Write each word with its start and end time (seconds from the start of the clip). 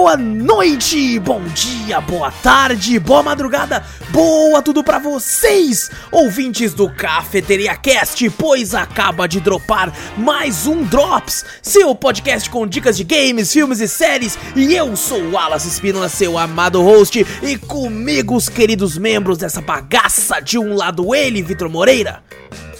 boa 0.00 0.16
noite, 0.16 1.18
bom 1.18 1.42
dia, 1.54 2.00
boa 2.00 2.30
tarde, 2.30 2.98
boa 2.98 3.22
madrugada, 3.22 3.84
boa 4.08 4.62
tudo 4.62 4.82
pra 4.82 4.98
vocês, 4.98 5.90
ouvintes 6.10 6.72
do 6.72 6.88
Cafeteria 6.88 7.76
Cast, 7.76 8.30
pois 8.30 8.74
acaba 8.74 9.28
de 9.28 9.40
dropar 9.40 9.92
mais 10.16 10.66
um 10.66 10.84
Drops, 10.84 11.44
seu 11.60 11.94
podcast 11.94 12.48
com 12.48 12.66
dicas 12.66 12.96
de 12.96 13.04
games, 13.04 13.52
filmes 13.52 13.78
e 13.78 13.86
séries, 13.86 14.38
e 14.56 14.74
eu 14.74 14.96
sou 14.96 15.20
o 15.20 15.32
Wallace 15.32 15.68
Espínola, 15.68 16.08
seu 16.08 16.38
amado 16.38 16.80
host, 16.80 17.26
e 17.42 17.58
comigo 17.58 18.34
os 18.34 18.48
queridos 18.48 18.96
membros 18.96 19.36
dessa 19.36 19.60
bagaça, 19.60 20.40
de 20.40 20.58
um 20.58 20.76
lado 20.76 21.14
ele, 21.14 21.42
Vitor 21.42 21.68
Moreira. 21.68 22.22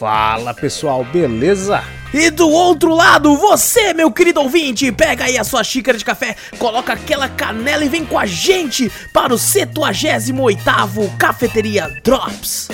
Fala 0.01 0.55
pessoal, 0.55 1.05
beleza? 1.05 1.85
E 2.15 2.31
do 2.31 2.49
outro 2.49 2.95
lado, 2.95 3.37
você, 3.37 3.93
meu 3.93 4.11
querido 4.11 4.41
ouvinte, 4.41 4.91
pega 4.91 5.25
aí 5.27 5.37
a 5.37 5.45
sua 5.45 5.63
xícara 5.63 5.99
de 5.99 6.05
café, 6.07 6.35
coloca 6.59 6.95
aquela 6.95 7.29
canela 7.29 7.85
e 7.85 7.89
vem 7.91 8.07
com 8.07 8.19
a 8.19 8.25
gente 8.25 8.91
para 9.13 9.35
o 9.35 9.37
78º 9.37 11.19
Cafeteria 11.19 12.01
Drops. 12.03 12.71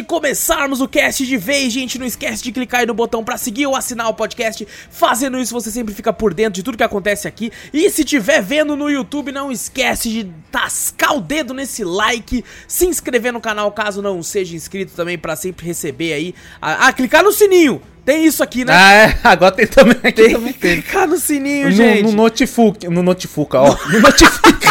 De 0.00 0.06
começarmos 0.06 0.80
o 0.80 0.88
cast 0.88 1.24
de 1.26 1.36
vez, 1.36 1.72
gente, 1.72 1.98
não 1.98 2.06
esquece 2.06 2.42
de 2.42 2.50
clicar 2.50 2.80
aí 2.80 2.86
no 2.86 2.94
botão 2.94 3.22
pra 3.22 3.36
seguir 3.36 3.66
ou 3.66 3.76
assinar 3.76 4.08
o 4.08 4.14
podcast. 4.14 4.66
Fazendo 4.90 5.38
isso, 5.38 5.52
você 5.52 5.70
sempre 5.70 5.94
fica 5.94 6.12
por 6.12 6.32
dentro 6.32 6.54
de 6.54 6.62
tudo 6.62 6.76
que 6.76 6.82
acontece 6.82 7.28
aqui. 7.28 7.52
E 7.72 7.88
se 7.90 8.02
tiver 8.02 8.40
vendo 8.42 8.74
no 8.74 8.88
YouTube, 8.90 9.30
não 9.30 9.52
esquece 9.52 10.08
de 10.08 10.24
tascar 10.50 11.14
o 11.14 11.20
dedo 11.20 11.52
nesse 11.52 11.84
like, 11.84 12.42
se 12.66 12.86
inscrever 12.86 13.32
no 13.32 13.40
canal 13.40 13.70
caso 13.72 14.00
não 14.00 14.22
seja 14.22 14.56
inscrito 14.56 14.92
também 14.94 15.18
pra 15.18 15.36
sempre 15.36 15.66
receber 15.66 16.12
aí. 16.14 16.34
Ah, 16.60 16.92
clicar 16.92 17.22
no 17.22 17.32
sininho. 17.32 17.82
Tem 18.04 18.24
isso 18.24 18.42
aqui, 18.42 18.64
né? 18.64 18.72
Ah, 18.74 18.92
é, 18.94 19.18
agora 19.22 19.52
tem 19.54 19.66
também 19.66 19.98
aqui 20.02 20.12
Tem 20.12 20.32
também 20.32 20.52
que 20.54 20.58
clicar 20.58 21.06
no 21.06 21.18
sininho, 21.18 21.66
No, 21.66 21.72
gente. 21.72 22.02
no 22.02 22.12
notifica, 22.12 22.88
no 22.88 23.02
notifica, 23.02 23.60
ó. 23.60 23.76
No 23.92 24.00
notifica. 24.00 24.70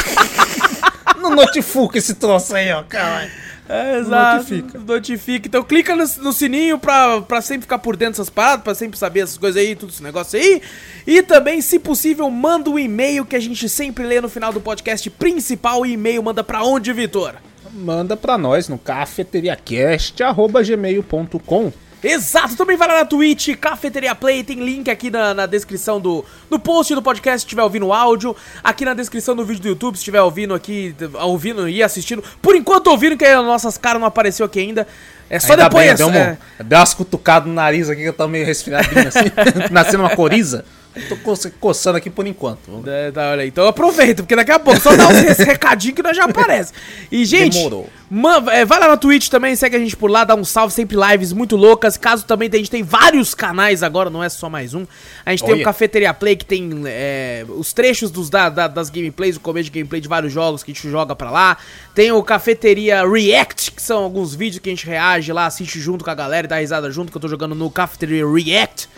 no 1.22 1.30
notifica 1.30 1.98
esse 2.00 2.16
troço 2.16 2.56
aí, 2.56 2.72
ó, 2.72 2.82
caralho. 2.84 3.30
É, 3.70 4.00
exato. 4.00 4.38
Notifica. 4.38 4.80
Notifica. 4.80 5.48
Então 5.48 5.64
clica 5.64 5.96
no, 5.96 6.04
no 6.24 6.34
sininho 6.34 6.80
pra, 6.80 7.22
pra 7.22 7.40
sempre 7.40 7.62
ficar 7.62 7.78
por 7.78 7.96
dentro 7.96 8.14
dessas 8.14 8.30
paradas, 8.30 8.64
pra 8.64 8.74
sempre 8.74 8.98
saber 8.98 9.20
essas 9.20 9.38
coisas 9.38 9.62
aí, 9.62 9.76
tudo 9.76 9.92
esse 9.92 10.02
negócio 10.02 10.40
aí. 10.40 10.60
E 11.06 11.22
também, 11.22 11.62
se 11.62 11.78
possível, 11.78 12.28
manda 12.32 12.68
um 12.70 12.80
e-mail 12.80 13.24
que 13.24 13.36
a 13.36 13.40
gente 13.40 13.70
sempre 13.70 14.04
lê 14.06 14.20
no 14.20 14.28
final 14.28 14.52
do 14.52 14.60
podcast 14.60 15.08
principal. 15.12 15.82
O 15.82 15.86
e-mail 15.86 16.24
manda 16.24 16.44
pra 16.44 16.64
onde, 16.64 16.92
Vitor? 16.92 17.36
Manda 17.72 18.18
pra 18.18 18.40
nós 18.40 18.68
no 18.68 18.80
cafeteriacast.gmail.com 18.80 21.72
Exato, 22.04 22.56
também 22.56 22.78
vai 22.78 22.88
lá 22.88 23.00
na 23.00 23.06
Twitch, 23.06 23.56
Cafeteria 23.58 24.16
Play, 24.16 24.44
tem 24.44 24.64
link 24.64 24.90
aqui 24.90 25.12
na, 25.12 25.34
na 25.34 25.46
descrição 25.46 26.00
do, 26.00 26.24
do 26.50 26.58
post 26.58 26.96
do 26.96 27.02
podcast 27.02 27.42
se 27.42 27.46
estiver 27.46 27.62
ouvindo 27.64 27.88
o 27.88 27.94
áudio, 27.94 28.36
aqui 28.64 28.86
na 28.86 28.94
descrição 28.94 29.36
do 29.36 29.44
vídeo 29.44 29.62
do 29.64 29.68
YouTube 29.70 29.96
se 29.96 30.00
estiver 30.02 30.22
ouvindo 30.22 30.54
aqui, 30.54 30.96
ouvindo 31.22 31.68
e 31.68 31.84
assistindo. 31.84 32.24
Por 32.42 32.56
enquanto 32.56 32.88
ouvindo, 32.88 33.18
que 33.18 33.26
as 33.26 33.44
nossas 33.46 33.78
caras 33.78 34.00
não 34.00 34.08
apareceu 34.08 34.46
aqui 34.46 34.60
ainda. 34.60 34.88
É 35.30 35.40
só 35.40 35.54
Ainda 35.54 35.66
depois. 35.66 35.86
bem, 35.86 35.96
deu, 35.96 36.10
é- 36.10 36.38
deu 36.64 36.80
umas 36.80 36.94
cutucadas 36.94 37.48
no 37.48 37.54
nariz 37.54 37.90
aqui 37.90 38.02
que 38.02 38.08
eu 38.08 38.14
tô 38.14 38.28
meio 38.28 38.46
resfriadinho 38.46 39.08
assim, 39.08 39.30
nascendo 39.70 40.00
uma 40.04 40.16
coriza. 40.16 40.66
Tô 41.08 41.16
co- 41.18 41.34
coçando 41.60 41.98
aqui 41.98 42.10
por 42.10 42.26
enquanto. 42.26 42.84
É, 42.88 43.12
tá, 43.12 43.30
olha 43.32 43.44
aí. 43.44 43.48
Então 43.48 43.68
aproveita, 43.68 44.24
porque 44.24 44.36
daqui 44.36 44.52
a 44.52 44.60
pouco 44.60 44.82
só 44.82 44.96
dá 44.96 45.08
uns 45.08 45.18
esse 45.24 45.44
recadinho 45.44 45.94
que 45.94 46.02
nós 46.02 46.18
já 46.18 46.26
aparece. 46.26 46.74
E, 47.12 47.24
gente, 47.26 47.54
Demorou. 47.58 47.88
man- 48.10 48.44
é, 48.52 48.66
vai 48.66 48.80
lá 48.80 48.88
na 48.88 48.98
Twitch 48.98 49.30
também, 49.30 49.56
segue 49.56 49.76
a 49.76 49.80
gente 49.80 49.96
por 49.96 50.10
lá, 50.10 50.24
dá 50.24 50.34
um 50.36 50.44
salve, 50.44 50.74
sempre 50.74 50.98
lives 50.98 51.32
muito 51.32 51.56
loucas. 51.56 51.96
Caso 51.96 52.26
também 52.26 52.50
a 52.52 52.58
gente 52.58 52.72
tem 52.72 52.82
vários 52.84 53.36
canais 53.36 53.84
agora, 53.84 54.10
não 54.10 54.24
é 54.24 54.30
só 54.30 54.50
mais 54.50 54.74
um. 54.74 54.86
A 55.26 55.30
gente 55.32 55.44
tem 55.46 55.54
o. 55.62 55.64
Cafeteria 55.64 56.14
Play, 56.14 56.36
que 56.36 56.46
tem 56.46 56.70
é, 56.88 57.46
os 57.48 57.72
trechos 57.72 58.10
dos, 58.10 58.30
da- 58.30 58.50
da- 58.50 58.68
das 58.68 58.90
gameplays, 58.90 59.36
o 59.38 59.40
começo 59.40 59.66
de 59.66 59.72
gameplay 59.80 60.02
de 60.02 60.08
vários 60.08 60.34
jogos 60.34 60.64
que 60.64 60.72
a 60.72 60.74
gente 60.74 60.90
joga 60.90 61.16
pra 61.16 61.30
lá. 61.30 61.58
Tem 61.94 62.12
o 62.12 62.22
Cafeteria 62.24 63.08
React, 63.08 63.72
que 63.74 63.82
são 63.82 64.04
alguns 64.04 64.34
vídeos 64.34 64.60
que 64.60 64.70
a 64.70 64.72
gente 64.72 64.86
reage 64.88 65.32
lá, 65.32 65.46
assiste 65.46 65.80
junto 65.80 66.04
com 66.04 66.10
a 66.10 66.16
galera 66.16 66.46
e 66.46 66.50
dá 66.50 66.58
risada 66.58 66.90
junto, 66.92 67.12
que 67.12 67.18
eu 67.18 67.22
tô 67.22 67.28
jogando 67.28 67.54
no 67.54 67.70
Cafeteria 67.70 68.26
React. 68.28 68.90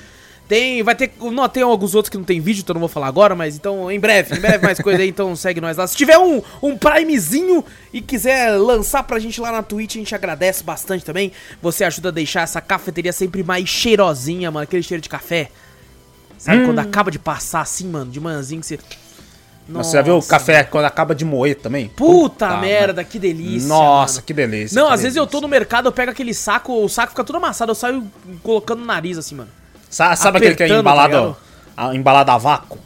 Tem, 0.51 0.83
vai 0.83 0.93
ter, 0.93 1.13
não, 1.17 1.47
tem 1.47 1.63
alguns 1.63 1.95
outros 1.95 2.09
que 2.09 2.17
não 2.17 2.25
tem 2.25 2.41
vídeo, 2.41 2.59
então 2.59 2.73
eu 2.73 2.75
não 2.75 2.81
vou 2.81 2.89
falar 2.89 3.07
agora, 3.07 3.33
mas 3.33 3.55
então 3.55 3.89
em 3.89 3.97
breve, 3.97 4.35
em 4.35 4.39
breve 4.41 4.61
mais 4.61 4.81
coisa 4.81 5.01
aí, 5.01 5.07
então 5.07 5.33
segue 5.37 5.61
nós 5.61 5.77
lá. 5.77 5.87
Se 5.87 5.95
tiver 5.95 6.17
um, 6.17 6.41
um 6.61 6.77
Primezinho 6.77 7.63
e 7.93 8.01
quiser 8.01 8.57
lançar 8.57 9.03
pra 9.03 9.17
gente 9.17 9.39
lá 9.39 9.49
na 9.49 9.63
Twitch, 9.63 9.95
a 9.95 9.99
gente 9.99 10.13
agradece 10.13 10.61
bastante 10.61 11.05
também. 11.05 11.31
Você 11.61 11.85
ajuda 11.85 12.09
a 12.09 12.11
deixar 12.11 12.41
essa 12.41 12.59
cafeteria 12.59 13.13
sempre 13.13 13.45
mais 13.45 13.69
cheirosinha, 13.69 14.51
mano, 14.51 14.65
aquele 14.65 14.83
cheiro 14.83 14.99
de 15.01 15.07
café. 15.07 15.49
Sabe 16.37 16.65
quando 16.65 16.79
acaba 16.79 17.09
de 17.09 17.17
passar 17.17 17.61
assim, 17.61 17.87
mano, 17.87 18.11
de 18.11 18.19
manhãzinho 18.19 18.59
que 18.59 18.67
você... 18.67 18.79
Mas 19.69 19.87
Você 19.87 19.95
já 19.95 20.01
viu 20.01 20.17
o 20.17 20.21
café 20.21 20.65
quando 20.65 20.83
acaba 20.83 21.15
de 21.15 21.23
moer 21.23 21.55
também? 21.55 21.87
Puta, 21.87 22.57
merda, 22.57 23.05
que 23.05 23.17
delícia. 23.17 23.69
Nossa, 23.69 24.15
mano. 24.15 24.25
que 24.25 24.33
delícia. 24.33 24.75
Não, 24.75 24.89
que 24.89 24.95
às 24.95 25.01
vezes 25.01 25.15
eu 25.15 25.23
delícia. 25.23 25.39
tô 25.39 25.47
no 25.47 25.47
mercado, 25.47 25.87
eu 25.87 25.93
pego 25.93 26.11
aquele 26.11 26.33
saco, 26.33 26.73
o 26.83 26.89
saco 26.89 27.11
fica 27.11 27.23
tudo 27.23 27.37
amassado, 27.37 27.71
eu 27.71 27.75
saio 27.75 28.05
colocando 28.43 28.79
no 28.79 28.85
nariz 28.85 29.17
assim, 29.17 29.35
mano. 29.35 29.60
Sa- 29.91 30.15
Sabe 30.15 30.37
aquele 30.37 30.55
que 30.55 30.63
é 30.63 30.65
apertando, 30.65 30.83
tá 30.85 30.91
embalado, 30.91 31.37
a, 31.77 31.93
embalado 31.95 32.31
a 32.31 32.37
vácuo? 32.39 32.79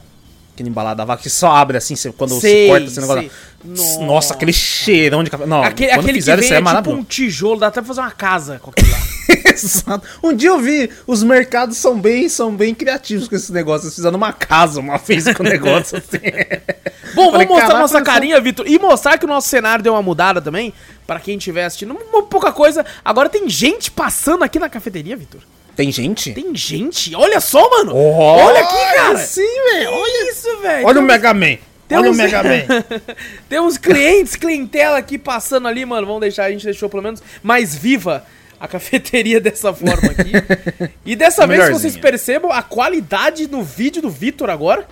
Aquele 0.54 0.70
embalado 0.70 1.02
a 1.02 1.06
vácuo 1.06 1.24
que 1.24 1.30
só 1.30 1.52
abre 1.56 1.78
assim, 1.78 1.96
você- 1.96 2.12
quando 2.12 2.40
Sei, 2.42 2.66
você 2.66 2.68
corta 2.70 2.86
esse 2.88 3.00
negócio. 3.02 3.32
Nossa. 3.64 4.00
Nossa. 4.02 4.34
aquele 4.34 4.54
cheirão 4.54 5.24
de 5.24 5.30
café. 5.30 5.46
Não, 5.46 5.64
Aquele, 5.64 5.90
quando 5.90 6.00
aquele 6.00 6.14
que 6.14 6.20
fizeram 6.20 6.38
vem 6.40 6.46
isso 6.46 6.54
é 6.54 6.72
é 6.72 6.76
tipo 6.78 6.92
um 6.92 7.04
tijolo, 7.04 7.60
dá 7.60 7.68
até 7.68 7.80
pra 7.82 7.88
fazer 7.88 8.02
uma 8.02 8.12
casa 8.12 8.60
com 8.60 8.70
aquilo 8.72 8.92
lá. 8.92 8.98
Exato. 9.56 10.08
Um 10.22 10.34
dia 10.34 10.50
eu 10.50 10.60
vi, 10.60 10.90
os 11.08 11.24
mercados 11.24 11.78
são 11.78 12.00
bem, 12.00 12.28
são 12.30 12.56
bem 12.56 12.76
criativos 12.76 13.28
com 13.28 13.36
esse 13.36 13.52
negócio. 13.52 13.86
Eles 13.86 13.96
fizeram 13.96 14.18
uma 14.18 14.32
casa, 14.34 14.80
uma 14.80 14.98
vez 14.98 15.32
com 15.34 15.44
o 15.44 15.46
negócio 15.46 15.98
assim. 15.98 16.18
Bom, 17.16 17.32
Falei, 17.32 17.48
vamos 17.48 17.48
mostrar 17.48 17.62
"Caraca, 17.62 17.80
nossa 17.80 17.96
olha 17.98 18.06
só." 18.06 18.12
carinha, 18.12 18.42
Vitor, 18.42 18.66
e 18.68 18.78
mostrar 18.78 19.18
que 19.18 19.26
o 19.26 19.28
nosso 19.28 19.48
cenário 19.48 19.84
deu 19.84 19.94
uma 19.94 20.02
mudada 20.02 20.42
também, 20.42 20.74
pra 21.08 21.20
quem 21.20 21.38
estiver 21.38 21.66
assistindo. 21.66 21.98
Uma 22.14 22.24
pouca 22.24 22.52
coisa. 22.52 22.86
Agora 23.04 23.30
tem 23.30 23.50
gente 23.50 23.90
passando 23.90 24.44
aqui 24.44 24.60
na 24.60 24.70
cafeteria, 24.70 25.16
Vitor. 25.18 25.42
Tem 25.75 25.91
gente? 25.91 26.31
Tem 26.31 26.56
gente. 26.56 27.13
Olha 27.16 27.40
só, 27.41 27.69
mano. 27.69 27.96
Olha 27.96 28.46
Olha 28.46 28.59
aqui, 28.62 28.96
cara. 28.96 29.18
Sim, 29.18 29.41
velho. 29.41 29.91
Olha 29.91 30.31
isso, 30.31 30.58
velho. 30.62 30.88
Olha 30.88 31.00
o 31.00 31.03
Mega 31.03 31.34
Man. 31.34 31.58
tem 31.88 31.97
Olha 31.97 32.12
o 32.12 32.16
Mega 32.16 32.41
Man. 32.44 32.84
Tem 33.50 33.59
uns 33.59 33.78
clientes, 33.78 34.35
clientela 34.35 34.97
aqui 34.97 35.18
passando 35.18 35.68
ali, 35.68 35.85
mano. 35.85 36.08
Vamos 36.08 36.22
deixar, 36.22 36.46
a 36.46 36.52
gente 36.52 36.64
deixou 36.64 36.90
pelo 36.90 37.03
menos 37.03 37.22
mais 37.44 37.75
viva 37.75 38.25
a 38.59 38.68
cafeteria 38.68 39.40
dessa 39.41 39.74
forma 39.74 40.12
aqui. 40.12 40.31
E 41.06 41.16
dessa 41.16 41.46
vez, 41.46 41.69
vocês 41.69 41.97
percebam, 41.97 42.52
a 42.52 42.64
qualidade 42.64 43.47
no 43.47 43.62
vídeo 43.62 44.02
do 44.02 44.09
Vitor 44.09 44.50
agora. 44.50 44.88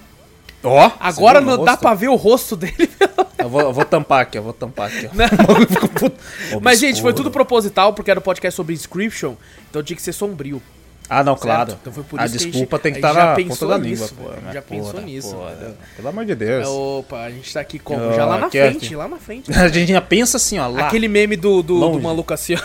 Ó, 0.63 0.91
Agora 1.00 1.41
não 1.41 1.63
dá 1.63 1.76
pra 1.76 1.93
ver 1.93 2.08
o 2.08 2.16
rosto 2.16 2.55
dele. 2.55 2.90
Eu 3.37 3.49
vou, 3.49 3.59
eu 3.59 3.73
vou 3.73 3.84
tampar 3.84 4.22
aqui, 4.22 4.37
eu 4.37 4.41
vou 4.43 4.53
tampar 4.53 4.87
aqui. 4.87 5.09
Mas, 6.61 6.79
gente, 6.79 7.02
foi 7.02 7.11
tudo 7.11 7.29
proposital, 7.29 7.91
porque 7.91 8.09
era 8.09 8.17
um 8.17 8.23
podcast 8.23 8.55
sobre 8.55 8.73
inscription, 8.73 9.34
então 9.70 9.84
tinha 9.84 9.97
que 9.97 10.02
ser 10.02 10.14
sombrio. 10.14 10.61
Ah, 11.09 11.26
não, 11.26 11.35
claro. 11.35 11.78
Então 11.82 11.91
foi 11.91 12.03
por 12.03 12.20
a 12.22 12.26
isso 12.26 12.35
que 12.35 12.37
a 12.37 12.46
gente- 12.46 12.52
desculpa 12.53 12.79
tem 12.79 12.93
que 12.93 12.99
a 12.99 13.09
estar 13.09 13.14
já 13.14 13.26
na 13.26 13.35
ponta 13.35 13.67
da 13.67 13.78
nisso, 13.78 14.16
língua, 14.17 14.34
pô. 14.34 14.41
né? 14.41 14.53
já 14.53 14.61
pensou 14.61 15.02
nisso, 15.02 15.35
porra, 15.35 15.52
entendeu? 15.52 15.76
Pelo 15.97 16.08
amor 16.08 16.26
de 16.26 16.35
Deus. 16.35 16.67
Opa, 16.67 17.17
a 17.23 17.29
gente 17.29 17.53
tá 17.53 17.59
aqui 17.59 17.79
como? 17.79 18.14
Já 18.14 18.26
lá 18.26 18.37
na 18.37 18.47
aqui, 18.47 18.59
frente, 18.59 18.85
aqui. 18.85 18.96
lá 18.96 19.08
na 19.09 19.17
frente. 19.17 19.52
A 19.59 19.67
gente 19.67 19.91
já 19.91 20.02
pensa 20.02 20.37
assim, 20.37 20.58
ó, 20.59 20.67
lá. 20.67 20.87
Aquele 20.87 21.09
meme 21.09 21.35
do, 21.35 21.61
do, 21.61 21.79
do 21.91 21.99
maluco 22.02 22.34
assim, 22.34 22.55
ó. 22.55 22.59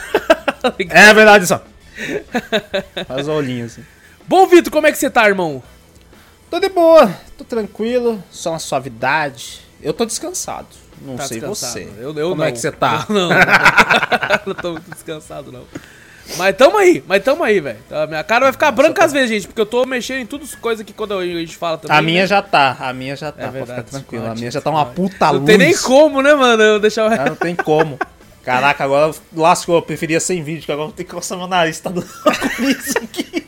É 0.91 1.13
verdade, 1.13 1.47
só. 1.49 1.61
Faz 3.09 3.27
o 3.27 3.33
olhinho 3.33 3.67
assim. 3.67 3.83
Bom, 4.29 4.47
Vitor, 4.47 4.73
como 4.73 4.87
é 4.87 4.93
que 4.93 4.99
você 4.99 5.11
tá, 5.11 5.27
irmão? 5.27 5.61
Tô 6.51 6.59
de 6.59 6.69
boa, 6.69 7.13
tô 7.37 7.45
tranquilo, 7.45 8.23
só 8.31 8.51
uma 8.51 8.59
suavidade. 8.59 9.61
Eu 9.83 9.93
tô 9.93 10.05
descansado. 10.05 10.67
Não 11.01 11.17
Tá 11.17 11.25
sei 11.27 11.39
descansado. 11.41 11.73
você. 11.73 11.89
Eu, 12.01 12.13
eu 12.19 12.29
Como 12.31 12.41
não. 12.41 12.45
é 12.45 12.53
que 12.53 12.59
você 12.59 12.73
tá? 12.73 13.07
Não, 13.11 13.29
não, 13.29 13.37
não 14.47 14.55
tô 14.55 14.73
muito 14.73 14.91
descansado, 14.91 15.53
não. 15.53 15.63
Mas 16.37 16.55
tamo 16.57 16.77
aí, 16.77 17.03
mas 17.07 17.23
tamo 17.23 17.43
aí, 17.43 17.59
velho. 17.61 17.79
Tá, 17.89 18.07
Minha 18.07 18.23
cara 18.25 18.45
vai 18.47 18.53
ficar 18.53 18.71
branca 18.71 19.03
às 19.05 19.13
vezes, 19.13 19.31
gente, 19.31 19.47
porque 19.47 19.61
eu 19.61 19.65
tô 19.67 19.87
mexendo 19.87 20.19
em 20.21 20.27
tudo 20.27 20.45
as 20.45 20.55
coisas 20.55 20.85
que 20.85 20.93
quando 20.93 21.17
a 21.19 21.25
gente 21.25 21.57
fala 21.57 21.79
também. 21.79 21.97
A 21.97 22.03
minha 22.03 22.23
né? 22.23 22.27
já 22.27 22.43
tá, 22.43 22.77
a 22.81 22.93
minha 22.93 23.17
já 23.17 23.31
tá, 23.33 23.43
É 23.43 23.45
pode 23.47 23.57
verdade, 23.57 23.79
ficar 23.87 23.91
tranquilo. 23.91 24.25
pode, 24.25 24.37
A 24.37 24.39
minha 24.39 24.51
já 24.51 24.61
tá 24.61 24.71
uma 24.71 24.85
puta 24.87 25.27
Não 25.27 25.33
luz. 25.35 25.45
tem 25.47 25.57
nem 25.59 25.77
como, 25.79 26.21
né, 26.21 26.35
mano? 26.35 26.63
Eu 26.63 26.81
deixar. 26.81 27.11
Ah, 27.19 27.27
não 27.31 27.37
tem 27.37 27.55
como. 27.55 27.99
Caraca, 28.45 28.85
agora 28.85 29.15
lascou, 29.35 29.77
eu 29.77 29.83
preferia 29.83 30.21
sem 30.21 30.43
vídeo, 30.43 30.65
que 30.67 30.73
agora 30.73 30.91
tem 30.93 31.05
que 31.07 31.13
coçar 31.13 31.39
meu 31.39 31.47
nariz, 31.47 31.79
tá 31.81 31.89
dando 31.91 32.07
isso 32.69 32.99
aqui. 32.99 33.47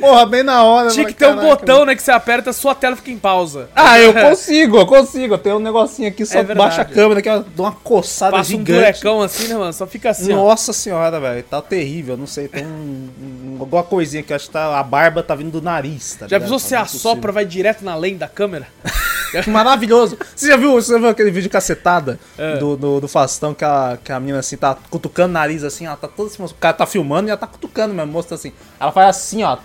Porra, 0.00 0.26
bem 0.26 0.42
na 0.42 0.62
hora, 0.64 0.88
Tinha 0.90 1.06
que 1.06 1.14
ter 1.14 1.28
um 1.28 1.36
botão, 1.36 1.84
né, 1.84 1.94
que 1.94 2.02
você 2.02 2.10
aperta, 2.10 2.52
sua 2.52 2.74
tela 2.74 2.96
fica 2.96 3.10
em 3.10 3.18
pausa. 3.18 3.68
Ah, 3.74 3.98
eu 3.98 4.12
consigo, 4.14 4.78
eu 4.78 4.86
consigo. 4.86 5.36
Tem 5.38 5.52
um 5.52 5.58
negocinho 5.58 6.08
aqui, 6.08 6.24
só 6.26 6.38
É 6.40 6.42
baixa 6.54 6.82
a 6.82 6.84
câmera 6.84 7.20
que 7.22 7.28
eu 7.28 7.42
dou 7.42 7.66
uma 7.66 7.72
coçada 7.72 8.32
Passa 8.32 8.50
um 8.54 8.58
gigante. 8.58 8.72
burecão 8.80 9.22
assim, 9.22 9.48
né, 9.48 9.56
mano? 9.56 9.72
Só 9.72 9.86
fica 9.86 10.10
assim, 10.10 10.32
ó. 10.32 10.36
Nossa 10.36 10.72
senhora, 10.72 11.18
velho, 11.20 11.42
tá 11.44 11.60
terrível. 11.62 12.16
Não 12.16 12.26
sei, 12.26 12.48
tem 12.48 12.64
um, 12.66 13.08
um- 13.22 13.56
alguma 13.60 13.82
coisinha 13.82 14.22
que 14.22 14.32
eu 14.32 14.36
acho 14.36 14.46
que 14.46 14.52
tá, 14.52 14.78
a 14.78 14.82
barba 14.82 15.22
tá 15.22 15.34
vindo 15.34 15.52
do 15.52 15.62
nariz, 15.62 16.12
tá 16.14 16.20
Já 16.26 16.36
ligado? 16.36 16.42
pensou 16.42 16.58
se 16.58 16.70
Tá 16.74 16.80
assopra, 16.82 17.30
vai 17.32 17.44
direto 17.44 17.84
na 17.84 17.94
lente 17.94 18.16
da 18.18 18.28
câmera? 18.28 18.66
Que 19.30 19.48
Maravilhoso. 19.50 20.18
Você 20.34 20.48
já 20.48 20.56
viu, 20.56 20.72
você 20.72 20.92
já 20.92 20.98
viu 20.98 21.08
aquele 21.08 21.30
vídeo 21.30 21.50
cacetada 21.50 22.18
É. 22.38 22.56
do, 22.58 22.76
do, 22.76 23.00
do 23.00 23.08
Fastão 23.08 23.54
que 23.54 23.64
a, 23.64 23.98
que 24.02 24.12
a 24.12 24.18
menina 24.20 24.38
assim 24.40 24.56
tá 24.56 24.76
cutucando 24.90 25.30
o 25.30 25.32
nariz 25.32 25.62
assim, 25.64 25.86
ela 25.86 25.96
tá 25.96 26.08
toda 26.08 26.28
assim, 26.30 26.42
o 26.42 26.48
cara 26.54 26.74
tá 26.74 26.86
filmando 26.86 27.28
e 27.28 27.30
ela 27.30 27.36
tá 27.38 27.46
cutucando 27.46 27.94
mesmo, 27.94 28.10
mostra 28.12 28.34
assim. 28.34 28.52
Ela 28.78 28.92
faz 28.92 29.08
assim, 29.16 29.42
ó. 29.44 29.58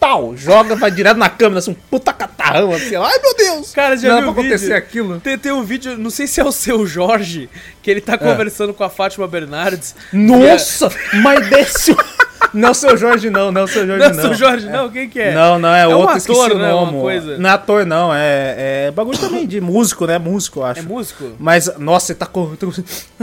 Tal, 0.00 0.36
joga, 0.36 0.76
vai 0.76 0.90
direto 0.90 1.16
na 1.16 1.30
câmera, 1.30 1.60
assim, 1.60 1.70
um 1.70 1.74
puta 1.74 2.12
catarrão, 2.12 2.74
assim, 2.74 2.94
ai 2.94 3.18
meu 3.22 3.34
Deus! 3.34 3.72
Cara, 3.72 3.96
já 3.96 4.08
Não 4.08 4.16
viu 4.16 4.22
era 4.24 4.32
pra 4.34 4.42
acontecer 4.42 4.64
vídeo? 4.66 4.76
aquilo. 4.76 5.20
Tem, 5.20 5.38
tem 5.38 5.50
um 5.52 5.62
vídeo, 5.64 5.96
não 5.96 6.10
sei 6.10 6.26
se 6.26 6.40
é 6.40 6.44
o 6.44 6.52
seu 6.52 6.86
Jorge, 6.86 7.48
que 7.82 7.90
ele 7.90 8.00
É. 8.00 8.02
tá 8.02 8.18
conversando 8.18 8.74
com 8.74 8.84
a 8.84 8.90
Fátima 8.90 9.26
Bernardes. 9.26 9.94
Nossa, 10.12 10.90
mas 11.22 11.48
desce 11.48 11.92
o... 11.92 11.96
Não 12.54 12.68
é 12.70 12.74
seu 12.74 12.96
Jorge 12.96 13.28
não, 13.30 13.50
não 13.52 13.62
é 13.64 13.66
seu 13.66 13.86
Jorge 13.86 14.00
Não, 14.08 14.10
não. 14.14 14.18
é 14.18 14.22
seu 14.22 14.34
Jorge, 14.34 14.66
não, 14.68 14.88
quem 14.90 15.08
que 15.08 15.20
é? 15.20 15.34
Não, 15.34 15.58
não, 15.58 15.74
é, 15.74 15.82
É 15.82 15.88
um 15.88 15.92
outro, 15.92 16.06
ator, 16.08 16.16
esqueci 16.18 16.40
o 16.52 16.58
né, 16.58 16.72
uma 16.72 16.86
nome. 16.86 17.00
coisa. 17.00 17.38
Não 17.38 17.50
é 17.50 17.52
ator 17.52 17.84
não, 17.86 18.14
é, 18.14 18.86
é 18.86 18.90
bagulho 18.90 19.18
também 19.18 19.46
de 19.46 19.60
músico, 19.60 20.06
né, 20.06 20.18
músico, 20.18 20.60
eu 20.60 20.64
acho. 20.64 20.80
É 20.80 20.82
músico? 20.82 21.32
Mas, 21.38 21.70
nossa, 21.78 22.12
ele 22.12 22.18
tá 22.18 22.28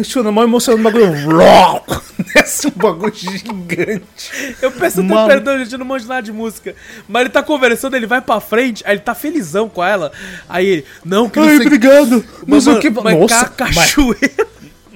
chorando 0.04 0.32
mal 0.34 0.44
emocionado 0.44 0.82
o 0.82 0.92
bagulho. 0.92 1.38
Rau! 1.38 1.86
Desce 2.34 2.68
um 2.68 2.72
bagulho 2.80 3.14
gigante. 3.14 4.56
Eu 4.62 4.72
peço 4.72 5.02
até 5.02 5.26
perdão, 5.28 5.58
gente, 5.60 5.72
eu 5.74 5.80
não 5.80 5.86
manjo 5.86 6.08
nada 6.08 6.22
de 6.22 6.32
música. 6.32 6.76
Mas 7.08 7.22
ele 7.22 7.30
tá 7.30 7.42
conversando, 7.44 7.96
ele 7.96 8.08
vai 8.08 8.22
pra 8.22 8.40
frente, 8.40 8.84
aí 8.86 8.94
ele 8.94 9.02
tá 9.02 9.14
felizão 9.16 9.68
com 9.70 9.84
ela. 9.84 10.12
Aí 10.48 10.68
ele, 10.68 10.86
não, 11.04 11.30
que 11.30 11.40
não 11.40 11.48
Ai, 11.48 11.58
sei 11.58 11.66
obrigado. 11.66 12.24
Mas, 12.46 12.64
sei 12.64 12.74
o 12.74 12.80
que. 12.80 12.90
mas 12.90 13.20
Nossa, 13.20 13.46
ca- 13.50 13.66
mas, 13.66 13.76
cachoeira. 13.76 14.51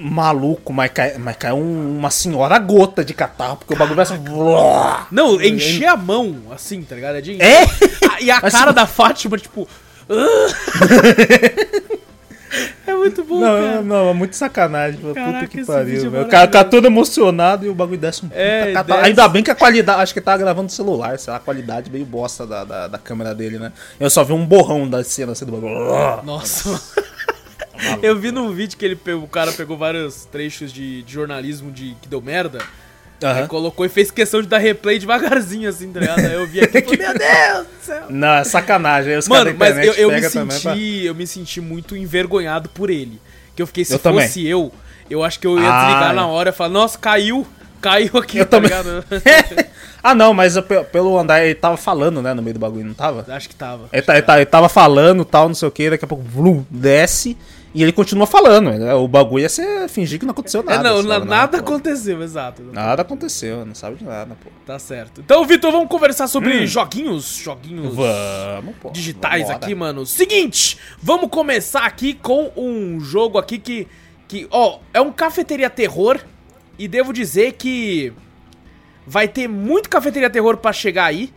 Maluco, 0.10 0.72
mas 0.72 0.92
cai, 0.92 1.18
mas 1.18 1.36
cai 1.36 1.52
um- 1.52 1.98
uma 1.98 2.10
senhora 2.10 2.58
gota 2.60 3.04
de 3.04 3.14
catarro, 3.14 3.58
porque 3.58 3.74
o 3.74 3.78
bagulho 3.78 3.96
vai 3.96 4.04
assim. 4.04 4.20
Não, 5.12 5.42
encher 5.42 5.88
a 5.88 5.98
mão, 5.98 6.38
assim, 6.52 6.82
tá 6.84 6.96
ligado? 6.96 7.18
É? 7.18 7.22
de- 7.22 7.42
É? 7.42 7.64
Ah, 8.10 8.22
E 8.22 8.32
a 8.32 8.40
Mas 8.42 8.54
cara 8.54 8.70
se- 8.72 8.76
da 8.76 8.88
Fátima, 8.88 9.38
tipo. 9.38 9.68
"Ah." 10.10 10.16
é 12.88 12.94
muito 12.94 13.24
bom, 13.24 13.40
Não, 13.40 13.62
cara. 13.62 13.82
não, 13.82 14.10
é 14.10 14.14
muito 14.14 14.36
sacanagem. 14.36 15.00
Puta 15.00 15.14
Caraca, 15.16 15.48
que 15.48 15.60
esse 15.60 15.68
pariu. 15.68 16.06
é 16.06 16.10
velho. 16.10 16.26
o 16.26 16.30
cara 16.30 16.48
tá 16.48 16.64
todo 16.64 16.86
emocionado 16.86 17.66
e 17.66 17.70
o 17.70 17.76
bagulho 17.76 18.00
desce 18.00 18.26
um 18.26 18.30
puta 18.30 18.40
É, 18.40 18.74
desce. 18.84 18.92
Ainda 19.02 19.28
bem 19.28 19.44
que 19.44 19.52
a 19.52 19.56
qualidade. 19.56 20.02
Acho 20.02 20.14
que 20.14 20.22
tava 20.22 20.38
gravando 20.38 20.64
no 20.66 20.70
celular, 20.70 21.18
sei 21.20 21.32
lá, 21.32 21.38
a 21.38 21.42
qualidade 21.42 21.92
meio 21.92 22.06
bosta 22.06 22.46
da, 22.48 22.64
da, 22.64 22.88
da 22.88 22.98
câmera 22.98 23.36
dele, 23.36 23.60
né? 23.60 23.72
Eu 24.00 24.10
só 24.10 24.24
vi 24.24 24.34
um 24.34 24.46
borrão 24.46 24.90
da 24.90 25.04
cena 25.04 25.34
assim 25.34 25.46
do 25.46 25.52
bagulho. 25.52 25.74
Nossa. 26.24 26.82
Eu 28.02 28.18
vi 28.18 28.32
num 28.32 28.52
vídeo 28.52 28.78
que 28.78 28.86
ele 28.86 28.96
pegou, 28.96 29.24
o 29.24 29.28
cara 29.28 29.52
pegou 29.52 29.78
vários 29.78 30.26
trechos 30.26 30.72
de, 30.72 31.04
de 31.04 31.14
jornalismo 31.14 31.72
de 31.72 31.96
que 32.02 32.08
deu 32.08 32.22
merda. 32.22 32.60
Aham. 33.24 33.48
colocou 33.48 33.86
e 33.86 33.90
fez 33.90 34.12
questão 34.12 34.42
de 34.42 34.48
dar 34.48 34.58
replay 34.60 35.00
devagarzinho, 35.00 35.68
assim, 35.70 35.92
tá 35.92 36.00
ligado? 36.02 36.20
Aí 36.20 36.34
eu 36.34 36.46
vi 36.46 36.60
aqui 36.60 36.78
e 36.78 36.82
falei, 36.84 36.98
meu 37.08 37.14
Deus 37.18 37.68
do 37.68 37.86
céu. 37.86 38.04
Não, 38.10 38.28
é 38.36 38.44
sacanagem. 38.44 39.14
Aí 39.14 39.18
os 39.18 39.28
Mano, 39.28 39.56
mas 39.58 39.78
eu, 39.78 39.94
eu 39.94 40.12
me 40.12 40.22
também 40.30 40.52
senti. 40.52 40.62
pra- 40.64 40.78
Eu 40.78 41.16
me 41.16 41.26
senti 41.26 41.62
muito 41.62 41.96
envergonhado 41.96 42.70
por 42.70 42.90
ele. 42.90 43.20
Que 43.56 43.62
eu 43.62 43.68
fiquei, 43.68 43.86
se 43.86 43.94
Eu 43.94 44.00
também. 44.00 44.28
fosse 44.28 44.46
eu, 44.46 44.72
eu 45.10 45.24
acho 45.24 45.40
que 45.40 45.48
eu 45.48 45.58
ia 45.58 45.68
Ah, 45.68 45.86
desligar 45.86 46.14
na 46.14 46.28
hora 46.28 46.50
e 46.50 46.54
falar, 46.54 46.70
nossa, 46.70 46.98
caiu. 47.00 47.48
Caiu 47.82 48.18
aqui, 48.18 48.38
Eu 48.40 48.46
tá 48.46 48.58
também. 48.58 48.70
ligado? 48.70 49.06
ah, 50.04 50.14
não, 50.14 50.34
mas 50.34 50.56
eu- 50.58 50.64
pe- 50.64 50.84
pelo 50.84 51.18
andar 51.18 51.44
ele 51.44 51.56
tava 51.56 51.78
falando, 51.78 52.22
né, 52.22 52.34
no 52.34 52.42
meio 52.44 52.54
do 52.56 52.60
bagulho, 52.60 52.84
não 52.86 52.94
tava? 52.94 53.26
acho 53.34 53.48
que 53.48 53.56
tava. 53.56 53.88
Ele, 53.94 54.02
tá- 54.02 54.14
ele 54.14 54.22
tá- 54.24 54.36
ele 54.38 54.46
tava 54.46 54.68
falando 54.70 55.24
tal, 55.24 55.48
não 55.48 55.56
sei 55.56 55.68
o 55.68 55.72
que, 55.72 55.90
daqui 55.90 56.04
a 56.04 56.08
pouco 56.08 56.24
desce 56.70 57.38
e 57.76 57.84
ele 57.84 57.92
continua 57.92 58.26
falando. 58.26 58.72
né? 58.72 58.94
O 58.94 59.06
bagulho 59.06 59.42
ia 59.42 59.50
ser 59.50 59.90
fingir 59.90 60.18
que 60.18 60.26
não 60.26 60.32
aconteceu 60.32 60.64
nada. 60.64 60.88
é, 60.88 60.92
não, 60.94 61.04
sabe, 61.04 61.26
nada 61.28 61.58
aconteceu, 61.58 62.24
exato. 62.24 62.64
Nada 62.72 63.02
aconteceu, 63.02 63.66
não 63.66 63.76
sabe 63.76 63.98
de 63.98 64.06
nada, 64.06 64.34
pô. 64.42 64.50
Tá 64.66 64.80
certo. 64.80 65.20
Então, 65.20 65.46
Vitor, 65.46 65.74
vamos 65.74 65.90
conversar 65.90 66.28
sobre 66.28 66.66
joguinhos. 66.66 67.36
Joguinhos. 67.36 67.94
Vamos, 67.94 68.76
pô. 68.82 68.92
digitais 68.92 69.50
aqui, 69.50 69.76
mano. 69.76 70.06
Seguinte, 70.06 70.78
vamos 71.02 71.30
começar 71.30 71.86
aqui 71.86 72.14
com 72.14 72.50
um 72.56 72.98
jogo 73.02 73.38
aqui 73.38 73.60
que, 73.60 73.90
que, 74.26 74.48
ó, 74.50 74.80
é 74.94 75.02
um 75.02 75.12
cafeteria 75.12 75.70
terror 75.70 76.18
e 76.80 76.88
devo 76.88 77.12
dizer 77.12 77.54
que 77.54 78.14
vai 79.06 79.28
ter 79.28 79.50
muito 79.50 79.90
cafeteria 79.90 80.30
terror 80.30 80.56
pra 80.56 80.72
chegar 80.72 81.06
aí, 81.08 81.34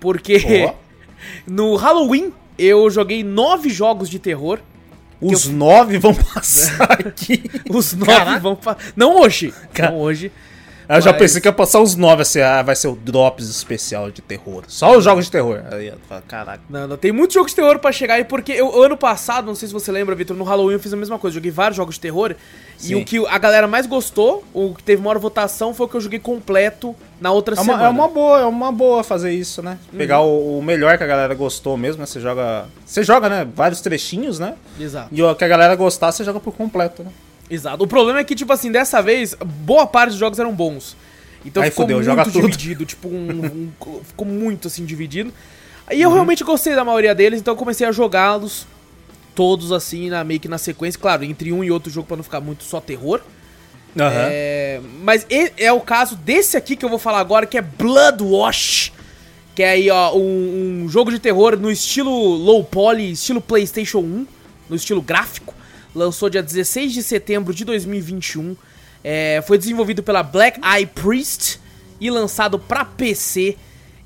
porque 0.00 0.68
no 1.46 1.76
Halloween 1.76 2.32
eu 2.58 2.90
joguei 2.90 3.22
nove 3.22 3.70
jogos 3.70 4.10
de 4.10 4.18
terror. 4.18 4.58
Os 5.20 5.46
nove 5.46 5.98
vão 5.98 6.14
passar 6.34 6.92
aqui. 6.92 7.42
Os 7.68 7.92
nove 7.94 8.12
Caraca. 8.12 8.40
vão 8.40 8.54
pa... 8.56 8.76
não 8.94 9.20
hoje, 9.20 9.52
Ca- 9.72 9.90
não 9.90 9.98
hoje. 9.98 10.30
Eu 10.88 11.00
já 11.00 11.12
pensei 11.12 11.40
que 11.40 11.48
ia 11.48 11.52
passar 11.52 11.80
os 11.80 11.96
nove, 11.96 12.22
assim, 12.22 12.40
ah, 12.40 12.62
vai 12.62 12.76
ser 12.76 12.88
o 12.88 12.94
Drops 12.94 13.48
especial 13.48 14.10
de 14.10 14.22
terror. 14.22 14.64
Só 14.68 14.96
os 14.96 15.04
jogos 15.04 15.24
de 15.24 15.30
terror. 15.30 15.62
Aí 15.70 15.88
eu 15.88 15.94
falo, 16.08 16.22
caraca. 16.26 16.60
Não, 16.68 16.86
não, 16.86 16.96
tem 16.96 17.12
muitos 17.12 17.34
jogos 17.34 17.52
de 17.52 17.56
terror 17.56 17.78
pra 17.78 17.90
chegar 17.90 18.14
aí, 18.14 18.24
porque 18.24 18.52
eu, 18.52 18.82
ano 18.82 18.96
passado, 18.96 19.46
não 19.46 19.54
sei 19.54 19.68
se 19.68 19.74
você 19.74 19.90
lembra, 19.90 20.14
Vitor, 20.14 20.36
no 20.36 20.44
Halloween 20.44 20.74
eu 20.74 20.80
fiz 20.80 20.92
a 20.92 20.96
mesma 20.96 21.18
coisa, 21.18 21.34
joguei 21.34 21.50
vários 21.50 21.76
jogos 21.76 21.96
de 21.96 22.00
terror, 22.00 22.34
e 22.78 22.82
Sim. 22.82 22.94
o 22.94 23.04
que 23.04 23.26
a 23.26 23.38
galera 23.38 23.66
mais 23.66 23.86
gostou, 23.86 24.44
o 24.52 24.74
que 24.74 24.82
teve 24.82 25.02
maior 25.02 25.18
votação, 25.18 25.74
foi 25.74 25.86
o 25.86 25.88
que 25.88 25.96
eu 25.96 26.00
joguei 26.00 26.18
completo 26.18 26.94
na 27.20 27.30
outra 27.32 27.54
É 27.54 27.58
uma, 27.60 27.64
semana. 27.64 27.82
Uhum. 27.82 27.88
é 27.88 27.90
uma 27.90 28.08
boa, 28.08 28.40
é 28.40 28.44
uma 28.44 28.72
boa 28.72 29.02
fazer 29.02 29.32
isso, 29.32 29.62
né? 29.62 29.78
Pegar 29.96 30.20
o, 30.20 30.58
o 30.58 30.62
melhor 30.62 30.96
que 30.98 31.04
a 31.04 31.06
galera 31.06 31.34
gostou 31.34 31.76
mesmo, 31.76 32.00
né? 32.00 32.06
Você 32.06 32.20
joga. 32.20 32.66
Você 32.84 33.02
joga, 33.02 33.28
né? 33.28 33.46
Vários 33.54 33.80
trechinhos, 33.80 34.38
né? 34.38 34.54
Exato, 34.78 35.08
E 35.10 35.22
o 35.22 35.34
que 35.34 35.44
a 35.44 35.48
galera 35.48 35.74
gostar, 35.74 36.12
você 36.12 36.22
joga 36.22 36.38
por 36.38 36.54
completo, 36.54 37.02
né? 37.02 37.10
Exato. 37.50 37.84
O 37.84 37.86
problema 37.86 38.20
é 38.20 38.24
que, 38.24 38.34
tipo 38.34 38.52
assim, 38.52 38.70
dessa 38.72 39.00
vez, 39.02 39.34
boa 39.44 39.86
parte 39.86 40.10
dos 40.10 40.18
jogos 40.18 40.38
eram 40.38 40.52
bons. 40.54 40.96
Então 41.44 41.62
Aí 41.62 41.70
ficou 41.70 41.84
fudeu, 41.84 41.96
muito 41.98 42.06
joga 42.06 42.24
tudo. 42.24 42.40
dividido, 42.48 42.84
tipo, 42.84 43.08
um- 43.08 43.70
um- 43.86 44.00
ficou 44.04 44.26
muito, 44.26 44.66
assim, 44.68 44.84
dividido. 44.84 45.30
Uhum. 45.88 45.96
eu 45.96 46.12
realmente 46.12 46.42
gostei 46.42 46.74
da 46.74 46.84
maioria 46.84 47.14
deles, 47.14 47.38
então 47.40 47.54
eu 47.54 47.58
comecei 47.58 47.86
a 47.86 47.92
jogá-los 47.92 48.66
todos, 49.36 49.70
assim, 49.70 50.08
na, 50.10 50.24
meio 50.24 50.40
que 50.40 50.48
na 50.48 50.58
sequência. 50.58 50.98
Claro, 51.00 51.22
entre 51.22 51.52
um 51.52 51.62
e 51.62 51.70
outro 51.70 51.90
jogo 51.92 52.08
pra 52.08 52.16
não 52.16 52.24
ficar 52.24 52.40
muito 52.40 52.64
só 52.64 52.80
terror. 52.80 53.20
Aham. 53.98 54.10
É, 54.30 54.80
mas 55.02 55.24
e- 55.30 55.52
é 55.56 55.70
o 55.72 55.80
caso 55.80 56.16
desse 56.16 56.56
aqui 56.56 56.74
que 56.74 56.84
eu 56.84 56.88
vou 56.88 56.98
falar 56.98 57.20
agora, 57.20 57.46
que 57.46 57.56
é 57.56 57.62
Bloodwash. 57.62 58.92
Que 59.54 59.62
é 59.62 59.70
aí, 59.70 59.90
ó, 59.90 60.14
um, 60.14 60.82
um 60.84 60.88
jogo 60.88 61.10
de 61.10 61.18
terror 61.18 61.56
no 61.56 61.70
estilo 61.70 62.10
low 62.10 62.62
poly, 62.64 63.12
estilo 63.12 63.40
PlayStation 63.40 64.00
1, 64.00 64.26
no 64.68 64.76
estilo 64.76 65.00
gráfico. 65.00 65.54
Lançou 65.96 66.28
dia 66.28 66.42
16 66.42 66.92
de 66.92 67.02
setembro 67.02 67.54
de 67.54 67.64
2021. 67.64 68.54
É, 69.02 69.42
foi 69.46 69.56
desenvolvido 69.56 70.02
pela 70.02 70.22
Black 70.22 70.60
Eye 70.62 70.86
Priest 70.86 71.58
e 72.00 72.10
lançado 72.10 72.58
pra 72.58 72.84
PC. 72.84 73.56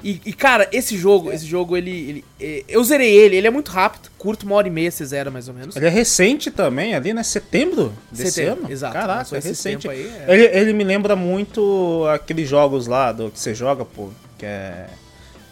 E, 0.02 0.18
e, 0.25 0.32
cara, 0.32 0.66
esse 0.73 0.97
jogo, 0.97 1.30
esse 1.30 1.44
jogo, 1.44 1.76
ele, 1.76 1.90
ele- 1.90 2.25
é, 2.40 2.64
Eu 2.68 2.82
zerei 2.85 3.14
ele, 3.14 3.37
ele 3.37 3.47
é 3.47 3.50
muito 3.50 3.70
rápido, 3.70 4.09
curto, 4.16 4.47
uma 4.47 4.54
hora 4.54 4.66
e 4.66 4.70
meia 4.70 4.90
você 4.90 5.04
zera 5.04 5.30
mais 5.30 5.47
ou 5.49 5.52
menos. 5.52 5.76
Ele 5.76 5.85
é 5.85 5.90
recente 5.90 6.50
também, 6.50 6.94
ali, 6.94 7.12
né? 7.12 7.23
Setembro 7.23 7.92
desse 8.11 8.30
Setembro, 8.32 8.64
ano? 8.64 8.73
exato. 8.73 8.94
Caraca, 8.94 9.37
é 9.37 9.40
recente. 9.40 9.88
aí, 9.90 10.11
é. 10.26 10.35
ele, 10.35 10.59
ele 10.59 10.73
me 10.73 10.85
lembra 10.85 11.14
muito 11.16 12.06
aqueles 12.14 12.49
jogos 12.49 12.87
lá 12.87 13.12
do 13.12 13.30
que 13.30 13.38
você 13.38 13.54
joga, 13.54 13.85
pô, 13.85 14.09
que 14.38 14.47
é 14.47 14.87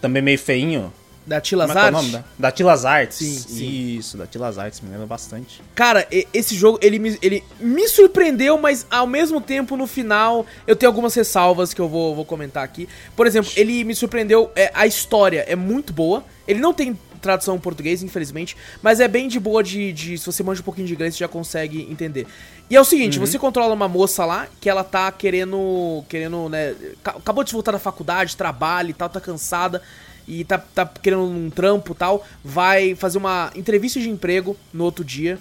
também 0.00 0.22
meio 0.22 0.38
feinho. 0.38 0.90
Da 1.28 1.36
é 1.36 1.40
que 1.40 1.54
é 1.54 1.58
o 1.58 1.60
Tilazar. 1.66 1.92
nome? 1.92 2.10
Da, 2.10 2.24
da 2.38 2.50
Tilas 2.50 2.84
Arts. 2.86 3.16
Sim, 3.18 3.38
sim. 3.38 3.96
Isso, 3.98 4.16
da 4.16 4.26
Tilas 4.26 4.58
Arts, 4.58 4.80
me 4.80 4.88
lembra 4.90 5.06
bastante. 5.06 5.60
Cara, 5.74 6.06
esse 6.32 6.54
jogo, 6.54 6.78
ele 6.80 6.98
me, 6.98 7.18
ele 7.20 7.44
me 7.60 7.86
surpreendeu, 7.86 8.56
mas 8.58 8.86
ao 8.90 9.06
mesmo 9.06 9.40
tempo, 9.40 9.76
no 9.76 9.86
final, 9.86 10.46
eu 10.66 10.74
tenho 10.74 10.88
algumas 10.88 11.14
ressalvas 11.14 11.74
que 11.74 11.80
eu 11.80 11.88
vou, 11.88 12.14
vou 12.14 12.24
comentar 12.24 12.64
aqui. 12.64 12.88
Por 13.14 13.26
exemplo, 13.26 13.52
ele 13.56 13.84
me 13.84 13.94
surpreendeu, 13.94 14.50
é, 14.56 14.70
a 14.74 14.86
história 14.86 15.44
é 15.46 15.54
muito 15.54 15.92
boa. 15.92 16.24
Ele 16.46 16.60
não 16.60 16.72
tem 16.72 16.98
tradução 17.20 17.56
em 17.56 17.58
português, 17.58 18.00
infelizmente, 18.02 18.56
mas 18.80 19.00
é 19.00 19.08
bem 19.08 19.26
de 19.26 19.40
boa 19.40 19.60
de, 19.62 19.92
de- 19.92 20.16
se 20.16 20.24
você 20.24 20.40
manja 20.42 20.60
um 20.60 20.64
pouquinho 20.64 20.86
de 20.86 20.94
inglês, 20.94 21.14
você 21.14 21.18
já 21.18 21.28
consegue 21.28 21.86
entender. 21.90 22.26
E 22.70 22.76
é 22.76 22.80
o 22.80 22.84
seguinte, 22.84 23.18
você 23.18 23.36
controla 23.38 23.74
uma 23.74 23.88
moça 23.88 24.24
lá, 24.24 24.46
que 24.60 24.70
ela 24.70 24.84
tá 24.84 25.10
querendo, 25.10 26.04
querendo, 26.08 26.48
né, 26.48 26.74
ca- 27.02 27.16
acabou 27.18 27.42
de 27.42 27.52
voltar 27.52 27.72
da 27.72 27.78
faculdade, 27.80 28.36
trabalha 28.36 28.90
e 28.90 28.94
tal, 28.94 29.08
tá 29.08 29.20
cansada, 29.20 29.82
e 30.28 30.44
tá, 30.44 30.58
tá 30.58 30.84
querendo 30.86 31.24
um 31.24 31.50
trampo 31.50 31.92
e 31.92 31.96
tal, 31.96 32.24
vai 32.44 32.94
fazer 32.94 33.18
uma 33.18 33.50
entrevista 33.56 33.98
de 33.98 34.08
emprego 34.10 34.56
no 34.72 34.84
outro 34.84 35.02
dia, 35.04 35.38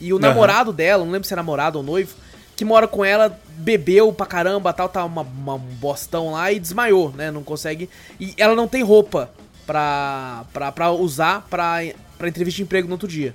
e 0.00 0.12
o 0.12 0.16
Aham. 0.16 0.28
namorado 0.28 0.72
dela, 0.72 1.04
não 1.04 1.10
lembro 1.12 1.26
se 1.26 1.34
é 1.34 1.36
namorado 1.36 1.76
ou 1.78 1.84
noivo, 1.84 2.14
que 2.56 2.64
mora 2.64 2.86
com 2.88 3.04
ela, 3.04 3.38
bebeu 3.58 4.12
pra 4.12 4.24
caramba, 4.26 4.72
tal, 4.72 4.88
tá 4.88 5.04
uma, 5.04 5.22
uma- 5.22 5.54
um 5.54 5.58
bostão 5.58 6.32
lá 6.32 6.50
e 6.52 6.58
desmaiou, 6.58 7.10
né? 7.12 7.30
Não 7.30 7.42
consegue. 7.44 7.88
E 8.18 8.32
ela 8.36 8.54
não 8.54 8.66
tem 8.66 8.82
roupa 8.82 9.30
pra, 9.66 10.44
pra, 10.52 10.72
pra 10.72 10.90
usar 10.92 11.46
pra, 11.50 11.78
pra 12.16 12.28
entrevista 12.28 12.56
de 12.56 12.62
emprego 12.62 12.88
no 12.88 12.94
outro 12.94 13.06
dia. 13.06 13.34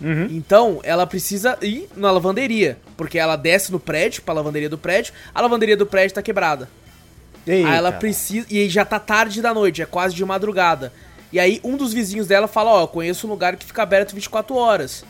Uhum. 0.00 0.28
Então, 0.30 0.78
ela 0.84 1.04
precisa 1.06 1.58
ir 1.60 1.88
na 1.96 2.12
lavanderia. 2.12 2.78
Porque 2.96 3.18
ela 3.18 3.34
desce 3.34 3.72
no 3.72 3.80
prédio, 3.80 4.22
pra 4.22 4.34
lavanderia 4.34 4.68
do 4.70 4.78
prédio, 4.78 5.12
a 5.34 5.40
lavanderia 5.40 5.76
do 5.76 5.86
prédio 5.86 6.14
tá 6.14 6.22
quebrada. 6.22 6.68
Eita. 7.48 7.68
Aí 7.68 7.76
ela 7.76 7.92
precisa. 7.92 8.46
E 8.50 8.58
aí 8.58 8.68
já 8.68 8.84
tá 8.84 8.98
tarde 8.98 9.40
da 9.42 9.54
noite, 9.54 9.82
é 9.82 9.86
quase 9.86 10.14
de 10.14 10.24
madrugada. 10.24 10.92
E 11.32 11.40
aí 11.40 11.60
um 11.64 11.76
dos 11.76 11.92
vizinhos 11.92 12.26
dela 12.26 12.46
fala: 12.46 12.70
Ó, 12.70 12.80
eu 12.82 12.88
conheço 12.88 13.26
um 13.26 13.30
lugar 13.30 13.56
que 13.56 13.64
fica 13.64 13.82
aberto 13.82 14.14
24 14.14 14.54
horas. 14.54 15.04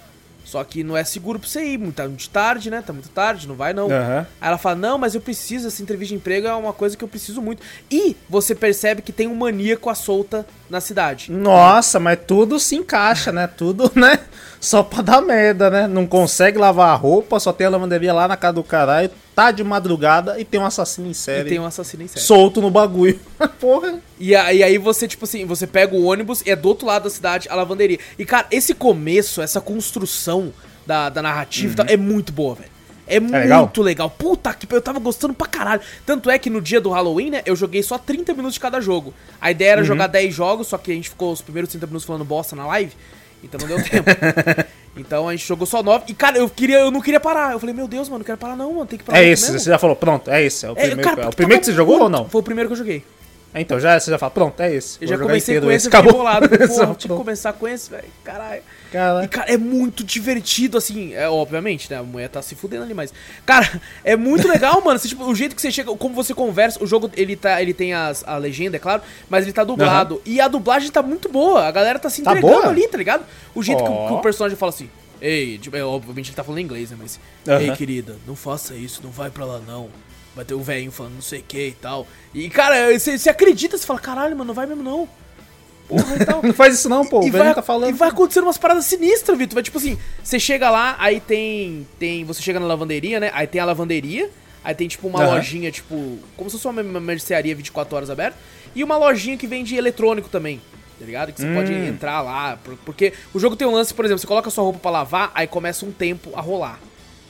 Só 0.48 0.64
que 0.64 0.82
não 0.82 0.96
é 0.96 1.04
seguro 1.04 1.38
pra 1.38 1.46
você 1.46 1.62
ir, 1.62 1.78
muito, 1.78 1.96
tá 1.96 2.08
muito 2.08 2.30
tarde, 2.30 2.70
né? 2.70 2.82
Tá 2.84 2.90
muito 2.90 3.10
tarde, 3.10 3.46
não 3.46 3.54
vai 3.54 3.74
não. 3.74 3.90
Aham. 3.90 4.26
Aí 4.40 4.48
ela 4.48 4.56
fala: 4.56 4.76
Não, 4.76 4.96
mas 4.96 5.14
eu 5.14 5.20
preciso, 5.20 5.68
essa 5.68 5.82
entrevista 5.82 6.14
de 6.14 6.18
emprego 6.18 6.46
é 6.46 6.54
uma 6.54 6.72
coisa 6.72 6.96
que 6.96 7.04
eu 7.04 7.08
preciso 7.08 7.42
muito. 7.42 7.62
E 7.90 8.16
você 8.30 8.54
percebe 8.54 9.02
que 9.02 9.12
tem 9.12 9.26
um 9.26 9.34
maníaco 9.34 9.90
à 9.90 9.94
solta 9.94 10.46
na 10.70 10.80
cidade. 10.80 11.30
Nossa, 11.30 12.00
mas 12.00 12.18
tudo 12.26 12.58
se 12.58 12.76
encaixa, 12.76 13.30
né? 13.30 13.46
Tudo, 13.46 13.92
né? 13.94 14.20
Só 14.58 14.82
pra 14.82 15.02
dar 15.02 15.20
merda, 15.20 15.68
né? 15.68 15.86
Não 15.86 16.06
consegue 16.06 16.56
lavar 16.56 16.88
a 16.88 16.94
roupa, 16.94 17.38
só 17.38 17.52
tem 17.52 17.66
a 17.66 17.70
lavanderia 17.70 18.14
lá 18.14 18.26
na 18.26 18.36
casa 18.36 18.54
do 18.54 18.64
caralho, 18.64 19.10
tá 19.38 19.52
de 19.52 19.62
madrugada 19.62 20.40
e 20.40 20.44
tem 20.44 20.58
um 20.58 20.66
assassino 20.66 21.06
em 21.06 21.12
E 21.12 21.14
série 21.14 21.48
tem 21.48 21.60
um 21.60 21.64
assassino 21.64 22.02
em 22.02 22.08
série. 22.08 22.24
solto 22.24 22.60
no 22.60 22.72
bagulho. 22.72 23.20
Porra. 23.60 24.00
E, 24.18 24.30
e 24.30 24.34
aí 24.34 24.78
você, 24.78 25.06
tipo 25.06 25.24
assim, 25.24 25.44
você 25.44 25.64
pega 25.64 25.94
o 25.94 26.06
ônibus 26.06 26.42
e 26.44 26.50
é 26.50 26.56
do 26.56 26.66
outro 26.66 26.84
lado 26.88 27.04
da 27.04 27.10
cidade 27.10 27.48
a 27.48 27.54
lavanderia. 27.54 28.00
E, 28.18 28.24
cara, 28.24 28.48
esse 28.50 28.74
começo, 28.74 29.40
essa 29.40 29.60
construção 29.60 30.52
da, 30.84 31.08
da 31.08 31.22
narrativa 31.22 31.72
e 31.72 31.76
tal, 31.76 31.86
é 31.88 31.96
muito 31.96 32.32
boa, 32.32 32.56
velho. 32.56 32.70
É, 33.06 33.20
muito 33.20 33.32
legal? 33.32 33.72
legal. 33.78 34.10
Puta 34.10 34.52
que 34.52 34.66
eu 34.74 34.82
tava 34.82 34.98
gostando 34.98 35.32
pra 35.32 35.46
caralho. 35.46 35.82
Tanto 36.04 36.28
é 36.28 36.36
que 36.36 36.50
no 36.50 36.60
dia 36.60 36.80
do 36.80 36.90
Halloween, 36.90 37.30
né, 37.30 37.42
eu 37.46 37.54
joguei 37.54 37.82
só 37.84 37.96
30 37.96 38.34
minutos 38.34 38.54
de 38.54 38.60
cada 38.60 38.80
jogo. 38.80 39.14
A 39.40 39.52
ideia 39.52 39.70
era 39.70 39.84
jogar 39.84 40.08
10 40.08 40.34
jogos, 40.34 40.66
só 40.66 40.76
que 40.76 40.90
a 40.90 40.94
gente 40.94 41.10
ficou 41.10 41.32
os 41.32 41.40
primeiros 41.40 41.70
30 41.70 41.86
minutos 41.86 42.04
falando 42.04 42.24
bosta 42.24 42.56
na 42.56 42.66
live. 42.66 42.92
Então 43.42 43.60
não 43.60 43.68
deu 43.68 43.82
tempo. 43.84 44.08
então 44.96 45.28
a 45.28 45.32
gente 45.32 45.46
jogou 45.46 45.66
só 45.66 45.82
9. 45.82 46.04
E, 46.08 46.14
cara, 46.14 46.38
eu, 46.38 46.48
queria, 46.48 46.78
eu 46.80 46.90
não 46.90 47.00
queria 47.00 47.20
parar. 47.20 47.52
Eu 47.52 47.60
falei, 47.60 47.74
meu 47.74 47.86
Deus, 47.86 48.08
mano, 48.08 48.18
não 48.20 48.24
quero 48.24 48.38
parar 48.38 48.56
não, 48.56 48.72
mano. 48.72 48.86
Tem 48.86 48.98
que 48.98 49.04
parar 49.04 49.18
É 49.22 49.28
esse, 49.28 49.44
mesmo. 49.44 49.58
você 49.60 49.70
já 49.70 49.78
falou, 49.78 49.94
pronto, 49.96 50.30
é 50.30 50.42
esse. 50.42 50.66
É 50.66 50.70
o 50.70 50.72
É, 50.72 50.86
primeiro, 50.86 51.02
cara, 51.02 51.22
é 51.22 51.28
o 51.28 51.32
primeiro 51.32 51.60
que 51.60 51.66
você 51.66 51.72
jogou 51.72 52.00
ou 52.02 52.08
não? 52.08 52.28
Foi 52.28 52.40
o 52.40 52.44
primeiro 52.44 52.68
que 52.68 52.72
eu 52.72 52.78
joguei. 52.78 53.04
Então 53.54 53.80
já 53.80 53.98
você 53.98 54.10
já 54.10 54.18
fala, 54.18 54.30
pronto, 54.30 54.60
é 54.60 54.74
esse. 54.74 54.98
Eu 55.00 55.08
já 55.08 55.18
comecei 55.18 55.60
com 55.60 55.70
esse, 55.72 55.88
eu 55.88 55.92
fiquei 55.92 56.12
bolado. 56.12 56.48
Tinha 56.96 56.96
que 56.96 57.08
começar 57.08 57.52
com 57.54 57.66
esse, 57.66 57.90
velho. 57.90 58.04
Caralho. 58.22 58.62
Caralho. 58.92 59.24
E, 59.24 59.28
cara, 59.28 59.52
é 59.52 59.56
muito 59.56 60.02
divertido, 60.02 60.78
assim. 60.78 61.12
É, 61.14 61.28
obviamente, 61.28 61.90
né? 61.90 61.98
A 61.98 62.02
mulher 62.02 62.28
tá 62.28 62.40
se 62.42 62.54
fudendo 62.54 62.84
ali, 62.84 62.94
mas. 62.94 63.12
Cara, 63.44 63.80
é 64.02 64.16
muito 64.16 64.48
legal, 64.48 64.80
mano. 64.84 64.98
Você, 64.98 65.08
tipo, 65.08 65.24
o 65.24 65.34
jeito 65.34 65.54
que 65.54 65.60
você 65.62 65.70
chega, 65.70 65.94
como 65.96 66.14
você 66.14 66.32
conversa. 66.34 66.82
O 66.82 66.86
jogo, 66.86 67.10
ele, 67.16 67.36
tá, 67.36 67.60
ele 67.60 67.74
tem 67.74 67.92
as, 67.94 68.22
a 68.26 68.36
legenda, 68.38 68.76
é 68.76 68.80
claro, 68.80 69.02
mas 69.28 69.44
ele 69.44 69.52
tá 69.52 69.62
dublado. 69.64 70.22
E 70.24 70.40
a 70.40 70.48
dublagem 70.48 70.90
tá 70.90 71.02
muito 71.02 71.28
boa. 71.28 71.66
A 71.66 71.70
galera 71.70 71.98
tá 71.98 72.08
se 72.08 72.22
Tá 72.22 72.32
entregando 72.32 72.60
boa? 72.62 72.68
ali, 72.70 72.88
tá 72.88 72.96
ligado? 72.98 73.24
O 73.54 73.62
jeito 73.62 73.82
que, 73.84 73.90
o- 73.90 74.06
que 74.08 74.12
o 74.14 74.20
personagem 74.20 74.56
fala 74.56 74.70
assim. 74.70 74.88
Ei, 75.20 75.58
tipo, 75.58 75.76
é, 75.76 75.82
obviamente 75.84 76.28
ele 76.28 76.36
tá 76.36 76.44
falando 76.44 76.60
em 76.60 76.64
inglês, 76.64 76.90
né? 76.90 76.96
Mas. 77.00 77.18
Aham. 77.46 77.60
Ei, 77.60 77.72
querida, 77.72 78.16
não 78.26 78.36
faça 78.36 78.74
isso, 78.74 79.00
não 79.02 79.10
vai 79.10 79.30
pra 79.30 79.44
lá 79.44 79.58
não. 79.66 79.88
Vai 80.36 80.44
ter 80.44 80.54
o 80.54 80.60
velhinho 80.60 80.92
falando 80.92 81.14
não 81.14 81.20
sei 81.22 81.40
o 81.40 81.42
que 81.42 81.66
e 81.68 81.72
tal. 81.72 82.06
E, 82.32 82.48
cara, 82.48 82.96
você 82.96 83.28
acredita, 83.28 83.76
você 83.76 83.84
fala, 83.84 83.98
caralho, 83.98 84.36
mano, 84.36 84.44
não 84.48 84.54
vai 84.54 84.66
mesmo 84.66 84.82
não. 84.84 85.08
Porra 85.88 86.16
e 86.16 86.24
tal. 86.24 86.42
Não 86.42 86.52
faz 86.52 86.74
isso 86.74 86.88
não, 86.88 87.04
pô. 87.06 87.22
E 87.22 87.30
vai, 87.30 87.54
tá 87.54 87.62
falando. 87.62 87.90
e 87.90 87.92
vai 87.92 88.10
acontecendo 88.10 88.44
umas 88.44 88.58
paradas 88.58 88.84
sinistras, 88.84 89.38
Vitor. 89.38 89.54
Vai 89.54 89.62
tipo 89.62 89.78
assim, 89.78 89.98
você 90.22 90.38
chega 90.38 90.68
lá, 90.70 90.96
aí 90.98 91.18
tem. 91.20 91.86
tem 91.98 92.24
Você 92.24 92.42
chega 92.42 92.60
na 92.60 92.66
lavanderia, 92.66 93.18
né? 93.18 93.30
Aí 93.32 93.46
tem 93.46 93.60
a 93.60 93.64
lavanderia, 93.64 94.28
aí 94.62 94.74
tem 94.74 94.86
tipo 94.86 95.08
uma 95.08 95.22
Aham. 95.24 95.36
lojinha, 95.36 95.70
tipo. 95.72 96.18
Como 96.36 96.50
se 96.50 96.58
fosse 96.58 96.66
uma 96.68 96.82
mercearia 97.00 97.54
24 97.56 97.96
horas 97.96 98.10
aberta. 98.10 98.36
E 98.74 98.84
uma 98.84 98.96
lojinha 98.98 99.36
que 99.36 99.46
vende 99.46 99.74
eletrônico 99.76 100.28
também. 100.28 100.60
Tá 101.00 101.06
ligado? 101.06 101.32
Que 101.32 101.40
você 101.40 101.46
Hum. 101.46 101.54
pode 101.54 101.72
entrar 101.72 102.20
lá. 102.22 102.58
por- 102.62 102.76
Porque 102.84 103.12
o 103.32 103.38
jogo 103.38 103.56
tem 103.56 103.66
um 103.66 103.72
lance, 103.72 103.94
por 103.94 104.04
exemplo, 104.04 104.18
você 104.20 104.26
coloca 104.26 104.50
sua 104.50 104.64
roupa 104.64 104.78
pra 104.80 104.90
lavar, 104.90 105.30
aí 105.34 105.46
começa 105.46 105.86
um 105.86 105.92
tempo 105.92 106.30
a 106.34 106.40
rolar. 106.40 106.78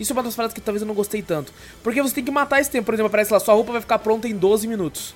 Isso 0.00 0.12
é 0.12 0.14
uma 0.16 0.22
das 0.22 0.34
paradas 0.34 0.54
que 0.54 0.60
talvez 0.60 0.80
eu 0.82 0.88
não 0.88 0.94
gostei 0.94 1.22
tanto. 1.22 1.52
Porque 1.82 2.00
você 2.02 2.14
tem 2.14 2.24
que 2.24 2.30
matar 2.30 2.60
esse 2.60 2.70
tempo. 2.70 2.86
Por 2.86 2.94
exemplo, 2.94 3.08
aparece 3.08 3.32
lá, 3.32 3.38
sua 3.38 3.54
roupa 3.54 3.72
vai 3.72 3.80
ficar 3.80 3.98
pronta 3.98 4.26
em 4.26 4.34
12 4.34 4.66
minutos. 4.66 5.14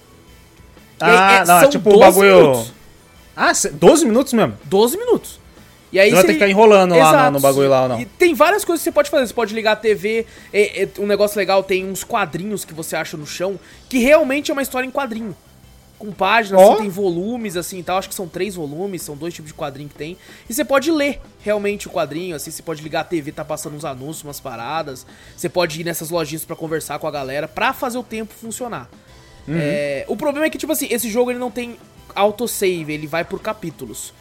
E 1.00 1.04
aí, 1.04 1.10
Ah, 1.10 1.32
é- 1.32 1.44
não, 1.46 1.58
é 1.60 1.68
tipo 1.68 1.88
o 1.88 1.92
12 1.94 2.04
bagulho. 2.20 2.36
minutos. 2.42 2.72
Ah, 3.36 3.54
cê- 3.54 3.70
12 3.70 4.04
minutos 4.04 4.32
mesmo? 4.32 4.56
12 4.64 4.96
minutos. 4.96 5.40
E 5.92 6.00
aí 6.00 6.08
Você 6.08 6.14
vai 6.16 6.22
ter 6.24 6.28
que 6.28 6.34
ficar 6.34 6.48
enrolando 6.48 6.96
lá 6.96 7.26
no- 7.26 7.32
no 7.32 7.40
bagulho 7.40 7.68
lá 7.68 7.82
ou 7.82 7.88
não? 7.90 8.00
E 8.00 8.06
tem 8.06 8.32
várias 8.34 8.64
coisas 8.64 8.80
que 8.80 8.84
você 8.84 8.92
pode 8.92 9.10
fazer. 9.10 9.26
Você 9.26 9.34
pode 9.34 9.54
ligar 9.54 9.72
a 9.72 9.76
TV. 9.76 10.26
é- 10.52 10.84
é 10.84 10.88
um 10.98 11.06
negócio 11.06 11.36
legal, 11.38 11.62
tem 11.62 11.84
uns 11.84 12.02
quadrinhos 12.02 12.64
que 12.64 12.72
você 12.72 12.96
acha 12.96 13.14
no 13.16 13.26
chão, 13.26 13.60
que 13.90 13.98
realmente 13.98 14.50
é 14.50 14.54
uma 14.54 14.62
história 14.62 14.86
em 14.86 14.90
quadrinho. 14.90 15.36
Com 15.98 16.10
páginas, 16.10 16.60
Ó. 16.60 16.72
assim, 16.72 16.80
tem 16.82 16.88
volumes, 16.88 17.56
assim 17.56 17.78
e 17.78 17.82
tal. 17.82 17.98
Acho 17.98 18.08
que 18.08 18.14
são 18.14 18.26
três 18.26 18.54
volumes, 18.56 19.02
são 19.02 19.14
dois 19.16 19.32
tipos 19.34 19.50
de 19.52 19.54
quadrinho 19.54 19.88
que 19.88 19.94
tem. 19.94 20.16
E 20.48 20.54
você 20.54 20.64
pode 20.64 20.90
ler 20.90 21.20
realmente 21.42 21.86
o 21.86 21.90
quadrinho, 21.90 22.34
assim, 22.34 22.50
você 22.50 22.62
pode 22.62 22.82
ligar 22.82 23.00
a 23.02 23.04
TV, 23.04 23.30
tá 23.30 23.44
passando 23.44 23.76
uns 23.76 23.84
anúncios, 23.84 24.24
umas 24.24 24.40
paradas. 24.40 25.06
Você 25.36 25.48
pode 25.48 25.78
ir 25.80 25.84
nessas 25.84 26.08
lojinhas 26.10 26.44
pra 26.44 26.56
conversar 26.56 26.98
com 26.98 27.06
a 27.06 27.10
galera, 27.10 27.46
pra 27.46 27.72
fazer 27.74 27.98
o 27.98 28.02
tempo 28.02 28.32
funcionar. 28.34 28.88
Uhum. 29.46 29.54
É, 29.58 30.04
o 30.08 30.16
problema 30.16 30.46
é 30.46 30.50
que, 30.50 30.56
tipo 30.58 30.72
assim, 30.72 30.86
esse 30.90 31.08
jogo 31.10 31.30
ele 31.30 31.38
não 31.38 31.50
tem 31.50 31.76
autosave, 32.14 32.92
ele 32.92 33.06
vai 33.06 33.24
por 33.24 33.40
capítulos. 33.40 34.12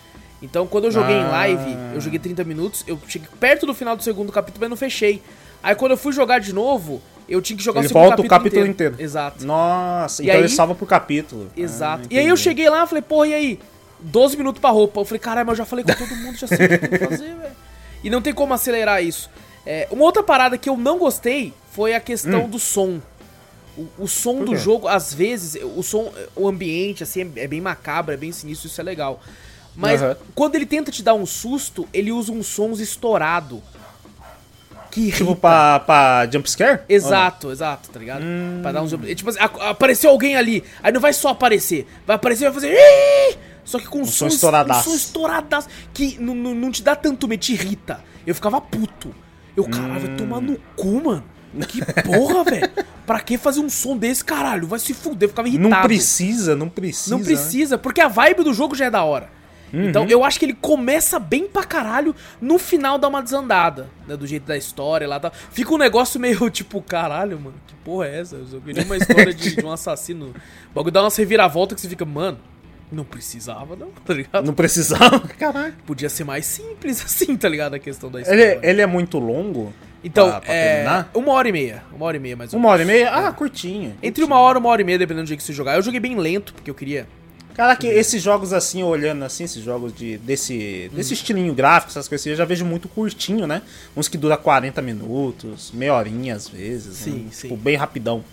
Então, 0.41 0.65
quando 0.65 0.85
eu 0.85 0.91
joguei 0.91 1.15
em 1.15 1.23
Ah. 1.23 1.29
live, 1.29 1.77
eu 1.93 2.01
joguei 2.01 2.17
30 2.19 2.43
minutos, 2.43 2.83
eu 2.87 2.99
cheguei 3.07 3.27
perto 3.39 3.65
do 3.65 3.73
final 3.73 3.95
do 3.95 4.01
segundo 4.03 4.31
capítulo, 4.31 4.61
mas 4.61 4.69
não 4.69 4.77
fechei. 4.77 5.21
Aí, 5.61 5.75
quando 5.75 5.91
eu 5.91 5.97
fui 5.97 6.11
jogar 6.11 6.39
de 6.39 6.51
novo, 6.51 6.99
eu 7.29 7.39
tinha 7.41 7.55
que 7.55 7.63
jogar 7.63 7.81
Ele 7.81 7.85
o 7.85 7.89
segundo 7.89 8.03
volta 8.07 8.21
o 8.23 8.27
capítulo 8.27 8.65
inteiro. 8.65 8.95
Exato. 8.97 9.45
Nossa, 9.45 10.21
E 10.21 10.25
então 10.25 10.35
aí- 10.37 10.41
ele 10.41 10.49
salva 10.49 10.73
por 10.73 10.87
capítulo. 10.87 11.51
Exato. 11.55 12.03
Ah, 12.05 12.07
e 12.09 12.17
aí 12.17 12.27
eu 12.27 12.35
cheguei 12.35 12.67
lá, 12.69 12.87
falei, 12.87 13.03
porra, 13.03 13.27
e 13.27 13.33
aí? 13.35 13.59
12 13.99 14.35
minutos 14.35 14.59
pra 14.59 14.71
roupa. 14.71 14.99
Eu 15.01 15.05
falei, 15.05 15.19
caralho, 15.19 15.45
mas 15.45 15.59
eu 15.59 15.63
já 15.63 15.69
falei 15.69 15.85
com 15.85 15.93
todo 15.93 16.15
mundo, 16.15 16.35
já 16.35 16.47
sei 16.47 16.65
o 16.65 16.69
que 16.69 16.87
que 16.87 16.97
fazer, 16.97 17.35
velho. 17.37 17.51
E 18.03 18.09
não 18.09 18.19
tem 18.19 18.33
como 18.33 18.51
acelerar 18.51 19.03
isso. 19.03 19.29
É, 19.63 19.87
uma 19.91 20.03
outra 20.05 20.23
parada 20.23 20.57
que 20.57 20.67
eu 20.67 20.75
não 20.75 20.97
gostei 20.97 21.53
foi 21.71 21.93
a 21.93 21.99
questão 21.99 22.49
do 22.49 22.57
som. 22.57 22.99
O, 23.77 23.87
o 24.03 24.07
som 24.07 24.41
Hum. 24.41 24.45
Do 24.45 24.55
jogo, 24.55 24.87
às 24.87 25.13
vezes, 25.13 25.61
o 25.75 25.81
som, 25.83 26.11
o 26.35 26.47
ambiente, 26.47 27.03
assim, 27.03 27.31
é, 27.35 27.43
é 27.43 27.47
bem 27.47 27.61
macabro, 27.61 28.13
é 28.13 28.17
bem 28.17 28.31
sinistro, 28.31 28.67
isso 28.67 28.79
é 28.81 28.83
legal. 28.83 29.21
Mas 29.75 30.01
Aham. 30.01 30.17
quando 30.35 30.55
ele 30.55 30.65
tenta 30.65 30.91
te 30.91 31.01
dar 31.01 31.13
um 31.13 31.25
susto, 31.25 31.87
ele 31.93 32.11
usa 32.11 32.31
uns 32.31 32.47
sons 32.47 32.79
estourado. 32.79 33.61
Que 34.91 35.09
Tipo, 35.09 35.23
irrita. 35.23 35.39
pra, 35.39 35.79
pra 35.79 36.29
jumpscare? 36.31 36.81
Exato, 36.89 37.49
exato, 37.49 37.89
tá 37.89 37.97
ligado? 37.97 38.23
Hum. 38.23 38.59
Pra 38.61 38.73
dar 38.73 38.81
uns. 38.81 38.91
Tipo 39.15 39.29
assim, 39.29 39.39
apareceu 39.39 40.09
alguém 40.09 40.35
ali. 40.35 40.63
Aí 40.83 40.91
não 40.91 40.99
vai 40.99 41.13
só 41.13 41.29
aparecer. 41.29 41.87
Vai 42.05 42.17
aparecer 42.17 42.43
e 42.43 42.49
vai 42.49 42.53
fazer. 42.53 42.77
Só 43.63 43.79
que 43.79 43.87
com 43.87 44.01
um 44.01 44.05
som 44.05 44.11
som, 44.11 44.35
estouradaço. 44.35 44.89
Um 44.89 44.91
som 44.91 44.97
estouradaço. 44.97 45.69
Que 45.93 46.17
não- 46.19 46.35
não 46.35 46.53
não 46.53 46.71
te 46.71 46.83
dá 46.83 46.93
tanto 46.93 47.25
medo, 47.25 47.39
te 47.39 47.53
irrita. 47.53 48.03
Eu 48.27 48.35
ficava 48.35 48.59
puto. 48.59 49.15
Eu, 49.55 49.63
caralho, 49.63 50.07
vai 50.07 50.15
tomar 50.17 50.41
no 50.41 50.57
cu, 50.75 51.01
mano. 51.01 51.23
Que 51.67 51.81
porra, 52.03 52.43
velho. 52.49 52.69
Pra 53.05 53.19
que 53.19 53.37
fazer 53.37 53.59
um 53.59 53.69
som 53.69 53.97
desse, 53.97 54.23
caralho? 54.23 54.67
Vai 54.67 54.79
se 54.79 54.93
fuder. 54.93 55.29
Ficava 55.29 55.47
irritado. 55.47 55.69
Não 55.69 55.81
precisa, 55.81 56.55
não 56.55 56.69
precisa. 56.69 57.11
Não 57.11 57.19
né? 57.19 57.25
precisa, 57.25 57.77
porque 57.77 58.01
a 58.01 58.07
vibe 58.07 58.43
do 58.43 58.53
jogo 58.53 58.75
já 58.75 58.85
é 58.85 58.89
da 58.89 59.03
hora. 59.03 59.29
Então 59.73 60.05
eu 60.07 60.23
acho 60.23 60.37
que 60.37 60.45
ele 60.45 60.53
começa 60.53 61.17
bem 61.17 61.47
pra 61.47 61.63
caralho, 61.63 62.15
no 62.41 62.59
final 62.59 62.97
dá 62.97 63.07
uma 63.07 63.23
desandada, 63.23 63.89
né, 64.05 64.17
do 64.17 64.27
jeito 64.27 64.45
da 64.45 64.57
história 64.57 65.07
lá 65.07 65.19
tal. 65.19 65.31
Fica 65.51 65.73
um 65.73 65.77
negócio 65.77 66.19
meio 66.19 66.49
tipo, 66.51 66.81
caralho, 66.81 67.39
mano, 67.39 67.55
que 67.65 67.73
porra 67.75 68.07
é 68.07 68.19
essa? 68.19 68.35
Eu 68.35 68.61
queria 68.61 68.83
uma 68.83 68.97
história 68.97 69.33
de, 69.33 69.55
de 69.55 69.65
um 69.65 69.71
assassino. 69.71 70.33
O 70.71 70.75
bagulho 70.75 70.91
dá 70.91 71.01
uma 71.01 71.09
reviravolta 71.09 71.73
que 71.73 71.81
você 71.81 71.87
fica, 71.87 72.05
mano, 72.05 72.37
não 72.91 73.05
precisava 73.05 73.75
não, 73.75 73.91
tá 74.05 74.13
ligado? 74.13 74.45
Não 74.45 74.53
precisava. 74.53 75.21
Caralho. 75.39 75.73
Podia 75.85 76.09
ser 76.09 76.25
mais 76.25 76.45
simples 76.45 77.03
assim, 77.03 77.37
tá 77.37 77.47
ligado? 77.47 77.75
A 77.75 77.79
questão 77.79 78.11
da 78.11 78.19
história. 78.19 78.57
Ele, 78.57 78.67
ele 78.67 78.81
é 78.81 78.87
muito 78.87 79.17
longo? 79.17 79.73
Então, 80.03 80.29
pra- 80.29 80.41
pra 80.41 80.53
é. 80.53 80.73
terminar? 80.75 81.11
Uma 81.13 81.31
hora 81.33 81.49
e 81.49 81.51
meia. 81.51 81.83
Uma 81.93 82.05
hora 82.05 82.17
e 82.17 82.19
meia 82.19 82.35
mais 82.35 82.53
ou 82.53 82.59
Uma 82.59 82.69
hora 82.69 82.81
e 82.81 82.85
meia? 82.85 83.05
É. 83.05 83.09
Ah, 83.27 83.31
curtinho. 83.31 83.95
Entre 84.01 84.23
uma 84.23 84.39
hora 84.39 84.57
e 84.57 84.59
uma 84.59 84.69
hora 84.69 84.81
e 84.81 84.85
meia, 84.85 84.97
dependendo 84.97 85.25
do 85.25 85.27
jeito 85.27 85.39
que 85.39 85.45
você 85.45 85.53
jogar. 85.53 85.75
Eu 85.75 85.81
joguei 85.81 85.99
bem 85.99 86.15
lento, 86.17 86.53
porque 86.53 86.69
eu 86.69 86.75
queria. 86.75 87.07
Caraca, 87.53 87.85
esses 87.85 88.23
jogos 88.23 88.53
assim, 88.53 88.81
olhando 88.81 89.23
assim, 89.25 89.43
esses 89.43 89.61
jogos 89.61 89.93
de, 89.93 90.17
desse, 90.19 90.89
Hum. 90.91 90.95
desse 90.95 91.13
estilinho 91.13 91.53
gráfico, 91.53 91.91
essas 91.91 92.07
coisas 92.07 92.23
assim, 92.23 92.29
eu 92.29 92.35
já 92.37 92.45
vejo 92.45 92.63
muito 92.65 92.87
curtinho, 92.87 93.45
né? 93.45 93.61
Uns 93.95 94.07
que 94.07 94.17
dura 94.17 94.37
40 94.37 94.81
minutos, 94.81 95.69
meia 95.73 95.93
horinha 95.93 96.33
às 96.35 96.47
vezes. 96.47 96.95
Sim, 96.95 97.11
né? 97.11 97.29
sim. 97.31 97.49
Tipo, 97.49 97.57
bem 97.57 97.75
rapidão. 97.75 98.23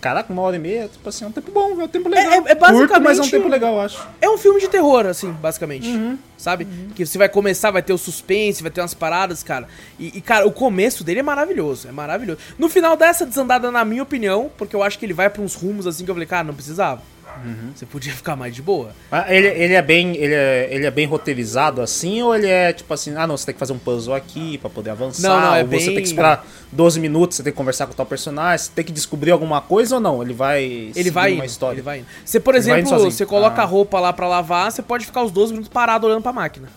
Caraca, 0.00 0.32
uma 0.32 0.42
hora 0.42 0.56
e 0.56 0.58
meia, 0.58 0.88
tipo 0.88 1.08
assim, 1.08 1.24
é 1.24 1.28
um 1.28 1.32
tempo 1.32 1.50
bom, 1.52 1.80
é 1.80 1.84
um 1.84 1.88
tempo 1.88 2.08
legal. 2.08 2.32
é- 2.32 2.36
é 2.52 2.54
Curto, 2.54 2.60
mas 2.60 2.70
é 2.70 2.74
um 2.74 3.00
basicamente- 3.02 3.30
tempo 3.30 3.48
legal, 3.48 3.80
acho. 3.80 4.06
É 4.20 4.28
um 4.28 4.36
filme 4.36 4.60
de 4.60 4.68
terror, 4.68 5.06
assim, 5.06 5.30
basicamente. 5.32 5.88
Uhum. 5.88 6.18
Sabe? 6.36 6.66
Que 6.94 7.06
você 7.06 7.16
vai 7.16 7.28
começar, 7.28 7.70
vai 7.70 7.82
ter 7.82 7.92
o 7.92 7.98
suspense, 7.98 8.62
vai 8.62 8.70
ter 8.70 8.80
umas 8.80 8.94
paradas, 8.94 9.42
cara. 9.42 9.68
E, 9.98 10.18
e, 10.18 10.20
cara, 10.20 10.46
o 10.46 10.52
começo 10.52 11.04
dele 11.04 11.20
é 11.20 11.22
maravilhoso. 11.22 11.88
É 11.88 11.92
maravilhoso. 11.92 12.38
No 12.58 12.68
final 12.68 12.96
dessa 12.96 13.24
desandada, 13.24 13.70
na 13.70 13.84
minha 13.84 14.02
opinião, 14.02 14.50
porque 14.58 14.74
eu 14.74 14.82
acho 14.82 14.98
que 14.98 15.06
ele 15.06 15.14
vai 15.14 15.30
pra 15.30 15.40
uns 15.42 15.54
rumos 15.54 15.86
assim 15.86 16.04
que 16.04 16.10
eu 16.10 16.14
falei, 16.14 16.26
cara, 16.28 16.44
não 16.44 16.54
precisava. 16.54 17.00
Uhum. 17.44 17.70
Você 17.74 17.84
podia 17.86 18.12
ficar 18.12 18.36
mais 18.36 18.54
de 18.54 18.62
boa. 18.62 18.90
Mas 19.10 19.30
Ele, 19.30 19.46
ele 19.48 19.74
é 19.74 19.82
bem 19.82 20.16
ele 20.16 20.34
é, 20.34 20.68
ele 20.70 20.86
é 20.86 20.90
bem 20.90 21.06
roteirizado 21.06 21.80
assim 21.82 22.22
ou 22.22 22.34
ele 22.34 22.46
é 22.46 22.72
tipo 22.72 22.92
assim, 22.92 23.14
ah 23.16 23.26
não, 23.26 23.36
você 23.36 23.46
tem 23.46 23.52
que 23.54 23.58
fazer 23.58 23.72
um 23.72 23.78
puzzle 23.78 24.14
aqui 24.14 24.58
pra 24.58 24.70
poder 24.70 24.90
avançar, 24.90 25.28
Não, 25.28 25.40
não, 25.40 25.54
é 25.54 25.62
ou 25.62 25.66
você 25.68 25.76
bem- 25.76 25.86
tem 25.86 25.96
que 26.02 26.08
esperar 26.08 26.46
12 26.72 26.98
minutos, 27.00 27.36
você 27.36 27.42
tem 27.42 27.52
que 27.52 27.56
conversar 27.56 27.86
com 27.86 27.92
tal 27.94 28.06
personagem, 28.06 28.58
você 28.66 28.70
tem 28.74 28.84
que 28.84 28.92
descobrir 28.92 29.30
alguma 29.30 29.60
coisa 29.60 29.96
ou 29.96 30.00
não? 30.00 30.22
Ele 30.22 30.32
vai 30.34 30.92
Ele 30.94 31.10
vai 31.10 31.32
uma 31.32 31.44
indo, 31.44 31.50
história. 31.50 31.74
ele 31.76 31.82
vai 31.82 31.98
indo. 31.98 32.06
Você, 32.24 32.38
por 32.40 32.54
exemplo, 32.54 32.88
você 32.98 33.24
coloca 33.26 33.60
Ah. 33.60 33.64
a 33.64 33.66
roupa 33.66 33.98
lá 34.00 34.12
pra 34.12 34.26
lavar, 34.28 34.70
você 34.72 34.82
pode 34.82 35.06
ficar 35.06 35.22
os 35.22 35.30
12 35.30 35.52
minutos 35.52 35.70
parado 35.72 36.06
olhando 36.06 36.22
pra 36.22 36.32
máquina. 36.32 36.68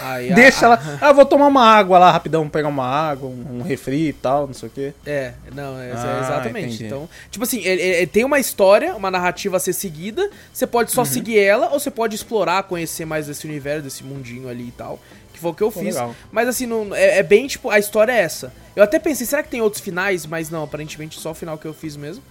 Aí, 0.00 0.32
Deixa 0.34 0.66
ela. 0.66 0.98
Ah, 1.00 1.12
vou 1.12 1.24
tomar 1.26 1.46
uma 1.48 1.64
água 1.64 1.98
lá 1.98 2.10
rapidão, 2.10 2.48
pegar 2.48 2.68
uma 2.68 2.84
água, 2.86 3.28
um, 3.28 3.58
um 3.58 3.62
refri 3.62 4.08
e 4.08 4.12
tal, 4.12 4.46
não 4.46 4.54
sei 4.54 4.68
o 4.68 4.72
quê. 4.72 4.92
É, 5.04 5.32
não, 5.54 5.78
é, 5.80 5.90
é 5.90 5.92
Ah, 5.94 6.20
exatamente. 6.24 6.66
entendi. 6.66 6.86
Então, 6.86 7.08
tipo 7.30 7.44
assim, 7.44 7.60
ele, 7.64 7.82
ele 7.82 8.06
tem 8.06 8.24
uma 8.24 8.38
história, 8.38 8.94
uma 8.94 9.10
narrativa 9.10 9.56
a 9.56 9.60
ser 9.60 9.72
seguida. 9.72 10.30
Você 10.52 10.66
pode 10.66 10.90
Uhum. 10.90 10.94
só 10.94 11.04
seguir 11.04 11.38
ela, 11.38 11.70
ou 11.72 11.80
você 11.80 11.90
pode 11.90 12.14
explorar, 12.14 12.62
conhecer 12.64 13.04
mais 13.04 13.26
desse 13.26 13.46
universo, 13.46 13.82
desse 13.82 14.04
mundinho 14.04 14.48
ali 14.48 14.68
e 14.68 14.72
tal. 14.72 14.98
Que 15.32 15.40
foi 15.40 15.50
o 15.50 15.54
que 15.54 15.62
eu 15.62 15.70
Pô, 15.70 15.80
fiz. 15.80 15.94
legal. 15.94 16.14
Mas 16.32 16.48
assim, 16.48 16.66
não, 16.66 16.94
é, 16.94 17.18
é 17.18 17.22
bem 17.22 17.46
tipo, 17.46 17.70
a 17.70 17.78
história 17.78 18.12
é 18.12 18.18
essa. 18.20 18.52
Eu 18.74 18.82
até 18.82 18.98
pensei, 18.98 19.26
será 19.26 19.42
que 19.42 19.48
tem 19.48 19.60
outros 19.60 19.82
finais? 19.82 20.24
Mas 20.26 20.50
não, 20.50 20.62
aparentemente 20.64 21.18
só 21.18 21.30
o 21.30 21.34
final 21.34 21.56
que 21.58 21.66
eu 21.66 21.74
fiz 21.74 21.96
mesmo. 21.96 22.22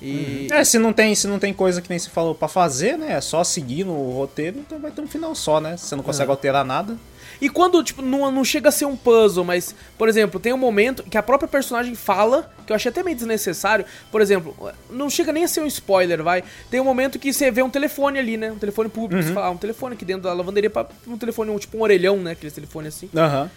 E. 0.00 0.48
É, 0.50 0.62
se 0.64 0.78
não 0.78 0.92
tem, 0.92 1.14
se 1.14 1.26
não 1.26 1.38
tem 1.38 1.52
coisa 1.52 1.80
que 1.80 1.88
nem 1.88 1.98
se 1.98 2.10
falou 2.10 2.34
pra 2.34 2.48
fazer, 2.48 2.98
né? 2.98 3.12
É 3.12 3.20
só 3.20 3.42
seguir 3.42 3.84
no 3.84 4.10
roteiro, 4.12 4.58
então 4.58 4.78
vai 4.78 4.90
ter 4.90 5.00
um 5.00 5.06
final 5.08 5.34
só, 5.34 5.60
né? 5.60 5.76
Se 5.76 5.86
você 5.86 5.96
não 5.96 6.02
consegue 6.02 6.30
É. 6.30 6.32
alterar 6.32 6.64
nada. 6.64 6.96
E 7.38 7.50
quando, 7.50 7.82
tipo, 7.84 8.00
não, 8.00 8.30
não 8.30 8.42
chega 8.44 8.70
a 8.70 8.72
ser 8.72 8.86
um 8.86 8.96
puzzle, 8.96 9.44
mas, 9.44 9.74
por 9.98 10.08
exemplo, 10.08 10.40
tem 10.40 10.54
um 10.54 10.56
momento 10.58 11.02
que 11.02 11.18
a 11.18 11.22
própria 11.22 11.46
personagem 11.46 11.94
fala, 11.94 12.50
que 12.66 12.72
eu 12.72 12.76
achei 12.76 12.88
até 12.90 13.02
meio 13.02 13.14
desnecessário. 13.16 13.84
Por 14.10 14.22
exemplo, 14.22 14.56
não 14.88 15.10
chega 15.10 15.32
nem 15.32 15.44
a 15.44 15.48
ser 15.48 15.60
um 15.60 15.66
spoiler, 15.66 16.22
vai. 16.22 16.42
Tem 16.70 16.80
um 16.80 16.84
momento 16.84 17.18
que 17.18 17.30
você 17.32 17.50
vê 17.50 17.62
um 17.62 17.68
telefone 17.68 18.18
ali, 18.18 18.38
né? 18.38 18.52
Um 18.52 18.58
telefone 18.58 18.88
público. 18.88 19.22
Você 19.22 19.34
fala, 19.34 19.48
ah, 19.48 19.50
um 19.50 19.56
telefone 19.58 19.94
aqui 19.94 20.04
dentro 20.04 20.22
da 20.22 20.32
lavanderia, 20.32 20.70
pra, 20.70 20.86
um 21.06 21.18
telefone, 21.18 21.50
um, 21.50 21.58
tipo 21.58 21.76
um 21.76 21.82
orelhão, 21.82 22.16
né? 22.16 22.30
Aquele 22.32 22.50
telefone 22.50 22.88
assim. 22.88 23.10
Aham. 23.14 23.50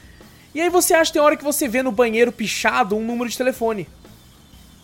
E 0.53 0.59
aí 0.59 0.69
você 0.69 0.93
acha, 0.95 1.13
tem 1.13 1.21
hora 1.21 1.37
que 1.37 1.43
você 1.43 1.67
vê 1.67 1.81
no 1.83 1.91
banheiro 1.91 2.31
pichado 2.31 2.97
um 2.97 3.05
número 3.05 3.29
de 3.29 3.37
telefone. 3.37 3.87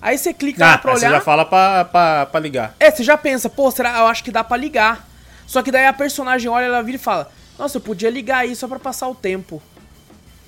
Aí 0.01 0.17
você 0.17 0.33
clica 0.33 0.63
lá 0.63 0.73
Ah, 0.73 0.77
pra 0.77 0.91
aí 0.93 0.99
você 0.99 1.05
olhar. 1.07 1.15
já 1.17 1.21
fala 1.21 1.45
pra, 1.45 1.85
pra, 1.85 2.25
pra 2.27 2.39
ligar. 2.39 2.75
É, 2.79 2.91
você 2.91 3.03
já 3.03 3.17
pensa, 3.17 3.49
pô, 3.49 3.71
será? 3.71 3.97
Eu 3.99 4.07
acho 4.07 4.23
que 4.23 4.31
dá 4.31 4.43
pra 4.43 4.55
ligar. 4.57 5.07
Só 5.47 5.61
que 5.61 5.71
daí 5.71 5.85
a 5.87 5.93
personagem 5.93 6.49
olha, 6.49 6.65
ela 6.65 6.81
vira 6.83 6.97
e 6.97 6.99
fala: 6.99 7.29
Nossa, 7.57 7.77
eu 7.77 7.81
podia 7.81 8.09
ligar 8.09 8.39
aí 8.39 8.55
só 8.55 8.67
pra 8.67 8.79
passar 8.79 9.07
o 9.07 9.15
tempo. 9.15 9.61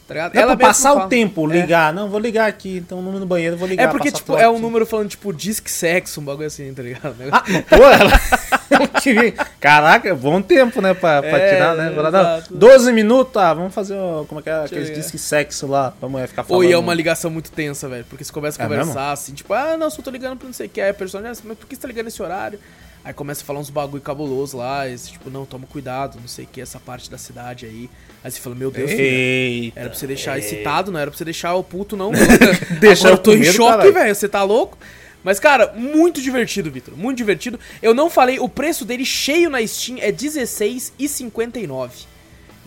Tá 0.07 0.13
ligado? 0.13 0.33
Não 0.35 0.41
é 0.41 0.45
pra 0.45 0.67
passar 0.67 0.93
o 0.93 1.07
tempo, 1.09 1.51
É. 1.51 1.59
ligar. 1.59 1.93
Não, 1.93 2.07
vou 2.09 2.19
ligar 2.19 2.47
aqui, 2.47 2.77
então 2.77 3.01
no 3.01 3.25
banheiro 3.25 3.55
eu 3.55 3.59
vou 3.59 3.67
ligar. 3.67 3.83
É 3.83 3.87
porque, 3.87 4.09
tipo, 4.11 4.37
é 4.37 4.47
um 4.49 4.57
número 4.57 4.85
falando, 4.85 5.09
tipo, 5.09 5.33
disque 5.33 5.69
sexo, 5.69 6.21
um 6.21 6.23
bagulho 6.23 6.47
assim, 6.47 6.73
tá 6.73 6.81
ligado? 6.81 7.15
Ah, 7.31 7.41
pô, 7.69 7.83
ela. 7.83 8.11
Caraca, 9.59 10.13
bom 10.15 10.41
tempo, 10.41 10.81
né? 10.81 10.93
Pra, 10.93 11.21
pra 11.21 11.37
É, 11.37 11.53
tirar, 11.53 11.75
né? 11.75 11.89
Não, 11.89 12.07
exato. 12.07 12.53
12 12.55 12.91
minutos, 12.93 13.35
ah, 13.37 13.53
vamos 13.53 13.73
fazer. 13.73 13.95
o- 13.95 14.25
Como 14.27 14.39
é 14.39 14.43
que 14.43 14.49
é? 14.49 14.63
Aqueles 14.65 14.89
ver. 14.89 14.95
disque 14.95 15.17
sexo 15.17 15.67
lá, 15.67 15.91
pra 15.91 16.07
mulher 16.09 16.27
ficar 16.27 16.43
falando. 16.43 16.63
Ou 16.63 16.69
e 16.69 16.73
é 16.73 16.77
uma 16.77 16.93
ligação 16.93 17.29
muito 17.31 17.51
tensa, 17.51 17.87
velho. 17.87 18.05
Porque 18.09 18.23
você 18.23 18.31
começa 18.31 18.61
a 18.61 18.65
É 18.65 18.67
conversar 18.67 19.11
assim, 19.11 19.33
tipo, 19.33 19.53
ah, 19.53 19.75
não, 19.77 19.89
só 19.89 20.01
tô 20.01 20.09
ligando 20.11 20.37
pra 20.37 20.45
não 20.47 20.53
sei 20.53 20.67
o 20.67 20.69
que. 20.69 20.81
Aí 20.81 20.89
a 20.89 20.93
personagem, 20.93 21.31
"Ah, 21.39 21.41
mas 21.47 21.57
por 21.57 21.67
que 21.67 21.75
você 21.75 21.81
tá 21.81 21.87
ligando 21.87 22.05
nesse 22.05 22.21
horário? 22.21 22.59
Aí 23.05 23.13
começa 23.13 23.41
a 23.41 23.45
falar 23.45 23.59
uns 23.59 23.69
bagulho 23.69 24.01
cabuloso 24.01 24.57
lá, 24.57 24.85
esse, 24.89 25.11
tipo, 25.13 25.29
não, 25.29 25.45
toma 25.45 25.65
cuidado, 25.65 26.17
não 26.19 26.27
sei 26.27 26.43
o 26.43 26.47
que, 26.47 26.59
essa 26.59 26.77
parte 26.77 27.09
da 27.09 27.17
cidade 27.17 27.65
aí. 27.65 27.89
Aí 28.21 28.29
você 28.29 28.39
fala, 28.41 28.53
meu 28.55 28.69
Deus, 28.69 28.91
Eita. 28.91 29.79
Era 29.79 29.89
pra 29.89 29.97
você 29.97 30.05
deixar 30.07 30.37
excitado, 30.37 30.91
não 30.91 30.99
era 30.99 31.09
pra 31.09 31.17
você 31.17 31.23
deixar 31.23 31.53
o 31.55 31.63
puto, 31.63 31.95
não. 31.95 32.11
Deixar 32.81 33.07
Agora 33.09 33.19
eu 33.21 33.23
tô 33.23 33.33
em 33.33 33.43
choque, 33.45 33.91
velho. 33.91 34.13
Você 34.13 34.27
tá 34.27 34.43
louco? 34.43 34.77
Mas, 35.23 35.39
cara, 35.39 35.73
muito 35.75 36.21
divertido, 36.21 36.71
Vitor. 36.71 36.95
Muito 36.95 37.17
divertido. 37.17 37.59
Eu 37.81 37.93
não 37.93 38.09
falei, 38.09 38.39
o 38.39 38.47
preço 38.47 38.85
dele 38.85 39.03
cheio 39.05 39.49
na 39.49 39.65
Steam 39.65 39.97
é 39.99 40.11
R$16,59. 40.11 41.89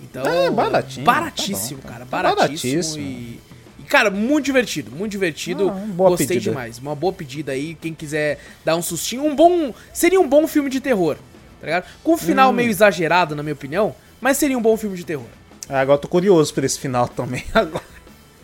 Então. 0.03 0.25
É, 0.27 0.51
baratinho, 0.51 1.05
Baratíssimo, 1.05 1.81
tá 1.81 1.89
bom, 1.89 1.93
cara. 1.93 2.05
tá 2.07 2.11
Baratíssimo. 2.35 2.73
baratíssimo. 2.73 3.05
E, 3.05 3.41
e, 3.79 3.83
cara, 3.89 4.11
muito 4.11 4.45
divertido. 4.47 4.91
Muito 4.91 5.13
divertido. 5.13 5.71
Ah, 5.71 5.85
Gostei 5.95 6.27
pedida. 6.27 6.51
demais. 6.51 6.79
Uma 6.79 6.95
boa 6.95 7.13
pedida 7.13 7.53
aí. 7.53 7.75
Quem 7.75 7.93
quiser 7.95 8.39
dar 8.65 8.77
um 8.77 8.83
sustinho. 8.83 9.25
Um 9.25 9.35
bom. 9.35 9.75
Seria 9.93 10.21
um 10.21 10.27
bom 10.29 10.47
filme 10.47 10.71
de 10.71 10.81
terror. 10.81 11.17
Tá 11.61 11.67
ligado? 11.67 11.85
Com 12.03 12.13
um 12.13 12.15
Hum. 12.15 12.19
final 12.19 12.53
meio 12.53 12.71
exagerado, 12.71 13.35
na 13.37 13.43
minha 13.43 13.53
opinião. 13.53 13.95
Mas 14.21 14.39
seria 14.39 14.57
um 14.57 14.63
bom 14.63 14.77
filme 14.77 14.97
de 14.97 15.05
terror. 15.05 15.27
Ah, 15.69 15.81
Agora 15.81 15.97
eu 15.97 16.01
tô 16.01 16.09
curioso 16.09 16.53
por 16.55 16.65
esse 16.65 16.79
final 16.79 17.07
também. 17.09 17.45
Agora. 17.55 17.85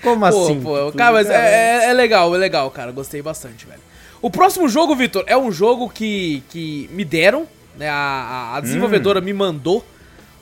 Como 0.02 0.20
Pô, 0.20 0.26
assim? 0.44 0.60
pô, 0.60 0.92
cara, 0.92 1.12
mas 1.14 1.28
é, 1.28 1.84
é- 1.86 1.90
é 1.90 1.92
legal, 1.94 2.32
é 2.34 2.38
legal, 2.38 2.70
cara. 2.70 2.92
Gostei 2.92 3.22
bastante, 3.22 3.64
velho. 3.66 3.80
O 4.26 4.30
próximo 4.30 4.68
jogo, 4.68 4.96
Vitor, 4.96 5.22
é 5.28 5.36
um 5.36 5.52
jogo 5.52 5.88
que, 5.88 6.42
que 6.50 6.90
me 6.92 7.04
deram, 7.04 7.46
né? 7.76 7.88
A, 7.88 8.54
a- 8.56 8.60
desenvolvedora 8.60 9.20
me 9.20 9.32
mandou 9.32 9.86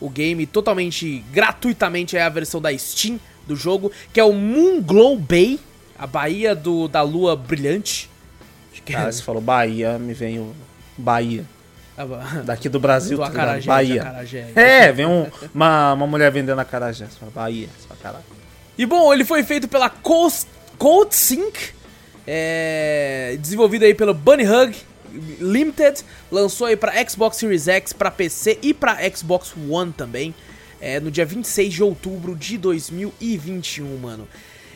o 0.01 0.09
game 0.09 0.47
totalmente 0.47 1.23
gratuitamente. 1.31 2.17
É 2.17 2.23
a 2.23 2.29
versão 2.31 2.61
da 2.63 2.77
Steam 2.79 3.21
do 3.47 3.55
jogo, 3.55 3.93
que 4.11 4.19
é 4.19 4.25
o 4.25 4.33
Moonglow 4.33 5.19
Bay, 5.19 5.61
a 5.99 6.07
Baía 6.07 6.55
do, 6.55 6.89
da 6.89 7.03
Lua 7.03 7.37
Brilhante. 7.37 8.09
É- 8.89 8.93
Cara, 8.93 9.13
você 9.13 9.23
falou 9.23 9.43
Bahia, 9.43 9.99
me 9.99 10.15
vem 10.15 10.39
o 10.39 10.55
Bahia. 10.97 11.45
a 11.97 12.07
ba- 12.07 12.25
Daqui 12.47 12.71
do 12.71 12.81
Brasil, 12.81 13.19
do 13.19 13.23
tá? 13.23 13.29
Acarajé, 13.29 13.67
Bahia. 13.67 14.01
Acarajé. 14.03 14.51
É, 14.55 14.93
vem 14.93 15.05
um- 15.05 15.27
uma, 15.55 15.93
uma 15.93 16.07
mulher 16.07 16.33
vendendo 16.33 16.59
acarajé. 16.59 17.05
Você 17.05 17.19
fala 17.19 17.31
Bahia. 17.35 17.69
Você 17.79 17.87
fala, 17.87 18.01
caralho. 18.03 18.25
E 18.79 18.87
bom, 18.87 19.13
ele 19.13 19.25
foi 19.27 19.43
feito 19.43 19.69
pela 19.69 19.91
Coast, 19.91 20.47
Code 20.79 21.15
Sync, 21.15 21.75
é, 22.27 23.37
desenvolvido 23.41 23.85
aí 23.85 23.95
pelo 23.95 24.15
Bunny 24.15 24.45
Hug 24.47 24.77
Limited, 25.41 26.03
lançou 26.31 26.67
aí 26.67 26.77
pra 26.77 26.93
Xbox 27.09 27.37
Series 27.37 27.69
X, 27.69 27.93
pra 27.93 28.11
PC 28.11 28.59
e 28.63 28.75
pra 28.75 28.99
Xbox 29.15 29.55
One 29.69 29.93
também, 29.93 30.35
é, 30.81 30.99
no 30.99 31.11
dia 31.11 31.25
26 31.25 31.73
de 31.73 31.83
outubro 31.83 32.35
de 32.35 32.59
2021, 32.59 33.97
mano. 33.99 34.27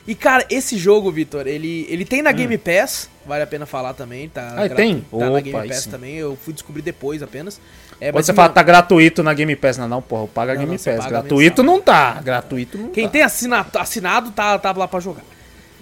E 0.06 0.14
cara, 0.14 0.46
esse 0.48 0.78
jogo, 0.78 1.10
Vitor, 1.10 1.46
ele, 1.46 1.86
ele 1.90 2.02
tem 2.04 2.22
na 2.22 2.32
Game 2.32 2.56
Pass, 2.56 3.10
vale 3.26 3.42
a 3.42 3.46
pena 3.46 3.66
falar 3.66 3.92
também, 3.92 4.26
tá? 4.26 4.54
Hum. 4.56 4.64
Ah, 4.64 4.68
tem? 4.70 5.00
Tá 5.00 5.16
na 5.18 5.30
Opa, 5.30 5.40
Game 5.42 5.58
aí 5.58 5.68
Pass 5.68 5.82
sim. 5.82 5.90
também, 5.90 6.14
eu 6.14 6.34
fui 6.34 6.54
descobrir 6.54 6.80
depois 6.80 7.22
apenas. 7.22 7.60
É, 8.00 8.10
mas 8.10 8.24
você 8.24 8.32
fala 8.32 8.48
tá 8.48 8.62
gratuito 8.62 9.22
na 9.22 9.34
Game 9.34 9.54
Pass, 9.56 9.76
não, 9.76 9.88
não, 9.88 10.00
porra, 10.00 10.22
eu 10.22 10.28
pago 10.28 10.52
a 10.52 10.54
Não, 10.54 10.60
Game 10.62 10.78
não, 10.78 10.96
Pass. 10.96 11.06
Gratuito 11.06 11.62
mensal. 11.62 11.76
não 11.76 11.82
tá. 11.82 12.12
Gratuito 12.22 12.78
não 12.78 12.88
Quem 12.88 13.04
tá. 13.04 13.10
tem 13.10 13.22
assinado, 13.22 13.76
assinado 13.78 14.30
tá, 14.30 14.58
tá 14.58 14.72
lá 14.72 14.88
pra 14.88 15.00
jogar. 15.00 15.24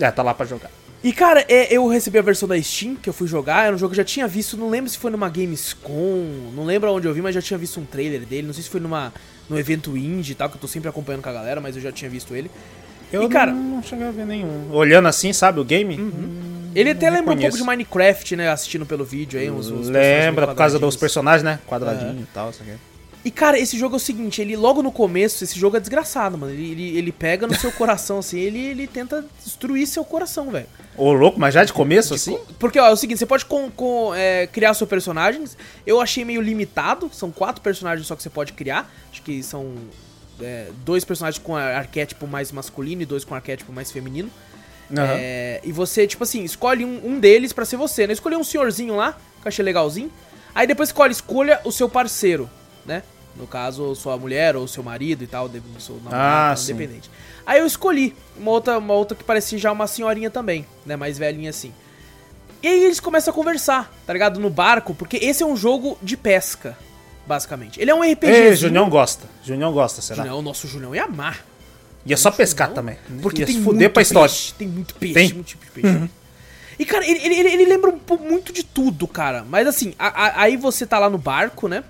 É, 0.00 0.10
tá 0.10 0.22
lá 0.22 0.34
pra 0.34 0.44
jogar. 0.44 0.70
E 1.04 1.12
cara, 1.12 1.44
é, 1.48 1.72
eu 1.72 1.86
recebi 1.86 2.18
a 2.18 2.22
versão 2.22 2.48
da 2.48 2.60
Steam 2.60 2.96
que 2.96 3.08
eu 3.08 3.12
fui 3.12 3.28
jogar. 3.28 3.66
Era 3.66 3.74
um 3.74 3.78
jogo 3.78 3.94
que 3.94 4.00
eu 4.00 4.04
já 4.04 4.08
tinha 4.08 4.26
visto, 4.26 4.56
não 4.56 4.68
lembro 4.68 4.90
se 4.90 4.98
foi 4.98 5.10
numa 5.10 5.28
Gamescom, 5.28 6.50
não 6.54 6.64
lembro 6.64 6.90
onde 6.92 7.06
eu 7.06 7.14
vi, 7.14 7.22
mas 7.22 7.34
já 7.34 7.42
tinha 7.42 7.58
visto 7.58 7.78
um 7.78 7.84
trailer 7.84 8.24
dele. 8.26 8.46
Não 8.46 8.54
sei 8.54 8.62
se 8.62 8.70
foi 8.70 8.80
numa, 8.80 9.12
num 9.48 9.58
evento 9.58 9.96
indie 9.96 10.32
e 10.32 10.34
tal, 10.34 10.48
que 10.48 10.56
eu 10.56 10.60
tô 10.60 10.66
sempre 10.66 10.88
acompanhando 10.88 11.22
com 11.22 11.28
a 11.28 11.32
galera, 11.32 11.60
mas 11.60 11.76
eu 11.76 11.82
já 11.82 11.92
tinha 11.92 12.10
visto 12.10 12.34
ele. 12.34 12.50
Eu 13.12 13.22
e 13.22 13.28
cara, 13.28 13.52
não, 13.52 13.76
não 13.76 13.82
cheguei 13.82 14.06
a 14.06 14.10
ver 14.10 14.26
nenhum. 14.26 14.72
Olhando 14.72 15.06
assim, 15.06 15.32
sabe, 15.32 15.60
o 15.60 15.64
game? 15.64 15.96
ele 16.74 16.90
até 16.90 17.08
lembra 17.08 17.34
um 17.34 17.38
pouco 17.38 17.56
de 17.56 17.62
Minecraft, 17.62 18.36
né? 18.36 18.50
Assistindo 18.50 18.84
pelo 18.84 19.04
vídeo 19.04 19.38
aí, 19.38 19.50
uns, 19.50 19.70
uns 19.70 19.88
Lembra, 19.88 20.48
por 20.48 20.56
causa 20.56 20.78
dos 20.78 20.96
personagens, 20.96 21.42
né? 21.42 21.60
Quadradinho 21.66 22.22
e 22.22 22.26
tal, 22.34 22.50
isso 22.50 22.62
aqui. 22.62 22.72
E 23.26 23.30
cara, 23.32 23.58
esse 23.58 23.76
jogo 23.76 23.96
é 23.96 23.98
o 23.98 24.00
seguinte, 24.00 24.40
ele 24.40 24.56
logo 24.56 24.84
no 24.84 24.92
começo, 24.92 25.42
esse 25.42 25.58
jogo 25.58 25.76
é 25.76 25.80
desgraçado, 25.80 26.38
mano. 26.38 26.52
Ele, 26.52 26.70
ele, 26.70 26.96
ele 26.96 27.10
pega 27.10 27.44
no 27.44 27.56
seu 27.56 27.72
coração, 27.74 28.20
assim, 28.20 28.38
ele, 28.38 28.64
ele 28.64 28.86
tenta 28.86 29.26
destruir 29.44 29.84
seu 29.88 30.04
coração, 30.04 30.48
velho. 30.52 30.68
Ô, 30.96 31.12
louco, 31.12 31.36
mas 31.36 31.52
já 31.52 31.64
de 31.64 31.72
começo, 31.72 32.14
assim? 32.14 32.38
Porque, 32.56 32.78
ó, 32.78 32.86
é 32.86 32.92
o 32.92 32.96
seguinte, 32.96 33.18
você 33.18 33.26
pode 33.26 33.44
com, 33.44 33.68
com, 33.68 34.14
é, 34.14 34.46
criar 34.46 34.74
seus 34.74 34.88
personagens. 34.88 35.58
Eu 35.84 36.00
achei 36.00 36.24
meio 36.24 36.40
limitado. 36.40 37.10
São 37.12 37.32
quatro 37.32 37.60
personagens 37.60 38.06
só 38.06 38.14
que 38.14 38.22
você 38.22 38.30
pode 38.30 38.52
criar. 38.52 38.88
Acho 39.10 39.20
que 39.22 39.42
são 39.42 39.74
é, 40.40 40.68
dois 40.84 41.04
personagens 41.04 41.42
com 41.42 41.56
ar- 41.56 41.74
arquétipo 41.74 42.28
mais 42.28 42.52
masculino 42.52 43.02
e 43.02 43.04
dois 43.04 43.24
com 43.24 43.34
arquétipo 43.34 43.72
mais 43.72 43.90
feminino. 43.90 44.30
Aham. 44.96 45.16
É, 45.18 45.60
e 45.64 45.72
você, 45.72 46.06
tipo 46.06 46.22
assim, 46.22 46.44
escolhe 46.44 46.84
um, 46.84 47.00
um 47.04 47.18
deles 47.18 47.52
pra 47.52 47.64
ser 47.64 47.76
você, 47.76 48.06
né? 48.06 48.12
Escolhi 48.12 48.36
um 48.36 48.44
senhorzinho 48.44 48.94
lá, 48.94 49.14
que 49.40 49.46
eu 49.46 49.48
achei 49.48 49.64
legalzinho. 49.64 50.12
Aí 50.54 50.64
depois 50.64 50.90
escolhe, 50.90 51.10
escolha 51.10 51.60
o 51.64 51.72
seu 51.72 51.88
parceiro, 51.88 52.48
né? 52.86 53.02
No 53.38 53.46
caso, 53.46 53.94
sua 53.94 54.16
mulher 54.16 54.56
ou 54.56 54.66
seu 54.66 54.82
marido 54.82 55.22
e 55.22 55.26
tal, 55.26 55.50
seu 55.78 55.96
namorado, 55.96 56.52
Ah, 56.52 56.56
sim. 56.56 56.72
independente. 56.72 57.10
Aí 57.46 57.60
eu 57.60 57.66
escolhi 57.66 58.14
uma 58.36 58.50
outra, 58.50 58.78
uma 58.78 58.94
outra 58.94 59.16
que 59.16 59.22
parecia 59.22 59.58
já 59.58 59.70
uma 59.70 59.86
senhorinha 59.86 60.30
também, 60.30 60.64
né? 60.86 60.96
Mais 60.96 61.18
velhinha 61.18 61.50
assim. 61.50 61.72
E 62.62 62.66
aí 62.66 62.84
eles 62.84 62.98
começam 62.98 63.30
a 63.30 63.34
conversar, 63.34 63.92
tá 64.06 64.12
ligado? 64.12 64.40
No 64.40 64.48
barco, 64.50 64.94
porque 64.94 65.18
esse 65.18 65.42
é 65.42 65.46
um 65.46 65.54
jogo 65.56 65.98
de 66.02 66.16
pesca, 66.16 66.76
basicamente. 67.26 67.78
Ele 67.80 67.90
é 67.90 67.94
um 67.94 68.00
RPG. 68.02 68.26
Ei, 68.32 68.56
Junião 68.56 68.88
gosta. 68.88 69.26
Junião 69.44 69.70
gosta, 69.72 70.00
será? 70.00 70.22
Julião, 70.24 70.40
nosso 70.42 70.66
Julião 70.66 70.94
ia 70.94 71.04
amar. 71.04 71.44
E 72.06 72.12
é 72.12 72.16
só 72.16 72.30
pescar 72.30 72.68
não. 72.68 72.74
também. 72.74 72.96
Porque 73.20 73.40
Ia 73.42 73.46
tem 73.46 73.56
se 73.56 73.62
fuder 73.62 73.92
pra 73.92 74.00
história. 74.02 74.28
peixe, 74.32 74.54
tem 74.54 74.66
muito 74.68 74.94
peixe, 74.94 75.14
Tem? 75.14 75.28
Uhum. 75.28 75.34
muito 75.34 75.46
tipo 75.48 75.64
de 75.66 75.70
peixe. 75.72 76.10
E, 76.78 76.84
cara, 76.84 77.06
ele, 77.06 77.18
ele, 77.24 77.48
ele- 77.48 77.64
lembra 77.66 77.90
um 77.90 78.16
muito 78.18 78.52
de 78.52 78.62
tudo, 78.64 79.06
cara. 79.08 79.44
Mas 79.48 79.66
assim, 79.66 79.94
a- 79.98 80.08
a- 80.26 80.42
aí 80.42 80.56
você 80.56 80.86
tá 80.86 80.98
lá 80.98 81.08
no 81.10 81.18
barco, 81.18 81.68
né? 81.68 81.82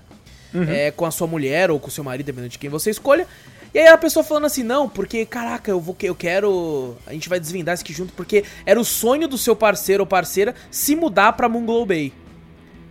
Uhum. 0.57 0.71
É, 0.71 0.90
com 0.90 1.05
a 1.05 1.11
sua 1.11 1.27
mulher 1.27 1.71
ou 1.71 1.79
com 1.79 1.88
o 1.88 1.90
seu 1.90 2.03
marido, 2.05 2.27
dependendo 2.27 2.51
de 2.51 2.59
quem 2.59 2.71
você 2.71 2.90
escolha. 2.90 3.27
E 3.75 3.79
aí 3.79 3.88
a 3.88 3.99
pessoa 3.99 4.25
falando 4.25 4.47
assim, 4.47 4.62
não, 4.62 4.88
porque, 4.88 5.27
caraca, 5.27 5.71
eu 5.71 5.79
vou 5.81 5.95
eu 6.03 6.14
quero. 6.14 6.97
A 7.07 7.12
gente 7.12 7.29
vai 7.29 7.38
desvendar 7.38 7.75
isso 7.75 7.83
aqui 7.83 7.92
junto, 7.92 8.12
porque 8.14 8.45
era 8.64 8.81
o 8.81 8.85
sonho 8.85 9.29
do 9.29 9.37
seu 9.37 9.55
parceiro 9.55 10.03
ou 10.03 10.07
parceira 10.07 10.55
se 10.71 10.97
mudar 10.97 11.33
pra 11.35 11.49
Moonglow 11.49 11.85
Bay. 11.85 12.12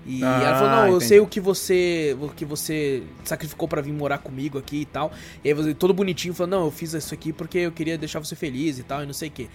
E 0.05 0.23
Ah, 0.23 0.41
ela 0.43 0.55
falou, 0.59 0.69
não, 0.69 0.81
eu 0.83 0.89
entendi. 0.89 1.05
sei 1.05 1.19
o 1.19 1.25
que 1.25 1.39
você. 1.39 2.15
O 2.21 2.29
que 2.29 2.45
você 2.45 3.01
sacrificou 3.23 3.67
pra 3.67 3.81
vir 3.81 3.91
morar 3.91 4.19
comigo 4.19 4.59
aqui 4.59 4.81
e 4.81 4.85
tal. 4.85 5.11
E 5.43 5.51
aí 5.51 5.73
todo 5.73 5.93
bonitinho, 5.93 6.33
falou, 6.33 6.51
não, 6.59 6.65
eu 6.65 6.71
fiz 6.71 6.93
isso 6.93 7.13
aqui 7.13 7.33
porque 7.33 7.57
eu 7.57 7.71
queria 7.71 7.97
deixar 7.97 8.19
você 8.19 8.35
feliz 8.35 8.77
e 8.77 8.83
tal, 8.83 9.01
e 9.01 9.07
não 9.07 9.13
sei 9.13 9.29
o 9.29 9.31
quê. 9.31 9.47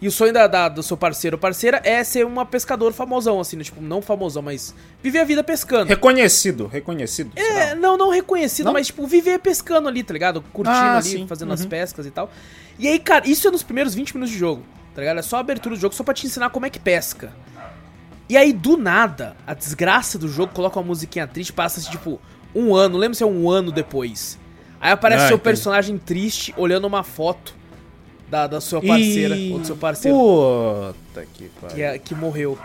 E 0.00 0.06
o 0.06 0.12
sonho 0.12 0.30
da, 0.32 0.46
da- 0.46 0.68
do 0.68 0.82
seu 0.82 0.96
parceiro 0.96 1.36
ou 1.36 1.40
parceira 1.40 1.80
é 1.82 2.04
ser 2.04 2.26
uma 2.26 2.44
pescador 2.44 2.92
famosão, 2.92 3.40
assim, 3.40 3.56
né? 3.56 3.64
Tipo, 3.64 3.80
não 3.80 4.02
famosão, 4.02 4.42
mas 4.42 4.74
viver 5.02 5.20
a 5.20 5.24
vida 5.24 5.42
pescando. 5.42 5.88
Reconhecido, 5.88 6.66
reconhecido. 6.66 7.30
É, 7.34 7.74
não, 7.74 7.96
não 7.96 8.10
reconhecido, 8.10 8.66
Não? 8.66 8.72
mas 8.74 8.88
tipo, 8.88 9.06
viver 9.06 9.38
pescando 9.38 9.88
ali, 9.88 10.02
tá 10.02 10.12
ligado? 10.12 10.42
Curtindo 10.52 10.76
Ah, 10.76 10.98
ali, 10.98 11.02
sim. 11.08 11.26
fazendo 11.26 11.52
as 11.52 11.62
Uhum. 11.62 11.68
pescas 11.68 12.04
e 12.04 12.10
tal. 12.10 12.30
E 12.78 12.86
aí, 12.86 12.98
cara, 12.98 13.26
isso 13.26 13.48
é 13.48 13.50
nos 13.50 13.62
primeiros 13.62 13.94
20 13.94 14.12
minutos 14.14 14.32
de 14.34 14.38
jogo, 14.38 14.62
tá 14.94 15.00
ligado? 15.00 15.18
É 15.18 15.22
só 15.22 15.36
a 15.38 15.40
abertura 15.40 15.74
do 15.74 15.80
jogo, 15.80 15.94
só 15.94 16.04
pra 16.04 16.12
te 16.12 16.26
ensinar 16.26 16.50
como 16.50 16.66
é 16.66 16.70
que 16.70 16.78
pesca. 16.78 17.32
E 18.28 18.36
aí, 18.36 18.52
do 18.52 18.76
nada, 18.76 19.34
a 19.46 19.54
desgraça 19.54 20.18
do 20.18 20.28
jogo 20.28 20.52
coloca 20.52 20.78
uma 20.78 20.84
musiquinha 20.84 21.26
triste, 21.26 21.52
passa 21.54 21.80
assim, 21.80 21.90
tipo, 21.90 22.20
um 22.54 22.74
ano, 22.74 22.94
não 22.94 23.00
lembro 23.00 23.14
se 23.16 23.22
é 23.22 23.26
um 23.26 23.48
ano 23.48 23.72
depois. 23.72 24.38
Aí 24.78 24.92
aparece 24.92 25.24
Ah, 25.24 25.28
seu 25.28 25.38
personagem 25.38 25.96
triste 25.96 26.52
olhando 26.56 26.86
uma 26.86 27.02
foto 27.02 27.54
da, 28.28 28.46
da 28.46 28.60
sua 28.60 28.80
parceira, 28.80 29.36
Ih, 29.36 29.52
ou 29.52 29.58
do 29.60 29.66
seu 29.66 29.76
parceiro, 29.76 30.16
Puta 30.18 31.26
que 31.34 31.48
pariu. 31.60 31.74
que, 31.76 31.82
é- 31.82 31.98
que 31.98 32.14
morreu. 32.14 32.58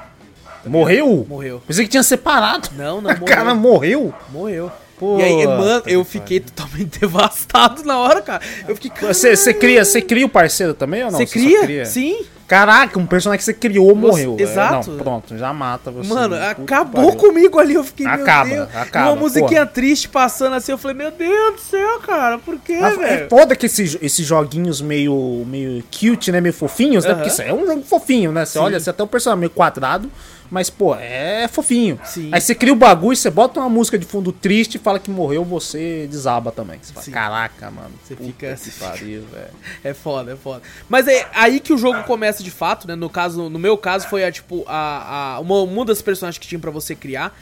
Morreu? 0.65 1.25
Morreu. 1.27 1.61
Pensei 1.65 1.85
que 1.85 1.91
tinha 1.91 2.03
separado. 2.03 2.69
Não, 2.77 3.01
não, 3.01 3.09
O 3.19 3.25
cara 3.25 3.53
morreu. 3.55 4.13
morreu? 4.31 4.31
Morreu. 4.31 4.71
Puta 4.99 5.23
e 5.23 5.25
aí, 5.25 5.47
mano, 5.47 5.83
eu 5.87 6.03
fiquei 6.05 6.39
totalmente 6.39 6.99
devastado 7.01 7.83
na 7.83 7.97
hora, 7.97 8.21
cara. 8.21 8.43
Eu 8.67 8.75
fiquei, 8.75 8.91
Você, 9.07 9.35
você 9.35 9.51
cria, 9.53 9.83
você 9.83 9.99
cria 10.01 10.25
o 10.25 10.29
parceiro 10.29 10.75
também 10.75 11.03
ou 11.03 11.09
não? 11.11 11.17
Você 11.17 11.25
só 11.25 11.33
cria? 11.63 11.85
Sim. 11.85 12.23
Caraca, 12.51 12.99
um 12.99 13.05
personagem 13.05 13.37
que 13.37 13.45
você 13.45 13.53
criou 13.53 13.95
morreu. 13.95 14.35
É, 14.37 14.41
exato. 14.41 14.91
não, 14.91 14.97
pronto, 14.97 15.37
já 15.37 15.53
mata 15.53 15.89
você. 15.89 16.13
Mano, 16.13 16.35
acabou 16.35 17.15
comigo 17.15 17.57
ali. 17.57 17.75
Eu 17.75 17.83
fiquei, 17.85 18.05
Acaba, 18.05 18.43
meu 18.43 18.65
Deus. 18.65 18.75
acaba, 18.75 19.11
uma 19.11 19.15
musiquinha 19.21 19.61
porra. 19.61 19.67
triste 19.67 20.09
passando 20.09 20.55
assim. 20.55 20.73
Eu 20.73 20.77
falei, 20.77 20.97
meu 20.97 21.11
Deus 21.11 21.55
do 21.55 21.61
céu, 21.61 21.99
cara. 22.01 22.37
Por 22.39 22.59
quê, 22.59 22.73
é 22.73 22.89
velho? 22.89 23.29
foda 23.29 23.55
que 23.55 23.67
esses, 23.67 23.97
esses 24.01 24.27
joguinhos 24.27 24.81
meio, 24.81 25.45
meio 25.47 25.81
cute, 25.97 26.29
né? 26.29 26.41
Meio 26.41 26.53
fofinhos, 26.53 27.05
né? 27.05 27.11
Aham. 27.11 27.19
Porque 27.19 27.31
isso 27.31 27.41
é 27.41 27.53
um 27.53 27.65
jogo 27.65 27.83
fofinho, 27.83 28.33
né? 28.33 28.43
Você 28.43 28.59
olha, 28.59 28.77
você 28.81 28.89
até 28.89 29.01
o 29.01 29.07
personagem 29.07 29.39
meio 29.39 29.51
quadrado, 29.51 30.11
mas, 30.51 30.69
pô, 30.69 30.93
é 30.95 31.47
fofinho. 31.47 31.97
Sim. 32.05 32.29
Aí 32.31 32.39
você 32.41 32.53
cria 32.53 32.73
o 32.73 32.75
bagulho, 32.75 33.15
você 33.15 33.29
bota 33.31 33.59
uma 33.59 33.69
música 33.69 33.97
de 33.97 34.05
fundo 34.05 34.31
triste 34.31 34.75
e 34.75 34.77
fala 34.79 34.99
que 34.99 35.09
morreu, 35.09 35.43
você 35.45 36.05
desaba 36.11 36.51
também. 36.51 36.77
Você 36.81 36.91
fala, 36.93 37.05
Sim. 37.05 37.11
caraca, 37.11 37.71
mano. 37.71 37.91
Você 38.03 38.15
fica- 38.15 38.53
que 38.55 38.69
pariu, 38.71 39.23
velho. 39.31 39.47
É 39.83 39.93
foda, 39.93 40.33
é 40.33 40.35
foda. 40.35 40.61
Mas 40.89 41.07
é 41.07 41.25
aí 41.33 41.59
que 41.59 41.71
o 41.73 41.77
jogo 41.77 42.03
começa 42.03 42.43
de 42.43 42.51
fato, 42.51 42.87
né? 42.87 42.93
No 42.95 43.09
caso, 43.09 43.49
no 43.49 43.57
meu 43.57 43.77
caso, 43.77 44.07
foi 44.09 44.23
a, 44.23 44.31
tipo, 44.31 44.63
a, 44.67 45.35
a, 45.35 45.39
uma, 45.39 45.61
uma 45.61 45.85
das 45.85 46.01
personagens 46.01 46.37
que 46.37 46.45
tinha 46.47 46.59
pra 46.59 46.69
você 46.69 46.93
criar. 46.95 47.33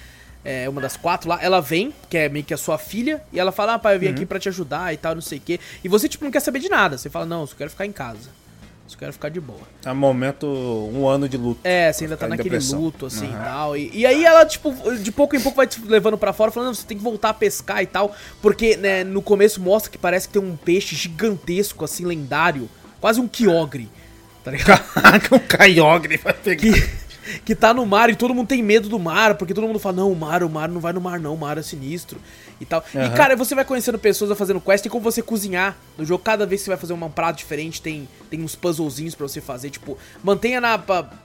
É, 0.45 0.69
uma 0.69 0.79
das 0.79 0.95
quatro 0.95 1.27
lá, 1.27 1.37
ela 1.41 1.59
vem, 1.59 1.93
que 2.09 2.17
é 2.17 2.29
meio 2.29 2.45
que 2.45 2.53
a 2.53 2.57
sua 2.57 2.77
filha, 2.77 3.21
e 3.33 3.37
ela 3.37 3.51
fala, 3.51 3.73
ah, 3.73 3.79
pai, 3.79 3.95
eu 3.95 3.99
vim 3.99 4.05
Uhum. 4.07 4.13
aqui 4.13 4.25
pra 4.25 4.39
te 4.39 4.47
ajudar 4.47 4.93
e 4.93 4.97
tal, 4.97 5.13
não 5.13 5.21
sei 5.21 5.37
o 5.37 5.41
quê. 5.41 5.59
E 5.83 5.89
você, 5.89 6.07
tipo, 6.07 6.23
não 6.23 6.31
quer 6.31 6.39
saber 6.39 6.59
de 6.59 6.69
nada. 6.69 6.97
Você 6.97 7.09
fala, 7.09 7.25
não, 7.25 7.41
eu 7.41 7.47
só 7.47 7.55
quero 7.57 7.69
ficar 7.69 7.85
em 7.85 7.91
casa. 7.91 8.29
Só 8.89 8.97
quero 8.97 9.13
ficar 9.13 9.29
de 9.29 9.39
boa. 9.39 9.59
É 9.85 9.91
um 9.91 9.95
momento, 9.95 10.47
um 10.47 11.07
ano 11.07 11.29
de 11.29 11.37
luto. 11.37 11.61
É, 11.63 11.93
você 11.93 12.05
ainda 12.05 12.17
tá 12.17 12.27
naquele 12.27 12.49
depressão. 12.49 12.81
luto, 12.81 13.05
assim, 13.05 13.27
Uhum. 13.27 13.31
e 13.31 13.43
tal. 13.43 13.77
E, 13.77 14.03
aí 14.03 14.25
ela, 14.25 14.43
tipo, 14.47 14.73
de 14.97 15.11
pouco 15.11 15.35
em 15.35 15.39
pouco 15.39 15.55
vai 15.57 15.67
te 15.67 15.79
levando 15.85 16.17
pra 16.17 16.33
fora, 16.33 16.49
falando, 16.49 16.69
"Não, 16.69 16.73
você 16.73 16.87
tem 16.87 16.97
que 16.97 17.03
voltar 17.03 17.29
a 17.29 17.33
pescar 17.35 17.83
e 17.83 17.85
tal. 17.85 18.15
Porque, 18.41 18.75
né, 18.77 19.03
no 19.03 19.21
começo 19.21 19.61
mostra 19.61 19.91
que 19.91 19.97
parece 19.99 20.27
que 20.27 20.33
tem 20.33 20.41
um 20.41 20.55
peixe 20.55 20.95
gigantesco, 20.95 21.85
assim, 21.85 22.03
lendário. 22.03 22.67
Quase 22.99 23.21
um 23.21 23.27
quiogre, 23.27 23.87
tá 24.43 24.49
ligado? 24.49 24.83
Um 25.31 25.39
caiogre 25.39 26.17
vai 26.17 26.33
pegar. 26.33 26.59
que, 26.61 26.89
que 27.45 27.55
tá 27.55 27.73
no 27.73 27.85
mar 27.85 28.09
e 28.09 28.15
todo 28.15 28.33
mundo 28.33 28.47
tem 28.47 28.61
medo 28.61 28.89
do 28.89 28.99
mar, 28.99 29.35
porque 29.35 29.53
todo 29.53 29.67
mundo 29.67 29.79
fala, 29.79 29.97
não, 29.97 30.11
o 30.11 30.15
mar, 30.15 30.43
o 30.43 30.49
mar 30.49 30.69
não 30.69 30.79
vai 30.79 30.93
no 30.93 31.01
mar 31.01 31.19
não, 31.19 31.33
o 31.33 31.37
mar 31.37 31.57
é 31.57 31.61
sinistro 31.61 32.19
e 32.59 32.65
tal. 32.65 32.83
E 32.93 32.97
Aham. 32.97 33.15
cara, 33.15 33.35
você 33.35 33.55
vai 33.55 33.65
conhecendo 33.65 33.97
pessoas, 33.97 34.29
vai 34.29 34.37
fazendo 34.37 34.59
quest, 34.61 34.83
tem 34.83 34.91
como 34.91 35.03
você 35.03 35.21
cozinhar 35.21 35.77
no 35.97 36.05
jogo, 36.05 36.23
cada 36.23 36.45
vez 36.45 36.61
que 36.61 36.65
você 36.65 36.71
vai 36.71 36.77
fazer 36.77 36.93
um 36.93 37.09
prato 37.09 37.37
diferente, 37.37 37.81
tem, 37.81 38.07
tem 38.29 38.41
uns 38.41 38.55
puzzlezinhos 38.55 39.15
pra 39.15 39.27
você 39.27 39.41
fazer, 39.41 39.69
tipo, 39.69 39.97
mantenha 40.23 40.59
na, 40.59 40.77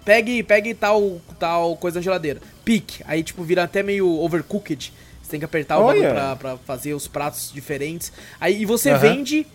pegue, 0.04 0.42
pegue 0.42 0.74
tal, 0.74 1.20
tal 1.38 1.76
coisa 1.76 1.98
na 1.98 2.02
geladeira, 2.02 2.40
pique, 2.64 3.02
aí 3.06 3.22
tipo, 3.22 3.42
vira 3.42 3.64
até 3.64 3.82
meio 3.82 4.08
overcooked, 4.20 4.92
você 5.22 5.30
tem 5.30 5.40
que 5.40 5.46
apertar 5.46 5.78
o 5.78 5.84
Olha. 5.84 5.94
bagulho 5.94 6.10
pra, 6.10 6.36
pra 6.36 6.56
fazer 6.58 6.94
os 6.94 7.08
pratos 7.08 7.50
diferentes, 7.52 8.12
aí 8.40 8.62
e 8.62 8.66
você 8.66 8.90
Aham. 8.90 8.98
vende, 8.98 9.46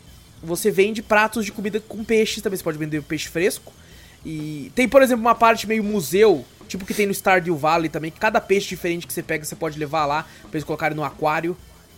você 0.41 0.71
vende 0.71 1.01
pratos 1.01 1.45
de 1.45 1.51
comida 1.51 1.79
com 1.79 2.03
peixes 2.03 2.41
também, 2.41 2.57
você 2.57 2.63
pode 2.63 2.77
vender 2.77 3.01
peixe 3.03 3.27
fresco, 3.29 3.73
e 4.25 4.71
tem, 4.75 4.87
por 4.87 5.01
exemplo, 5.01 5.21
uma 5.21 5.35
parte 5.35 5.67
meio 5.67 5.83
museu, 5.83 6.45
tipo 6.67 6.85
que 6.85 6.93
tem 6.93 7.05
no 7.07 7.13
Stardew 7.13 7.55
Valley 7.55 7.89
também, 7.89 8.11
que 8.11 8.19
cada 8.19 8.39
peixe 8.41 8.67
diferente 8.69 9.07
que 9.07 9.13
você 9.13 9.23
pega, 9.23 9.43
você 9.45 9.55
pode 9.55 9.77
levar 9.79 10.05
lá 10.05 10.23
pra 10.43 10.49
eles 10.53 10.63
colocarem 10.63 10.95
no 10.95 11.03
aquário. 11.03 11.55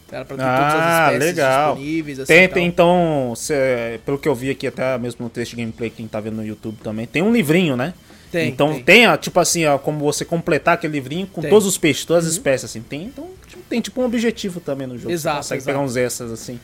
Pra 0.08 0.26
ter 0.26 0.42
Ah, 0.42 1.10
legal. 1.18 1.76
disponíveis, 1.76 2.20
assim. 2.20 2.34
Tem, 2.34 2.50
tem 2.50 2.68
então, 2.68 3.32
cê- 3.38 3.98
pelo 4.06 4.18
que 4.18 4.28
eu 4.28 4.36
vi 4.36 4.50
aqui 4.50 4.68
até 4.68 4.98
mesmo 4.98 5.24
no 5.24 5.30
texto 5.30 5.52
de 5.52 5.58
gameplay, 5.62 5.90
quem 5.90 6.06
tá 6.06 6.20
vendo 6.20 6.36
no 6.36 6.46
YouTube 6.46 6.78
também, 6.84 7.06
tem 7.08 7.22
um 7.22 7.32
livrinho, 7.32 7.78
né? 7.78 7.94
Tem, 8.30 8.50
então 8.50 8.74
tem. 8.74 8.84
tem, 8.84 9.08
ó, 9.08 9.16
tipo 9.16 9.40
assim, 9.40 9.66
ó, 9.66 9.78
como 9.78 10.00
você 10.00 10.26
completar 10.26 10.74
aquele 10.74 10.92
livrinho 10.94 11.28
com 11.28 11.40
Tem. 11.40 11.50
todos 11.50 11.66
os 11.66 11.78
peixes, 11.78 12.04
todas 12.04 12.26
as 12.26 12.34
espécies, 12.34 12.66
assim. 12.66 12.82
Tem, 12.82 13.04
então, 13.06 13.30
tipo, 13.48 13.64
tem 13.70 13.80
tipo 13.80 14.02
um 14.02 14.06
objetivo 14.06 14.60
também 14.60 14.86
no 14.86 14.98
jogo. 14.98 15.12
Exato, 15.14 15.38
Você 15.38 15.56
consegue 15.56 15.60
exato. 15.62 15.74
pegar 15.78 15.86
uns 15.86 15.96
extras, 15.96 16.32
assim. 16.32 16.60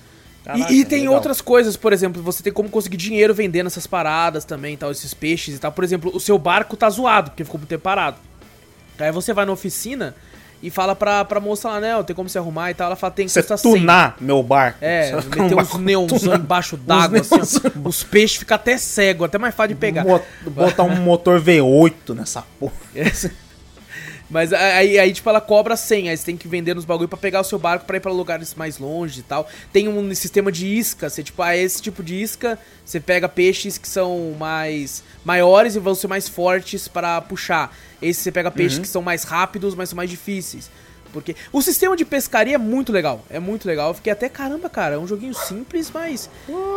E- 0.48 0.60
Caraca, 0.60 0.74
e, 0.74 0.86
tem 0.86 1.00
legal. 1.02 1.16
outras 1.16 1.42
coisas, 1.42 1.76
por 1.76 1.92
exemplo, 1.92 2.22
você 2.24 2.42
tem 2.42 2.54
como 2.54 2.70
conseguir 2.70 2.96
dinheiro 2.98 3.34
vendendo 3.34 3.68
essas 3.68 3.86
paradas 3.86 4.46
também, 4.46 4.78
tal, 4.78 4.92
esses 4.92 5.14
peixes 5.14 5.56
e 5.56 5.60
tal. 5.60 5.72
Por 5.72 5.84
exemplo, 5.84 6.10
o 6.14 6.20
seu 6.20 6.38
barco 6.38 6.78
tá 6.78 6.90
zoado, 6.90 7.32
porque 7.32 7.44
ficou 7.44 7.60
muito 7.60 7.70
tempo 7.70 7.84
parado. 7.84 8.18
Aí 9.00 9.12
você 9.12 9.34
vai 9.34 9.46
na 9.46 9.52
oficina 9.52 10.16
e 10.64 10.70
fala 10.72 10.96
pra, 10.96 11.24
pra 11.24 11.40
moça 11.40 11.70
lá, 11.70 11.80
né, 11.80 12.02
tem 12.04 12.16
como 12.16 12.28
se 12.30 12.38
arrumar 12.38 12.72
e 12.72 12.74
tal. 12.74 12.88
Ela 12.88 12.96
fala, 12.96 13.12
tem 13.12 13.26
que 13.28 13.32
Você 13.32 13.42
custar 13.42 13.58
100. 13.60 13.72
tunar 13.74 14.18
meu 14.20 14.42
barco. 14.42 14.80
É, 14.82 15.12
meter 15.16 15.42
uns 15.44 15.54
barco 15.54 15.78
neonzão 15.78 16.18
tunado. 16.20 16.44
embaixo 16.44 16.78
d'água, 16.78 17.20
assim, 17.20 17.36
neonzão. 17.36 17.62
ó, 17.86 17.90
os 17.90 18.04
peixes 18.04 18.38
ficam 18.38 18.56
até 18.56 18.78
cego, 18.78 19.24
até 19.26 19.38
mais 19.38 19.54
fácil 19.54 19.76
de 19.76 19.80
pegar. 19.80 20.04
Botar 20.48 20.84
um 20.84 20.96
motor 21.02 21.40
V8 21.42 22.16
nessa 22.16 22.44
porra. 22.60 22.74
Mas 24.30 24.52
aí, 24.52 25.00
aí, 25.00 25.14
tipo, 25.14 25.30
ela 25.30 25.40
cobra 25.40 25.78
100, 25.78 26.10
aí 26.10 26.18
você 26.18 26.26
tem 26.26 26.36
que 26.36 26.48
vender 26.50 26.74
nos 26.76 26.84
bagulho 26.84 27.08
pra 27.08 27.18
pegar 27.18 27.40
o 27.42 27.44
seu 27.46 27.58
barco 27.58 27.86
pra 27.86 27.96
ir 27.96 28.00
pra 28.02 28.12
lugares 28.12 28.54
mais 28.56 28.78
longe 28.78 29.22
e 29.22 29.24
tal. 29.24 29.48
Tem 29.72 29.88
um 29.88 30.14
sistema 30.14 30.52
de 30.52 30.68
isca, 30.68 31.10
você, 31.10 31.24
tipo, 31.24 31.42
ah, 31.42 31.56
esse 31.56 31.82
tipo 31.82 32.04
de 32.04 32.16
isca, 32.22 32.60
você 32.84 33.00
pega 33.00 33.30
peixes 33.30 33.78
que 33.78 33.88
são 33.88 34.36
mais 34.38 35.02
maiores 35.24 35.76
e 35.76 35.80
vão 35.80 35.96
ser 35.96 36.08
mais 36.10 36.28
fortes 36.28 36.88
para 36.90 37.22
puxar. 37.22 37.74
Esse 38.02 38.22
você 38.22 38.32
pega 38.32 38.52
peixes 38.52 38.80
que 38.80 38.88
são 38.88 39.02
mais 39.02 39.24
rápidos, 39.24 39.74
mas 39.76 39.90
são 39.90 39.96
mais 39.96 40.10
difíceis. 40.10 40.70
Porque 41.14 41.34
o 41.54 41.62
sistema 41.62 41.96
de 41.96 42.04
pescaria 42.04 42.56
é 42.56 42.58
muito 42.58 42.92
legal, 42.92 43.24
é 43.30 43.40
muito 43.40 43.66
legal. 43.66 43.88
Eu 43.90 43.94
fiquei 43.94 44.12
até, 44.12 44.28
caramba, 44.28 44.70
cara, 44.70 44.96
é 44.96 44.98
um 45.00 45.08
joguinho 45.08 45.34
simples, 45.34 45.90
mas... 45.92 46.30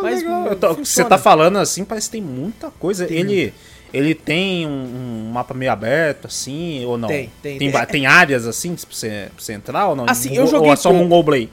mas 0.03 0.21
Legal. 0.23 0.47
Eu 0.47 0.57
tô- 0.57 0.75
Você 0.75 1.05
tá 1.05 1.19
falando 1.19 1.59
assim, 1.59 1.85
parece 1.85 2.07
que 2.07 2.13
tem 2.13 2.23
muita 2.23 2.71
coisa. 2.71 3.07
Tem 3.07 3.19
ele, 3.19 3.53
ele 3.93 4.15
tem 4.15 4.67
um, 4.67 5.27
um 5.27 5.31
mapa 5.33 5.53
meio 5.55 5.73
aberto, 5.73 6.27
assim, 6.27 6.85
ou 6.85 6.97
não? 6.99 7.09
Tem, 7.09 7.31
tem, 7.43 7.59
Tem, 7.59 7.87
tem. 7.87 8.07
áreas 8.07 8.47
assim 8.47 8.75
pra 8.75 8.85
você, 8.91 9.29
pra 9.35 9.43
você 9.45 9.53
entrar 9.53 9.89
ou 9.89 9.97
não? 9.97 10.07
Assim, 10.09 10.35
eu 10.37 10.47
joguei 10.47 10.69
Ou 10.69 10.73
é 10.73 10.77
só 10.77 10.91
pouco. 10.91 11.05
um 11.05 11.09
Golblay? 11.09 11.51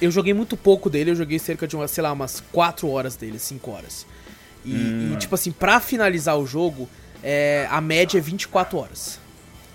Eu 0.00 0.10
joguei 0.10 0.32
muito 0.32 0.56
pouco 0.56 0.88
dele, 0.88 1.10
eu 1.10 1.16
joguei 1.16 1.38
cerca 1.38 1.66
de, 1.66 1.76
umas, 1.76 1.90
sei 1.90 2.02
lá, 2.02 2.12
umas 2.12 2.42
4 2.52 2.88
horas 2.88 3.16
dele, 3.16 3.38
5 3.38 3.70
horas. 3.70 4.06
E, 4.64 4.72
Hum. 4.74 5.10
e, 5.14 5.16
tipo 5.16 5.34
assim, 5.34 5.52
pra 5.52 5.78
finalizar 5.80 6.38
o 6.38 6.46
jogo, 6.46 6.88
é, 7.22 7.66
a 7.70 7.80
média 7.80 8.18
é 8.18 8.20
24 8.20 8.78
horas. 8.78 9.18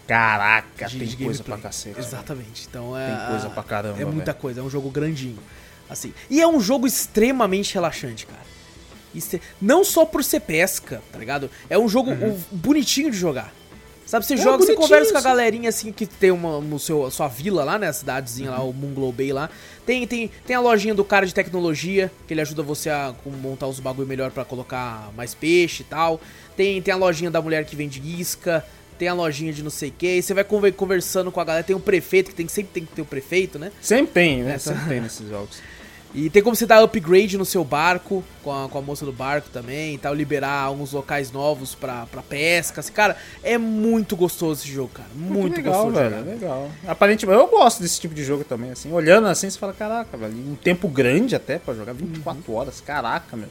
Caraca, 0.07 0.85
de- 0.87 0.99
tem 0.99 1.07
de 1.07 1.17
coisa 1.17 1.39
gameplay. 1.39 1.43
pra 1.59 1.69
cacete. 1.69 1.99
Exatamente. 1.99 2.67
Então 2.69 2.95
é. 2.97 3.07
Tem 3.15 3.27
coisa 3.27 3.49
pra 3.49 3.63
caramba, 3.63 3.99
É 4.01 4.05
muita 4.05 4.25
velho. 4.31 4.37
coisa, 4.37 4.59
é 4.59 4.63
um 4.63 4.69
jogo 4.69 4.89
grandinho. 4.89 5.39
Assim. 5.89 6.13
E 6.29 6.41
é 6.41 6.47
um 6.47 6.59
jogo 6.59 6.85
extremamente 6.87 7.73
relaxante, 7.73 8.25
cara. 8.25 8.41
Não 9.61 9.83
só 9.83 10.05
por 10.05 10.23
ser 10.23 10.41
pesca, 10.41 11.01
tá 11.11 11.17
ligado? 11.19 11.49
É 11.69 11.77
um 11.77 11.87
jogo 11.87 12.11
Uhum. 12.11 12.31
um, 12.33 12.41
bonitinho 12.57 13.11
de 13.11 13.17
jogar. 13.17 13.53
Sabe, 14.05 14.23
você 14.23 14.35
É, 14.35 14.37
joga, 14.37 14.63
você 14.63 14.75
conversa 14.75 15.11
com 15.11 15.17
a 15.17 15.21
galerinha 15.21 15.69
assim 15.69 15.91
que 15.91 16.05
tem 16.05 16.29
uma 16.29 16.61
no 16.61 16.77
seu 16.77 17.09
sua 17.09 17.27
vila 17.27 17.63
lá, 17.63 17.79
né, 17.79 17.87
a 17.87 17.93
cidadezinha 17.93 18.51
lá, 18.51 18.61
o 18.63 18.71
Moonglow 18.71 19.11
Bay 19.11 19.33
lá. 19.33 19.49
Tem, 19.83 20.05
tem, 20.05 20.29
tem 20.45 20.55
a 20.55 20.59
lojinha 20.59 20.93
do 20.93 21.03
cara 21.03 21.25
de 21.25 21.33
tecnologia, 21.33 22.11
que 22.27 22.33
ele 22.33 22.41
ajuda 22.41 22.61
você 22.61 22.89
a 22.91 23.15
montar 23.41 23.65
os 23.65 23.79
bagulho 23.79 24.07
melhor 24.07 24.29
pra 24.29 24.45
colocar 24.45 25.11
mais 25.17 25.33
peixe 25.33 25.81
e 25.81 25.85
tal. 25.85 26.21
Tem, 26.55 26.79
tem 26.83 26.93
a 26.93 26.97
lojinha 26.97 27.31
da 27.31 27.41
mulher 27.41 27.65
que 27.65 27.75
vende 27.75 27.99
isca, 27.99 28.63
tem 28.99 29.07
a 29.07 29.13
lojinha 29.15 29.51
de 29.51 29.63
não 29.63 29.71
sei 29.71 29.89
o 29.89 29.93
que. 29.97 30.21
Você 30.21 30.35
vai 30.35 30.43
conver- 30.43 30.73
conversando 30.73 31.31
com 31.31 31.39
a 31.39 31.43
galera, 31.43 31.63
tem 31.63 31.75
o 31.75 31.79
prefeito, 31.79 32.29
que 32.29 32.35
tem, 32.35 32.47
sempre 32.47 32.71
tem 32.73 32.85
que 32.85 32.93
ter 32.93 33.01
o 33.01 33.05
prefeito, 33.05 33.57
né? 33.57 33.71
Sempre 33.81 34.13
tem, 34.13 34.43
né? 34.43 34.53
Essa- 34.53 34.71
Sempre 34.73 34.87
tem 34.89 35.01
nesses 35.01 35.27
jogos. 35.27 35.57
E 36.17 36.29
tem 36.29 36.41
como 36.41 36.55
você 36.55 36.65
dar 36.65 36.81
upgrade 36.81 37.37
no 37.37 37.43
seu 37.43 37.61
barco, 37.65 38.23
com 38.41 38.49
a, 38.49 38.69
com 38.69 38.77
a 38.77 38.81
moça 38.81 39.03
do 39.05 39.11
barco 39.11 39.49
também 39.51 39.95
e 39.95 39.97
tal, 39.97 40.13
liberar 40.13 40.61
alguns 40.61 40.93
locais 40.93 41.29
novos 41.29 41.75
pra, 41.75 42.05
pra 42.05 42.21
pesca. 42.21 42.79
Assim, 42.79 42.93
cara, 42.93 43.17
é 43.43 43.57
muito 43.57 44.15
gostoso 44.15 44.61
esse 44.63 44.71
jogo, 44.71 44.91
cara. 44.93 45.09
Muito 45.13 45.57
legal, 45.57 45.73
gostoso. 45.85 45.95
velho. 45.95 46.15
jogar. 46.19 46.31
Legal. 46.31 46.71
Aparentemente, 46.87 47.37
eu 47.39 47.47
gosto 47.47 47.81
desse 47.81 47.99
tipo 47.99 48.15
de 48.15 48.23
jogo 48.23 48.45
também, 48.45 48.71
assim. 48.71 48.93
Olhando 48.93 49.27
assim, 49.27 49.49
você 49.49 49.59
fala, 49.59 49.73
caraca, 49.73 50.15
velho. 50.15 50.33
Um 50.33 50.55
tempo 50.55 50.87
grande 50.87 51.35
até 51.35 51.59
pra 51.59 51.73
jogar, 51.73 51.93
24 51.93 52.41
Uhum. 52.47 52.57
horas. 52.57 52.79
Caraca, 52.79 53.35
meu. 53.35 53.49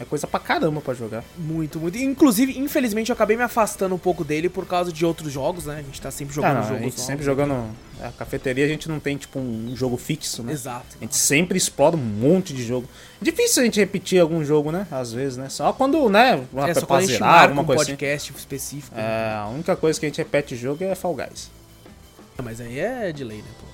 É 0.00 0.04
coisa 0.04 0.26
pra 0.26 0.38
caramba 0.38 0.80
pra 0.80 0.94
jogar. 0.94 1.24
Muito, 1.36 1.80
muito. 1.80 1.98
Inclusive, 1.98 2.56
infelizmente, 2.58 3.10
eu 3.10 3.14
acabei 3.14 3.36
me 3.36 3.42
afastando 3.42 3.94
um 3.94 3.98
pouco 3.98 4.22
dele 4.24 4.48
por 4.48 4.64
causa 4.64 4.92
de 4.92 5.04
outros 5.04 5.32
jogos, 5.32 5.66
né? 5.66 5.78
A 5.78 5.82
gente 5.82 6.00
tá 6.00 6.10
sempre 6.10 6.32
jogando 6.34 6.58
Ah, 6.58 6.62
jogos 6.62 6.70
a 6.76 6.78
gente 6.84 6.90
novos. 6.92 7.04
sempre 7.04 7.24
jogando. 7.24 7.64
A 8.00 8.12
cafeteria 8.12 8.64
a 8.64 8.68
gente 8.68 8.88
não 8.88 9.00
tem, 9.00 9.16
tipo, 9.16 9.40
um 9.40 9.74
jogo 9.74 9.96
fixo, 9.96 10.42
né? 10.44 10.52
Exato. 10.52 10.96
A 11.00 11.04
gente 11.04 11.16
sempre 11.16 11.58
explora 11.58 11.96
um 11.96 12.00
monte 12.00 12.54
de 12.54 12.64
jogo. 12.64 12.88
Difícil 13.20 13.60
a 13.62 13.64
gente 13.64 13.80
repetir 13.80 14.20
algum 14.20 14.44
jogo, 14.44 14.70
né? 14.70 14.86
Às 14.88 15.12
vezes, 15.12 15.36
né? 15.36 15.48
Só 15.48 15.72
quando, 15.72 16.08
né? 16.08 16.44
Uma 16.52 16.68
É 16.70 16.74
só 16.74 16.86
quando 16.86 16.98
a 16.98 17.02
gente 17.02 17.12
zerar, 17.14 17.42
alguma 17.42 17.62
um 17.62 17.66
coisa 17.66 17.82
assim. 17.82 17.92
podcast 17.92 18.32
específico. 18.36 18.94
né? 18.94 19.02
É, 19.02 19.34
a 19.34 19.48
única 19.48 19.74
coisa 19.74 19.98
que 19.98 20.06
a 20.06 20.08
gente 20.08 20.18
repete 20.18 20.54
jogo 20.54 20.84
é 20.84 20.94
Fall 20.94 21.14
Guys. 21.16 21.50
Mas 22.40 22.60
aí 22.60 22.78
é 22.78 23.10
de 23.10 23.24
lei, 23.24 23.38
né, 23.38 23.48
pô? 23.60 23.66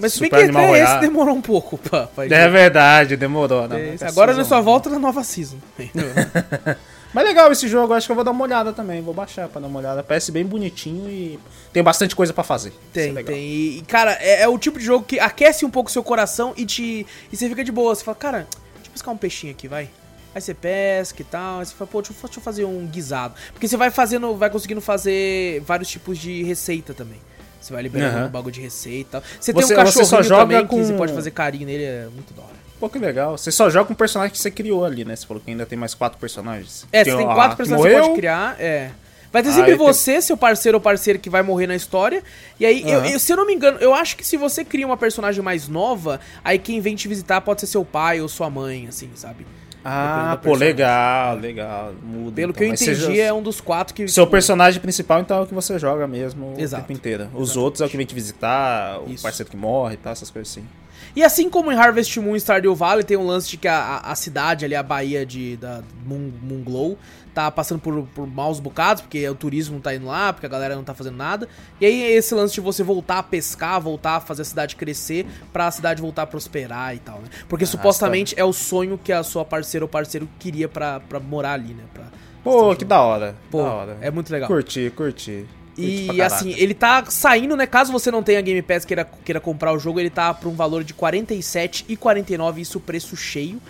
Mas 0.00 0.12
se 0.12 0.20
bem 0.20 0.30
Super 0.30 0.50
que 0.50 0.56
até 0.56 0.82
esse 0.82 1.00
demorou 1.00 1.34
um 1.34 1.40
pouco 1.42 1.76
pra, 1.78 2.06
pra 2.06 2.24
É 2.26 2.48
verdade, 2.48 3.16
demorou, 3.16 3.66
né? 3.68 3.94
Esse- 3.94 4.04
Agora 4.04 4.32
nós 4.34 4.46
só 4.46 4.60
um. 4.60 4.62
volta 4.62 4.88
na 4.90 4.98
nova 4.98 5.22
season. 5.24 5.56
Mas 7.12 7.24
legal 7.24 7.50
esse 7.52 7.68
jogo, 7.68 7.94
acho 7.94 8.06
que 8.06 8.10
eu 8.12 8.16
vou 8.16 8.24
dar 8.24 8.32
uma 8.32 8.42
olhada 8.42 8.72
também. 8.72 9.00
Vou 9.00 9.14
baixar 9.14 9.48
pra 9.48 9.60
dar 9.60 9.68
uma 9.68 9.78
olhada. 9.78 10.02
Parece 10.02 10.32
bem 10.32 10.44
bonitinho 10.44 11.08
e 11.08 11.38
tem 11.72 11.80
bastante 11.80 12.16
coisa 12.16 12.32
pra 12.32 12.42
fazer. 12.42 12.70
Isso 12.70 12.78
é 12.98 13.12
Tem, 13.12 13.24
tem. 13.24 13.44
E, 13.78 13.84
cara, 13.86 14.18
é, 14.20 14.42
é 14.42 14.48
o 14.48 14.58
tipo 14.58 14.80
de 14.80 14.84
jogo 14.84 15.04
que 15.04 15.20
aquece 15.20 15.64
um 15.64 15.70
pouco 15.70 15.88
o 15.88 15.92
seu 15.92 16.02
coração 16.02 16.52
e 16.56 16.66
te. 16.66 17.06
E 17.32 17.36
você 17.36 17.48
fica 17.48 17.62
de 17.62 17.70
boa. 17.70 17.94
Você 17.94 18.02
fala, 18.02 18.16
cara, 18.16 18.38
deixa 18.74 18.88
eu 18.88 18.92
pescar 18.92 19.14
um 19.14 19.16
peixinho 19.16 19.52
aqui, 19.52 19.68
vai. 19.68 19.88
Aí 20.34 20.40
você 20.40 20.52
pesca 20.52 21.22
e 21.22 21.24
tal. 21.24 21.60
Aí 21.60 21.66
você 21.66 21.74
fala, 21.76 21.88
pô, 21.88 22.02
deixa 22.02 22.12
eu, 22.12 22.20
deixa 22.24 22.40
eu 22.40 22.42
fazer 22.42 22.64
um 22.64 22.84
guisado. 22.86 23.34
Porque 23.52 23.68
você 23.68 23.76
vai 23.76 23.92
fazendo, 23.92 24.34
vai 24.36 24.50
conseguindo 24.50 24.80
fazer 24.80 25.60
vários 25.60 25.88
tipos 25.88 26.18
de 26.18 26.42
receita 26.42 26.92
também. 26.92 27.20
Você 27.64 27.72
vai 27.72 27.82
liberando 27.82 28.16
Aham. 28.18 28.26
um 28.26 28.30
bagulho 28.30 28.52
de 28.52 28.60
receita 28.60 28.98
e 28.98 29.04
tal. 29.04 29.22
Você, 29.22 29.52
Você- 29.52 29.74
tem 29.74 29.82
um 29.82 29.86
você 29.86 30.04
só 30.04 30.22
joga 30.22 30.42
também 30.42 30.66
com- 30.66 30.78
que 30.78 30.84
você 30.86 30.92
pode 30.92 31.12
fazer 31.14 31.30
carinho 31.30 31.66
nele, 31.66 31.82
é 31.84 32.08
muito 32.12 32.34
da 32.34 32.42
hora. 32.42 32.54
Pô, 32.78 32.88
que 32.90 32.98
legal. 32.98 33.38
Você 33.38 33.50
só 33.50 33.70
joga 33.70 33.86
com 33.86 33.94
o 33.94 33.96
personagem 33.96 34.32
que 34.32 34.38
você 34.38 34.50
criou 34.50 34.84
ali, 34.84 35.04
né? 35.04 35.16
Você 35.16 35.26
falou 35.26 35.42
que 35.42 35.50
ainda 35.50 35.64
tem 35.64 35.78
mais 35.78 35.94
quatro 35.94 36.18
personagens. 36.18 36.86
É, 36.92 37.02
você 37.04 37.16
tem 37.16 37.24
quatro 37.26 37.56
personagens 37.56 37.88
que 37.88 37.94
você 37.98 38.02
pode 38.06 38.14
criar, 38.16 38.56
é. 38.60 38.90
Vai 39.32 39.42
ter 39.42 39.48
Ah, 39.48 39.52
sempre 39.52 39.70
tem- 39.76 39.78
você, 39.78 40.20
seu 40.20 40.36
parceiro 40.36 40.76
ou 40.78 40.80
parceira 40.82 41.18
que 41.18 41.28
vai 41.30 41.42
morrer 41.42 41.66
na 41.66 41.74
história. 41.74 42.22
E 42.60 42.66
aí, 42.66 42.82
eu- 42.88 42.98
Aham. 43.00 43.08
eu- 43.08 43.18
se 43.18 43.32
eu 43.32 43.36
não 43.36 43.46
me 43.46 43.54
engano, 43.54 43.78
eu 43.80 43.92
acho 43.94 44.16
que 44.16 44.24
se 44.24 44.36
você 44.36 44.64
cria 44.64 44.86
uma 44.86 44.96
personagem 44.96 45.42
mais 45.42 45.66
nova, 45.66 46.20
aí 46.44 46.58
quem 46.58 46.80
vem 46.80 46.94
te 46.94 47.08
visitar 47.08 47.40
pode 47.40 47.60
ser 47.60 47.66
seu 47.66 47.84
pai 47.84 48.20
ou 48.20 48.28
sua 48.28 48.48
mãe, 48.50 48.86
assim, 48.88 49.10
sabe? 49.16 49.44
Ah, 49.84 50.38
pô, 50.42 50.54
legal, 50.54 51.36
legal. 51.36 51.92
Muda. 52.02 52.32
Pelo 52.36 52.50
então. 52.50 52.58
que 52.58 52.64
eu 52.64 52.68
Mas 52.70 52.80
entendi, 52.82 53.20
é 53.20 53.32
um 53.32 53.42
dos 53.42 53.60
quatro 53.60 53.94
que. 53.94 54.08
Seu 54.08 54.26
personagem 54.26 54.80
principal, 54.80 55.20
então, 55.20 55.38
é 55.38 55.40
o 55.42 55.46
que 55.46 55.52
você 55.54 55.78
joga 55.78 56.06
mesmo 56.06 56.54
Exato. 56.56 56.82
o 56.84 56.86
tempo 56.86 56.98
inteiro. 56.98 57.24
Os 57.24 57.30
Exatamente. 57.50 57.58
outros 57.58 57.80
é 57.82 57.84
o 57.84 57.88
que 57.90 57.96
vem 57.96 58.06
te 58.06 58.14
visitar, 58.14 59.00
o 59.00 59.10
Isso. 59.10 59.22
parceiro 59.22 59.50
que 59.50 59.56
morre 59.56 59.94
e 59.94 59.98
tal, 59.98 60.12
essas 60.12 60.30
coisas 60.30 60.50
assim. 60.52 60.66
E 61.14 61.22
assim 61.22 61.48
como 61.50 61.70
em 61.70 61.76
Harvest 61.76 62.18
Moon 62.18 62.34
e 62.34 62.40
Stardew 62.40 62.74
Valley, 62.74 63.04
tem 63.04 63.16
um 63.16 63.26
lance 63.26 63.48
de 63.48 63.56
que 63.56 63.68
a, 63.68 63.76
a- 63.78 64.12
a 64.12 64.14
cidade 64.14 64.64
ali, 64.64 64.74
a 64.74 64.82
baía 64.82 65.24
de, 65.24 65.56
da 65.58 65.80
Moon, 66.04 66.30
Moonglow, 66.42 66.98
tá 67.34 67.50
passando 67.50 67.80
por, 67.80 68.06
por 68.14 68.26
maus 68.26 68.60
bocados, 68.60 69.02
porque 69.02 69.28
o 69.28 69.34
turismo 69.34 69.74
não 69.74 69.80
tá 69.80 69.94
indo 69.94 70.06
lá, 70.06 70.32
porque 70.32 70.46
a 70.46 70.48
galera 70.48 70.76
não 70.76 70.84
tá 70.84 70.94
fazendo 70.94 71.16
nada. 71.16 71.48
E 71.80 71.86
aí 71.86 72.02
esse 72.12 72.34
lance 72.34 72.54
de 72.54 72.60
você 72.60 72.82
voltar 72.82 73.18
a 73.18 73.22
pescar, 73.22 73.80
voltar 73.80 74.16
a 74.16 74.20
fazer 74.20 74.42
a 74.42 74.44
cidade 74.44 74.76
crescer, 74.76 75.26
pra 75.52 75.66
a 75.66 75.70
cidade 75.70 76.00
voltar 76.00 76.22
a 76.22 76.26
prosperar 76.26 76.94
e 76.94 76.98
tal, 76.98 77.18
né? 77.18 77.28
Porque 77.48 77.66
supostamente 77.66 78.34
é 78.38 78.44
o 78.44 78.52
sonho 78.52 78.96
que 78.96 79.12
a 79.12 79.22
sua 79.22 79.44
parceira 79.44 79.84
ou 79.84 79.88
parceiro 79.88 80.28
queria 80.38 80.68
pra, 80.68 81.00
pra 81.00 81.18
morar 81.18 81.54
ali, 81.54 81.74
né? 81.74 81.82
Pra, 81.92 82.04
Pô, 82.44 82.76
que 82.76 82.84
da 82.84 83.00
hora. 83.00 83.34
Pô, 83.50 83.62
da 83.62 83.72
hora. 83.72 83.98
é 84.00 84.10
muito 84.10 84.30
legal. 84.30 84.46
Curti, 84.46 84.92
curti. 84.94 85.46
E 85.76 86.22
assim, 86.22 86.54
ele 86.56 86.72
tá 86.72 87.04
saindo, 87.06 87.56
né? 87.56 87.66
Caso 87.66 87.90
você 87.90 88.10
não 88.10 88.22
tenha 88.22 88.40
Game 88.40 88.62
Pass 88.62 88.84
queira, 88.84 89.04
queira 89.24 89.40
comprar 89.40 89.72
o 89.72 89.78
jogo, 89.78 89.98
ele 89.98 90.10
tá 90.10 90.32
por 90.32 90.48
um 90.48 90.54
valor 90.54 90.84
de 90.84 90.92
R$ 90.92 91.00
47,49, 91.00 92.58
isso 92.58 92.78
preço 92.78 93.16
cheio. 93.16 93.60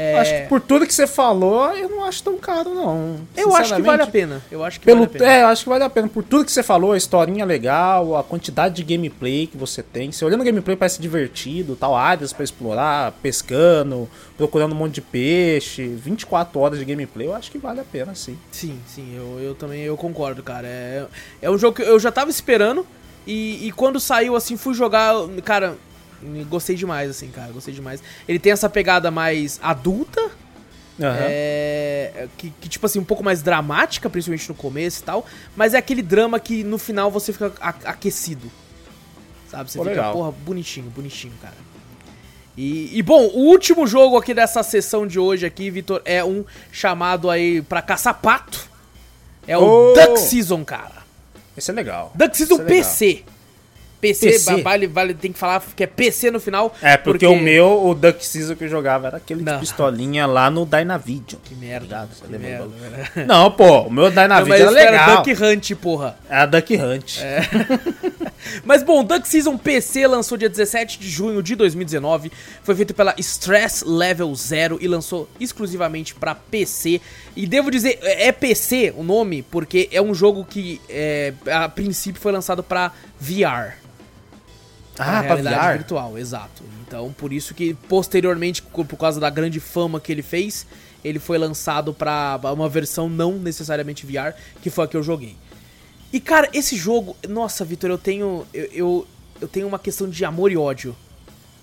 É, 0.00 0.16
Acho 0.16 0.32
que 0.32 0.42
por 0.48 0.60
tudo 0.60 0.86
que 0.86 0.94
você 0.94 1.08
falou, 1.08 1.72
eu 1.76 1.88
não 1.88 2.04
acho 2.04 2.22
tão 2.22 2.38
caro, 2.38 2.72
não. 2.72 3.16
eu 3.36 3.52
acho 3.56 3.74
que 3.74 3.82
vale 3.82 4.02
a 4.02 4.06
pena. 4.06 4.40
Eu 4.48 4.62
acho 4.62 4.78
que 4.78 4.86
Pelo, 4.86 5.00
vale 5.00 5.10
a 5.10 5.18
pena. 5.18 5.32
é, 5.32 5.42
eu 5.42 5.46
acho 5.48 5.64
que 5.64 5.68
vale 5.68 5.82
a 5.82 5.90
pena. 5.90 6.06
Por 6.06 6.22
tudo 6.22 6.44
que 6.44 6.52
você 6.52 6.62
falou, 6.62 6.92
a 6.92 6.96
historinha 6.96 7.44
legal, 7.44 8.16
a 8.16 8.22
quantidade 8.22 8.76
de 8.76 8.84
gameplay 8.84 9.48
que 9.48 9.56
você 9.56 9.82
tem. 9.82 10.12
Você 10.12 10.24
olhando 10.24 10.42
o 10.42 10.44
gameplay 10.44 10.76
parece 10.76 11.02
divertido, 11.02 11.74
tal, 11.74 11.96
áreas 11.96 12.32
pra 12.32 12.44
explorar, 12.44 13.10
pescando, 13.20 14.08
procurando 14.36 14.70
um 14.72 14.76
monte 14.76 14.94
de 14.94 15.00
peixe, 15.00 15.88
24 15.88 16.60
horas 16.60 16.78
de 16.78 16.84
gameplay, 16.84 17.26
eu 17.26 17.34
acho 17.34 17.50
que 17.50 17.58
vale 17.58 17.80
a 17.80 17.84
pena, 17.84 18.14
sim. 18.14 18.38
Sim, 18.52 18.78
sim, 18.86 19.16
eu, 19.16 19.40
eu 19.40 19.54
também 19.56 19.80
eu 19.82 19.96
concordo, 19.96 20.44
cara. 20.44 20.68
É, 20.68 21.06
é 21.42 21.50
um 21.50 21.58
jogo 21.58 21.74
que 21.74 21.82
eu 21.82 21.98
já 21.98 22.12
tava 22.12 22.30
esperando 22.30 22.86
e, 23.26 23.66
e 23.66 23.72
quando 23.72 23.98
saiu, 23.98 24.36
assim, 24.36 24.56
fui 24.56 24.74
jogar, 24.74 25.12
cara, 25.44 25.76
gostei 26.48 26.76
demais, 26.76 27.10
assim, 27.10 27.28
cara, 27.28 27.52
gostei 27.52 27.72
demais. 27.74 28.02
Ele 28.26 28.38
tem 28.38 28.52
essa 28.52 28.68
pegada 28.68 29.10
mais 29.10 29.58
adulta, 29.62 30.20
Aham. 31.00 31.16
é, 31.20 32.28
que, 32.36 32.50
que, 32.60 32.68
tipo 32.68 32.84
assim, 32.86 32.98
um 32.98 33.04
pouco 33.04 33.22
mais 33.22 33.42
dramática, 33.42 34.10
principalmente 34.10 34.48
no 34.48 34.54
começo 34.54 35.00
e 35.00 35.04
tal, 35.04 35.26
mas 35.56 35.74
é 35.74 35.78
aquele 35.78 36.02
drama 36.02 36.40
que 36.40 36.64
no 36.64 36.78
final 36.78 37.10
você 37.10 37.32
fica 37.32 37.52
aquecido. 37.60 38.50
Sabe? 39.50 39.70
Você 39.70 39.78
Pô, 39.78 39.84
fica, 39.84 39.96
legal. 39.96 40.12
porra, 40.12 40.32
bonitinho, 40.32 40.90
bonitinho, 40.90 41.32
cara. 41.40 41.54
E, 42.56 42.98
e, 42.98 43.02
bom, 43.02 43.22
o 43.28 43.46
último 43.46 43.86
jogo 43.86 44.16
aqui 44.16 44.34
dessa 44.34 44.64
sessão 44.64 45.06
de 45.06 45.18
hoje 45.18 45.46
aqui, 45.46 45.70
Vitor, 45.70 46.02
é 46.04 46.24
um 46.24 46.44
chamado 46.72 47.30
aí 47.30 47.62
pra 47.62 47.80
caçar 47.80 48.14
pato. 48.20 48.68
É 49.46 49.56
o 49.56 49.62
Oh! 49.62 49.94
Duck 49.94 50.18
Season, 50.18 50.64
cara. 50.64 50.98
Esse 51.56 51.70
é 51.70 51.74
legal. 51.74 52.10
Duck 52.16 52.36
Season 52.36 52.56
é 52.56 52.58
legal. 52.58 52.68
PC. 54.00 54.30
PC, 54.30 54.62
Vale, 54.62 54.86
vale, 54.86 55.14
tem 55.14 55.32
que 55.32 55.38
falar 55.38 55.62
que 55.74 55.82
é 55.82 55.86
PC 55.86 56.30
no 56.30 56.38
final. 56.38 56.74
É, 56.80 56.96
porque, 56.96 57.26
o 57.26 57.36
meu, 57.36 57.86
o 57.86 57.94
Duck 57.94 58.24
Season 58.24 58.54
que 58.54 58.64
eu 58.64 58.68
jogava 58.68 59.08
era 59.08 59.16
aquele 59.16 59.42
de 59.42 59.58
pistolinha 59.58 60.26
lá 60.26 60.50
no 60.50 60.64
Dynavision. 60.64 61.40
Que 61.42 61.54
merda. 61.54 62.08
Você 62.12 62.26
que 62.26 62.38
merda, 62.38 62.68
velho. 62.68 63.26
Não, 63.26 63.50
pô, 63.50 63.82
o 63.82 63.90
meu 63.90 64.10
Dynavision 64.10 64.76
era 64.76 64.80
era 64.80 64.90
legal. 64.90 65.22
Duck 65.22 65.44
Hunt, 65.44 65.74
porra. 65.80 66.16
Era 66.28 66.46
Duck 66.46 66.76
Hunt. 66.76 67.18
Mas 68.64 68.82
bom, 68.84 69.02
Duck 69.02 69.26
Season 69.26 69.58
PC 69.58 70.06
lançou 70.06 70.38
dia 70.38 70.48
17 70.48 70.98
de 70.98 71.08
junho 71.08 71.42
de 71.42 71.56
2019. 71.56 72.30
Foi 72.62 72.74
feito 72.74 72.94
pela 72.94 73.14
Stress 73.18 73.84
Level 73.84 74.32
Zero 74.34 74.78
e 74.80 74.86
lançou 74.86 75.28
exclusivamente 75.40 76.14
pra 76.14 76.34
PC. 76.34 77.00
E 77.34 77.46
devo 77.46 77.70
dizer, 77.70 77.98
é 78.02 78.28
é 78.28 78.32
PC 78.32 78.92
o 78.96 79.02
nome, 79.02 79.42
porque 79.42 79.88
é 79.90 80.02
um 80.02 80.12
jogo 80.14 80.44
que 80.44 80.80
é, 80.88 81.32
a 81.50 81.68
princípio 81.68 82.20
foi 82.20 82.30
lançado 82.30 82.62
pra 82.62 82.92
VR. 83.18 83.87
Ah, 84.98 85.22
pra 85.22 85.34
realidade 85.36 85.66
VR? 85.66 85.72
virtual, 85.78 86.18
exato. 86.18 86.62
Então, 86.86 87.12
por 87.16 87.32
isso 87.32 87.54
que 87.54 87.74
posteriormente, 87.88 88.62
por 88.62 88.96
causa 88.96 89.20
da 89.20 89.30
grande 89.30 89.60
fama 89.60 90.00
que 90.00 90.10
ele 90.10 90.22
fez, 90.22 90.66
ele 91.04 91.18
foi 91.18 91.38
lançado 91.38 91.92
pra 91.94 92.40
uma 92.52 92.68
versão 92.68 93.08
não 93.08 93.32
necessariamente 93.38 94.04
VR, 94.06 94.32
que 94.62 94.70
foi 94.70 94.84
a 94.84 94.88
que 94.88 94.96
eu 94.96 95.02
joguei. 95.02 95.36
E 96.12 96.18
cara, 96.20 96.48
esse 96.54 96.76
jogo, 96.76 97.16
nossa, 97.28 97.64
Vitor, 97.64 97.90
eu 97.90 97.98
tenho 97.98 98.46
eu, 98.54 98.64
eu, 98.72 99.06
eu 99.42 99.48
tenho 99.48 99.68
uma 99.68 99.78
questão 99.78 100.08
de 100.08 100.24
amor 100.24 100.50
e 100.50 100.56
ódio 100.56 100.96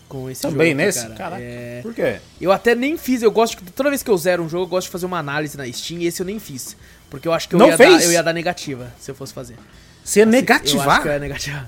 com 0.07 0.29
esse 0.29 0.43
Também 0.43 0.69
jogo. 0.69 0.81
aqui, 0.81 0.85
nesse? 0.85 0.99
cara. 1.01 1.15
Caraca. 1.15 1.41
É, 1.41 1.79
Por 1.81 1.93
quê? 1.95 2.19
eu 2.39 2.51
até 2.51 2.75
nem 2.75 2.95
fiz, 2.95 3.23
eu 3.23 3.31
gosto 3.31 3.63
de, 3.63 3.71
toda 3.71 3.89
vez 3.89 4.03
que 4.03 4.09
eu 4.09 4.17
zero 4.17 4.43
um 4.43 4.47
jogo, 4.49 4.65
eu 4.65 4.67
gosto 4.67 4.85
de 4.85 4.91
fazer 4.91 5.07
uma 5.07 5.17
análise 5.17 5.57
na 5.57 5.65
Steam, 5.71 5.99
e 6.01 6.05
esse 6.05 6.21
eu 6.21 6.25
nem 6.27 6.37
fiz, 6.39 6.77
porque 7.09 7.27
eu 7.27 7.33
acho 7.33 7.49
que 7.49 7.55
eu 7.55 7.59
Não 7.59 7.69
ia 7.69 7.77
fez? 7.77 7.97
dar, 7.97 8.03
eu 8.03 8.11
ia 8.11 8.21
dar 8.23 8.33
negativa 8.33 8.93
se 8.99 9.09
eu 9.09 9.15
fosse 9.15 9.33
fazer. 9.33 9.55
Você 10.03 10.19
ia 10.19 10.23
Eu 10.25 10.29
acho 10.29 10.37
negativar? 10.37 11.01
que 11.01 11.07
eu 11.07 11.11
ia 11.13 11.19
negativar. 11.19 11.67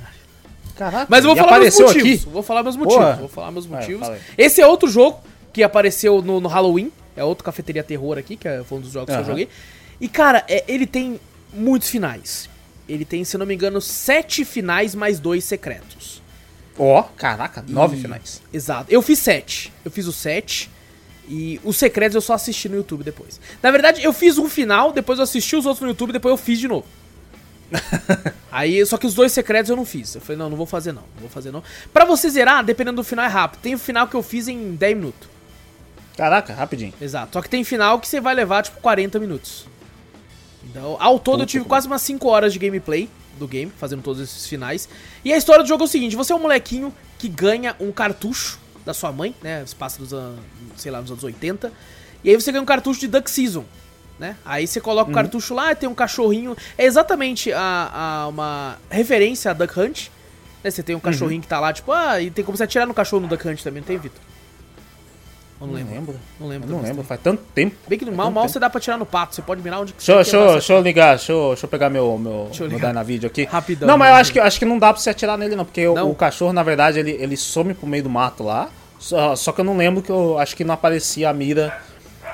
Caraca. 0.78 1.08
Mas 1.10 1.24
eu 1.26 1.34
vou 1.34 1.44
falar 1.44 1.60
meus 1.60 1.80
motivos. 1.80 2.02
aqui? 2.22 2.30
Vou 2.32 2.44
falar 2.44 2.64
meus 2.64 2.76
motivos. 2.76 3.04
Porra. 3.04 3.16
Vou 3.16 3.28
falar 3.30 3.52
meus 3.52 3.66
Vai, 3.66 3.80
motivos. 3.82 4.08
aí. 4.10 4.20
Esse 4.38 4.62
é 4.62 4.68
outro 4.68 4.88
jogo 4.90 5.20
que 5.52 5.64
apareceu 5.64 6.22
no, 6.22 6.40
no 6.40 6.48
Halloween. 6.48 6.92
É 7.16 7.24
outro 7.24 7.44
cafeteria 7.44 7.84
terror 7.84 8.18
aqui, 8.18 8.36
que 8.38 8.48
é- 8.48 8.64
foi 8.64 8.78
um 8.78 8.82
dos 8.82 8.92
jogos 8.92 9.14
que 9.14 9.20
eu 9.22 9.26
joguei. 9.26 9.50
E, 10.00 10.08
cara, 10.08 10.46
é, 10.48 10.64
ele 10.68 10.86
tem 10.86 11.20
muitos 11.52 11.90
finais. 11.90 12.48
Ele 12.88 13.04
tem, 13.04 13.24
se 13.26 13.36
eu 13.36 13.40
não 13.40 13.46
me 13.46 13.56
engano, 13.56 13.82
sete 13.82 14.46
finais 14.46 14.94
mais 14.94 15.20
dois 15.20 15.44
secretos. 15.44 16.22
Ó, 16.78 17.02
caraca, 17.02 17.66
nove 17.68 17.98
E- 17.98 18.02
finais. 18.02 18.42
Exato. 18.54 18.86
Eu 18.90 19.02
fiz 19.02 19.18
sete. 19.20 19.74
Eu 19.84 19.90
fiz 19.90 20.06
os 20.06 20.16
sete. 20.16 20.70
E 21.28 21.60
os 21.64 21.76
secretos 21.76 22.16
eu 22.16 22.22
só 22.22 22.34
assisti 22.34 22.70
no 22.70 22.76
YouTube 22.78 23.04
depois. 23.04 23.42
Na 23.62 23.70
verdade, 23.72 24.02
eu 24.04 24.14
fiz 24.14 24.38
um 24.38 24.48
final, 24.48 24.94
depois 24.94 25.20
eu 25.20 25.24
assisti 25.24 25.56
os 25.58 25.66
outros 25.66 25.82
no 25.82 25.90
YouTube, 25.90 26.14
depois 26.14 26.32
eu 26.32 26.38
fiz 26.38 26.58
de 26.60 26.68
novo. 26.70 26.86
Aí, 28.52 28.86
só 28.86 28.98
que 28.98 29.06
os 29.06 29.14
dois 29.14 29.32
secretos 29.32 29.70
eu 29.70 29.76
não 29.76 29.86
fiz. 29.86 30.16
Eu 30.16 30.22
falei, 30.22 30.38
não, 30.38 30.50
não 30.50 30.58
vou 30.58 30.66
fazer 30.66 30.92
não, 30.92 31.02
não 31.02 31.22
vou 31.22 31.30
fazer 31.30 31.52
não. 31.52 31.64
Pra 31.94 32.06
você 32.06 32.30
zerar, 32.30 32.64
dependendo 32.64 32.98
do 32.98 33.04
final, 33.04 33.26
é 33.26 33.28
rápido. 33.28 33.62
Tem 33.62 33.76
o 33.76 33.80
final 33.80 34.08
que 34.08 34.16
eu 34.16 34.24
fiz 34.24 34.48
em 34.48 34.76
10 34.76 34.98
minutos. 34.98 35.30
Caraca, 36.16 36.54
rapidinho. 36.54 36.94
Exato. 37.00 37.34
Só 37.34 37.42
que 37.42 37.50
tem 37.50 37.64
final 37.64 38.00
que 38.00 38.08
você 38.08 38.20
vai 38.20 38.34
levar, 38.34 38.64
tipo, 38.64 38.82
40 38.82 39.20
minutos. 39.20 39.68
Então, 40.64 40.98
ao 41.00 41.20
todo 41.20 41.44
eu 41.44 41.46
tive 41.46 41.64
Puta. 41.64 41.70
quase 41.70 41.88
umas 41.88 42.02
5 42.02 42.28
horas 42.28 42.52
de 42.52 42.60
gameplay 42.60 43.10
do 43.38 43.48
game, 43.48 43.72
fazendo 43.78 44.02
todos 44.02 44.22
esses 44.22 44.48
finais. 44.48 44.90
E 45.24 45.32
a 45.32 45.38
história 45.38 45.64
do 45.64 45.68
jogo 45.68 45.84
é 45.84 45.86
o 45.86 45.88
seguinte: 45.88 46.16
você 46.16 46.34
é 46.34 46.36
um 46.36 46.40
molequinho 46.40 46.94
que 47.20 47.30
ganha 47.30 47.76
um 47.80 47.92
cartucho 47.92 48.60
da 48.84 48.94
sua 48.94 49.12
mãe, 49.12 49.36
né? 49.42 49.64
Se 49.66 49.76
passa 49.76 50.02
nos 50.02 50.14
anos, 50.14 50.40
sei 50.76 50.92
lá, 50.92 51.02
nos 51.02 51.12
anos 51.12 51.24
80. 51.24 51.72
E 52.24 52.30
aí 52.30 52.36
você 52.36 52.52
ganha 52.52 52.62
um 52.62 52.66
cartucho 52.66 53.00
de 53.00 53.08
Duck 53.08 53.30
Season. 53.30 53.64
Né? 54.20 54.36
Aí 54.44 54.66
você 54.66 54.82
coloca 54.82 55.12
o 55.12 55.14
cartucho 55.14 55.54
lá, 55.54 55.76
tem 55.76 55.88
um 55.88 55.94
cachorrinho. 55.94 56.56
É 56.78 56.86
exatamente 56.86 57.52
a, 57.54 57.92
a- 57.94 58.28
uma 58.28 58.78
referência 58.90 59.52
a 59.52 59.54
Duck 59.54 59.80
Hunt. 59.80 60.08
Né? 60.64 60.72
Você 60.72 60.82
tem 60.82 60.96
um 60.96 61.00
cachorrinho 61.00 61.42
que 61.42 61.48
tá 61.48 61.60
lá, 61.60 61.72
tipo, 61.72 61.92
ah, 61.92 62.20
e 62.20 62.32
tem 62.32 62.44
como 62.44 62.58
você 62.58 62.64
atirar 62.64 62.88
no 62.88 62.94
cachorro 62.96 63.22
no 63.22 63.28
Duck 63.28 63.48
Hunt 63.48 63.62
também, 63.62 63.82
não 63.82 63.88
tem, 63.88 63.98
Vitor? 63.98 64.20
Ou 65.60 65.66
não, 65.68 65.74
lembro. 65.74 65.92
lembro. 65.94 66.16
Não 66.40 66.48
lembro. 66.48 66.70
Não 66.70 66.82
lembro, 66.82 67.04
faz 67.04 67.20
tanto 67.22 67.42
tempo. 67.56 67.76
Bem 67.88 67.98
que 67.98 68.06
no 68.06 68.12
mal, 68.12 68.30
mal 68.30 68.44
tempo. 68.44 68.54
você 68.54 68.60
dá 68.60 68.70
pra 68.70 68.80
tirar 68.80 68.96
no 68.98 69.08
pato. 69.08 69.34
Você 69.36 69.42
pode 69.42 69.60
mirar 69.62 69.80
onde 69.82 69.92
Deixa, 69.94 70.24
você 70.24 70.38
deixa, 70.38 70.52
deixa 70.54 70.74
eu 70.74 70.82
ligar, 70.82 71.16
deixa 71.16 71.32
eu, 71.32 71.48
deixa 71.50 71.66
eu 71.66 71.70
pegar 71.70 71.90
meu, 71.90 72.16
meu, 72.18 72.46
Deixa 72.46 72.64
eu 72.64 72.68
meu 72.70 72.78
ligar. 72.78 72.90
Dynavid 72.92 73.26
aqui. 73.26 73.44
Rapidão, 73.46 73.88
Não, 73.88 73.98
mas 73.98 74.10
eu 74.10 74.16
acho 74.18 74.34
que, 74.34 74.40
acho 74.40 74.60
que 74.60 74.66
não 74.66 74.78
dá 74.78 74.94
pra 74.94 75.02
você 75.02 75.10
atirar 75.10 75.36
nele 75.36 75.56
não, 75.56 75.66
porque 75.66 75.88
o- 75.88 75.96
Não? 75.96 76.12
O, 76.12 76.16
cachorro, 76.16 76.54
na 76.54 76.62
verdade, 76.62 77.00
ele, 77.00 77.12
ele 77.12 77.36
some 77.36 77.74
pro 77.74 77.88
meio 77.88 78.04
do 78.04 78.10
mato 78.10 78.44
lá. 78.44 78.70
Só, 79.00 79.36
só 79.36 79.52
que 79.52 79.60
eu 79.62 79.66
não 79.66 79.76
lembro 79.78 80.04
que 80.04 80.12
eu 80.12 80.38
acho 80.38 80.56
que 80.56 80.64
não 80.64 80.76
aparecia 80.76 81.28
a 81.30 81.34
mira 81.34 81.76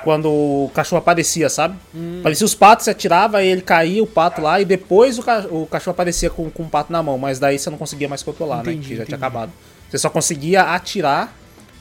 quando 0.04 0.26
o 0.30 0.70
cachorro 0.74 0.98
aparecia, 1.00 1.48
sabe? 1.48 1.76
Hum. 1.94 2.20
Parecia 2.22 2.44
os 2.44 2.54
patos, 2.54 2.84
você 2.84 2.90
atirava, 2.90 3.42
ele 3.42 3.62
caía, 3.62 4.02
o 4.02 4.06
pato 4.06 4.40
lá, 4.40 4.60
e 4.60 4.64
depois 4.64 5.18
o, 5.18 5.22
ca- 5.22 5.46
o 5.50 5.66
cachorro 5.66 5.92
aparecia 5.94 6.30
com, 6.30 6.48
com 6.50 6.62
o 6.64 6.68
pato 6.68 6.92
na 6.92 7.02
mão, 7.02 7.18
mas 7.18 7.38
daí 7.38 7.58
você 7.58 7.68
não 7.70 7.78
conseguia 7.78 8.08
mais 8.08 8.22
controlar, 8.22 8.56
né? 8.58 8.72
Entendi, 8.72 8.80
Que 8.80 8.88
já 8.90 8.94
entendi. 9.02 9.06
tinha 9.06 9.16
acabado. 9.16 9.50
Você 9.90 9.98
só 9.98 10.08
conseguia 10.10 10.62
atirar 10.62 11.34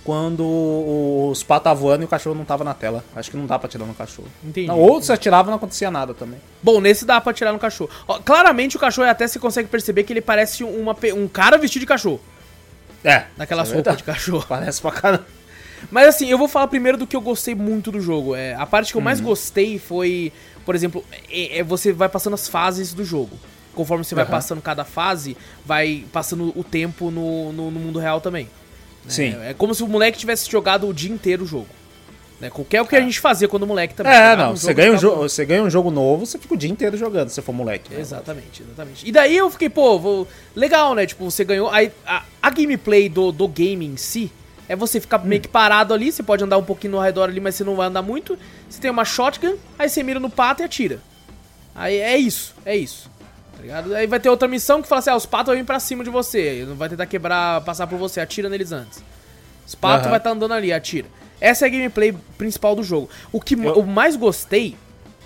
quando 0.03 0.43
os 1.31 1.41
patos 1.43 1.61
estavam 1.61 1.81
voando 1.83 2.03
e 2.03 2.05
o 2.05 2.07
cachorro 2.09 2.35
não 2.35 2.43
tava 2.43 2.63
na 2.63 2.73
tela. 2.73 3.03
Acho 3.15 3.31
que 3.31 3.37
não 3.37 3.45
dá 3.45 3.57
pra 3.57 3.67
atirar 3.67 3.87
no 3.87 3.93
cachorro. 3.93 4.27
Entendi. 4.43 4.67
Não, 4.67 4.77
ou 4.77 5.01
você 5.01 5.13
atirava 5.13 5.47
e 5.47 5.51
não 5.51 5.55
acontecia 5.57 5.89
nada 5.89 6.13
também. 6.13 6.39
Bom, 6.61 6.81
nesse 6.81 7.05
dá 7.05 7.21
pra 7.21 7.31
tirar 7.33 7.53
no 7.53 7.59
cachorro. 7.59 7.89
Ó, 8.07 8.19
claramente 8.19 8.75
o 8.75 8.79
cachorro 8.79 9.07
até 9.09 9.27
se 9.27 9.39
consegue 9.39 9.69
perceber 9.69 10.03
que 10.03 10.11
ele 10.13 10.21
parece 10.21 10.63
uma, 10.63 10.95
um 11.15 11.27
cara 11.27 11.57
vestido 11.57 11.81
de 11.81 11.85
cachorro. 11.87 12.19
É. 13.03 13.23
Naquelas 13.37 13.69
é 13.71 13.75
roupas 13.75 13.97
de 13.97 14.03
cachorro. 14.03 14.45
Parece 14.47 14.81
pra 14.81 14.91
caramba. 14.91 15.25
Mas 15.91 16.07
assim, 16.07 16.27
eu 16.27 16.37
vou 16.37 16.47
falar 16.47 16.67
primeiro 16.67 16.97
do 16.97 17.05
que 17.07 17.15
eu 17.15 17.21
gostei 17.21 17.55
muito 17.55 17.91
do 17.91 17.99
jogo. 18.01 18.35
É, 18.35 18.53
a 18.55 18.65
parte 18.65 18.91
que 18.91 18.97
eu 18.97 19.01
mais 19.01 19.19
Uhum. 19.19 19.25
gostei 19.25 19.77
foi, 19.79 20.31
por 20.65 20.75
exemplo, 20.75 21.03
é, 21.29 21.59
é 21.59 21.63
você 21.63 21.91
vai 21.91 22.09
passando 22.09 22.33
as 22.33 22.47
fases 22.47 22.93
do 22.93 23.03
jogo. 23.05 23.37
Conforme 23.73 24.03
você 24.03 24.13
vai 24.13 24.23
Aham. 24.23 24.31
passando 24.31 24.61
cada 24.61 24.83
fase, 24.83 25.35
vai 25.65 26.05
passando 26.11 26.53
o 26.55 26.63
tempo 26.63 27.09
no, 27.09 27.51
no, 27.51 27.71
no 27.71 27.79
mundo 27.79 27.99
real 27.99 28.21
também. 28.21 28.47
Sim. 29.07 29.35
É, 29.41 29.49
é 29.49 29.53
como 29.53 29.73
se 29.73 29.83
o 29.83 29.87
moleque 29.87 30.17
tivesse 30.17 30.49
jogado 30.49 30.87
o 30.87 30.93
dia 30.93 31.11
inteiro 31.11 31.43
o 31.43 31.47
jogo. 31.47 31.67
Né? 32.39 32.49
Qualquer 32.49 32.81
o 32.81 32.85
que 32.85 32.95
a 32.95 33.01
gente 33.01 33.19
fazia 33.19 33.47
quando 33.47 33.65
moleque 33.65 33.93
também. 33.93 34.11
É, 34.13 34.35
não. 34.35 34.51
um 34.51 34.55
Você 34.55 34.73
ganha, 34.73 34.93
um 34.93 34.97
jogo, 34.97 35.21
você 35.21 35.45
ganha 35.45 35.63
um 35.63 35.69
jogo 35.69 35.89
novo, 35.89 36.25
você 36.25 36.37
fica 36.37 36.53
o 36.53 36.57
dia 36.57 36.69
inteiro 36.69 36.97
jogando, 36.97 37.29
se 37.29 37.41
for 37.41 37.53
moleque. 37.53 37.93
né? 37.93 37.99
Exatamente, 37.99 38.61
exatamente. 38.61 39.07
E 39.07 39.11
daí 39.11 39.35
eu 39.37 39.49
fiquei, 39.49 39.69
pô, 39.69 39.97
vou... 39.97 40.27
legal, 40.55 40.93
né? 40.93 41.05
Tipo, 41.05 41.29
você 41.29 41.43
ganhou. 41.43 41.69
Aí, 41.69 41.91
a, 42.05 42.23
a 42.41 42.49
gameplay 42.49 43.07
do, 43.09 43.31
do 43.31 43.47
game 43.47 43.85
em 43.85 43.97
si 43.97 44.31
é 44.69 44.75
você 44.75 44.99
ficar 44.99 45.19
meio 45.19 45.41
que 45.41 45.47
parado 45.47 45.93
ali. 45.93 46.11
Você 46.11 46.23
pode 46.23 46.43
andar 46.43 46.57
um 46.57 46.63
pouquinho 46.63 46.93
no 46.93 46.99
redor 46.99 47.23
ali, 47.29 47.39
mas 47.39 47.55
você 47.55 47.63
não 47.63 47.75
vai 47.75 47.87
andar 47.87 48.01
muito. 48.01 48.37
Você 48.69 48.79
tem 48.81 48.89
uma 48.91 49.05
shotgun, 49.05 49.55
aí 49.77 49.89
você 49.89 50.01
mira 50.03 50.19
no 50.19 50.29
pato 50.29 50.61
e 50.61 50.65
atira. 50.65 50.99
Aí 51.75 51.97
é 51.97 52.17
isso, 52.17 52.53
é 52.65 52.75
isso. 52.75 53.09
Tá 53.55 53.61
ligado? 53.61 53.93
Aí 53.95 54.07
vai 54.07 54.19
ter 54.19 54.29
outra 54.29 54.47
missão 54.47 54.81
que 54.81 54.87
fala 54.87 54.99
assim: 54.99 55.09
ah, 55.09 55.15
os 55.15 55.25
patos 55.25 55.47
vão 55.47 55.55
vir 55.55 55.65
pra 55.65 55.79
cima 55.79 56.03
de 56.03 56.09
você. 56.09 56.65
Não 56.67 56.75
vai 56.75 56.89
tentar 56.89 57.05
quebrar, 57.05 57.61
passar 57.61 57.87
por 57.87 57.97
você, 57.97 58.19
atira 58.19 58.49
neles 58.49 58.71
antes. 58.71 59.03
Os 59.65 59.75
patos 59.75 60.01
Aham. 60.03 60.09
vai 60.11 60.17
estar 60.19 60.31
andando 60.31 60.53
ali, 60.53 60.71
atira. 60.73 61.07
Essa 61.41 61.65
é 61.65 61.67
a 61.67 61.71
gameplay 61.71 62.13
principal 62.37 62.75
do 62.75 62.83
jogo. 62.83 63.09
O 63.31 63.39
que 63.41 63.55
Eu- 63.55 63.75
eu 63.75 63.83
mais 63.83 64.15
gostei 64.15 64.77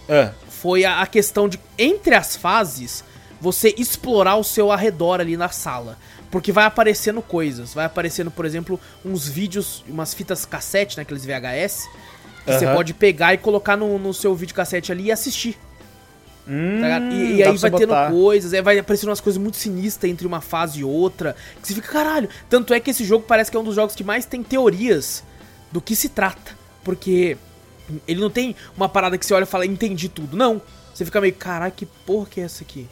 É. 0.09 0.31
foi 0.49 0.83
a, 0.85 1.01
a 1.01 1.07
questão 1.07 1.47
de, 1.49 1.59
entre 1.77 2.15
as 2.15 2.35
fases, 2.35 3.03
você 3.41 3.73
explorar 3.77 4.35
o 4.35 4.43
seu 4.43 4.71
arredor 4.71 5.19
ali 5.19 5.35
na 5.37 5.49
sala. 5.49 5.97
Porque 6.31 6.51
vai 6.51 6.65
aparecendo 6.65 7.21
coisas. 7.21 7.73
Vai 7.73 7.85
aparecendo, 7.85 8.29
por 8.29 8.45
exemplo, 8.45 8.79
uns 9.03 9.27
vídeos, 9.27 9.83
umas 9.87 10.13
fitas 10.13 10.45
cassete, 10.45 10.97
né, 10.97 11.03
aqueles 11.03 11.25
VHS, 11.25 11.87
que 12.45 12.53
você 12.53 12.65
Aham. 12.65 12.75
pode 12.75 12.93
pegar 12.93 13.33
e 13.33 13.37
colocar 13.37 13.77
no, 13.77 13.97
no 13.97 14.13
seu 14.13 14.35
videocassete 14.35 14.91
ali 14.91 15.05
e 15.05 15.11
assistir. 15.11 15.57
Hum, 16.47 16.79
tá? 16.79 16.99
E, 17.13 17.35
e 17.35 17.43
aí 17.43 17.51
você 17.51 17.69
vai 17.69 17.79
tendo 17.79 17.89
botar. 17.89 18.09
coisas, 18.09 18.51
vai 18.63 18.79
aparecendo 18.79 19.09
umas 19.09 19.19
coisas 19.19 19.41
muito 19.41 19.57
sinistras 19.57 20.09
entre 20.09 20.25
uma 20.25 20.39
fase 20.39 20.79
e 20.79 20.83
outra. 20.83 21.35
Que 21.61 21.67
você 21.67 21.73
fica, 21.73 21.91
caralho. 21.91 22.29
Tanto 22.49 22.73
é 22.73 22.79
que 22.79 22.89
esse 22.89 23.03
jogo 23.03 23.25
parece 23.27 23.51
que 23.51 23.57
é 23.57 23.59
um 23.59 23.63
dos 23.63 23.75
jogos 23.75 23.95
que 23.95 24.03
mais 24.03 24.25
tem 24.25 24.41
teorias 24.43 25.23
do 25.71 25.81
que 25.81 25.95
se 25.95 26.09
trata. 26.09 26.55
Porque 26.83 27.37
ele 28.07 28.21
não 28.21 28.29
tem 28.29 28.55
uma 28.75 28.87
parada 28.87 29.17
que 29.17 29.25
você 29.25 29.33
olha 29.33 29.43
e 29.43 29.47
fala, 29.47 29.65
entendi 29.65 30.07
tudo. 30.07 30.37
Não. 30.37 30.61
Você 30.93 31.05
fica 31.05 31.21
meio, 31.21 31.33
caralho, 31.33 31.73
que 31.73 31.85
porra 31.85 32.27
que 32.27 32.41
é 32.41 32.43
essa 32.45 32.63
aqui? 32.63 32.87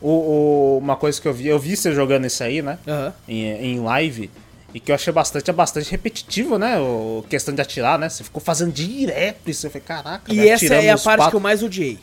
O, 0.00 0.08
o- 0.10 0.78
uma 0.78 0.96
coisa 0.96 1.20
que 1.20 1.26
eu 1.26 1.32
vi, 1.32 1.46
eu 1.48 1.58
vi 1.58 1.76
você 1.76 1.92
jogando 1.92 2.26
isso 2.26 2.42
aí, 2.44 2.60
né? 2.62 2.78
Aham. 2.86 3.12
Em, 3.28 3.42
em 3.74 3.80
live. 3.80 4.30
E 4.74 4.80
que 4.80 4.90
eu 4.90 4.94
achei 4.94 5.12
bastante, 5.12 5.48
é 5.48 5.52
bastante 5.54 5.90
repetitivo, 5.90 6.58
né? 6.58 6.78
O 6.78 7.24
questão 7.30 7.54
de 7.54 7.62
atirar, 7.62 7.98
né? 7.98 8.08
Você 8.10 8.22
ficou 8.22 8.42
fazendo 8.42 8.72
direto 8.72 9.48
isso. 9.50 9.66
Eu 9.66 9.70
falei, 9.70 9.84
caraca. 9.86 10.30
E 10.32 10.36
velho, 10.36 10.50
essa 10.50 10.74
é 10.74 10.90
a 10.90 10.98
parte 10.98 11.04
patos. 11.18 11.28
que 11.30 11.36
eu 11.36 11.40
mais 11.40 11.62
odiei. 11.62 11.98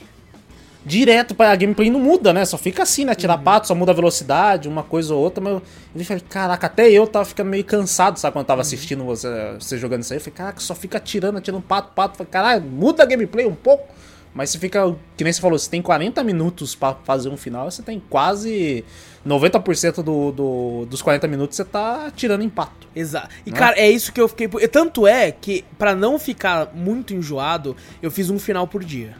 Direto, 0.85 1.33
a 1.41 1.55
gameplay 1.55 1.89
não 1.89 1.99
muda, 1.99 2.33
né? 2.33 2.43
Só 2.43 2.57
fica 2.57 2.83
assim, 2.83 3.05
né? 3.05 3.11
Uhum. 3.13 3.15
Tirar 3.17 3.37
pato, 3.37 3.67
só 3.67 3.75
muda 3.75 3.91
a 3.91 3.95
velocidade, 3.95 4.67
uma 4.67 4.83
coisa 4.83 5.13
ou 5.15 5.21
outra. 5.21 5.41
Mas 5.41 5.53
eu, 5.53 5.61
eu 5.95 6.03
falei, 6.05 6.23
caraca, 6.27 6.67
até 6.67 6.89
eu 6.89 7.07
tava 7.07 7.23
ficando 7.23 7.49
meio 7.51 7.63
cansado, 7.63 8.17
sabe? 8.19 8.33
Quando 8.33 8.43
eu 8.43 8.47
tava 8.47 8.57
Uhum. 8.59 8.61
assistindo 8.63 9.03
você, 9.05 9.27
você 9.57 9.77
jogando 9.77 10.01
isso 10.01 10.11
aí. 10.11 10.17
Eu 10.17 10.21
falei, 10.21 10.35
caraca, 10.35 10.59
só 10.59 10.75
fica 10.75 10.97
atirando, 10.97 11.37
atirando 11.37 11.61
pato, 11.63 11.93
pato. 11.93 12.15
Eu 12.15 12.17
falei, 12.17 12.31
caralho, 12.31 12.63
muda 12.63 13.03
a 13.03 13.05
gameplay 13.05 13.45
um 13.45 13.55
pouco. 13.55 13.87
Mas 14.35 14.49
você 14.49 14.57
fica, 14.57 14.95
que 15.15 15.23
nem 15.23 15.31
você 15.31 15.39
falou, 15.39 15.59
você 15.59 15.69
tem 15.69 15.81
40 15.81 16.23
minutos 16.23 16.73
pra 16.73 16.95
fazer 17.03 17.29
um 17.29 17.37
final, 17.37 17.69
você 17.69 17.83
tem 17.83 18.01
quase 18.09 18.83
90% 19.27 20.01
do, 20.01 20.31
do, 20.31 20.85
dos 20.87 21.03
40 21.03 21.27
minutos 21.27 21.55
você 21.55 21.63
tá 21.63 22.07
atirando 22.07 22.43
em 22.43 22.49
pato. 22.49 22.87
Exato. 22.95 23.29
E, 23.45 23.51
Né? 23.51 23.57
cara, 23.57 23.77
é 23.77 23.89
isso 23.89 24.11
que 24.11 24.19
eu 24.19 24.27
fiquei. 24.27 24.47
Tanto 24.67 25.05
é 25.05 25.31
que, 25.31 25.63
pra 25.77 25.93
não 25.93 26.17
ficar 26.17 26.71
muito 26.73 27.13
enjoado, 27.13 27.75
eu 28.01 28.09
fiz 28.09 28.31
um 28.31 28.39
final 28.39 28.67
por 28.67 28.83
dia. 28.83 29.15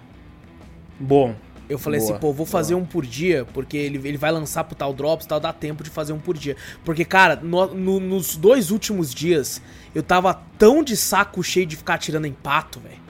Bom. 0.99 1.35
Eu 1.69 1.79
falei 1.79 1.99
Boa, 1.99 2.11
assim, 2.11 2.19
pô, 2.19 2.33
vou 2.33 2.45
fazer 2.45 2.75
um 2.75 2.83
por 2.85 3.05
dia, 3.05 3.45
porque 3.53 3.77
ele, 3.77 3.97
ele 4.07 4.17
vai 4.17 4.31
lançar 4.31 4.63
pro 4.65 4.75
tal 4.75 4.93
Drops 4.93 5.25
e 5.25 5.29
tal, 5.29 5.39
dá 5.39 5.53
tempo 5.53 5.81
de 5.83 5.89
fazer 5.89 6.11
um 6.11 6.19
por 6.19 6.37
dia. 6.37 6.57
Porque, 6.83 7.05
cara, 7.05 7.39
no- 7.41 7.73
no- 7.73 7.99
nos 7.99 8.35
dois 8.35 8.69
últimos 8.69 9.13
dias, 9.13 9.61
eu 9.95 10.03
tava 10.03 10.33
tão 10.57 10.83
de 10.83 10.97
saco 10.97 11.41
cheio 11.41 11.65
de 11.65 11.75
ficar 11.77 11.95
atirando 11.95 12.27
em 12.27 12.33
pato, 12.33 12.79
velho. 12.79 13.02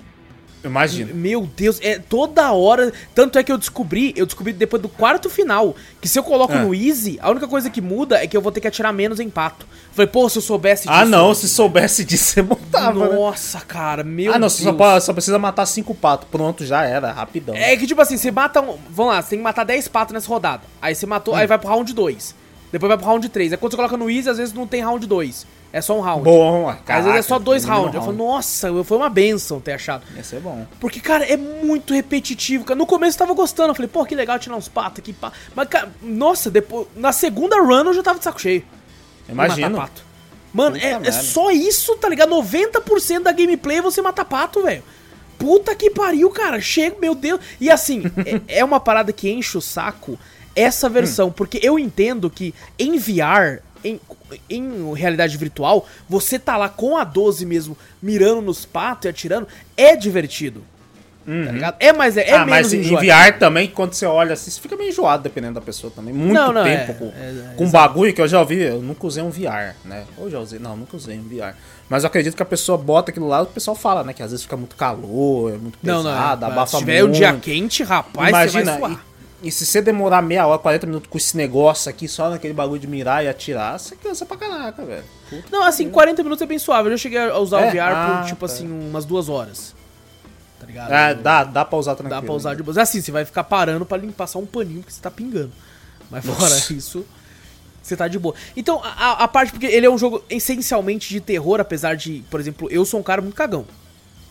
Imagina. 0.63 1.13
Meu 1.13 1.41
Deus, 1.57 1.79
é 1.81 1.99
toda 1.99 2.51
hora. 2.53 2.91
Tanto 3.13 3.37
é 3.37 3.43
que 3.43 3.51
eu 3.51 3.57
descobri, 3.57 4.13
eu 4.15 4.25
descobri 4.25 4.53
depois 4.53 4.81
do 4.81 4.87
quarto 4.87 5.29
final, 5.29 5.75
que 5.99 6.07
se 6.07 6.17
eu 6.17 6.23
coloco 6.23 6.53
É. 6.53 6.61
no 6.63 6.73
Easy, 6.73 7.19
a 7.21 7.29
única 7.29 7.47
coisa 7.47 7.69
que 7.69 7.81
muda 7.81 8.17
é 8.23 8.27
que 8.27 8.35
eu 8.37 8.41
vou 8.41 8.51
ter 8.51 8.61
que 8.61 8.67
atirar 8.67 8.93
menos 8.93 9.19
em 9.19 9.29
pato. 9.29 9.65
Falei, 9.91 10.07
pô, 10.07 10.27
se 10.29 10.37
eu 10.37 10.41
soubesse 10.41 10.87
Ah, 10.89 11.03
não, 11.05 11.29
eu- 11.29 11.35
se 11.35 11.49
soubesse 11.49 12.03
disso, 12.05 12.23
você 12.25 12.41
botava, 12.41 13.07
né? 13.09 13.15
Nossa, 13.15 13.59
cara, 13.59 14.03
meu 14.03 14.31
Ah, 14.31 14.35
não, 14.35 14.47
Deus. 14.47 14.53
você 14.53 14.63
só, 14.63 14.73
pode- 14.73 15.03
só 15.05 15.13
precisa 15.13 15.37
matar 15.37 15.65
cinco 15.65 15.93
patos. 15.93 16.27
Pronto, 16.31 16.65
já 16.65 16.83
era, 16.85 17.11
rapidão. 17.11 17.53
É 17.55 17.75
que 17.75 17.85
tipo 17.85 18.01
assim, 18.01 18.15
você 18.17 18.31
mata 18.31 18.61
um. 18.61 18.77
Vamos 18.89 19.13
lá, 19.13 19.21
você 19.21 19.31
tem 19.31 19.39
que 19.39 19.43
matar 19.43 19.63
10 19.65 19.87
patos 19.87 20.13
nessa 20.13 20.27
rodada. 20.27 20.63
Aí 20.81 20.95
você 20.95 21.05
matou, 21.05 21.33
Hum. 21.33 21.37
aí 21.37 21.45
vai 21.45 21.57
pro 21.59 21.67
round 21.69 21.93
2. 21.93 22.33
Depois 22.71 22.87
vai 22.87 22.97
pro 22.97 23.05
round 23.05 23.27
3. 23.29 23.51
Aí 23.51 23.57
quando 23.57 23.71
você 23.73 23.75
coloca 23.75 23.97
no 23.97 24.09
Easy, 24.09 24.29
às 24.29 24.37
vezes 24.37 24.53
não 24.53 24.65
tem 24.65 24.81
round 24.81 25.05
2. 25.05 25.45
É 25.73 25.81
só 25.81 25.97
um 25.97 26.01
round. 26.01 26.23
Bom, 26.23 26.69
Às 26.69 27.03
vezes 27.03 27.19
é 27.19 27.21
só 27.23 27.39
dois 27.39 27.65
rounds. 27.65 27.85
rounds. 27.85 27.95
Eu 27.95 28.01
falo, 28.03 28.15
nossa, 28.15 28.83
foi 28.83 28.95
uma 28.95 29.09
benção 29.09 29.59
ter 29.59 29.71
achado. 29.73 30.03
Ia 30.15 30.23
ser 30.23 30.39
bom. 30.39 30.67
Porque, 30.79 30.99
cara, 30.99 31.25
é 31.25 31.35
muito 31.35 31.95
repetitivo. 31.95 32.63
cara. 32.63 32.77
No 32.77 32.85
começo 32.85 33.15
eu 33.15 33.19
tava 33.19 33.33
gostando. 33.33 33.71
Eu 33.71 33.75
falei, 33.75 33.89
pô, 33.89 34.05
que 34.05 34.13
legal 34.13 34.37
tirar 34.37 34.55
uns 34.55 34.67
patos 34.67 34.99
aqui. 34.99 35.11
Pá. 35.11 35.33
Mas, 35.55 35.67
cara, 35.67 35.91
nossa, 35.99 36.51
depois. 36.51 36.85
Na 36.95 37.11
segunda 37.11 37.59
run 37.59 37.85
eu 37.85 37.93
já 37.95 38.03
tava 38.03 38.19
de 38.19 38.23
saco 38.23 38.39
cheio. 38.39 38.63
pato. 39.77 40.03
Mano, 40.53 40.77
é, 40.77 40.99
é 41.07 41.11
só 41.11 41.49
isso, 41.49 41.95
tá 41.95 42.07
ligado? 42.07 42.29
90% 42.29 43.21
da 43.23 43.31
gameplay 43.31 43.77
é 43.77 43.81
você 43.81 43.99
matar 43.99 44.25
pato, 44.25 44.61
velho. 44.61 44.83
Puta 45.39 45.73
que 45.73 45.89
pariu, 45.89 46.29
cara. 46.29 46.61
Chega, 46.61 46.97
meu 47.01 47.15
Deus. 47.15 47.41
E 47.59 47.71
assim, 47.71 48.03
é, 48.47 48.59
é 48.59 48.63
uma 48.63 48.79
parada 48.79 49.11
que 49.11 49.27
enche 49.27 49.57
o 49.57 49.61
saco 49.61 50.19
essa 50.55 50.87
versão. 50.87 51.31
Porque 51.31 51.59
eu 51.63 51.79
entendo 51.79 52.29
que 52.29 52.53
em 52.77 52.95
VR, 52.99 53.63
em, 53.83 53.99
em 54.49 54.93
realidade 54.93 55.37
virtual, 55.37 55.87
você 56.07 56.39
tá 56.39 56.57
lá 56.57 56.69
com 56.69 56.97
a 56.97 57.03
12 57.03 57.45
mesmo, 57.45 57.77
mirando 58.01 58.41
nos 58.41 58.65
patos 58.65 59.05
e 59.05 59.09
atirando, 59.09 59.47
é 59.75 59.95
divertido. 59.95 60.63
Tá 61.25 61.51
ligado? 61.51 61.75
É, 61.79 61.93
mas 61.93 62.17
é, 62.17 62.29
é 62.29 62.33
ah, 62.33 62.39
menos 62.39 62.49
mas 62.49 62.73
em 62.73 62.79
enjoativo. 62.81 63.13
VR 63.13 63.39
também, 63.39 63.67
quando 63.69 63.93
você 63.93 64.05
olha 64.05 64.33
assim, 64.33 64.51
você 64.51 64.59
fica 64.59 64.75
meio 64.75 64.89
enjoado 64.89 65.23
dependendo 65.23 65.53
da 65.53 65.61
pessoa 65.61 65.91
também. 65.95 66.13
Muito 66.13 66.33
Não, 66.33 66.51
não, 66.51 66.63
tempo 66.65 66.91
é, 66.91 66.95
com, 66.95 67.05
é, 67.05 67.51
é, 67.53 67.53
com 67.55 67.69
bagulho 67.69 68.13
que 68.13 68.21
eu 68.21 68.27
já 68.27 68.41
ouvi. 68.41 68.59
Eu 68.59 68.81
nunca 68.81 69.07
usei 69.07 69.23
um 69.23 69.29
VR, 69.29 69.73
né? 69.85 70.03
Ou 70.17 70.29
já 70.29 70.39
usei. 70.39 70.59
Não, 70.59 70.75
nunca 70.75 70.97
usei 70.97 71.17
um 71.17 71.23
VR. 71.23 71.55
Mas 71.87 72.03
eu 72.03 72.07
acredito 72.07 72.35
que 72.35 72.43
a 72.43 72.45
pessoa 72.45 72.77
bota 72.77 73.11
aquilo 73.11 73.27
lá, 73.27 73.41
o 73.41 73.45
pessoal 73.45 73.73
fala, 73.75 74.03
né? 74.03 74.11
Que 74.11 74.21
às 74.21 74.31
vezes 74.31 74.43
fica 74.43 74.57
muito 74.57 74.75
calor, 74.75 75.53
é 75.53 75.57
muito 75.57 75.79
Não, 75.81 76.03
pesado, 76.03 76.41
não, 76.41 76.47
é, 76.49 76.51
abafa 76.51 76.71
se 76.71 76.77
tiver 76.79 77.03
um 77.03 77.07
muito. 77.07 77.17
dia 77.17 77.33
quente, 77.41 77.83
rapaz, 77.83 78.29
você 78.29 78.57
Imagina, 78.57 78.71
vai 78.71 78.79
suar. 78.79 78.91
e, 78.91 79.12
e 79.43 79.51
se 79.51 79.65
você 79.65 79.81
demorar 79.81 80.21
meia 80.21 80.47
hora, 80.47 80.57
40 80.57 80.87
minutos 80.87 81.09
com 81.09 81.17
esse 81.17 81.35
negócio 81.37 81.89
aqui, 81.89 82.07
só 82.07 82.29
naquele 82.29 82.53
bagulho 82.53 82.79
de 82.79 82.87
mirar 82.87 83.23
e 83.23 83.27
atirar, 83.27 83.77
você 83.79 83.95
cansa 83.95 84.25
pra 84.25 84.37
caraca, 84.37 84.83
velho. 84.83 85.03
Não, 85.51 85.63
assim, 85.63 85.89
40 85.89 86.23
minutos 86.23 86.41
é 86.41 86.45
bem 86.45 86.57
suave. 86.57 86.89
Eu 86.89 86.97
cheguei 86.97 87.19
a 87.19 87.37
usar 87.37 87.61
É? 87.61 87.67
o 87.67 87.71
VR 87.71 87.79
Ah, 87.95 88.19
por, 88.21 88.27
tipo 88.27 88.47
tá. 88.47 88.53
assim, 88.53 88.67
umas 88.89 89.05
duas 89.05 89.29
horas. 89.29 89.75
Tá 90.59 90.65
ligado? 90.65 90.91
É, 90.93 91.13
dá, 91.13 91.43
dá 91.43 91.65
pra 91.65 91.77
usar 91.77 91.95
tranquilo. 91.95 92.21
Dá 92.21 92.25
pra 92.25 92.33
usar 92.35 92.55
de 92.55 92.63
boa. 92.63 92.81
Assim, 92.81 93.01
você 93.01 93.11
vai 93.11 93.25
ficar 93.25 93.43
parando 93.43 93.85
pra 93.85 93.97
limpar 93.97 94.27
só 94.27 94.39
um 94.39 94.45
paninho 94.45 94.81
que 94.81 94.93
você 94.93 95.01
tá 95.01 95.11
pingando. 95.11 95.51
Mas 96.09 96.25
fora 96.25 96.39
Nossa. 96.39 96.71
isso, 96.73 97.05
você 97.81 97.97
tá 97.97 98.07
de 98.07 98.17
boa. 98.17 98.33
Então, 98.55 98.81
a, 98.83 99.23
a 99.23 99.27
parte, 99.27 99.51
porque 99.51 99.65
ele 99.65 99.85
é 99.85 99.89
um 99.89 99.97
jogo 99.97 100.23
essencialmente 100.29 101.09
de 101.09 101.19
terror, 101.19 101.59
apesar 101.59 101.95
de, 101.97 102.23
por 102.31 102.39
exemplo, 102.39 102.69
eu 102.71 102.85
sou 102.85 102.99
um 102.99 103.03
cara 103.03 103.21
muito 103.21 103.35
cagão. 103.35 103.65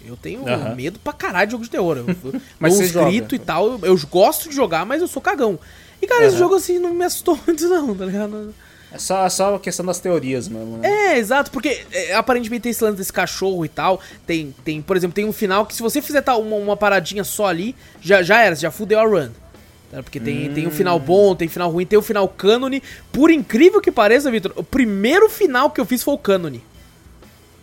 Eu 0.04 0.16
tenho 0.16 0.46
Aham. 0.46 0.74
medo 0.74 0.98
pra 0.98 1.12
caralho 1.12 1.46
de 1.46 1.52
jogo 1.52 1.64
de 1.64 1.70
terror. 1.70 1.96
Eu, 1.96 2.06
Mas 2.58 2.76
joga? 2.90 3.10
gritos 3.10 3.38
e 3.38 3.40
tal. 3.40 3.78
Eu, 3.82 3.98
gosto 4.10 4.48
de 4.48 4.54
jogar, 4.54 4.84
mas 4.84 5.00
eu 5.00 5.08
sou 5.08 5.22
cagão. 5.22 5.58
E, 6.00 6.06
cara, 6.06 6.24
esse 6.26 6.34
Aham. 6.34 6.38
jogo, 6.38 6.54
assim, 6.56 6.78
não 6.78 6.92
me 6.92 7.04
assustou 7.04 7.38
muito, 7.46 7.68
não, 7.68 7.94
tá 7.94 8.04
ligado? 8.04 8.54
É 8.92 8.98
só, 8.98 9.24
é 9.24 9.30
só 9.30 9.54
a 9.54 9.60
questão 9.60 9.86
das 9.86 10.00
teorias 10.00 10.48
mesmo, 10.48 10.76
né? 10.76 10.88
É, 10.88 11.18
exato, 11.18 11.50
porque 11.50 11.82
é, 11.92 12.14
aparentemente 12.14 12.62
tem 12.62 12.70
esse 12.70 12.84
lance 12.84 12.98
desse 12.98 13.12
cachorro 13.12 13.64
e 13.64 13.68
tal. 13.68 14.00
Tem, 14.26 14.54
tem, 14.64 14.82
por 14.82 14.96
exemplo, 14.96 15.14
tem 15.14 15.24
um 15.24 15.32
final 15.32 15.64
que 15.64 15.74
se 15.74 15.80
você 15.80 16.02
fizer 16.02 16.20
tal, 16.20 16.42
uma, 16.42 16.56
uma 16.56 16.76
paradinha 16.76 17.24
só 17.24 17.46
ali, 17.46 17.74
já, 18.02 18.22
já 18.22 18.40
era, 18.42 18.54
já 18.54 18.70
fudeu 18.70 19.00
a 19.00 19.06
run. 19.06 19.30
Tá? 19.90 20.02
Porque 20.02 20.20
tem, 20.20 20.50
tem 20.50 20.66
um 20.66 20.70
final 20.70 20.98
bom, 20.98 21.34
tem 21.34 21.48
final 21.48 21.70
ruim, 21.70 21.86
tem 21.86 21.98
o 21.98 22.02
final 22.02 22.28
cânone. 22.28 22.82
Por 23.10 23.30
incrível 23.30 23.80
que 23.80 23.90
pareça, 23.90 24.30
Vitor, 24.30 24.52
o 24.56 24.64
primeiro 24.64 25.28
final 25.28 25.70
que 25.70 25.80
eu 25.80 25.86
fiz 25.86 26.02
foi 26.02 26.14
o 26.14 26.18
cânone. 26.18 26.62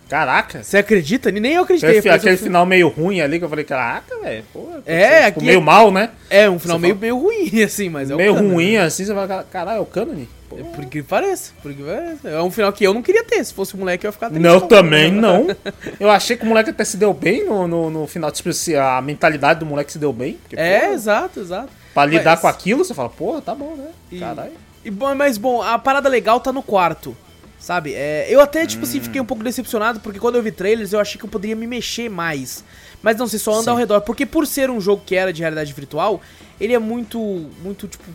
Caraca! 0.09 0.63
Você 0.63 0.77
acredita? 0.79 1.31
Nem 1.31 1.53
eu 1.53 1.63
acreditei. 1.63 1.99
Aquele, 1.99 2.15
aquele 2.15 2.35
o 2.35 2.37
fi- 2.37 2.43
final 2.45 2.65
meio 2.65 2.87
ruim 2.89 3.21
ali 3.21 3.37
que 3.37 3.45
eu 3.45 3.49
falei, 3.49 3.63
caraca, 3.63 4.17
velho. 4.19 4.43
É, 4.85 5.25
tipo, 5.27 5.37
aqui- 5.39 5.45
meio 5.45 5.61
mal, 5.61 5.91
né? 5.91 6.09
É, 6.29 6.49
um 6.49 6.57
final 6.57 6.79
meio, 6.79 6.95
fala- 6.95 7.01
meio 7.01 7.17
ruim, 7.17 7.61
assim, 7.63 7.89
mas 7.89 8.09
é 8.09 8.15
o 8.15 8.17
meio 8.17 8.33
cânone. 8.33 8.53
ruim 8.53 8.77
assim, 8.77 9.05
você 9.05 9.13
fala, 9.13 9.45
caralho, 9.51 9.77
é 9.77 9.81
o 9.81 9.85
Cânone? 9.85 10.27
Pô. 10.49 10.57
É, 10.57 10.63
Por 10.63 10.85
que 10.85 11.03
parece, 11.03 11.51
por 11.61 11.71
que 11.71 11.83
parece. 11.83 12.27
É 12.27 12.41
um 12.41 12.49
final 12.49 12.73
que 12.73 12.83
eu 12.83 12.91
não 12.91 13.03
queria 13.03 13.23
ter. 13.23 13.43
Se 13.45 13.53
fosse 13.53 13.75
um 13.75 13.79
moleque, 13.81 14.03
eu 14.03 14.09
ia 14.09 14.11
ficar 14.11 14.29
triste. 14.29 14.41
Não, 14.41 14.59
também 14.61 15.11
não. 15.11 15.45
Eu 15.99 16.09
achei 16.09 16.35
que 16.35 16.43
o 16.43 16.47
moleque 16.47 16.71
até 16.71 16.83
se 16.83 16.97
deu 16.97 17.13
bem 17.13 17.45
no, 17.45 17.67
no, 17.67 17.89
no 17.91 18.07
final. 18.07 18.31
Tipo, 18.31 18.51
se 18.51 18.75
a 18.75 18.99
mentalidade 18.99 19.59
do 19.59 19.65
moleque 19.67 19.91
se 19.91 19.99
deu 19.99 20.11
bem. 20.11 20.39
Porque, 20.41 20.55
É, 20.59 20.87
pô, 20.87 20.93
exato, 20.93 21.39
exato. 21.39 21.69
pra 21.93 22.03
lidar 22.07 22.31
mas- 22.31 22.39
com 22.39 22.47
aquilo, 22.47 22.83
você 22.83 22.95
fala, 22.95 23.09
porra, 23.09 23.41
tá 23.43 23.53
bom, 23.53 23.75
né? 23.77 23.89
E- 24.11 24.17
Caralho. 24.19 24.53
E, 24.83 24.89
mas 24.89 25.37
bom, 25.37 25.61
a 25.61 25.77
parada 25.77 26.09
legal 26.09 26.39
tá 26.39 26.51
no 26.51 26.63
quarto. 26.63 27.15
Sabe? 27.59 27.93
É, 27.93 28.25
eu 28.29 28.39
até, 28.39 28.65
tipo 28.65 28.83
assim, 28.83 29.01
fiquei 29.01 29.19
um 29.19 29.25
pouco 29.25 29.43
decepcionado, 29.43 29.99
porque 29.99 30.17
quando 30.17 30.35
eu 30.35 30.43
vi 30.43 30.51
trailers, 30.51 30.93
eu 30.93 30.99
achei 30.99 31.19
que 31.19 31.25
eu 31.25 31.29
poderia 31.29 31.55
me 31.55 31.67
mexer 31.67 32.09
mais. 32.09 32.63
Mas 33.01 33.17
não, 33.17 33.27
você 33.27 33.37
só 33.37 33.53
anda 33.53 33.63
Sim. 33.63 33.69
ao 33.71 33.75
redor. 33.75 34.01
Porque 34.01 34.25
por 34.25 34.47
ser 34.47 34.69
um 34.69 34.79
jogo 34.79 35.03
que 35.05 35.15
era 35.15 35.33
de 35.33 35.41
realidade 35.41 35.73
virtual, 35.73 36.21
ele 36.59 36.73
é 36.73 36.79
muito. 36.79 37.19
Muito, 37.61 37.87
tipo. 37.87 38.05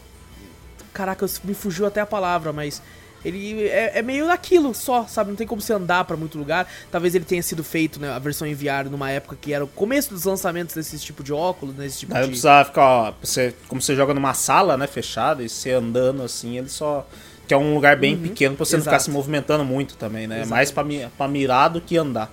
Caraca, 0.92 1.26
me 1.42 1.54
fugiu 1.54 1.86
até 1.86 2.00
a 2.00 2.06
palavra, 2.06 2.52
mas. 2.52 2.82
Ele 3.24 3.66
é, 3.68 3.98
é 3.98 4.02
meio 4.02 4.26
daquilo 4.26 4.74
só, 4.74 5.06
sabe? 5.06 5.30
Não 5.30 5.36
tem 5.36 5.46
como 5.46 5.58
você 5.58 5.72
andar 5.72 6.04
pra 6.04 6.14
muito 6.14 6.36
lugar. 6.36 6.70
Talvez 6.92 7.14
ele 7.14 7.24
tenha 7.24 7.42
sido 7.42 7.64
feito, 7.64 7.98
né? 7.98 8.10
A 8.10 8.18
versão 8.18 8.46
VR 8.54 8.90
numa 8.90 9.10
época 9.10 9.34
que 9.40 9.54
era 9.54 9.64
o 9.64 9.68
começo 9.68 10.10
dos 10.10 10.24
lançamentos 10.24 10.74
desse 10.74 10.98
tipo 10.98 11.24
de 11.24 11.32
óculos, 11.32 11.74
desse 11.74 12.00
tipo 12.00 12.14
Aí 12.14 12.20
de. 12.24 12.28
precisava 12.28 12.66
ficar, 12.66 12.82
ó, 12.82 13.14
você, 13.22 13.54
como 13.66 13.80
você 13.80 13.96
joga 13.96 14.12
numa 14.12 14.34
sala, 14.34 14.76
né, 14.76 14.86
fechada, 14.86 15.42
e 15.42 15.48
você 15.48 15.70
andando 15.70 16.22
assim, 16.22 16.58
ele 16.58 16.68
só. 16.68 17.06
Que 17.46 17.52
é 17.54 17.56
um 17.56 17.74
lugar 17.74 17.96
bem 17.96 18.16
pequeno 18.16 18.56
pra 18.56 18.64
você 18.64 18.76
não 18.76 18.82
ficar 18.82 18.92
Uhum. 18.92 18.96
Exato. 18.96 19.04
se 19.04 19.10
movimentando 19.10 19.64
muito 19.64 19.96
também, 19.96 20.26
né? 20.26 20.36
É 20.36 20.38
Exato. 20.40 20.50
mais 20.50 20.70
pra, 20.70 20.84
pra 21.16 21.28
mirar 21.28 21.68
do 21.68 21.80
que 21.80 21.96
andar. 21.96 22.30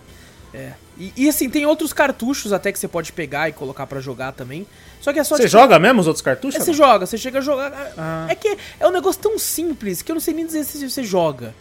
É. 0.54 0.72
E, 0.98 1.12
e, 1.18 1.30
assim, 1.30 1.50
tem 1.50 1.66
outros 1.66 1.92
cartuchos 1.94 2.54
até 2.54 2.72
que 2.72 2.78
você 2.78 2.88
pode 2.88 3.12
pegar 3.12 3.50
e 3.50 3.54
colocar 3.54 3.88
pra 3.88 4.00
jogar 4.00 4.34
também. 4.34 4.68
Só 5.00 5.12
que 5.12 5.20
é 5.20 5.24
só 5.24 5.36
Você 5.36 5.44
tipo, 5.44 5.52
joga 5.54 5.80
mesmo 5.80 6.00
os 6.02 6.08
outros 6.08 6.22
cartuchos? 6.22 6.62
É, 6.62 6.64
você 6.64 6.74
joga, 6.74 7.06
você 7.06 7.18
chega 7.18 7.40
a 7.40 7.42
jogar. 7.42 7.72
Ah. 7.98 8.28
É 8.30 8.36
que 8.36 8.58
é 8.80 8.88
um 8.88 8.92
negócio 8.92 9.20
tão 9.22 9.40
simples 9.40 10.02
que 10.02 10.12
eu 10.12 10.14
não 10.14 10.20
sei 10.22 10.34
nem 10.34 10.46
dizer 10.46 10.64
se 10.64 10.88
você 10.90 11.04
joga. 11.04 11.56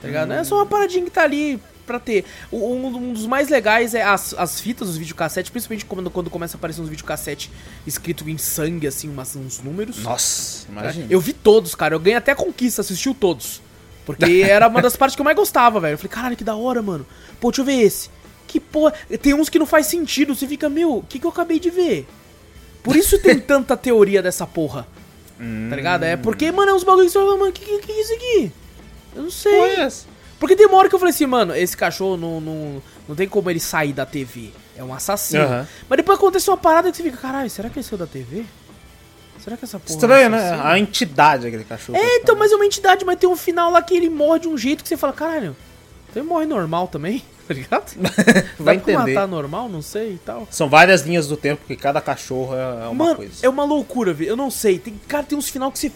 Tá 0.00 0.08
ligado? 0.08 0.32
É 0.32 0.44
só 0.44 0.56
uma 0.56 0.66
paradinha 0.66 1.04
que 1.04 1.10
tá 1.10 1.22
ali 1.22 1.60
pra 1.86 1.98
ter. 1.98 2.24
Um, 2.52 2.86
um 2.86 3.12
dos 3.12 3.26
mais 3.26 3.48
legais 3.48 3.94
é 3.94 4.02
as, 4.02 4.34
as 4.34 4.60
fitas, 4.60 4.88
os 4.88 4.96
videocassetes, 4.96 5.50
principalmente 5.50 5.84
quando, 5.84 6.10
quando 6.10 6.30
começa 6.30 6.56
a 6.56 6.58
aparecer 6.58 6.80
uns 6.80 6.88
videocassetes 6.88 7.50
escrito 7.86 8.28
em 8.28 8.38
sangue, 8.38 8.86
assim, 8.86 9.08
umas, 9.08 9.36
uns 9.36 9.60
números. 9.60 10.02
Nossa, 10.02 10.66
imagina. 10.68 11.06
Eu 11.10 11.20
vi 11.20 11.32
todos, 11.32 11.74
cara. 11.74 11.94
Eu 11.94 12.00
ganhei 12.00 12.16
até 12.16 12.34
conquista, 12.34 12.80
assistiu 12.80 13.14
todos. 13.14 13.60
Porque 14.04 14.42
era 14.48 14.68
uma 14.68 14.82
das 14.82 14.96
partes 14.96 15.14
que 15.14 15.20
eu 15.20 15.24
mais 15.24 15.36
gostava, 15.36 15.80
velho. 15.80 15.94
Eu 15.94 15.98
falei, 15.98 16.10
caralho, 16.10 16.36
que 16.36 16.44
da 16.44 16.56
hora, 16.56 16.82
mano. 16.82 17.06
Pô, 17.40 17.50
deixa 17.50 17.62
eu 17.62 17.66
ver 17.66 17.80
esse. 17.80 18.10
Que 18.46 18.60
porra. 18.60 18.92
Tem 19.20 19.34
uns 19.34 19.48
que 19.48 19.58
não 19.58 19.66
faz 19.66 19.86
sentido. 19.86 20.34
Você 20.34 20.46
fica, 20.46 20.68
meu, 20.68 20.98
o 20.98 21.02
que, 21.02 21.18
que 21.18 21.26
eu 21.26 21.30
acabei 21.30 21.58
de 21.58 21.70
ver? 21.70 22.06
Por 22.82 22.96
isso 22.96 23.18
tem 23.18 23.38
tanta 23.40 23.76
teoria 23.76 24.22
dessa 24.22 24.46
porra. 24.46 24.86
Tá 25.68 25.76
ligado? 25.76 26.04
É 26.04 26.16
porque, 26.16 26.52
mano, 26.52 26.70
é 26.70 26.74
uns 26.74 26.84
bagulhos 26.84 27.12
que 27.12 27.18
você 27.18 27.24
fala, 27.24 27.36
mano, 27.36 27.50
o 27.50 27.52
que, 27.52 27.64
que, 27.64 27.78
que 27.80 27.92
é 27.92 28.00
isso 28.00 28.12
aqui? 28.12 28.52
Eu 29.16 29.22
não 29.22 29.30
sei. 29.30 29.60
Essa? 29.76 30.06
Porque 30.42 30.56
tem 30.56 30.66
uma 30.66 30.76
hora 30.76 30.88
que 30.88 30.94
eu 30.96 30.98
falei 30.98 31.14
assim, 31.14 31.24
mano, 31.24 31.54
esse 31.54 31.76
cachorro 31.76 32.16
não, 32.16 32.40
não, 32.40 32.82
não 33.08 33.14
tem 33.14 33.28
como 33.28 33.48
ele 33.48 33.60
sair 33.60 33.92
da 33.92 34.04
TV. 34.04 34.50
É 34.76 34.82
um 34.82 34.92
assassino. 34.92 35.44
Aham. 35.44 35.68
Mas 35.88 35.96
depois 35.98 36.18
acontece 36.18 36.50
uma 36.50 36.56
parada 36.56 36.90
que 36.90 36.96
você 36.96 37.04
fica, 37.04 37.16
caralho, 37.16 37.48
será 37.48 37.70
que 37.70 37.78
ele 37.78 37.84
saiu 37.86 37.96
da 37.96 38.08
TV? 38.08 38.44
Será 39.38 39.56
que 39.56 39.64
essa 39.64 39.78
porra. 39.78 39.92
é 39.92 39.94
Estranho, 39.94 40.30
né? 40.30 40.38
assassino?" 40.38 40.66
A 40.68 40.78
entidade 40.80 41.46
aquele 41.46 41.62
cachorro. 41.62 41.96
É, 41.96 42.16
então, 42.16 42.34
mas 42.34 42.50
é 42.50 42.56
uma 42.56 42.66
entidade, 42.66 43.04
mas 43.04 43.20
tem 43.20 43.28
um 43.28 43.36
final 43.36 43.70
lá 43.70 43.80
que 43.80 43.94
ele 43.94 44.10
morre 44.10 44.40
de 44.40 44.48
um 44.48 44.58
jeito 44.58 44.82
que 44.82 44.88
você 44.88 44.96
fala, 44.96 45.12
caralho, 45.12 45.56
então 46.10 46.20
ele 46.24 46.28
morre 46.28 46.44
normal 46.46 46.88
também, 46.88 47.22
tá 47.46 47.54
ligado? 47.54 47.92
Vai 48.58 48.74
entender. 48.74 49.14
matar 49.14 49.28
normal, 49.28 49.68
não 49.68 49.80
sei 49.80 50.14
e 50.14 50.18
tal. 50.18 50.48
São 50.50 50.68
várias 50.68 51.02
linhas 51.02 51.28
do 51.28 51.36
tempo, 51.36 51.60
porque 51.60 51.76
cada 51.76 52.00
cachorro 52.00 52.56
é 52.56 52.84
é 52.84 52.88
uma 52.88 52.94
Mano, 53.04 53.14
coisa. 53.16 53.46
é 53.46 53.48
uma 53.48 53.64
loucura, 53.64 54.12
velho. 54.12 54.30
Eu 54.30 54.36
não 54.36 54.50
sei. 54.50 54.80
Tem, 54.80 55.00
cara, 55.06 55.22
tem 55.22 55.38
uns 55.38 55.48
final 55.48 55.70
que 55.70 55.78
você. 55.78 55.92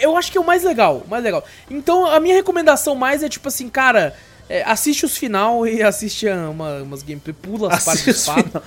Eu 0.00 0.16
acho 0.16 0.30
que 0.32 0.38
é 0.38 0.40
o 0.40 0.44
mais 0.44 0.62
legal, 0.64 1.02
o 1.06 1.08
mais 1.08 1.22
legal. 1.22 1.44
Então, 1.70 2.06
a 2.06 2.18
minha 2.20 2.34
recomendação 2.34 2.94
mais 2.94 3.22
é 3.22 3.28
tipo 3.28 3.48
assim, 3.48 3.68
cara, 3.68 4.14
é, 4.48 4.62
assiste 4.64 5.04
os 5.04 5.16
final 5.16 5.66
e 5.66 5.82
assiste 5.82 6.28
a 6.28 6.48
uma, 6.50 6.82
umas 6.82 7.02
gameplay, 7.02 7.34
pula 7.34 7.72
as 7.72 7.84
partes 7.84 8.08
Assiste 8.08 8.12
do 8.12 8.18
os 8.18 8.26
pato. 8.26 8.48
final. 8.50 8.62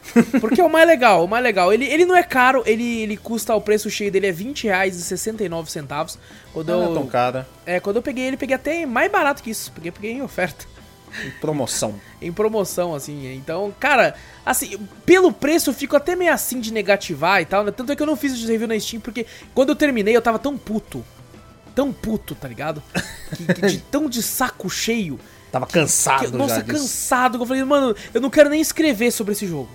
Porque 0.40 0.60
é 0.60 0.64
o 0.64 0.68
mais 0.70 0.86
legal, 0.88 1.24
o 1.24 1.28
mais 1.28 1.42
legal. 1.44 1.72
Ele, 1.72 1.84
ele 1.84 2.04
não 2.04 2.16
é 2.16 2.22
caro, 2.22 2.62
ele, 2.66 3.02
ele 3.02 3.16
custa, 3.16 3.54
o 3.54 3.60
preço 3.60 3.88
cheio 3.90 4.10
dele 4.10 4.26
é 4.26 4.32
20 4.32 4.64
reais 4.64 4.96
e 4.96 5.02
69 5.02 5.70
centavos. 5.70 6.18
Quando 6.52 6.68
Não 6.68 6.82
eu, 6.82 6.90
é 6.90 6.94
tão 6.94 7.06
cara. 7.06 7.46
é, 7.66 7.78
quando 7.78 7.96
eu 7.96 8.02
peguei 8.02 8.24
ele, 8.24 8.36
peguei 8.36 8.56
até 8.56 8.84
mais 8.86 9.10
barato 9.12 9.42
que 9.42 9.50
isso. 9.50 9.70
Peguei, 9.72 9.92
peguei 9.92 10.12
em 10.12 10.22
oferta. 10.22 10.64
Em 11.26 11.30
promoção. 11.40 12.00
Em 12.22 12.32
promoção, 12.32 12.94
assim. 12.94 13.32
Então, 13.34 13.74
cara, 13.80 14.14
assim, 14.46 14.78
pelo 15.04 15.32
preço 15.32 15.70
eu 15.70 15.74
fico 15.74 15.96
até 15.96 16.14
meio 16.14 16.32
assim 16.32 16.60
de 16.60 16.72
negativar 16.72 17.40
e 17.40 17.44
tal, 17.44 17.64
né? 17.64 17.70
Tanto 17.70 17.92
é 17.92 17.96
que 17.96 18.02
eu 18.02 18.06
não 18.06 18.16
fiz 18.16 18.32
o 18.42 18.46
review 18.46 18.68
na 18.68 18.78
Steam, 18.78 19.00
porque 19.00 19.26
quando 19.54 19.70
eu 19.70 19.76
terminei 19.76 20.16
eu 20.16 20.22
tava 20.22 20.38
tão 20.38 20.56
puto. 20.56 21.04
Tão 21.74 21.92
puto, 21.92 22.34
tá 22.34 22.46
ligado? 22.48 22.82
Que, 23.36 23.46
que 23.54 23.66
de, 23.66 23.78
tão 23.90 24.08
de 24.08 24.22
saco 24.22 24.68
cheio. 24.68 25.18
Tava 25.52 25.66
que- 25.66 25.72
cansado 25.72 26.36
nossa, 26.38 26.56
já 26.56 26.60
disso. 26.62 26.78
cansado. 26.78 27.38
Que 27.38 27.42
eu 27.42 27.46
falei, 27.46 27.64
mano, 27.64 27.94
eu 28.14 28.20
não 28.20 28.30
quero 28.30 28.48
nem 28.50 28.60
escrever 28.60 29.10
sobre 29.10 29.32
esse 29.32 29.46
jogo. 29.46 29.68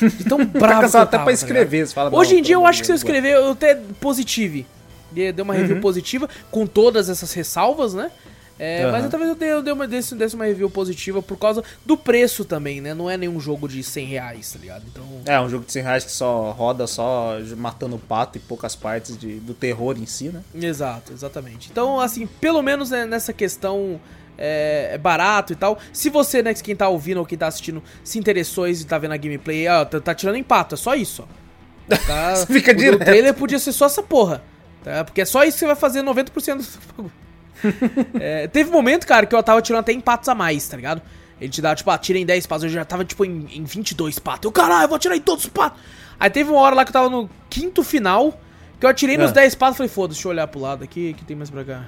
De 0.00 0.24
tão 0.24 0.38
bravo. 0.46 0.52
Tá 0.52 0.68
que 0.68 0.74
eu 0.74 0.80
cansado 0.80 1.02
até 1.02 1.10
tava, 1.10 1.10
pra 1.10 1.18
tá 1.18 1.18
ligado? 1.18 1.34
escrever. 1.34 1.86
Você 1.86 1.94
fala, 1.94 2.14
Hoje 2.16 2.36
em 2.36 2.42
dia 2.42 2.56
eu 2.56 2.66
acho 2.66 2.80
que 2.80 2.86
se 2.86 2.92
eu 2.92 2.96
escrever, 2.96 3.34
eu 3.34 3.52
até 3.52 3.74
positive. 4.00 4.66
Dei 5.12 5.30
uma 5.30 5.54
Uhum. 5.54 5.60
review 5.60 5.80
positiva, 5.80 6.28
com 6.50 6.66
todas 6.66 7.08
essas 7.08 7.32
ressalvas, 7.32 7.94
né? 7.94 8.10
É, 8.58 8.84
Mas 8.84 8.94
Aham. 8.94 9.04
eu, 9.04 9.10
talvez 9.10 9.30
eu 9.30 9.36
dê, 9.36 9.52
eu 9.52 9.62
dê 9.62 9.72
uma, 9.72 9.86
desse, 9.86 10.14
desse 10.14 10.34
uma 10.36 10.44
review 10.44 10.70
positiva 10.70 11.20
por 11.20 11.36
causa 11.36 11.64
do 11.84 11.96
preço 11.96 12.44
também, 12.44 12.80
né? 12.80 12.94
Não 12.94 13.10
é 13.10 13.16
nenhum 13.16 13.40
jogo 13.40 13.68
de 13.68 13.82
100 13.82 14.06
reais, 14.06 14.52
tá 14.52 14.58
ligado? 14.58 14.84
Então. 14.86 15.04
É, 15.26 15.40
um 15.40 15.48
jogo 15.48 15.64
de 15.64 15.72
100 15.72 15.82
reais 15.82 16.04
que 16.04 16.12
só 16.12 16.52
roda 16.52 16.86
só 16.86 17.36
matando 17.56 17.96
o 17.96 17.98
pato 17.98 18.38
e 18.38 18.40
poucas 18.40 18.76
partes 18.76 19.18
de, 19.18 19.40
do 19.40 19.54
terror 19.54 19.96
em 19.98 20.06
si, 20.06 20.28
né? 20.28 20.42
Exato, 20.54 21.12
exatamente. 21.12 21.68
Então, 21.72 21.98
assim, 22.00 22.26
pelo 22.26 22.62
menos 22.62 22.90
né, 22.90 23.04
nessa 23.04 23.32
questão 23.32 24.00
é, 24.38 24.90
é 24.92 24.98
barato 24.98 25.52
e 25.52 25.56
tal. 25.56 25.78
Se 25.92 26.08
você, 26.08 26.42
né, 26.42 26.54
quem 26.54 26.76
tá 26.76 26.88
ouvindo 26.88 27.18
ou 27.18 27.26
quem 27.26 27.36
tá 27.36 27.48
assistindo, 27.48 27.82
se 28.04 28.18
interessou 28.18 28.68
e 28.68 28.84
tá 28.84 28.98
vendo 28.98 29.12
a 29.12 29.16
gameplay, 29.16 29.66
ó, 29.68 29.84
tá, 29.84 30.00
tá 30.00 30.14
tirando 30.14 30.36
empato, 30.36 30.74
é 30.74 30.78
só 30.78 30.94
isso, 30.94 31.22
ó. 31.28 31.44
Tá, 32.06 32.46
Fica 32.46 32.70
o 32.72 32.74
direto. 32.74 33.04
trailer 33.04 33.34
podia 33.34 33.58
ser 33.58 33.72
só 33.72 33.86
essa 33.86 34.02
porra. 34.02 34.42
Tá? 34.82 35.04
Porque 35.04 35.20
é 35.20 35.24
só 35.24 35.44
isso 35.44 35.54
que 35.56 35.60
você 35.60 35.66
vai 35.66 35.76
fazer 35.76 36.02
90% 36.02 36.56
do 36.56 36.86
bagulho. 36.96 37.12
É, 38.20 38.46
teve 38.48 38.70
um 38.70 38.72
momento, 38.72 39.06
cara, 39.06 39.26
que 39.26 39.34
eu 39.34 39.42
tava 39.42 39.60
tirando 39.62 39.80
até 39.80 39.92
empatos 39.92 40.28
a 40.28 40.34
mais, 40.34 40.66
tá 40.68 40.76
ligado? 40.76 41.00
Ele 41.40 41.50
te 41.50 41.60
dá, 41.60 41.74
tipo, 41.74 41.90
ah, 41.90 41.98
tira 41.98 42.18
em 42.18 42.24
10 42.26 42.46
patos. 42.46 42.64
Eu 42.64 42.70
já 42.70 42.84
tava, 42.84 43.04
tipo, 43.04 43.24
em, 43.24 43.46
em 43.52 43.64
22 43.64 44.18
patos. 44.18 44.44
Eu, 44.44 44.52
caralho, 44.52 44.84
eu 44.84 44.88
vou 44.88 44.96
atirar 44.96 45.16
em 45.16 45.20
todos 45.20 45.44
os 45.44 45.50
patos. 45.50 45.80
Aí 46.18 46.30
teve 46.30 46.50
uma 46.50 46.60
hora 46.60 46.74
lá 46.76 46.84
que 46.84 46.90
eu 46.90 46.92
tava 46.92 47.10
no 47.10 47.28
quinto 47.50 47.82
final, 47.82 48.38
que 48.78 48.86
eu 48.86 48.90
atirei 48.90 49.16
nos 49.18 49.30
É. 49.30 49.34
10 49.34 49.54
patos. 49.56 49.76
Falei, 49.78 49.88
foda, 49.90 50.12
deixa 50.14 50.26
eu 50.28 50.30
olhar 50.30 50.46
pro 50.46 50.60
lado 50.60 50.84
aqui, 50.84 51.12
que 51.14 51.24
tem 51.24 51.36
mais 51.36 51.50
pra 51.50 51.64
cá. 51.64 51.84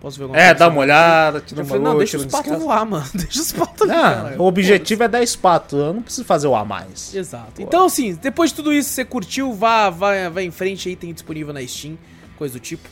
Posso 0.00 0.16
ver 0.16 0.24
alguma 0.24 0.40
É, 0.40 0.46
coisa? 0.48 0.58
dá 0.58 0.68
uma 0.68 0.80
olhada, 0.80 1.40
tira 1.40 1.60
uma 1.60 1.66
falei, 1.68 1.82
não, 1.82 1.96
deixa 1.98 2.16
os 2.18 2.26
patos 2.26 2.58
voar, 2.58 2.86
mano. 2.86 3.04
Deixa 3.14 3.40
os 3.40 3.52
patos 3.52 3.86
caralho. 3.86 4.40
o 4.40 4.46
objetivo 4.46 5.02
é 5.02 5.08
10 5.08 5.36
patos, 5.36 5.78
eu 5.78 5.92
não 5.92 6.02
preciso 6.02 6.24
fazer 6.26 6.46
o 6.46 6.54
a 6.54 6.64
mais. 6.64 7.14
Exato. 7.14 7.60
Então, 7.60 7.84
assim, 7.86 8.14
depois 8.14 8.50
de 8.50 8.56
tudo 8.56 8.72
isso, 8.72 8.88
você 8.90 9.04
curtiu, 9.04 9.52
vá, 9.52 9.90
vá, 9.90 10.28
vá 10.30 10.42
em 10.42 10.50
frente 10.50 10.88
aí, 10.88 10.96
tem 10.96 11.12
disponível 11.12 11.52
na 11.52 11.66
Steam, 11.66 11.98
coisa 12.38 12.54
do 12.54 12.60
tipo. 12.60 12.88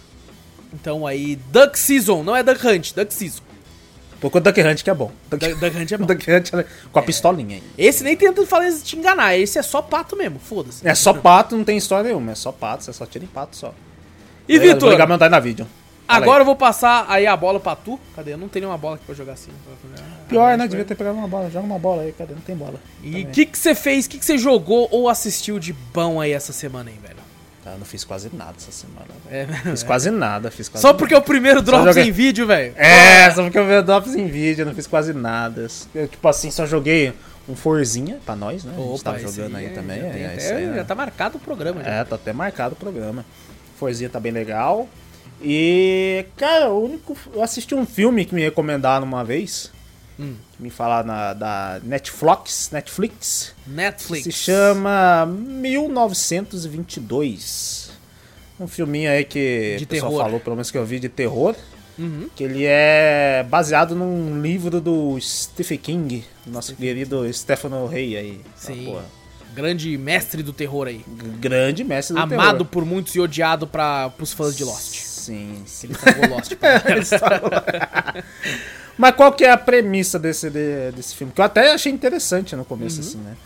Então 0.72 1.06
aí, 1.06 1.36
Duck 1.50 1.78
Season, 1.78 2.22
não 2.22 2.34
é 2.36 2.42
Duck 2.42 2.66
Hunt, 2.66 2.92
Duck 2.94 3.12
Season. 3.12 3.42
Procura 4.20 4.42
Duck 4.42 4.60
Hunt 4.60 4.82
que 4.82 4.90
é 4.90 4.94
bom. 4.94 5.12
Duck, 5.30 5.46
Duck, 5.46 5.60
Duck 5.60 5.76
Hunt 5.76 5.92
é 5.92 5.96
bom. 5.98 6.06
Duck 6.06 6.30
Hunt 6.30 6.52
é- 6.54 6.66
com 6.92 6.98
a 6.98 7.02
pistolinha 7.02 7.56
aí. 7.56 7.62
Esse 7.78 8.02
nem 8.02 8.16
tenta 8.16 8.44
falar 8.46 8.70
te 8.72 8.96
enganar, 8.96 9.36
esse 9.36 9.58
é 9.58 9.62
só 9.62 9.80
pato 9.80 10.16
mesmo, 10.16 10.38
foda-se. 10.38 10.86
É 10.86 10.94
só 10.94 11.14
pato, 11.14 11.56
não 11.56 11.64
tem 11.64 11.76
história 11.76 12.04
nenhuma, 12.08 12.32
é 12.32 12.34
só 12.34 12.50
pato, 12.52 12.84
você 12.84 12.92
só 12.92 13.06
tira 13.06 13.24
em 13.24 13.28
pato 13.28 13.56
só. 13.56 13.72
E 14.48 14.58
Vou 14.58 14.66
Vitor, 14.66 14.90
ligar 14.90 15.06
meu. 15.06 15.18
Fala 15.18 15.36
aí. 15.36 16.22
agora 16.22 16.40
eu 16.40 16.46
vou 16.46 16.56
passar 16.56 17.04
aí 17.06 17.26
a 17.26 17.36
bola 17.36 17.60
pra 17.60 17.76
tu. 17.76 18.00
Cadê? 18.16 18.32
Eu 18.32 18.38
não 18.38 18.48
tenho 18.48 18.62
nenhuma 18.64 18.78
bola 18.78 18.94
aqui 18.96 19.04
pra 19.04 19.14
jogar 19.14 19.34
assim. 19.34 19.50
Pior, 20.26 20.56
né? 20.56 20.66
Devia 20.66 20.84
ter 20.84 20.94
pegado 20.94 21.16
uma 21.18 21.28
bola. 21.28 21.50
Joga 21.50 21.66
uma 21.66 21.78
bola 21.78 22.02
aí, 22.02 22.12
cadê? 22.12 22.32
Não 22.32 22.40
tem 22.40 22.56
bola. 22.56 22.80
E 23.02 23.22
o 23.22 23.26
que 23.26 23.44
que 23.44 23.58
você 23.58 23.74
fez, 23.74 24.06
o 24.06 24.08
que 24.08 24.18
que 24.18 24.24
você 24.24 24.38
jogou 24.38 24.88
ou 24.90 25.08
assistiu 25.08 25.58
de 25.58 25.74
bom 25.74 26.18
aí 26.18 26.32
essa 26.32 26.50
semana 26.52 26.88
aí, 26.90 26.96
velho? 26.96 27.17
Eu 27.72 27.78
não 27.78 27.84
fiz 27.86 28.04
quase 28.04 28.30
nada 28.32 28.54
essa 28.56 28.70
semana. 28.72 29.06
É, 29.30 29.44
velho. 29.44 29.62
Fiz 29.70 29.82
quase 29.82 30.10
nada, 30.10 30.50
fiz 30.50 30.68
quase 30.68 30.82
Só 30.82 30.92
porque 30.92 31.14
é 31.14 31.18
o 31.18 31.22
primeiro 31.22 31.60
Drops 31.62 31.86
joguei- 31.86 32.08
em 32.08 32.12
vídeo, 32.12 32.46
velho. 32.46 32.72
É, 32.76 33.30
só 33.30 33.42
porque 33.42 33.58
eu 33.58 33.66
vi 33.66 33.82
drops 33.82 34.14
em 34.14 34.26
vídeo, 34.26 34.62
eu 34.62 34.66
não 34.66 34.74
fiz 34.74 34.86
quase 34.86 35.12
nada. 35.12 35.66
Eu, 35.94 36.08
tipo 36.08 36.26
assim, 36.28 36.50
só 36.50 36.66
joguei 36.66 37.12
um 37.48 37.54
Forzinha 37.56 38.18
pra 38.26 38.36
nós, 38.36 38.64
né? 38.64 38.72
a 38.76 38.80
gente 38.80 39.02
tava 39.04 39.18
jogando 39.18 39.56
aí, 39.56 39.66
é- 39.66 39.68
também. 39.70 40.00
Já, 40.00 40.06
é, 40.06 40.26
até- 40.34 40.54
aí, 40.56 40.66
né? 40.66 40.76
já 40.76 40.84
tá 40.84 40.94
marcado 40.94 41.36
o 41.38 41.40
programa. 41.40 41.82
já. 41.82 41.90
É, 41.90 42.04
tá 42.04 42.14
até 42.16 42.32
marcado 42.32 42.74
o 42.74 42.76
programa. 42.76 43.24
Forzinha 43.78 44.10
tá 44.10 44.20
bem 44.20 44.32
legal. 44.32 44.88
E, 45.42 46.26
cara, 46.36 46.68
o 46.70 46.84
único. 46.84 47.16
Eu 47.32 47.42
assisti 47.42 47.74
um 47.74 47.86
filme 47.86 48.24
que 48.24 48.34
me 48.34 48.42
recomendaram 48.42 49.06
uma 49.06 49.24
vez. 49.24 49.70
Hum. 50.18 50.34
Me 50.58 50.70
falaram 50.70 51.06
na, 51.06 51.32
da 51.32 51.80
Netflix. 51.84 52.70
Netflix. 52.72 53.54
Netflix. 53.66 54.24
Se 54.24 54.32
chama 54.32 55.24
1922. 55.26 57.90
Um 58.60 58.66
filminho 58.66 59.10
aí 59.10 59.24
que 59.24 59.76
De 59.78 59.84
o 59.84 59.86
pessoal 59.86 60.10
terror. 60.10 60.24
falou, 60.24 60.40
pelo 60.40 60.56
menos 60.56 60.70
que 60.70 60.78
eu 60.78 60.84
vi, 60.84 60.98
de 60.98 61.08
terror. 61.08 61.54
Uhum. 61.96 62.28
Que 62.34 62.44
ele 62.44 62.64
é 62.64 63.44
baseado 63.48 63.94
num 63.94 64.40
livro 64.40 64.80
do 64.80 65.18
Stephen 65.20 65.78
King, 65.78 66.24
nosso 66.46 66.74
querido 66.74 67.30
Stefano 67.32 67.86
Rey 67.86 68.16
aí. 68.16 68.40
Sim. 68.56 68.96
Grande 69.54 69.96
mestre 69.98 70.42
do 70.42 70.52
terror 70.52 70.86
aí. 70.86 71.04
Grande 71.40 71.82
mestre 71.82 72.14
do 72.14 72.22
Amado 72.22 72.58
terror. 72.58 72.64
por 72.66 72.84
muitos 72.84 73.14
e 73.16 73.20
odiado 73.20 73.66
para 73.66 74.10
pros 74.10 74.32
fãs 74.32 74.56
de 74.56 74.62
Lost. 74.64 74.94
Sim, 74.96 75.62
sim. 75.66 75.88
Ele 75.88 75.98
salvou 75.98 76.36
Lost. 76.36 76.52
Mas 78.98 79.14
qual 79.14 79.32
que 79.32 79.44
é 79.44 79.50
a 79.50 79.56
premissa 79.56 80.18
desse, 80.18 80.50
de- 80.50 80.90
desse 80.92 81.14
filme? 81.14 81.32
Que 81.32 81.40
eu 81.40 81.44
até 81.44 81.72
achei 81.72 81.92
interessante 81.92 82.54
no 82.56 82.64
começo, 82.64 83.00
assim, 83.00 83.18
né? 83.18 83.36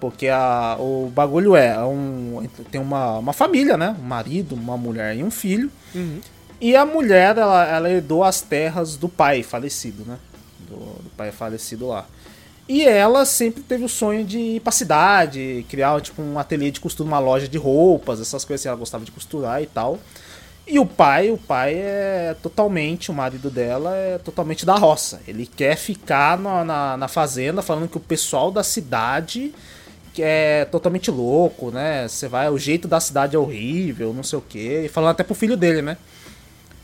Porque 0.00 0.28
a, 0.28 0.76
o 0.78 1.10
bagulho 1.12 1.56
é, 1.56 1.76
um, 1.84 2.46
tem 2.70 2.80
uma, 2.80 3.18
uma 3.18 3.32
família, 3.32 3.76
né? 3.76 3.94
Um 4.00 4.04
marido, 4.06 4.54
uma 4.54 4.76
mulher 4.76 5.16
e 5.16 5.22
um 5.24 5.30
filho. 5.32 5.70
Uhum. 5.94 6.20
E 6.60 6.76
a 6.76 6.86
mulher, 6.86 7.36
ela, 7.36 7.66
ela 7.66 7.90
herdou 7.90 8.22
as 8.22 8.40
terras 8.40 8.96
do 8.96 9.08
pai 9.08 9.42
falecido, 9.42 10.04
né? 10.06 10.16
Do, 10.68 10.76
do 10.76 11.10
pai 11.16 11.32
falecido 11.32 11.88
lá. 11.88 12.06
E 12.66 12.82
ela 12.84 13.26
sempre 13.26 13.62
teve 13.62 13.84
o 13.84 13.88
sonho 13.88 14.24
de 14.24 14.38
ir 14.38 14.60
pra 14.60 14.72
cidade, 14.72 15.66
criar 15.68 16.00
tipo 16.00 16.22
um 16.22 16.38
ateliê 16.38 16.70
de 16.70 16.80
costura, 16.80 17.06
uma 17.06 17.18
loja 17.18 17.46
de 17.46 17.58
roupas, 17.58 18.20
essas 18.20 18.44
coisas 18.44 18.62
assim, 18.62 18.68
ela 18.68 18.78
gostava 18.78 19.04
de 19.04 19.10
costurar 19.10 19.60
e 19.60 19.66
tal. 19.66 19.98
E 20.66 20.78
o 20.78 20.86
pai, 20.86 21.30
o 21.30 21.36
pai 21.36 21.74
é 21.74 22.34
totalmente, 22.42 23.10
o 23.10 23.14
marido 23.14 23.50
dela 23.50 23.94
é 23.94 24.16
totalmente 24.16 24.64
da 24.64 24.74
roça. 24.76 25.20
Ele 25.28 25.46
quer 25.46 25.76
ficar 25.76 26.38
na, 26.38 26.64
na, 26.64 26.96
na 26.96 27.08
fazenda 27.08 27.60
falando 27.60 27.88
que 27.88 27.98
o 27.98 28.00
pessoal 28.00 28.50
da 28.50 28.62
cidade 28.62 29.54
é 30.18 30.64
totalmente 30.66 31.10
louco, 31.10 31.70
né? 31.70 32.08
Você 32.08 32.28
vai, 32.28 32.48
o 32.48 32.56
jeito 32.56 32.88
da 32.88 32.98
cidade 32.98 33.36
é 33.36 33.38
horrível, 33.38 34.14
não 34.14 34.22
sei 34.22 34.38
o 34.38 34.42
quê. 34.42 34.84
E 34.86 34.88
falando 34.88 35.10
até 35.10 35.22
pro 35.22 35.34
filho 35.34 35.56
dele, 35.56 35.82
né? 35.82 35.98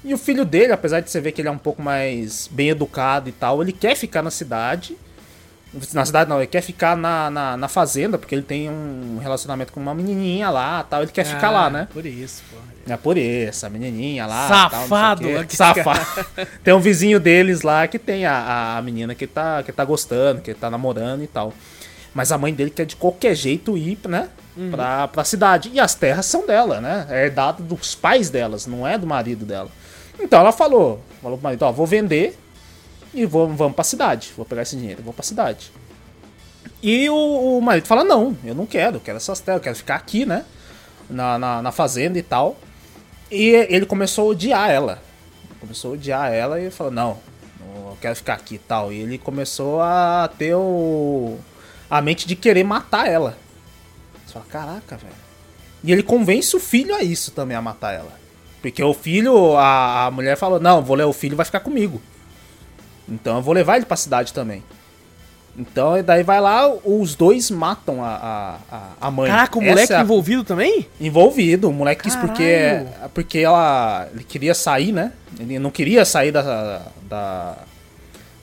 E 0.04 0.14
o 0.14 0.18
filho 0.18 0.44
dele, 0.44 0.72
apesar 0.72 1.00
de 1.00 1.10
você 1.10 1.20
ver 1.20 1.32
que 1.32 1.40
ele 1.40 1.48
é 1.48 1.52
um 1.52 1.58
pouco 1.58 1.82
mais 1.82 2.48
bem 2.50 2.70
educado 2.70 3.28
e 3.28 3.32
tal, 3.32 3.62
ele 3.62 3.72
quer 3.72 3.94
ficar 3.94 4.22
na 4.22 4.30
cidade. 4.30 4.96
Na 5.92 6.04
cidade 6.04 6.28
não, 6.28 6.38
ele 6.38 6.48
quer 6.48 6.62
ficar 6.62 6.96
na, 6.96 7.30
na, 7.30 7.56
na 7.56 7.68
fazenda, 7.68 8.18
porque 8.18 8.34
ele 8.34 8.42
tem 8.42 8.68
um 8.68 9.18
relacionamento 9.22 9.72
com 9.72 9.78
uma 9.78 9.94
menininha 9.94 10.50
lá 10.50 10.82
tal. 10.82 11.02
Ele 11.02 11.12
quer 11.12 11.24
ficar 11.24 11.48
Ah, 11.48 11.50
lá, 11.50 11.70
né? 11.70 11.88
Por 11.92 12.04
isso, 12.04 12.42
pô. 12.50 12.56
É 12.92 12.96
por 12.96 13.16
isso, 13.16 13.64
a 13.66 13.70
menininha 13.70 14.26
lá. 14.26 14.48
Safado, 14.48 15.28
tal. 15.28 15.44
Safado. 15.48 16.26
tem 16.64 16.74
um 16.74 16.80
vizinho 16.80 17.20
deles 17.20 17.62
lá 17.62 17.86
que 17.86 18.00
tem 18.00 18.26
a, 18.26 18.78
a 18.78 18.82
menina 18.82 19.14
que 19.14 19.28
tá, 19.28 19.62
que 19.62 19.70
tá 19.70 19.84
gostando, 19.84 20.40
que 20.40 20.52
tá 20.54 20.68
namorando 20.68 21.22
e 21.22 21.28
tal. 21.28 21.52
Mas 22.12 22.32
a 22.32 22.38
mãe 22.38 22.52
dele 22.52 22.70
quer 22.70 22.84
de 22.84 22.96
qualquer 22.96 23.36
jeito 23.36 23.78
ir, 23.78 23.96
né? 24.08 24.28
Uhum. 24.56 24.72
Pra, 24.72 25.06
pra 25.06 25.22
cidade. 25.22 25.70
E 25.72 25.78
as 25.78 25.94
terras 25.94 26.26
são 26.26 26.44
dela, 26.44 26.80
né? 26.80 27.06
É 27.08 27.26
herdado 27.26 27.62
dos 27.62 27.94
pais 27.94 28.28
delas, 28.28 28.66
não 28.66 28.84
é 28.84 28.98
do 28.98 29.06
marido 29.06 29.44
dela. 29.44 29.68
Então 30.18 30.40
ela 30.40 30.50
falou, 30.50 31.00
falou 31.22 31.38
pro 31.38 31.44
marido, 31.44 31.62
ó, 31.62 31.70
vou 31.70 31.86
vender 31.86 32.36
e 33.12 33.26
vou, 33.26 33.48
vamos 33.48 33.74
pra 33.74 33.84
cidade. 33.84 34.32
Vou 34.36 34.44
pegar 34.44 34.62
esse 34.62 34.76
dinheiro, 34.76 35.02
vou 35.02 35.12
pra 35.12 35.22
cidade. 35.22 35.72
E 36.82 37.08
o, 37.10 37.58
o 37.58 37.60
marido 37.60 37.86
fala, 37.86 38.04
não, 38.04 38.36
eu 38.44 38.54
não 38.54 38.66
quero, 38.66 38.96
eu 38.96 39.00
quero 39.00 39.16
essas 39.16 39.40
terras, 39.40 39.58
eu 39.58 39.64
quero 39.64 39.76
ficar 39.76 39.96
aqui, 39.96 40.24
né? 40.24 40.44
Na, 41.08 41.38
na, 41.38 41.62
na 41.62 41.72
fazenda 41.72 42.18
e 42.18 42.22
tal. 42.22 42.56
E 43.30 43.48
ele 43.68 43.86
começou 43.86 44.26
a 44.26 44.30
odiar 44.30 44.70
ela. 44.70 45.02
Começou 45.60 45.90
a 45.90 45.94
odiar 45.94 46.32
ela 46.32 46.60
e 46.60 46.70
falou, 46.70 46.92
não, 46.92 47.18
eu 47.60 47.98
quero 48.00 48.16
ficar 48.16 48.34
aqui 48.34 48.54
e 48.54 48.58
tal. 48.58 48.92
E 48.92 49.00
ele 49.00 49.18
começou 49.18 49.80
a 49.80 50.30
ter 50.38 50.54
o, 50.54 51.36
a 51.88 52.00
mente 52.00 52.26
de 52.26 52.34
querer 52.34 52.64
matar 52.64 53.08
ela. 53.08 53.36
Você 54.24 54.32
fala, 54.32 54.46
caraca, 54.48 54.96
velho. 54.96 55.12
E 55.82 55.92
ele 55.92 56.02
convence 56.02 56.54
o 56.56 56.60
filho 56.60 56.94
a 56.94 57.02
isso 57.02 57.30
também, 57.30 57.56
a 57.56 57.62
matar 57.62 57.92
ela. 57.92 58.12
Porque 58.60 58.82
o 58.82 58.94
filho, 58.94 59.56
a, 59.56 60.06
a 60.06 60.10
mulher 60.10 60.36
falou, 60.36 60.60
não, 60.60 60.82
vou 60.82 60.96
levar 60.96 61.10
o 61.10 61.14
filho 61.14 61.36
vai 61.36 61.46
ficar 61.46 61.60
comigo. 61.60 62.00
Então 63.10 63.36
eu 63.36 63.42
vou 63.42 63.52
levar 63.54 63.76
ele 63.76 63.86
pra 63.86 63.96
cidade 63.96 64.32
também. 64.32 64.62
Então, 65.58 66.00
daí 66.02 66.22
vai 66.22 66.40
lá, 66.40 66.72
os 66.84 67.14
dois 67.16 67.50
matam 67.50 68.02
a, 68.04 68.58
a, 68.70 68.82
a- 69.00 69.10
mãe. 69.10 69.28
Caraca, 69.30 69.58
o 69.58 69.62
moleque 69.62 69.92
é 69.92 69.96
a- 69.96 70.00
envolvido 70.02 70.44
também? 70.44 70.86
envolvido. 71.00 71.68
O 71.68 71.72
moleque 71.72 72.04
quis 72.04 72.14
porque, 72.16 72.84
Caralho. 72.86 73.10
porque 73.12 73.38
ela, 73.40 74.08
ele 74.14 74.24
queria 74.24 74.54
sair, 74.54 74.92
né? 74.92 75.12
Ele 75.38 75.58
não 75.58 75.70
queria 75.70 76.04
sair 76.04 76.30
da. 76.30 76.82
da 77.02 77.56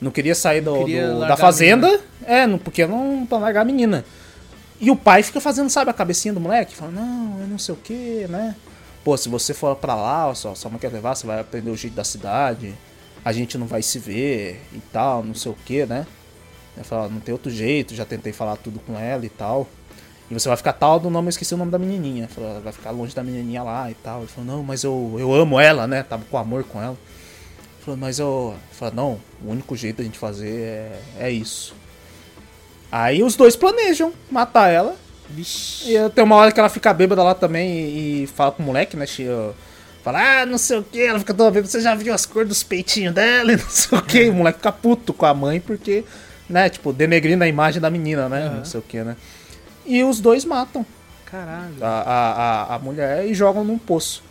não 0.00 0.10
queria 0.12 0.34
sair 0.34 0.60
do, 0.60 0.78
queria 0.84 1.08
do- 1.08 1.20
da 1.20 1.36
fazenda. 1.36 2.00
É, 2.24 2.46
não, 2.46 2.58
porque 2.58 2.86
não 2.86 3.26
pra 3.26 3.38
largar 3.38 3.62
a 3.62 3.64
menina. 3.64 4.04
E 4.80 4.90
o 4.90 4.94
pai 4.96 5.22
fica 5.24 5.40
fazendo, 5.40 5.68
sabe, 5.70 5.90
a 5.90 5.94
cabecinha 5.94 6.32
do 6.32 6.38
moleque? 6.38 6.76
Fala, 6.76 6.92
não, 6.92 7.40
eu 7.40 7.46
não 7.48 7.58
sei 7.58 7.74
o 7.74 7.78
que, 7.78 8.26
né? 8.28 8.54
Pô, 9.02 9.16
se 9.16 9.28
você 9.28 9.52
for 9.54 9.74
pra 9.74 9.94
lá, 9.96 10.32
só, 10.36 10.54
sua 10.54 10.70
mãe 10.70 10.78
quer 10.78 10.92
levar, 10.92 11.16
você 11.16 11.26
vai 11.26 11.40
aprender 11.40 11.70
o 11.70 11.76
jeito 11.76 11.94
da 11.94 12.04
cidade. 12.04 12.74
A 13.28 13.32
gente 13.32 13.58
não 13.58 13.66
vai 13.66 13.82
se 13.82 13.98
ver 13.98 14.58
e 14.72 14.80
tal, 14.90 15.22
não 15.22 15.34
sei 15.34 15.52
o 15.52 15.54
que, 15.66 15.84
né? 15.84 16.06
Ele 16.74 16.82
fala, 16.82 17.10
não 17.10 17.20
tem 17.20 17.30
outro 17.30 17.50
jeito, 17.50 17.94
já 17.94 18.06
tentei 18.06 18.32
falar 18.32 18.56
tudo 18.56 18.80
com 18.80 18.98
ela 18.98 19.26
e 19.26 19.28
tal. 19.28 19.68
E 20.30 20.32
você 20.32 20.48
vai 20.48 20.56
ficar 20.56 20.72
tal 20.72 20.98
do 20.98 21.10
nome, 21.10 21.26
eu 21.26 21.30
esqueci 21.30 21.52
o 21.52 21.58
nome 21.58 21.70
da 21.70 21.78
menininha. 21.78 22.26
Falou, 22.26 22.58
vai 22.62 22.72
ficar 22.72 22.90
longe 22.90 23.14
da 23.14 23.22
menininha 23.22 23.62
lá 23.62 23.90
e 23.90 23.94
tal. 23.96 24.20
Ele 24.20 24.28
falou, 24.28 24.56
não, 24.56 24.62
mas 24.62 24.82
eu, 24.82 25.16
eu 25.18 25.34
amo 25.34 25.60
ela, 25.60 25.86
né? 25.86 26.02
Tava 26.02 26.24
com 26.30 26.38
amor 26.38 26.64
com 26.64 26.80
ela. 26.80 26.96
Falou, 27.80 28.00
mas 28.00 28.18
eu. 28.18 28.54
Falou, 28.72 28.94
não, 28.94 29.20
o 29.44 29.50
único 29.50 29.76
jeito 29.76 29.98
da 29.98 30.04
gente 30.04 30.18
fazer 30.18 30.48
é, 30.48 31.00
é 31.18 31.30
isso. 31.30 31.74
Aí 32.90 33.22
os 33.22 33.36
dois 33.36 33.56
planejam 33.56 34.14
matar 34.30 34.70
ela. 34.70 34.96
Vixe. 35.28 35.94
E 35.94 36.08
tem 36.08 36.24
uma 36.24 36.36
hora 36.36 36.50
que 36.50 36.58
ela 36.58 36.70
fica 36.70 36.94
bêbada 36.94 37.22
lá 37.22 37.34
também 37.34 37.70
e, 37.70 38.22
e 38.22 38.26
fala 38.26 38.52
com 38.52 38.62
o 38.62 38.66
moleque, 38.66 38.96
né? 38.96 39.04
Fala, 40.08 40.40
ah, 40.40 40.46
não 40.46 40.56
sei 40.56 40.78
o 40.78 40.82
que, 40.82 41.02
ela 41.02 41.18
fica 41.18 41.34
toda 41.34 41.50
bêbada, 41.50 41.70
você 41.70 41.82
já 41.82 41.94
viu 41.94 42.14
as 42.14 42.24
cores 42.24 42.48
dos 42.48 42.62
peitinhos 42.62 43.12
dela 43.12 43.52
e 43.52 43.56
não 43.58 43.68
sei 43.68 43.98
o 43.98 44.00
que. 44.00 44.30
O 44.30 44.32
moleque 44.32 44.56
fica 44.56 44.72
puto 44.72 45.12
com 45.12 45.26
a 45.26 45.34
mãe 45.34 45.60
porque, 45.60 46.02
né, 46.48 46.70
tipo, 46.70 46.94
denegrindo 46.94 47.44
a 47.44 47.46
imagem 47.46 47.78
da 47.78 47.90
menina, 47.90 48.26
né? 48.26 48.46
Aham. 48.46 48.56
Não 48.56 48.64
sei 48.64 48.80
o 48.80 48.82
que, 48.82 49.04
né? 49.04 49.16
E 49.84 50.02
os 50.02 50.18
dois 50.18 50.46
matam 50.46 50.86
Caralho. 51.26 51.74
a, 51.82 51.88
a, 51.88 52.74
a, 52.76 52.78
mulher 52.78 53.26
e 53.26 53.34
jogam 53.34 53.62
num 53.62 53.76
poço. 53.76 54.22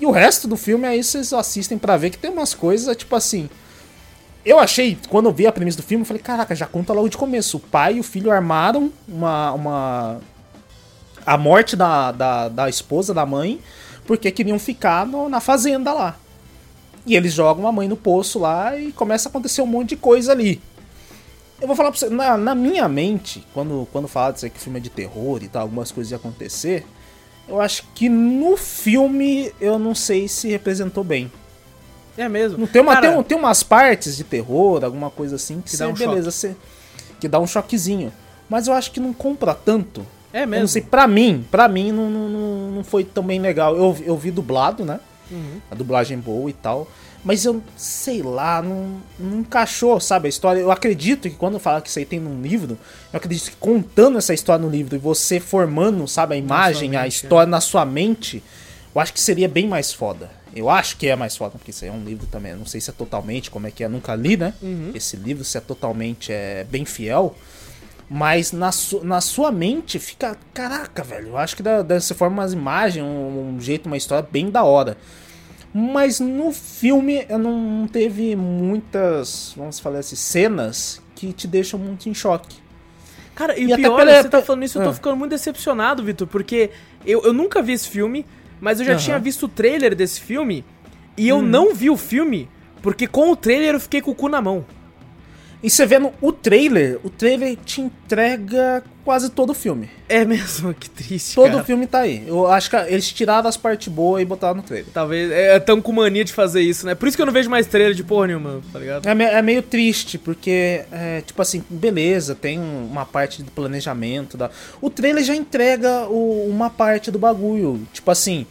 E 0.00 0.06
o 0.06 0.10
resto 0.10 0.48
do 0.48 0.56
filme 0.56 0.86
aí 0.86 1.04
vocês 1.04 1.30
assistem 1.34 1.76
pra 1.76 1.98
ver 1.98 2.08
que 2.08 2.16
tem 2.16 2.30
umas 2.30 2.54
coisas, 2.54 2.96
tipo 2.96 3.14
assim. 3.14 3.50
Eu 4.46 4.58
achei, 4.58 4.96
quando 5.10 5.26
eu 5.26 5.32
vi 5.34 5.46
a 5.46 5.52
premissa 5.52 5.76
do 5.76 5.82
filme, 5.82 6.04
eu 6.04 6.06
falei, 6.06 6.22
caraca, 6.22 6.54
já 6.54 6.64
conta 6.64 6.94
logo 6.94 7.10
de 7.10 7.18
começo. 7.18 7.58
O 7.58 7.60
pai 7.60 7.96
e 7.96 8.00
o 8.00 8.02
filho 8.02 8.30
armaram 8.30 8.90
uma. 9.06 9.52
uma 9.52 10.20
a 11.26 11.36
morte 11.36 11.76
da, 11.76 12.12
da, 12.12 12.48
da 12.48 12.68
esposa, 12.70 13.12
da 13.12 13.26
mãe, 13.26 13.60
porque 14.08 14.30
queriam 14.30 14.58
ficar 14.58 15.06
no- 15.06 15.28
na 15.28 15.38
fazenda 15.38 15.92
lá. 15.92 16.16
E 17.06 17.14
eles 17.14 17.34
jogam 17.34 17.68
a 17.68 17.70
mãe 17.72 17.86
no 17.86 17.96
poço 17.96 18.38
lá 18.38 18.74
e 18.76 18.90
começa 18.90 19.28
a 19.28 19.30
acontecer 19.30 19.60
um 19.60 19.66
monte 19.66 19.90
de 19.90 19.96
coisa 19.96 20.32
ali. 20.32 20.60
Eu 21.60 21.66
vou 21.66 21.76
falar 21.76 21.90
pra 21.90 21.98
você, 22.00 22.08
na, 22.08 22.36
na 22.38 22.54
minha 22.54 22.88
mente, 22.88 23.46
quando, 23.52 23.86
quando 23.92 24.08
fala 24.08 24.32
disso 24.32 24.46
aí 24.46 24.50
que 24.50 24.58
o 24.58 24.60
filme 24.62 24.78
é 24.78 24.82
de 24.82 24.88
terror 24.88 25.42
e 25.42 25.48
tal, 25.48 25.62
algumas 25.62 25.92
coisas 25.92 26.10
iam 26.10 26.16
acontecer, 26.18 26.86
eu 27.46 27.60
acho 27.60 27.84
que 27.94 28.08
no 28.08 28.56
filme 28.56 29.52
eu 29.60 29.78
não 29.78 29.94
sei 29.94 30.26
se 30.26 30.48
representou 30.48 31.04
bem. 31.04 31.30
É 32.16 32.28
mesmo. 32.30 32.56
Não 32.58 32.66
tem, 32.66 32.80
uma, 32.80 32.94
Cara, 32.94 33.12
tem, 33.12 33.22
tem 33.24 33.36
umas 33.38 33.62
partes 33.62 34.16
de 34.16 34.24
terror, 34.24 34.82
alguma 34.84 35.10
coisa 35.10 35.36
assim, 35.36 35.60
que, 35.60 35.72
Que 35.72 35.76
dá 35.76 35.86
um 35.88 35.92
beleza, 35.92 36.30
você, 36.30 36.56
que 37.20 37.28
dá 37.28 37.38
um 37.38 37.46
choquezinho. 37.46 38.10
Mas 38.48 38.68
eu 38.68 38.72
acho 38.72 38.90
que 38.90 39.00
não 39.00 39.12
compra 39.12 39.52
tanto. 39.54 40.04
É 40.32 40.42
Eu 40.42 40.48
mesmo. 40.48 40.62
não 40.62 40.68
sei, 40.68 40.82
pra 40.82 41.06
mim, 41.06 41.46
pra 41.50 41.68
mim 41.68 41.92
não, 41.92 42.10
não, 42.10 42.70
não, 42.70 42.84
foi 42.84 43.04
tão 43.04 43.24
bem 43.24 43.40
legal. 43.40 43.76
Eu, 43.76 43.96
eu 44.04 44.16
vi 44.16 44.30
dublado, 44.30 44.84
né? 44.84 45.00
Uhum. 45.30 45.60
A 45.70 45.74
dublagem 45.74 46.18
boa 46.18 46.48
e 46.50 46.52
tal. 46.52 46.88
Mas 47.24 47.44
eu 47.44 47.62
sei 47.76 48.22
lá, 48.22 48.62
não, 48.62 48.96
não 49.18 49.40
encaixou, 49.40 49.98
sabe, 49.98 50.26
a 50.26 50.28
história. 50.28 50.60
Eu 50.60 50.70
acredito 50.70 51.28
que 51.28 51.34
quando 51.34 51.58
fala 51.58 51.80
que 51.80 51.88
isso 51.88 51.98
aí 51.98 52.04
tem 52.04 52.20
num 52.20 52.40
livro, 52.40 52.78
eu 53.12 53.16
acredito 53.16 53.50
que 53.50 53.56
contando 53.56 54.18
essa 54.18 54.32
história 54.32 54.64
no 54.64 54.70
livro 54.70 54.94
e 54.94 54.98
você 54.98 55.40
formando, 55.40 56.06
sabe, 56.06 56.34
a 56.34 56.38
imagem, 56.38 56.96
a 56.96 57.02
mente, 57.02 57.12
história 57.12 57.50
na 57.50 57.60
sua 57.60 57.84
mente, 57.84 58.42
eu 58.94 59.00
acho 59.00 59.12
que 59.12 59.20
seria 59.20 59.48
bem 59.48 59.66
mais 59.66 59.92
foda. 59.92 60.30
Eu 60.54 60.70
acho 60.70 60.96
que 60.96 61.08
é 61.08 61.16
mais 61.16 61.36
foda, 61.36 61.52
porque 61.58 61.70
isso 61.70 61.84
aí 61.84 61.90
é 61.90 61.92
um 61.92 62.04
livro 62.04 62.26
também. 62.26 62.52
Eu 62.52 62.58
não 62.58 62.66
sei 62.66 62.80
se 62.80 62.88
é 62.88 62.92
totalmente 62.92 63.50
como 63.50 63.66
é 63.66 63.70
que 63.70 63.84
é, 63.84 63.88
nunca 63.88 64.14
li, 64.14 64.36
né? 64.36 64.54
Esse 64.94 65.16
livro, 65.16 65.44
se 65.44 65.58
é 65.58 65.60
totalmente 65.60 66.32
é, 66.32 66.64
bem 66.70 66.84
fiel. 66.84 67.34
Mas 68.10 68.52
na, 68.52 68.72
su- 68.72 69.04
na 69.04 69.20
sua 69.20 69.52
mente 69.52 69.98
fica. 69.98 70.36
Caraca, 70.54 71.02
velho. 71.02 71.28
Eu 71.28 71.36
acho 71.38 71.54
que 71.56 71.62
dá, 71.62 71.82
você 71.82 72.14
forma 72.14 72.36
umas 72.42 72.52
imagens, 72.54 73.04
um, 73.04 73.56
um 73.56 73.60
jeito, 73.60 73.86
uma 73.86 73.96
história 73.98 74.26
bem 74.30 74.50
da 74.50 74.64
hora. 74.64 74.96
Mas 75.74 76.18
no 76.18 76.50
filme 76.50 77.26
eu 77.28 77.38
não, 77.38 77.86
teve 77.86 78.34
muitas, 78.34 79.52
vamos 79.56 79.78
falar 79.78 79.98
assim, 79.98 80.16
cenas 80.16 81.02
que 81.14 81.32
te 81.32 81.46
deixam 81.46 81.78
muito 81.78 82.08
em 82.08 82.14
choque. 82.14 82.56
Cara, 83.34 83.58
e, 83.58 83.70
E 83.70 83.76
pior, 83.76 83.96
pela- 83.98 84.22
você 84.22 84.28
tá 84.28 84.40
falando 84.42 84.64
isso, 84.64 84.78
eu 84.78 84.84
tô 84.84 84.90
Ah. 84.90 84.94
ficando 84.94 85.16
muito 85.16 85.30
decepcionado, 85.30 86.02
Vitor, 86.02 86.26
porque 86.26 86.70
eu, 87.04 87.22
eu 87.22 87.32
nunca 87.34 87.60
vi 87.62 87.72
esse 87.72 87.88
filme, 87.88 88.24
mas 88.60 88.80
eu 88.80 88.86
já 88.86 88.92
Aham. 88.92 89.00
tinha 89.00 89.18
visto 89.18 89.44
o 89.44 89.48
trailer 89.48 89.94
desse 89.94 90.20
filme 90.20 90.64
E 91.16 91.28
eu 91.28 91.42
não 91.42 91.74
vi 91.74 91.90
o 91.90 91.96
filme 91.96 92.48
porque 92.80 93.06
com 93.06 93.30
o 93.30 93.36
trailer 93.36 93.74
eu 93.74 93.80
fiquei 93.80 94.00
com 94.00 94.12
o 94.12 94.14
cu 94.14 94.28
na 94.28 94.40
mão. 94.40 94.64
E 95.62 95.68
você 95.68 95.84
vendo 95.84 96.12
o 96.20 96.30
trailer, 96.32 96.98
o 97.02 97.10
trailer 97.10 97.56
te 97.56 97.80
entrega 97.80 98.82
quase 99.04 99.28
todo 99.30 99.50
o 99.50 99.54
filme. 99.54 99.90
É 100.08 100.24
mesmo, 100.24 100.72
que 100.78 100.88
triste, 100.88 101.34
Todo 101.34 101.50
cara. 101.50 101.62
o 101.62 101.64
filme 101.64 101.86
tá 101.86 102.00
aí. 102.00 102.22
Eu 102.26 102.46
acho 102.46 102.70
que 102.70 102.76
eles 102.76 103.10
tiraram 103.10 103.48
as 103.48 103.56
partes 103.56 103.88
boas 103.88 104.22
e 104.22 104.24
botaram 104.24 104.56
no 104.56 104.62
trailer. 104.62 104.86
Talvez, 104.92 105.30
é 105.32 105.58
tão 105.58 105.80
com 105.80 105.90
mania 105.92 106.24
de 106.24 106.32
fazer 106.32 106.60
isso, 106.60 106.86
né? 106.86 106.94
Por 106.94 107.08
isso 107.08 107.16
que 107.16 107.22
eu 107.22 107.26
não 107.26 107.32
vejo 107.32 107.50
mais 107.50 107.66
trailer 107.66 107.94
de 107.94 108.04
porra 108.04 108.28
nenhuma, 108.28 108.60
tá 108.72 108.78
ligado? 108.78 109.06
É, 109.08 109.10
é 109.38 109.42
meio 109.42 109.62
triste, 109.62 110.16
porque, 110.16 110.82
é, 110.92 111.22
tipo 111.22 111.40
assim, 111.42 111.64
beleza, 111.68 112.34
tem 112.36 112.58
um- 112.58 112.86
uma 112.86 113.04
parte 113.04 113.42
do 113.42 113.50
planejamento. 113.50 114.36
Da... 114.36 114.50
O 114.80 114.88
trailer 114.90 115.24
já 115.24 115.34
entrega 115.34 116.06
o- 116.08 116.46
uma 116.48 116.70
parte 116.70 117.10
do 117.10 117.18
bagulho. 117.18 117.80
Tipo 117.92 118.10
assim, 118.10 118.46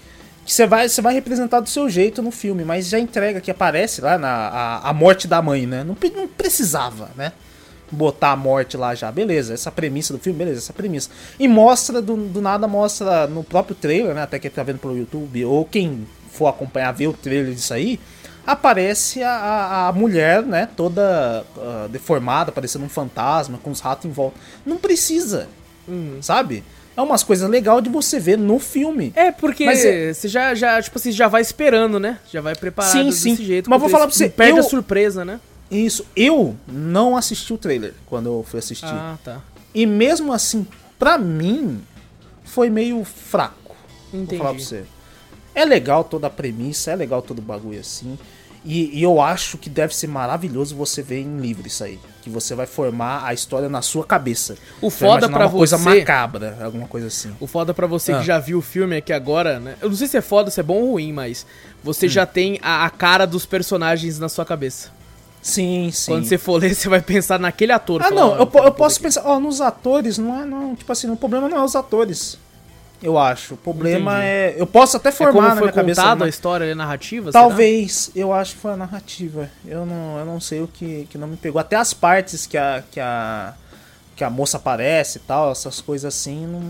que 0.48 0.54
você 0.54 0.66
vai, 0.66 0.88
você 0.88 1.02
vai 1.02 1.14
representar 1.14 1.60
do 1.60 1.68
seu 1.68 1.90
jeito 1.90 2.22
no 2.22 2.32
filme, 2.32 2.64
mas 2.64 2.88
já 2.88 2.98
entrega 2.98 3.42
que 3.42 3.52
aparece 3.52 4.00
lá 4.00 4.18
na, 4.18 4.30
a, 4.30 4.90
a 4.90 4.94
morte 4.94 5.28
da 5.28 5.42
mãe, 5.42 5.68
né? 5.68 5.84
Não, 5.84 5.98
não 6.16 6.26
precisava, 6.26 7.10
né? 7.18 7.34
Botar 7.92 8.32
a 8.32 8.36
morte 8.38 8.78
lá 8.78 8.96
já, 8.96 9.12
beleza, 9.12 9.54
essa 9.54 9.70
premissa 9.70 10.14
do 10.14 10.20
filme, 10.20 10.40
beleza, 10.40 10.60
essa 10.60 10.72
premissa. 10.72 11.10
E 11.38 11.50
mostra, 11.50 12.02
do, 12.02 12.16
do 12.16 12.40
nada, 12.40 12.66
mostra 12.66 13.28
no 13.28 13.44
próprio 13.44 13.76
trailer, 13.76 14.16
né? 14.16 14.22
Até 14.22 14.40
quem 14.40 14.50
tá 14.50 14.64
vendo 14.64 14.80
pelo 14.80 14.98
YouTube, 14.98 15.44
ou 15.44 15.66
quem 15.66 16.08
for 16.32 16.48
acompanhar, 16.48 16.94
ver 16.94 17.08
o 17.08 17.14
trailer 17.14 17.54
disso 17.54 17.74
aí, 17.74 18.00
aparece 18.46 19.22
a, 19.22 19.90
a, 19.90 19.92
mulher, 19.92 20.44
né, 20.44 20.70
toda 20.78 21.46
ah, 21.58 21.88
deformada, 21.90 22.54
parecendo 22.54 22.86
um 22.86 22.90
fantasma, 22.90 23.58
com 23.62 23.70
os 23.70 23.82
ratos 23.82 24.06
em 24.06 24.12
volta. 24.12 24.40
Não 24.66 24.78
precisa, 24.78 25.50
sabe? 26.22 26.64
É 26.98 27.02
umas 27.02 27.24
coisas 27.24 27.48
legais 27.48 27.84
de 27.84 27.90
você 27.90 28.20
ver 28.20 28.38
no 28.40 28.58
filme. 28.58 29.14
É, 29.16 29.32
porque 29.32 29.64
Mas 29.66 29.86
é- 29.86 30.12
você 30.14 30.28
já, 30.28 30.56
já, 30.56 30.82
tipo 30.82 30.98
assim, 30.98 31.12
já 31.12 31.28
vai 31.28 31.42
esperando, 31.44 32.00
né? 32.00 32.18
Já 32.32 32.42
vai 32.42 32.56
preparado 32.56 32.92
Sim, 32.92 33.06
desse 33.06 33.22
sim. 33.22 33.36
jeito. 33.36 33.70
Mas 33.70 33.80
vou 33.80 33.88
falar 33.88 34.08
pra 34.08 34.16
você, 34.16 34.28
Perde 34.30 34.58
eu- 34.58 34.66
a 34.66 34.68
surpresa, 34.68 35.24
né? 35.24 35.40
Isso, 35.70 36.04
eu 36.16 36.56
não 36.68 37.16
assisti 37.16 37.54
o 37.54 37.58
trailer 37.58 37.94
quando 38.08 38.26
eu 38.28 38.44
fui 38.50 38.58
assistir. 38.58 38.86
Ah, 38.88 39.16
tá. 39.24 39.42
E 39.76 39.86
mesmo 39.86 40.34
assim, 40.34 40.66
pra 40.98 41.18
mim, 41.20 41.82
foi 42.44 42.70
meio 42.70 43.04
fraco. 43.04 43.76
Entendi. 44.12 44.38
Vou 44.38 44.38
falar 44.40 44.54
pra 44.56 44.64
você. 44.64 44.84
É 45.54 45.66
legal 45.66 46.04
toda 46.04 46.26
a 46.28 46.30
premissa, 46.32 46.92
é 46.92 46.96
legal 46.96 47.22
todo 47.22 47.40
o 47.40 47.42
bagulho 47.44 47.80
assim. 47.80 48.18
E, 48.66 48.98
e 48.98 49.04
eu 49.04 49.22
acho 49.22 49.58
que 49.58 49.70
deve 49.70 49.96
ser 49.96 50.08
maravilhoso 50.08 50.76
você 50.76 51.02
ver 51.04 51.20
em 51.22 51.38
livro 51.38 51.68
isso 51.68 51.84
aí. 51.84 52.00
Que 52.28 52.34
você 52.34 52.54
vai 52.54 52.66
formar 52.66 53.24
a 53.26 53.34
história 53.34 53.70
na 53.70 53.82
sua 53.82 54.04
cabeça. 54.06 54.56
O 54.82 54.90
Você 54.92 55.06
foda 55.06 55.30
pra 55.30 55.46
uma 55.46 55.50
coisa 55.50 55.78
você- 55.78 56.00
macabra, 56.00 56.58
alguma 56.62 56.88
coisa 56.88 57.08
assim. 57.08 57.34
O 57.40 57.48
foda 57.48 57.74
pra 57.74 57.88
você 57.88 58.12
Ah. 58.12 58.20
que 58.20 58.26
já 58.26 58.38
viu 58.38 58.58
o 58.58 58.62
filme 58.62 58.98
é 58.98 59.02
que 59.02 59.14
agora, 59.14 59.60
né? 59.60 59.76
Eu 59.82 59.90
não 59.90 59.96
sei 59.96 60.08
se 60.08 60.18
é 60.18 60.22
foda, 60.22 60.52
se 60.52 60.60
é 60.60 60.64
bom 60.64 60.76
ou 60.82 60.92
ruim, 60.92 61.14
mas 61.14 61.46
você 61.84 62.06
Hum. 62.06 62.10
já 62.10 62.26
tem 62.26 62.60
a, 62.62 62.86
a 62.86 62.90
cara 62.90 63.26
dos 63.26 63.46
personagens 63.46 64.20
na 64.20 64.28
sua 64.28 64.44
cabeça. 64.46 64.90
Sim, 65.42 65.90
sim. 65.94 66.12
Quando 66.12 66.26
você 66.26 66.38
for 66.38 66.58
ler, 66.62 66.74
você 66.76 66.90
vai 66.90 67.02
pensar 67.02 67.40
naquele 67.40 67.72
ator. 67.72 68.02
Ah, 68.02 68.10
falar, 68.10 68.20
não, 68.22 68.30
"Ó, 68.32 68.36
eu, 68.36 68.66
eu 68.66 68.72
posso 68.74 68.98
que- 68.98 69.04
pensar, 69.04 69.22
ó, 69.26 69.40
nos 69.40 69.62
atores, 69.62 70.18
não 70.18 70.42
é, 70.42 70.46
não, 70.46 70.76
tipo 70.76 70.92
assim, 70.92 71.10
o 71.10 71.16
problema 71.16 71.48
não 71.48 71.58
é 71.58 71.64
os 71.64 71.76
atores. 71.76 72.38
Eu 73.02 73.18
acho. 73.18 73.54
O 73.54 73.58
problema 73.58 74.14
Entendi. 74.14 74.26
é. 74.28 74.56
Eu 74.58 74.66
posso 74.66 74.98
até 74.98 75.10
É 75.10 75.12
como 75.12 75.32
formar 75.34 75.56
na 75.56 75.62
minha 75.62 75.72
cabeça. 75.74 76.02
contado 76.02 76.22
a 76.22 76.26
uma- 76.26 76.30
história, 76.30 76.72
a 76.72 76.76
narrativa? 76.76 77.32
será? 77.32 77.44
Talvez, 77.44 78.10
eu 78.16 78.34
acho 78.34 78.56
que 78.56 78.62
foi 78.62 78.72
a 78.72 78.78
narrativa. 78.78 79.50
Eu 79.66 79.86
não, 79.86 80.18
eu 80.18 80.26
não 80.26 80.40
sei 80.40 80.62
o 80.62 80.68
que, 80.68 81.08
que 81.10 81.18
não 81.18 81.28
me 81.28 81.38
pegou. 81.38 81.60
Até 81.60 81.76
as 81.76 81.94
partes 81.94 82.46
que 82.48 82.58
a, 82.58 82.84
que 82.92 83.00
a, 83.00 83.54
que 84.16 84.24
a 84.24 84.30
moça 84.30 84.58
aparece 84.58 85.20
e 85.20 85.22
tal, 85.22 85.52
essas 85.52 85.80
coisas 85.80 86.14
assim, 86.14 86.48
não. 86.48 86.62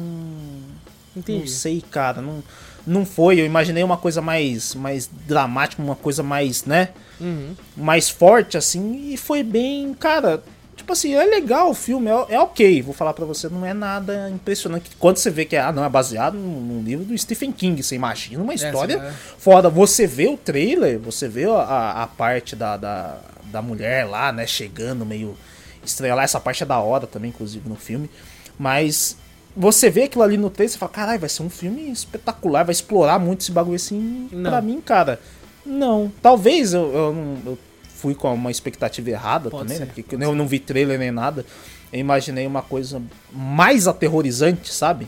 Entendi. 1.15 1.39
Não 1.39 1.47
sei, 1.47 1.81
cara. 1.81 2.21
Não, 2.21 2.43
não 2.85 3.05
foi. 3.05 3.39
Eu 3.39 3.45
imaginei 3.45 3.83
uma 3.83 3.97
coisa 3.97 4.21
mais, 4.21 4.75
mais 4.75 5.09
dramática, 5.25 5.81
uma 5.81 5.95
coisa 5.95 6.21
mais, 6.23 6.65
né? 6.65 6.89
Uhum. 7.19 7.55
mais 7.75 8.09
forte, 8.09 8.57
assim, 8.57 9.11
e 9.11 9.17
foi 9.17 9.41
bem, 9.41 9.91
cara. 9.95 10.43
Tipo 10.77 10.93
assim, 10.93 11.15
é 11.15 11.25
legal 11.25 11.71
o 11.71 11.73
filme, 11.73 12.07
é, 12.07 12.35
é 12.35 12.39
ok, 12.39 12.83
vou 12.83 12.93
falar 12.93 13.11
pra 13.11 13.25
você, 13.25 13.49
não 13.49 13.65
é 13.65 13.73
nada 13.73 14.29
impressionante. 14.29 14.91
Quando 14.99 15.17
você 15.17 15.31
vê 15.31 15.43
que 15.43 15.55
é, 15.55 15.59
ah, 15.59 15.71
não, 15.71 15.83
é 15.83 15.89
baseado 15.89 16.35
num, 16.35 16.83
livro 16.83 17.03
do 17.03 17.17
Stephen 17.17 17.51
King, 17.51 17.81
você 17.81 17.95
imagina 17.95 18.43
uma 18.43 18.53
história 18.53 18.93
é. 18.93 19.11
foda. 19.39 19.69
Você 19.69 20.05
vê 20.05 20.27
o 20.27 20.37
trailer, 20.37 20.99
você 20.99 21.27
vê 21.27 21.45
a, 21.45 22.03
a 22.03 22.07
parte 22.07 22.55
da, 22.55 22.77
da, 22.77 23.17
da 23.45 23.61
mulher 23.61 24.05
lá, 24.05 24.31
né, 24.31 24.45
chegando 24.45 25.03
meio 25.03 25.35
estranha 25.83 26.13
lá, 26.13 26.23
essa 26.23 26.39
parte 26.39 26.61
é 26.61 26.65
da 26.65 26.79
hora 26.79 27.07
também, 27.07 27.29
inclusive, 27.29 27.67
no 27.67 27.75
filme. 27.75 28.09
Mas 28.57 29.17
você 29.55 29.89
vê 29.89 30.03
aquilo 30.03 30.23
ali 30.23 30.37
no 30.37 30.51
trailer, 30.51 30.71
você 30.71 30.77
fala, 30.77 30.91
caralho, 30.91 31.19
vai 31.19 31.29
ser 31.29 31.41
um 31.41 31.49
filme 31.49 31.89
espetacular, 31.89 32.63
vai 32.63 32.71
explorar 32.71 33.17
muito 33.17 33.41
esse 33.41 33.51
bagulho 33.51 33.75
assim. 33.75 34.29
Não. 34.31 34.51
Pra 34.51 34.61
mim, 34.61 34.79
cara, 34.79 35.19
não. 35.65 36.11
Talvez 36.21 36.73
eu, 36.73 36.93
eu, 36.93 37.37
eu 37.47 37.57
fui 37.97 38.13
com 38.15 38.33
uma 38.33 38.51
expectativa 38.51 39.09
errada 39.09 39.49
Pode 39.49 39.63
também, 39.63 39.79
né? 39.79 39.85
ser, 39.93 40.03
Porque 40.03 40.15
eu 40.15 40.35
não 40.35 40.47
vi 40.47 40.59
trailer 40.59 40.99
nem 40.99 41.11
nada. 41.11 41.45
Eu 41.91 41.99
imaginei 41.99 42.45
uma 42.45 42.61
coisa 42.61 43.01
mais 43.31 43.87
aterrorizante, 43.87 44.73
sabe? 44.73 45.07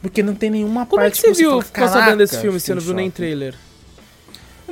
Porque 0.00 0.22
não 0.22 0.34
tem 0.34 0.50
nenhuma 0.50 0.84
Como 0.84 1.00
é 1.00 1.04
parte 1.04 1.20
que 1.22 1.28
você 1.28 1.32
viu, 1.42 1.50
fala, 1.50 1.62
ficou 1.62 1.88
sabendo 1.88 2.18
desse 2.18 2.32
"Caraca, 2.32 2.42
filme 2.48 2.60
você 2.60 2.74
não 2.74 2.82
viu 2.82 2.94
nem 2.94 3.06
em 3.06 3.08
choque." 3.08 3.16
trailer? 3.16 3.54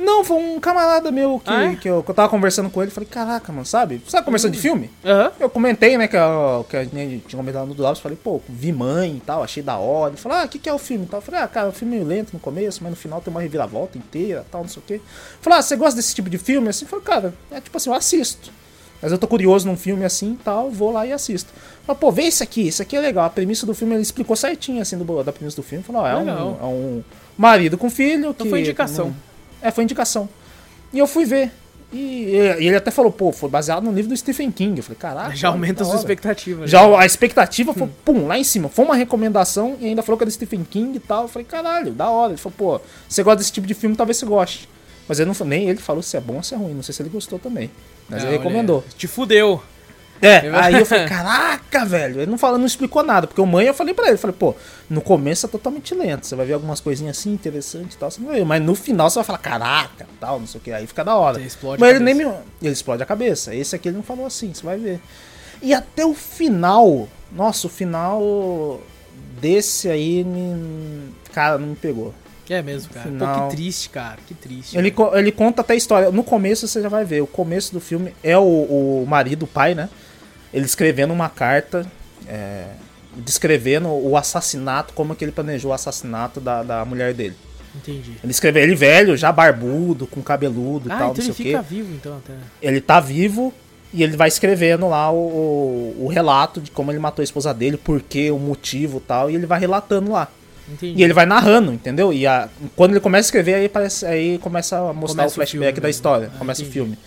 Não, 0.03 0.23
foi 0.23 0.37
um 0.37 0.59
camarada 0.59 1.11
meu 1.11 1.39
que, 1.43 1.49
Ah, 1.51 1.71
é? 1.71 1.75
que, 1.75 1.87
eu, 1.87 2.01
que 2.01 2.09
eu 2.09 2.15
tava 2.15 2.27
conversando 2.29 2.69
com 2.69 2.81
ele. 2.81 2.89
Falei, 2.91 3.07
caraca, 3.09 3.51
mano, 3.51 3.65
sabe? 3.65 4.01
Sabe 4.07 4.25
conversando 4.25 4.51
de 4.53 4.59
filme? 4.59 4.89
Aham. 5.05 5.31
Eu 5.39 5.49
comentei, 5.49 5.97
né, 5.97 6.07
que 6.07 6.17
a, 6.17 6.63
que 6.67 6.75
a 6.77 6.83
gente 6.83 7.23
tinha 7.27 7.37
comentado 7.37 7.67
no 7.67 7.73
Drops, 7.75 7.99
falei, 8.01 8.17
pô, 8.21 8.41
vi 8.49 8.71
mãe 8.71 9.17
e 9.17 9.19
tal, 9.19 9.43
achei 9.43 9.61
da 9.61 9.77
hora. 9.77 10.11
Ele 10.13 10.21
falou, 10.21 10.37
ah, 10.39 10.45
o 10.45 10.47
que, 10.49 10.57
que 10.59 10.67
é 10.69 10.73
o 10.73 10.79
filme 10.79 11.05
e 11.05 11.07
tal? 11.07 11.19
Eu 11.19 11.21
falei, 11.21 11.41
ah, 11.41 11.47
cara, 11.47 11.69
o 11.69 11.71
filme 11.71 11.95
é 11.95 11.97
meio 11.99 12.07
lento 12.09 12.33
no 12.33 12.39
começo, 12.39 12.79
mas 12.81 12.89
no 12.89 12.95
final 12.95 13.21
tem 13.21 13.31
uma 13.31 13.41
reviravolta 13.41 13.97
inteira 13.97 14.45
tal, 14.51 14.61
não 14.61 14.69
sei 14.69 14.81
o 14.81 14.85
quê. 14.85 15.01
Falei, 15.41 15.59
ah, 15.59 15.61
você 15.61 15.75
gosta 15.75 15.95
desse 15.95 16.15
tipo 16.15 16.29
de 16.29 16.37
filme? 16.37 16.67
Assim, 16.69 16.85
eu 16.85 16.89
falei, 16.89 17.05
cara, 17.05 17.33
é 17.51 17.61
tipo 17.61 17.77
assim, 17.77 17.89
eu 17.89 17.95
assisto. 17.95 18.51
Mas 19.01 19.11
eu 19.11 19.17
tô 19.17 19.27
curioso 19.27 19.67
num 19.67 19.75
filme 19.75 20.05
assim 20.05 20.33
e 20.33 20.43
tal, 20.43 20.69
vou 20.69 20.91
lá 20.91 21.05
e 21.07 21.11
assisto. 21.13 21.51
Falei, 21.85 21.99
pô, 21.99 22.11
vê 22.11 22.23
esse 22.23 22.43
aqui, 22.43 22.67
esse 22.67 22.81
aqui 22.81 22.95
é 22.95 22.99
legal. 22.99 23.25
A 23.25 23.29
premissa 23.31 23.65
do 23.65 23.73
filme, 23.73 23.95
ele 23.95 24.03
explicou 24.03 24.35
certinho, 24.35 24.79
assim, 24.81 24.95
do, 24.97 25.23
da 25.23 25.31
premissa 25.31 25.55
do 25.55 25.63
filme. 25.63 25.83
Falou, 25.83 26.03
ó, 26.03 26.07
é 26.07 26.15
um, 26.15 26.29
é 26.29 26.65
um 26.65 27.03
marido 27.37 27.77
com 27.79 27.89
filho 27.89 28.25
que... 28.25 28.29
Então 28.41 28.47
foi 28.47 28.59
indicação. 28.61 29.05
não- 29.07 29.30
É, 29.61 29.71
foi 29.71 29.83
indicação. 29.83 30.27
E 30.93 30.99
eu 30.99 31.07
fui 31.07 31.25
ver. 31.25 31.51
E, 31.93 31.97
e 32.59 32.67
ele 32.67 32.75
até 32.75 32.89
falou, 32.89 33.11
pô, 33.11 33.33
foi 33.33 33.49
baseado 33.49 33.83
no 33.83 33.91
livro 33.91 34.09
do 34.09 34.15
Stephen 34.17 34.49
King. 34.51 34.77
Eu 34.77 34.83
falei, 34.83 34.97
caraca. 34.97 35.35
Já 35.35 35.49
aumenta 35.49 35.75
da 35.75 35.81
a 35.81 35.85
sua 35.85 35.93
hora. 35.95 35.99
expectativa. 35.99 36.65
Já 36.67 36.87
né? 36.87 36.95
a 36.97 37.05
expectativa 37.05 37.73
foi, 37.73 37.89
pum, 38.05 38.27
lá 38.27 38.37
em 38.37 38.43
cima. 38.43 38.69
Foi 38.69 38.85
uma 38.85 38.95
recomendação 38.95 39.75
e 39.79 39.87
ainda 39.87 40.01
falou 40.01 40.17
que 40.17 40.23
era 40.23 40.31
Stephen 40.31 40.63
King 40.63 40.95
e 40.95 40.99
tal. 40.99 41.23
Eu 41.23 41.27
falei, 41.27 41.45
caralho, 41.45 41.91
da 41.91 42.09
hora. 42.09 42.31
Ele 42.31 42.37
falou, 42.41 42.55
pô, 42.57 42.81
você 43.09 43.21
gosta 43.23 43.37
desse 43.37 43.51
tipo 43.51 43.67
de 43.67 43.73
filme, 43.73 43.95
talvez 43.95 44.17
você 44.17 44.25
goste. 44.25 44.69
Mas 45.07 45.19
ele 45.19 45.29
não, 45.37 45.45
nem 45.45 45.67
ele 45.69 45.79
falou 45.79 46.01
se 46.01 46.15
é 46.15 46.21
bom 46.21 46.35
ou 46.37 46.43
se 46.43 46.53
é 46.53 46.57
ruim. 46.57 46.73
Não 46.73 46.83
sei 46.83 46.93
se 46.95 47.01
ele 47.01 47.09
gostou 47.09 47.37
também. 47.37 47.69
Mas 48.07 48.23
Ah, 48.23 48.27
ele 48.27 48.35
olha, 48.35 48.43
recomendou. 48.43 48.83
Te 48.97 49.07
fudeu. 49.07 49.61
É, 50.21 50.49
aí 50.55 50.75
eu 50.75 50.85
falei, 50.85 51.05
caraca, 51.07 51.83
velho. 51.85 52.21
Ele 52.21 52.29
não, 52.29 52.37
fala, 52.37 52.57
não 52.57 52.65
explicou 52.65 53.01
nada. 53.03 53.25
Porque 53.25 53.41
o 53.41 53.45
mãe 53.45 53.65
eu 53.65 53.73
falei 53.73 53.93
pra 53.93 54.07
ele, 54.07 54.17
falei, 54.17 54.35
pô, 54.37 54.55
no 54.89 55.01
começo 55.01 55.45
é 55.45 55.49
totalmente 55.49 55.95
lento. 55.95 56.27
Você 56.27 56.35
vai 56.35 56.45
ver 56.45 56.53
algumas 56.53 56.79
coisinhas 56.79 57.17
assim 57.17 57.31
interessantes 57.33 57.95
e 57.95 57.97
tal. 57.97 58.11
Você 58.11 58.19
não 58.21 58.27
vai 58.27 58.37
ver. 58.37 58.45
Mas 58.45 58.61
no 58.61 58.75
final 58.75 59.09
você 59.09 59.15
vai 59.15 59.23
falar, 59.23 59.39
caraca, 59.39 60.07
tal, 60.19 60.39
não 60.39 60.45
sei 60.47 60.59
o 60.61 60.63
que. 60.63 60.71
Aí 60.71 60.85
fica 60.85 61.03
da 61.03 61.15
hora. 61.15 61.39
Você 61.39 61.45
explode 61.47 61.81
Mas 61.81 61.89
a 61.91 61.95
ele 61.95 62.03
nem 62.03 62.13
me. 62.13 62.23
Ele 62.23 62.71
explode 62.71 63.01
a 63.01 63.05
cabeça. 63.05 63.55
Esse 63.55 63.75
aqui 63.75 63.87
ele 63.89 63.97
não 63.97 64.03
falou 64.03 64.25
assim, 64.25 64.53
você 64.53 64.63
vai 64.63 64.77
ver. 64.77 64.99
E 65.61 65.73
até 65.73 66.05
o 66.05 66.13
final. 66.13 67.07
Nossa, 67.31 67.65
o 67.67 67.69
final 67.69 68.79
desse 69.39 69.89
aí 69.89 70.23
me. 70.23 71.11
Cara, 71.33 71.57
não 71.57 71.69
me 71.69 71.75
pegou. 71.75 72.13
É 72.49 72.61
mesmo, 72.61 72.93
cara. 72.93 73.09
Pô, 73.09 73.49
que 73.49 73.55
triste, 73.55 73.89
cara. 73.89 74.17
Que 74.27 74.33
triste. 74.33 74.77
Ele, 74.77 74.91
co- 74.91 75.15
ele 75.15 75.31
conta 75.31 75.61
até 75.61 75.71
a 75.71 75.75
história. 75.77 76.11
No 76.11 76.21
começo 76.21 76.67
você 76.67 76.81
já 76.81 76.89
vai 76.89 77.05
ver. 77.05 77.21
O 77.21 77.27
começo 77.27 77.71
do 77.71 77.79
filme 77.79 78.13
é 78.21 78.37
o, 78.37 78.41
o 78.41 79.05
marido, 79.07 79.43
o 79.43 79.47
pai, 79.47 79.73
né? 79.73 79.87
Ele 80.53 80.65
escrevendo 80.65 81.13
uma 81.13 81.29
carta. 81.29 81.85
é, 82.27 82.65
descrevendo 83.15 83.89
o 83.89 84.15
assassinato, 84.15 84.93
como 84.93 85.13
que 85.15 85.25
ele 85.25 85.31
planejou 85.33 85.71
o 85.71 85.73
assassinato 85.73 86.39
da, 86.39 86.63
da 86.63 86.85
mulher 86.85 87.13
dele. 87.13 87.35
Entendi. 87.75 88.13
Ele 88.23 88.31
escreveu 88.31 88.63
ele 88.63 88.75
velho, 88.75 89.17
já 89.17 89.31
barbudo, 89.31 90.07
com 90.07 90.21
cabeludo 90.21 90.87
e 90.87 90.91
Ah, 90.91 90.97
tal, 90.97 91.11
então 91.11 91.23
não 91.23 91.25
ele 91.25 91.33
sei 91.33 91.33
o 91.33 91.35
quê. 91.35 91.43
fica 91.43 91.61
vivo, 91.61 91.93
então, 91.93 92.17
até. 92.17 92.33
Ele 92.61 92.79
tá 92.79 92.99
vivo 93.01 93.53
e 93.93 94.01
ele 94.03 94.15
vai 94.15 94.27
escrevendo 94.29 94.87
lá 94.87 95.11
o, 95.11 95.15
o, 95.17 96.05
o 96.05 96.07
relato 96.07 96.61
de 96.61 96.71
como 96.71 96.89
ele 96.91 96.99
matou 96.99 97.21
a 97.21 97.25
esposa 97.25 97.53
dele, 97.53 97.75
por 97.75 98.01
quê, 98.01 98.31
o 98.31 98.39
motivo 98.39 98.97
e 98.99 99.01
tal, 99.01 99.29
e 99.29 99.35
ele 99.35 99.45
vai 99.45 99.59
relatando 99.59 100.11
lá. 100.11 100.29
Entendi. 100.71 100.99
E 101.01 101.03
ele 101.03 101.13
vai 101.13 101.25
narrando, 101.25 101.73
entendeu? 101.73 102.13
E 102.13 102.25
a- 102.25 102.47
quando 102.77 102.91
ele 102.91 102.99
começa 103.01 103.25
a 103.25 103.27
escrever, 103.27 103.55
aí, 103.55 103.67
parece, 103.67 104.05
aí 104.05 104.37
começa 104.39 104.77
a 104.77 104.93
mostrar 104.93 105.23
Começa 105.23 105.23
o 105.23 105.31
o 105.31 105.35
flashback 105.35 105.51
filme 105.51 105.81
da 105.81 105.87
mesmo. 105.87 105.89
história. 105.89 106.31
Ah, 106.33 106.37
começa 106.39 106.61
entendi. 106.61 106.69
o 106.69 106.73
filme. 106.85 106.97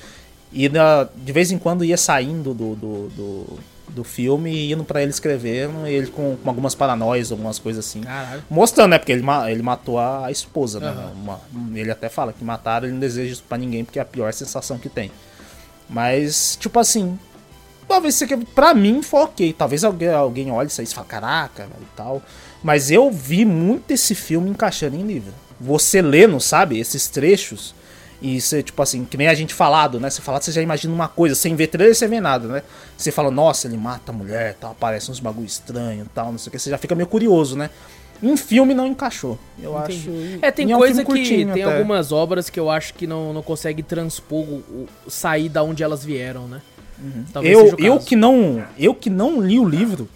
E 0.52 0.68
na- 0.68 1.08
de 1.16 1.32
vez 1.32 1.50
em 1.50 1.58
quando 1.58 1.84
ia 1.84 1.96
saindo 1.96 2.54
do, 2.54 2.74
do, 2.76 3.08
do, 3.08 3.58
do 3.88 4.04
filme 4.04 4.50
e 4.52 4.72
indo 4.72 4.84
pra 4.84 5.02
ele 5.02 5.10
escrevendo, 5.10 5.86
ele 5.86 6.06
com, 6.08 6.36
com 6.36 6.48
algumas 6.48 6.74
paranoias, 6.74 7.32
algumas 7.32 7.58
coisas 7.58 7.84
assim. 7.84 8.00
Caralho. 8.02 8.42
Mostrando, 8.48 8.90
né? 8.90 8.98
Porque 8.98 9.12
ele, 9.12 9.24
ele 9.50 9.62
matou 9.62 9.98
a, 9.98 10.30
esposa, 10.30 10.78
né? 10.78 10.88
Aham. 10.88 11.12
Uma- 11.14 11.40
ele 11.78 11.90
até 11.90 12.08
fala 12.08 12.32
que 12.32 12.44
mataram, 12.44 12.86
ele 12.86 12.92
não 12.94 13.00
deseja 13.00 13.32
isso 13.32 13.44
pra 13.48 13.58
ninguém, 13.58 13.84
porque 13.84 13.98
é 13.98 14.02
a 14.02 14.04
pior 14.04 14.32
sensação 14.32 14.78
que 14.78 14.88
tem. 14.88 15.10
Mas, 15.88 16.56
tipo 16.60 16.78
assim, 16.78 17.18
talvez 17.88 18.14
isso 18.14 18.24
aqui, 18.24 18.36
pra 18.46 18.74
mim, 18.74 19.02
foi 19.02 19.20
ok. 19.20 19.52
Talvez 19.52 19.84
alguém, 19.84 20.08
alguém 20.08 20.50
olhe 20.50 20.68
isso 20.68 20.80
aí 20.80 20.86
e 20.86 20.90
fale, 20.94 21.06
caraca, 21.08 21.64
velho, 21.64 21.82
e 21.82 21.96
tal. 21.96 22.22
Mas 22.62 22.90
eu 22.90 23.10
vi 23.10 23.44
muito 23.44 23.90
esse 23.90 24.14
filme 24.14 24.48
encaixando 24.50 24.96
em 24.96 25.02
livro. 25.02 25.32
Você 25.60 26.00
lendo, 26.00 26.40
sabe, 26.40 26.78
esses 26.78 27.06
trechos, 27.08 27.74
E 28.26 28.40
você, 28.40 28.62
tipo 28.62 28.80
assim, 28.82 29.04
que 29.04 29.18
nem 29.18 29.28
a 29.28 29.34
gente 29.34 29.52
falado, 29.52 30.00
né? 30.00 30.08
Você 30.08 30.22
falado, 30.22 30.40
você 30.42 30.50
já 30.50 30.62
imagina 30.62 30.94
uma 30.94 31.08
coisa, 31.08 31.34
sem 31.34 31.54
ver 31.54 31.66
trailer, 31.66 31.94
você 31.94 32.08
vê 32.08 32.22
nada, 32.22 32.48
né? 32.48 32.62
Você 32.96 33.12
fala, 33.12 33.30
nossa, 33.30 33.66
ele 33.66 33.76
mata 33.76 34.12
a 34.12 34.14
mulher, 34.14 34.56
tal, 34.58 34.70
aparece 34.70 35.10
uns 35.10 35.20
bagulho 35.20 35.44
estranho 35.46 36.06
tal, 36.14 36.32
não 36.32 36.38
sei 36.38 36.48
o 36.48 36.50
que, 36.52 36.58
você 36.58 36.70
já 36.70 36.78
fica 36.78 36.94
meio 36.94 37.06
curioso, 37.06 37.54
né? 37.54 37.68
Em 38.22 38.34
filme 38.38 38.72
não 38.72 38.86
encaixou. 38.86 39.38
Eu 39.62 39.78
Entendi. 39.78 40.08
acho. 40.08 40.38
É, 40.40 40.50
tem 40.50 40.70
e 40.70 40.74
um 40.74 40.78
coisa 40.78 41.04
que. 41.04 41.12
Tem 41.22 41.50
até. 41.50 41.62
algumas 41.64 42.12
obras 42.12 42.48
que 42.48 42.58
eu 42.58 42.70
acho 42.70 42.94
que 42.94 43.06
não, 43.06 43.34
não 43.34 43.42
consegue 43.42 43.82
transpor, 43.82 44.40
o, 44.42 44.54
o- 45.06 45.10
sair 45.10 45.50
da 45.50 45.62
onde 45.62 45.82
elas 45.82 46.02
vieram, 46.02 46.46
né? 46.48 46.62
Talvez 47.32 47.52
Eu, 47.52 47.64
seja 47.64 47.76
o 47.76 47.80
eu 47.84 47.98
que 47.98 48.16
não, 48.16 48.64
eu 48.78 48.94
que 48.94 49.10
não 49.10 49.40
li 49.42 49.58
o 49.58 49.68
livro, 49.68 50.08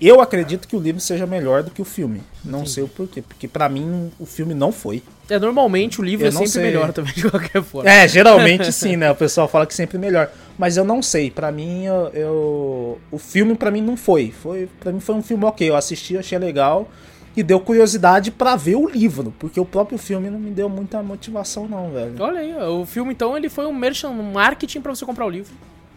eu 0.00 0.20
acredito 0.20 0.66
que 0.68 0.76
o 0.76 0.80
livro 0.80 1.00
seja 1.00 1.26
melhor 1.26 1.62
do 1.62 1.70
que 1.70 1.80
o 1.80 1.84
filme. 1.84 2.20
Não 2.44 2.66
sei 2.66 2.82
o 2.84 2.88
porquê, 2.88 3.22
porque 3.22 3.48
pra 3.48 3.68
mim 3.68 4.10
o 4.18 4.26
filme 4.26 4.52
não 4.54 4.70
foi. 4.72 5.02
É, 5.28 5.38
normalmente 5.38 6.00
o 6.00 6.04
livro 6.04 6.24
Eu 6.26 6.28
é 6.28 6.32
sempre 6.32 6.48
sei. 6.48 6.62
melhor 6.62 6.92
também, 6.92 7.12
de 7.16 7.28
qualquer 7.30 7.62
forma. 7.62 7.90
É, 7.90 8.06
geralmente 8.06 8.70
sim, 8.74 8.96
né? 8.96 9.10
O 9.10 9.14
pessoal 9.14 9.48
fala 9.48 9.66
que 9.66 9.74
sempre 9.74 9.98
melhor. 9.98 10.30
Mas 10.58 10.76
eu 10.76 10.84
não 10.84 11.02
sei, 11.02 11.30
pra 11.30 11.50
mim 11.50 11.84
eu, 11.84 12.08
eu- 12.14 12.98
o 13.10 13.18
filme 13.18 13.54
pra 13.54 13.70
mim 13.70 13.80
não 13.80 13.96
foi. 13.96 14.30
Foi 14.42 14.68
para 14.80 14.92
mim 14.92 15.00
foi 15.00 15.14
um 15.14 15.22
filme 15.22 15.44
OK, 15.44 15.68
eu 15.68 15.76
assisti, 15.76 16.16
achei 16.16 16.38
legal 16.38 16.88
e 17.36 17.42
deu 17.42 17.60
curiosidade 17.60 18.30
pra 18.30 18.56
ver 18.56 18.76
o 18.76 18.88
livro, 18.88 19.34
porque 19.38 19.60
o 19.60 19.64
próprio 19.64 19.98
filme 19.98 20.30
não 20.30 20.38
me 20.38 20.50
deu 20.50 20.70
muita 20.70 21.02
motivação 21.02 21.68
não, 21.68 21.90
velho. 21.90 22.14
Olha 22.18 22.40
aí, 22.40 22.54
o 22.56 22.86
filme 22.86 23.12
então 23.12 23.36
ele 23.36 23.50
foi 23.50 23.66
um 23.66 23.74
merchan, 23.74 24.08
um 24.08 24.32
marketing 24.32 24.80
pra 24.80 24.94
você 24.94 25.04
comprar 25.04 25.26
o 25.26 25.30
livro. 25.30 25.52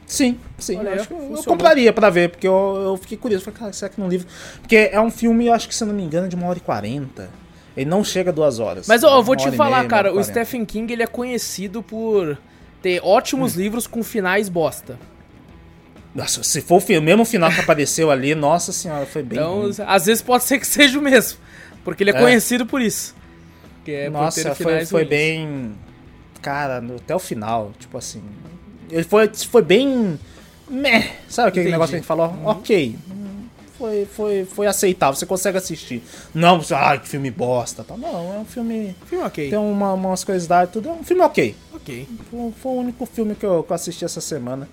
Sim, 0.10 0.40
sim. 0.58 0.76
Olha 0.78 0.88
eu 0.90 0.94
aí, 0.94 1.00
acho 1.00 1.08
que 1.08 1.14
eu, 1.14 1.44
compraria 1.46 1.94
pra 1.94 2.10
ver, 2.10 2.30
porque 2.32 2.48
eu, 2.48 2.98
fiquei 3.00 3.16
curioso. 3.16 3.46
Falei, 3.46 3.60
cara, 3.60 3.74
será 3.74 3.90
que 3.90 4.02
no 4.02 4.08
livro. 4.08 4.28
Porque 4.60 4.90
é 4.92 5.00
um 5.00 5.12
filme, 5.12 5.46
eu 5.46 5.54
acho 5.54 5.68
que 5.68 5.76
se 5.76 5.84
eu 5.84 5.88
não 5.88 5.94
me 5.94 6.02
engano, 6.04 6.28
de 6.28 6.36
uma 6.36 6.48
hora 6.48 6.58
e 6.58 6.62
quarenta. 6.62 7.30
Ele 7.78 7.88
não 7.88 8.04
chega 8.04 8.32
a 8.32 8.34
duas 8.34 8.58
horas. 8.58 8.88
Mas 8.88 9.04
ó, 9.04 9.16
É 9.16 9.20
eu 9.20 9.24
vou 9.24 9.36
te 9.36 9.52
falar, 9.52 9.78
meia, 9.78 9.88
cara, 9.88 10.12
o. 10.14 10.24
Stephen 10.24 10.66
King 10.66 10.92
ele 10.92 11.04
é 11.04 11.08
conhecido 11.08 11.84
por 11.84 12.38
ter 12.82 13.00
ótimos 13.04 13.56
Hum. 13.56 13.60
livros 13.60 13.86
com 13.86 14.02
finais 14.02 14.50
bosta. 14.50 14.98
Nossa, 16.16 16.42
se 16.42 16.60
for 16.60 16.82
o 16.84 17.02
mesmo 17.02 17.24
final 17.24 17.52
que 17.52 17.60
apareceu 17.60 18.10
ali, 18.10 18.34
nossa 18.34 18.72
senhora, 18.72 19.06
foi 19.06 19.22
bem. 19.22 19.38
Então, 19.38 19.62
ruim. 19.62 19.72
às 19.86 20.08
vezes 20.08 20.24
pode 20.24 20.44
ser 20.44 20.60
que 20.60 20.66
seja 20.66 20.98
o 20.98 21.02
mesmo. 21.04 21.38
Porque 21.84 22.02
ele 22.04 22.10
é, 22.10 22.16
É. 22.16 22.20
conhecido 22.20 22.66
por 22.66 22.82
isso. 22.82 23.16
Que 23.86 23.92
é 23.92 24.06
por 24.06 24.14
nossa, 24.14 24.44
ter 24.44 24.56
foi, 24.56 24.86
foi 24.88 25.06
bem. 25.06 25.74
Cara, 26.42 26.84
até 26.96 27.16
o 27.16 27.20
final, 27.20 27.72
tipo 27.80 27.96
assim. 27.96 28.24
Ele 28.92 29.04
foi, 29.04 29.30
foi 29.34 29.62
bem. 29.62 30.20
Meh, 30.70 31.12
sabe 31.28 31.50
aquele 31.50 31.64
Entendi. 31.64 31.72
negócio 31.72 31.90
que 31.92 31.96
a 31.96 32.00
gente 32.00 32.08
falou? 32.08 32.34
Ok. 32.46 32.96
hum, 33.12 33.44
Foi, 33.78 34.06
foi, 34.06 34.46
foi 34.46 34.68
aceitável, 34.68 35.16
você 35.16 35.26
consegue 35.26 35.58
assistir. 35.58 36.04
Não, 36.34 36.62
ai, 36.72 37.00
que 37.00 37.08
filme 37.08 37.32
bosta. 37.32 37.84
Tal. 37.84 37.98
Não, 37.98 38.36
é 38.36 38.38
um 38.40 38.46
filme. 38.46 38.96
Filme 39.06 39.24
ok. 39.26 39.50
Tem 39.50 39.58
uma, 39.58 39.94
umas 39.94 40.24
curiosidades, 40.24 40.74
tudo. 40.74 40.90
É 40.90 40.92
um 40.92 41.04
filme 41.04 41.24
ok. 41.24 41.56
Ok. 41.74 42.08
Foi, 42.30 42.54
foi 42.62 42.72
o 42.72 42.76
único 42.76 43.06
filme 43.06 43.34
que 43.36 43.46
eu, 43.46 43.64
que 43.64 43.72
eu 43.72 43.76
assisti 43.76 44.06
essa 44.06 44.22
semana. 44.22 44.68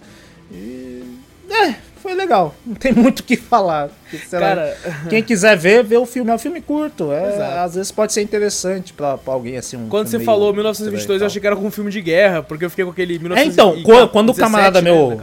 E. 0.51 1.03
É, 1.49 1.77
foi 2.07 2.14
legal. 2.14 2.54
Não 2.64 2.74
tem 2.76 2.92
muito 2.92 3.20
o 3.20 3.22
que 3.24 3.36
falar. 3.36 3.90
Cara, 4.30 4.76
Quem 5.09 5.22
quiser 5.22 5.57
ver, 5.57 5.82
vê 5.82 5.96
o 5.96 6.07
filme. 6.07 6.30
É 6.30 6.34
um 6.34 6.38
filme 6.38 6.61
curto. 6.61 7.11
É, 7.12 7.59
às 7.59 7.74
vezes 7.74 7.90
pode 7.90 8.12
ser 8.12 8.22
interessante 8.22 8.92
pra, 8.92 9.18
pra 9.18 9.34
alguém 9.34 9.57
assim. 9.57 9.76
Um 9.76 9.88
quando 9.88 10.07
você 10.07 10.20
falou 10.20 10.52
meio 10.52 10.57
1922, 10.57 11.00
estranho 11.00 11.18
e 11.18 11.22
eu 11.22 11.26
achei 11.26 11.40
que 11.40 11.46
era 11.46 11.57
com 11.57 11.66
um 11.66 11.70
filme 11.70 11.90
de 11.90 12.00
guerra, 12.00 12.42
porque 12.42 12.64
eu 12.64 12.70
fiquei 12.70 12.84
com 12.84 12.92
aquele 12.92 13.14
É, 13.14 13.44
então, 13.44 13.72
1917, 13.72 14.12
quando 14.12 14.30
o 14.30 14.34
camarada 14.34 14.80
né, 14.80 14.90
meu-. 14.90 15.18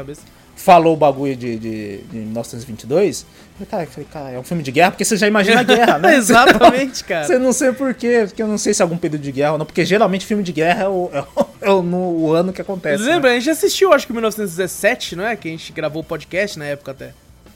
Falou 0.63 0.93
o 0.93 0.97
bagulho 0.97 1.35
de, 1.35 1.57
de, 1.57 1.97
de 2.03 2.17
1922. 2.19 3.25
Eu 3.59 3.65
falei, 3.65 3.69
cara, 3.69 3.83
eu 3.83 3.87
falei, 3.87 4.07
cara, 4.11 4.29
é 4.31 4.39
um 4.39 4.43
filme 4.43 4.63
de 4.63 4.71
guerra 4.71 4.91
porque 4.91 5.03
você 5.03 5.17
já 5.17 5.27
imagina 5.27 5.59
a 5.59 5.63
guerra, 5.63 5.99
né? 5.99 6.15
Exatamente, 6.15 7.03
cara. 7.03 7.25
Você 7.27 7.37
não 7.37 7.51
sei 7.51 7.73
porquê, 7.73 8.23
porque 8.27 8.41
eu 8.41 8.47
não 8.47 8.57
sei 8.57 8.73
se 8.73 8.81
é 8.81 8.83
algum 8.83 8.95
período 8.97 9.21
de 9.23 9.31
guerra 9.33 9.51
ou 9.53 9.57
não, 9.57 9.65
porque 9.65 9.83
geralmente 9.83 10.25
filme 10.25 10.41
de 10.41 10.53
guerra 10.53 10.83
é 10.85 10.87
o, 10.87 11.09
é 11.11 11.19
o, 11.21 11.45
é 11.61 11.69
o- 11.69 11.81
no, 11.83 11.97
o 11.97 12.31
ano 12.33 12.53
que 12.53 12.61
acontece. 12.61 13.03
né? 13.03 13.13
Lembra, 13.13 13.31
a 13.31 13.33
gente 13.35 13.49
assistiu, 13.49 13.91
acho 13.93 14.07
que 14.07 14.13
1917, 14.13 15.17
não 15.17 15.25
é? 15.25 15.35
Que 15.35 15.49
a 15.49 15.51
gente 15.51 15.71
gravou 15.73 16.01
o 16.01 16.05
podcast 16.05 16.57
na 16.57 16.65
época 16.65 16.91
até. 16.91 17.11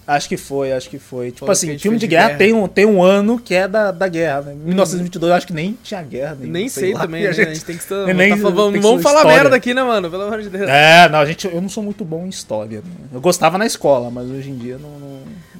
Acho 0.07 0.29
que 0.29 0.37
foi, 0.37 0.71
acho 0.71 0.89
que 0.89 0.97
foi. 0.97 1.31
Tipo 1.31 1.45
que 1.47 1.51
assim, 1.51 1.67
gente 1.67 1.81
filme 1.81 1.97
de 1.97 2.05
de 2.05 2.11
guerra, 2.11 2.27
guerra. 2.27 2.37
Tem, 2.37 2.53
um, 2.53 2.65
tem 2.65 2.85
um 2.85 3.03
ano 3.03 3.37
que 3.37 3.53
é 3.53 3.67
da, 3.67 3.91
da 3.91 4.07
guerra, 4.07 4.39
né? 4.43 4.55
1922 4.55 5.29
eu 5.29 5.35
acho 5.35 5.45
que 5.47 5.51
nem 5.51 5.77
tinha 5.83 6.01
guerra. 6.01 6.37
Nem, 6.39 6.49
Nem 6.49 6.69
sei 6.69 6.93
lá, 6.93 7.01
também, 7.01 7.23
né? 7.23 7.27
a 7.27 7.31
A 7.31 7.33
gente- 7.33 7.47
gente 7.55 7.65
tem 7.65 7.75
que 7.75 7.83
estar. 7.83 8.05
nem- 8.15 8.29
tá 8.29 8.37
falando- 8.37 8.71
tem 8.71 8.81
que 8.81 8.87
Vamos 8.87 9.03
falar 9.03 9.17
história. 9.19 9.37
merda 9.41 9.55
aqui, 9.57 9.73
né, 9.73 9.83
mano? 9.83 10.09
Pelo 10.09 10.23
amor 10.23 10.41
de 10.41 10.49
Deus. 10.49 10.69
É, 10.69 11.09
não, 11.09 11.19
a 11.19 11.25
gente, 11.25 11.45
eu 11.45 11.61
não 11.61 11.67
sou 11.67 11.83
muito 11.83 12.05
bom 12.05 12.25
em 12.25 12.29
história. 12.29 12.77
né? 12.79 12.91
Eu 13.11 13.19
gostava 13.19 13.57
na 13.57 13.65
escola, 13.65 14.09
mas 14.09 14.29
hoje 14.29 14.49
em 14.49 14.57
dia 14.57 14.77
não. 14.77 14.89
não- 14.91 15.09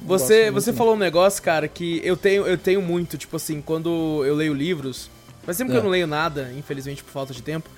não 0.00 0.06
Você, 0.06 0.50
você 0.50 0.72
falou 0.72 0.94
um 0.94 0.98
negócio, 0.98 1.42
cara, 1.42 1.68
que 1.68 2.00
eu 2.02 2.16
tenho, 2.16 2.46
eu 2.46 2.56
tenho 2.56 2.80
muito, 2.80 3.18
tipo 3.18 3.36
assim, 3.36 3.60
quando 3.60 4.22
eu 4.24 4.34
leio 4.34 4.54
livros. 4.54 5.10
Faz 5.44 5.58
tempo 5.58 5.70
que 5.70 5.76
É. 5.76 5.80
eu 5.80 5.84
não 5.84 5.90
leio 5.90 6.06
nada, 6.06 6.50
infelizmente 6.56 7.04
por 7.04 7.10
falta 7.10 7.34
de 7.34 7.42
tempo. 7.42 7.68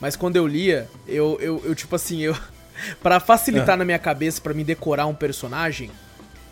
Mas 0.00 0.14
quando 0.14 0.36
eu 0.36 0.46
lia, 0.46 0.88
eu, 1.08 1.36
eu, 1.40 1.60
eu 1.64 1.74
tipo 1.74 1.96
assim, 1.96 2.20
eu. 2.20 2.36
Pra 3.02 3.18
facilitar 3.20 3.74
É. 3.74 3.78
na 3.78 3.84
minha 3.84 3.98
cabeça, 3.98 4.40
pra 4.40 4.54
me 4.54 4.62
decorar 4.64 5.06
um 5.06 5.14
personagem. 5.14 5.90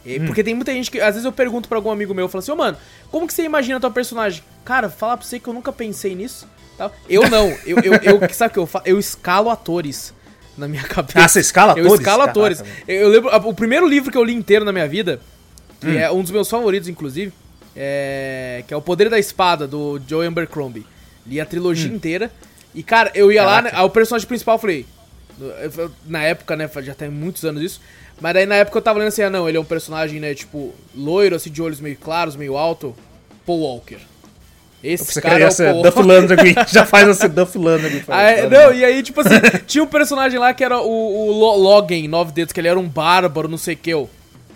Hum. 0.07 0.11
e- 0.11 0.21
Porque 0.21 0.43
tem 0.45 0.55
muita 0.55 0.73
gente 0.73 0.91
que. 0.91 1.01
Às 1.01 1.15
vezes 1.15 1.25
eu 1.25 1.33
pergunto 1.33 1.69
pra 1.69 1.79
algum 1.79 1.91
amigo 1.91 2.15
meu, 2.15 2.25
eu 2.25 2.29
falo 2.29 2.41
assim, 2.41 2.53
ô 2.53 2.57
mano, 2.57 2.77
como 3.11 3.27
que 3.27 3.33
você 3.35 3.43
imagina 3.43 3.79
teu 3.81 3.91
personagem? 3.91 4.43
Cara, 4.65 4.89
falar 4.89 5.17
pra 5.17 5.27
você 5.27 5.39
que 5.39 5.49
eu 5.49 5.53
nunca 5.55 5.73
pensei 5.73 6.15
nisso. 6.15 6.47
tal. 6.77 6.93
Eu 7.09 7.29
não. 7.29 7.49
Eu, 7.67 7.79
eu, 7.79 7.95
eu, 8.21 8.29
sabe 8.33 8.51
o 8.51 8.53
que 8.55 8.59
eu 8.59 8.67
faço? 8.67 8.87
Eu 8.89 8.99
escalo 8.99 9.51
atores 9.51 10.13
na 10.57 10.67
minha 10.69 10.83
cabeça. 10.89 11.19
Ah, 11.21 11.29
você 11.29 11.41
escala 11.41 11.73
Eu 11.73 11.85
atores? 11.87 12.01
escalo 12.01 12.19
Caraca, 12.21 12.31
atores. 12.31 12.65
Eu, 12.87 12.97
eu 13.03 13.09
lembro, 13.09 13.49
o 13.49 13.55
primeiro 13.55 13.87
livro 13.89 14.11
que 14.13 14.19
eu 14.19 14.25
li 14.25 14.35
inteiro 14.35 14.65
na 14.65 14.73
minha 14.73 14.87
vida, 14.89 15.21
que 15.81 15.87
Hum. 15.89 15.99
é 15.99 16.11
um 16.11 16.23
dos 16.23 16.31
meus 16.31 16.49
favoritos, 16.51 16.89
inclusive, 16.89 17.33
é, 17.77 18.65
que 18.67 18.75
é 18.75 18.77
O 18.77 18.83
Poder 18.83 19.09
da 19.09 19.19
Espada, 19.19 19.67
do 19.67 20.01
Joe 20.09 20.27
Abercrombie. 20.27 20.85
Li 21.27 21.41
a 21.41 21.47
trilogia 21.47 21.93
inteira. 21.93 22.31
E, 22.75 22.83
cara, 22.83 23.11
eu 23.15 23.31
ia 23.31 23.45
lá, 23.45 23.63
né, 23.63 23.69
Hum. 23.69 23.71
Caraca. 23.73 23.87
o 23.87 23.91
personagem 23.91 24.27
principal, 24.29 24.57
eu 24.57 24.59
falei... 24.61 24.87
eu- 25.41 25.73
eu- 25.85 25.91
Na 26.07 26.23
época, 26.23 26.57
né, 26.57 26.69
já 26.83 26.95
tem 26.95 27.09
muitos 27.09 27.45
anos 27.45 27.63
isso. 27.63 27.81
Mas 28.21 28.35
daí 28.35 28.47
na 28.47 28.57
época 28.57 28.79
eu 28.79 28.83
tava 28.83 28.99
lendo 28.99 29.09
assim, 29.09 29.23
ah 29.23 29.31
não, 29.31 29.49
ele 29.49 29.57
é 29.59 29.61
um 29.61 29.65
personagem, 29.65 30.19
né, 30.21 30.35
tipo, 30.35 30.75
loiro, 30.97 31.37
assim, 31.37 31.51
de 31.51 31.63
olhos 31.63 31.81
meio 31.81 31.97
claros, 31.97 32.35
meio 32.37 32.57
alto. 32.57 32.95
Paul 33.47 33.61
Walker. 33.61 33.99
Esse 34.83 35.21
cara 35.21 35.41
é 35.43 35.49
o 35.49 35.51
ser 35.51 35.73
Paul 35.73 35.83
Duff. 35.83 36.03
Landry, 36.03 36.55
já 36.71 36.85
faz 36.87 37.09
assim, 37.09 37.29
Duff 37.29 37.59
Landry. 37.59 38.05
Ah, 38.09 38.23
é, 38.23 38.49
não, 38.49 38.73
e 38.73 38.85
aí, 38.85 39.03
tipo 39.03 39.21
assim, 39.21 39.35
tinha 39.67 39.83
um 39.83 39.89
personagem 39.89 40.39
lá 40.39 40.53
que 40.55 40.63
era 40.63 40.79
o, 40.79 40.89
o 41.29 41.33
Lo- 41.33 41.57
Logan, 41.57 42.07
nove 42.09 42.33
dedos, 42.33 42.53
que 42.53 42.61
ele 42.61 42.69
era 42.69 42.79
um 42.79 42.89
bárbaro, 42.89 43.49
não 43.49 43.59
sei 43.59 43.75
o 43.75 43.79
que, 43.79 43.95
o 43.95 44.09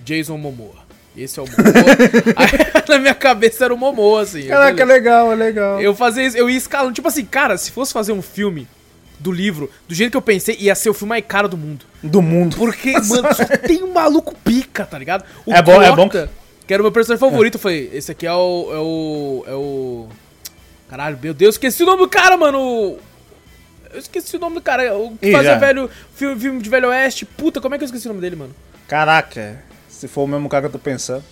Jason 0.05 0.37
Momoa. 0.39 0.83
Esse 1.17 1.41
é 1.41 1.43
o 1.43 1.47
Momoa. 1.47 1.65
aí, 2.37 2.83
na 2.89 2.99
minha 2.99 3.15
cabeça 3.15 3.65
era 3.65 3.75
o 3.75 3.77
Momoa, 3.77 4.23
assim. 4.23 4.47
Caraca, 4.47 4.81
é 4.81 4.85
legal, 4.85 5.33
é 5.33 5.35
legal. 5.35 5.81
Eu 5.81 5.95
fazia 5.95 6.25
isso, 6.25 6.37
eu 6.37 6.49
ia 6.49 6.57
escalando, 6.57 6.95
tipo 6.95 7.09
assim, 7.09 7.25
cara, 7.25 7.57
se 7.57 7.71
fosse 7.73 7.93
fazer 7.93 8.13
um 8.13 8.23
filme 8.23 8.69
do 9.23 9.33
livro, 9.33 9.71
do 9.89 9.95
jeito 9.95 10.11
que 10.11 10.17
eu 10.17 10.23
pensei, 10.23 10.57
ia 10.59 10.75
ser 10.75 10.91
o 10.91 10.95
filme 10.95 11.11
mais 11.11 11.25
caro 11.27 11.49
do 11.49 11.57
mundo. 11.57 11.85
Do 12.03 12.21
mundo. 12.21 12.57
Porque, 12.57 12.93
mano, 13.09 13.35
só 13.35 13.45
tem 13.59 13.83
um 13.83 13.93
maluco 13.93 14.35
pica, 14.45 14.85
tá 14.85 14.99
ligado? 14.99 15.25
O 15.47 15.53
É 15.53 15.63
bom- 15.63 15.81
é 15.81 15.95
bom 15.95 16.09
que 16.09 16.73
era 16.73 16.81
o 16.83 16.85
meu 16.85 16.93
personagem 16.93 17.21
favorito, 17.21 17.55
eu 17.57 17.61
falei, 17.61 17.91
esse 17.93 18.11
aqui 18.13 18.27
é 18.27 18.33
o. 18.33 18.69
É 18.73 18.79
o. 18.79 19.45
É 19.49 19.55
o. 19.55 20.09
Caralho, 20.89 21.19
meu 21.23 21.35
Deus, 21.35 21.55
esqueci 21.55 21.83
o 21.83 21.87
nome 21.87 22.03
do 22.03 22.09
cara, 22.09 22.37
mano! 22.37 22.97
Eu 23.93 23.99
esqueci 23.99 24.37
o 24.37 24.41
nome 24.41 24.55
do 24.57 24.63
cara, 24.63 24.97
o 24.97 25.17
que 25.19 25.33
fazia 25.33 25.53
já. 25.53 25.59
velho, 25.59 25.91
filme, 26.15 26.41
filme 26.41 26.63
de 26.63 26.71
Velho 26.71 26.89
Oeste. 26.89 27.25
Puta, 27.27 27.61
como 27.61 27.75
é 27.75 27.79
que 27.79 27.85
eu 27.85 27.87
esqueci 27.87 28.07
o 28.07 28.09
nome 28.11 28.21
dele, 28.21 28.37
mano? 28.37 28.55
Caraca, 28.89 29.63
se 29.89 30.09
for 30.09 30.23
o 30.23 30.27
mesmo 30.27 30.49
cara 30.49 30.63
que 30.63 30.67
eu 30.69 30.73
tô 30.73 30.79
pensando. 30.79 31.23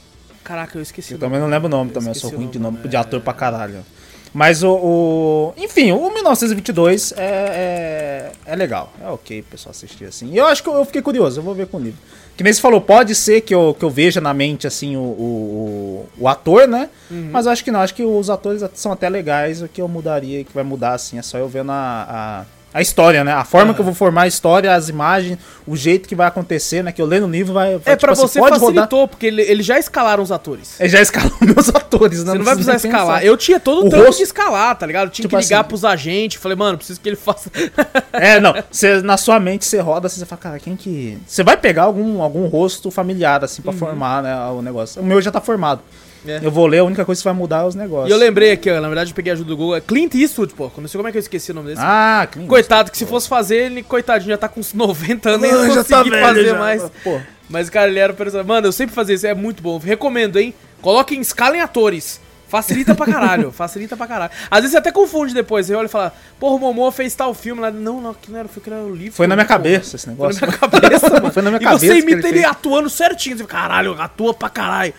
Caraca, 0.45 0.77
eu 0.79 0.83
esqueci 0.83 1.13
Eu 1.13 1.17
o 1.17 1.21
nome. 1.21 1.31
também 1.31 1.41
não 1.41 1.49
lembro 1.49 1.69
o 1.69 1.71
nome 1.71 1.91
Eu 1.91 1.95
também, 1.95 2.09
eu 2.11 2.15
sou 2.15 2.31
ruim 2.31 2.49
de 2.49 2.59
nome, 2.59 2.77
nome, 2.79 2.87
é. 2.87 2.91
de 2.91 2.97
ator 2.97 3.21
pra 3.21 3.33
caralho. 3.33 3.85
Mas 4.33 4.63
o. 4.63 4.71
o- 4.73 5.53
enfim, 5.57 5.93
o 5.93 6.09
1922 6.13 7.13
é, 7.17 8.31
é, 8.47 8.53
é 8.53 8.57
legal. 8.57 8.93
É 9.03 9.09
ok 9.09 9.41
o 9.41 9.45
pessoal 9.45 9.71
assistir 9.73 10.05
assim. 10.05 10.31
E 10.33 10.37
eu 10.37 10.47
acho 10.47 10.63
que 10.63 10.69
eu, 10.69 10.75
eu 10.75 10.85
fiquei 10.85 11.03
curioso, 11.03 11.41
eu 11.41 11.45
vou 11.45 11.55
ver 11.55 11.67
com 11.67 11.79
o 11.79 11.81
livro. 11.81 11.99
Que 12.37 12.45
nem 12.45 12.53
você 12.53 12.61
falou, 12.61 12.81
pode 12.81 13.15
ser 13.15 13.41
que 13.43 13.55
eu, 13.55 13.75
que 13.79 13.85
eu 13.85 13.91
veja 13.91 14.21
na 14.21 14.33
mente 14.33 14.67
assim 14.67 14.97
o, 14.97 15.01
o, 15.01 16.07
o- 16.19 16.23
o 16.25 16.29
ator, 16.29 16.67
né? 16.69 16.89
Uhum. 17.11 17.29
Mas 17.33 17.45
eu 17.47 17.53
acho 17.53 17.63
que 17.65 17.71
não, 17.71 17.81
acho 17.81 17.95
que 17.95 18.05
os 18.05 18.31
atores 18.31 18.63
são 18.75 18.93
até 18.93 19.09
legais. 19.09 19.61
O 19.63 19.69
que 19.69 19.83
eu 19.83 19.89
mudaria, 19.89 20.45
que 20.45 20.53
vai 20.55 20.65
mudar 20.65 20.93
assim, 20.95 21.19
é 21.19 21.23
só 21.23 21.37
eu 21.37 21.49
vendo 21.49 21.73
a. 21.73 22.45
a 22.47 22.60
a 22.73 22.81
história, 22.81 23.25
né? 23.25 23.33
A 23.33 23.45
forma 23.45 23.75
que 23.75 23.81
eu 23.81 23.85
vou 23.85 23.95
formar 23.95 24.23
a 24.23 24.27
história, 24.27 24.73
as 24.75 24.89
imagens, 24.89 25.39
o 25.67 25.77
jeito 25.77 26.09
que 26.09 26.15
vai 26.15 26.27
acontecer, 26.29 26.83
né? 26.85 26.93
Que 26.93 27.03
eu 27.03 27.07
lendo 27.07 27.27
o 27.27 27.31
livro 27.31 27.53
vai. 27.53 27.77
vai 27.79 27.95
É, 27.95 27.97
pra 27.97 27.97
tipo 27.97 28.13
assim, 28.13 28.23
você 28.23 28.39
pode 28.39 28.59
rodar. 28.59 28.67
facilitou, 28.85 29.09
porque 29.09 29.27
ele- 29.27 29.43
eles 29.43 29.67
já 29.67 29.79
escalaram 29.79 30.23
os 30.23 30.31
atores. 30.31 30.79
Ele 30.81 30.89
já 30.89 31.01
escalou 31.01 31.33
meus 31.43 31.69
atores, 31.69 32.25
né? 32.25 32.33
Você 32.33 32.39
não 32.39 32.45
vai 32.45 32.55
precisa 32.55 32.73
precisar 32.73 32.89
escalar. 32.89 33.17
pensar. 33.19 33.27
Eu 33.27 33.37
tinha 33.37 33.59
todo 33.61 33.83
o, 33.83 33.87
O 33.87 33.91
trampo 33.91 34.07
rosto- 34.07 34.19
de 34.19 34.25
escalar, 34.25 34.77
tá 34.77 34.87
ligado? 34.87 35.07
Eu 35.09 35.11
tinha 35.11 35.25
Tipo 35.25 35.37
que 35.37 35.43
ligar 35.43 35.61
assim- 35.61 35.69
pros 35.69 35.85
agentes. 35.85 36.41
Falei, 36.41 36.57
mano, 36.57 36.77
preciso 36.79 37.01
que 37.01 37.09
ele 37.09 37.17
faça. 37.17 37.51
É, 38.13 38.39
não. 38.41 38.55
Você, 38.71 39.01
na 39.03 39.17
sua 39.17 39.41
mente 39.41 39.65
você 39.65 39.81
roda 39.81 40.09
você 40.09 40.25
fala, 40.27 40.41
cara, 40.41 40.59
quem 40.59 40.77
que. 40.77 41.19
Você 41.27 41.43
vai 41.43 41.57
pegar 41.57 41.85
algum, 41.85 42.21
algum 42.23 42.47
rosto 42.47 42.91
familiar, 42.91 43.43
assim, 43.45 43.63
pra 43.63 43.73
formar, 43.73 44.23
né, 44.23 44.37
o 44.51 44.61
negócio. 44.63 45.01
O 45.01 45.05
meu 45.05 45.21
já 45.23 45.31
tá 45.31 45.41
formado. 45.41 45.81
É. 46.27 46.41
Eu 46.43 46.51
vou 46.51 46.67
ler, 46.67 46.79
a 46.79 46.85
única 46.85 47.05
coisa 47.05 47.21
que 47.21 47.25
vai 47.25 47.33
mudar 47.33 47.61
é 47.61 47.65
os 47.65 47.75
negócios. 47.75 48.11
E 48.11 48.13
eu 48.13 48.19
lembrei 48.19 48.53
aqui, 48.53 48.71
ó, 48.71 48.81
na 48.81 48.89
verdade 48.89 49.11
eu 49.11 49.15
peguei 49.15 49.33
a 49.33 49.35
ajuda 49.35 49.49
do 49.49 49.57
Google. 49.57 49.77
É 49.77 49.81
Clint 49.81 50.15
Eastwood, 50.15 50.53
pô. 50.55 50.65
Eu 50.77 50.89
sei 50.89 50.99
como 50.99 51.09
é 51.09 51.13
que 51.13 51.19
eu 51.19 51.21
esqueci 51.21 51.51
o 51.51 51.55
nome 51.55 51.69
desse. 51.69 51.81
Ah, 51.83 52.29
que 52.31 52.39
lindo. 52.39 52.49
Coitado, 52.49 52.91
que 52.91 52.99
se 52.99 53.07
fosse 53.07 53.27
fazer, 53.29 53.57
ele, 53.67 53.83
coitadinho, 53.83 54.31
já 54.31 54.39
tá 54.39 54.49
com 54.49 54.61
uns 54.61 54.75
90 54.75 55.31
anos, 55.31 55.41
nem 55.41 55.51
Ah, 55.51 55.71
já 55.71 55.85
tá 55.85 56.03
velho 56.03 56.21
fazer 56.21 56.45
já. 56.47 56.59
mais. 56.59 56.83
Pô, 57.03 57.19
Mas, 57.49 57.71
cara, 57.71 57.89
ele 57.91 57.99
era 57.99 58.13
o 58.13 58.17
personagem. 58.17 58.47
Mano, 58.49 58.67
eu 58.69 58.73
sempre 58.73 58.95
fazia 58.95 59.15
isso, 59.15 59.27
é 59.27 59.35
muito 59.35 59.63
bom. 59.63 59.79
Recomendo, 59.79 60.39
hein? 60.39 60.55
Coloquem, 60.83 61.21
escalem 61.21 61.61
atores. 61.61 62.21
Facilita 62.49 62.95
pra 62.97 63.07
caralho, 63.07 63.51
facilita 63.53 63.97
pra 63.97 64.07
caralho. 64.09 64.33
Às 64.51 64.59
vezes 64.61 64.73
você 64.73 64.79
até 64.79 64.91
confunde 64.91 65.33
depois, 65.33 65.67
você 65.67 65.75
olha 65.75 65.87
e 65.87 65.89
fala, 65.89 66.13
porra, 66.39 66.57
o 66.57 66.59
Momô 66.59 66.91
fez 66.91 67.15
tal 67.15 67.33
filme 67.33 67.61
lá. 67.63 67.71
Não, 67.71 68.01
não, 68.01 68.11
aqui 68.11 68.31
não 68.31 68.41
era, 68.41 68.49
foi, 68.49 68.61
que 68.63 68.69
era 68.69 68.81
o 68.83 68.95
livro. 68.95 69.13
Foi 69.15 69.27
na 69.29 69.37
minha 69.37 69.47
porra. 69.47 69.59
cabeça 69.59 69.95
esse 69.97 70.05
Foi 70.07 70.13
negócio. 70.15 70.41
na 70.41 70.47
minha 70.49 70.59
cabeça, 70.59 71.09
mano. 71.21 71.33
Foi 71.33 71.43
na 71.43 71.51
minha 71.51 71.61
e 71.61 71.65
cabeça 71.65 71.87
você 71.87 72.03
que 72.03 72.11
imita 72.11 72.29
ele 72.29 72.39
ele, 72.39 72.45
atuando 72.45 72.91
certinho. 72.91 73.37
Você 73.37 73.45
fica, 73.45 73.57
caralho, 73.57 73.95
atua 74.01 74.35
pra 74.35 74.49
caralho. 74.51 74.93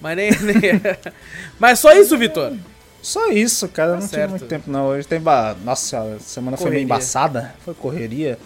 Mas 0.00 0.16
nem. 0.16 0.30
nem... 0.40 0.80
Mas 1.58 1.78
só 1.78 1.92
isso, 1.92 2.16
Vitor. 2.16 2.54
Só 3.02 3.30
isso, 3.30 3.68
cara. 3.68 3.94
Tá 3.94 4.00
não 4.00 4.08
certo. 4.08 4.20
tive 4.22 4.30
muito 4.30 4.46
tempo, 4.46 4.70
não. 4.70 4.86
Hoje 4.88 5.06
tem. 5.06 5.20
Ba... 5.20 5.56
Nossa, 5.64 5.98
a 6.16 6.18
semana 6.20 6.56
foi 6.56 6.64
Correria. 6.66 6.78
meio 6.78 6.84
embaçada. 6.84 7.54
Foi 7.64 7.74
correria. 7.74 8.38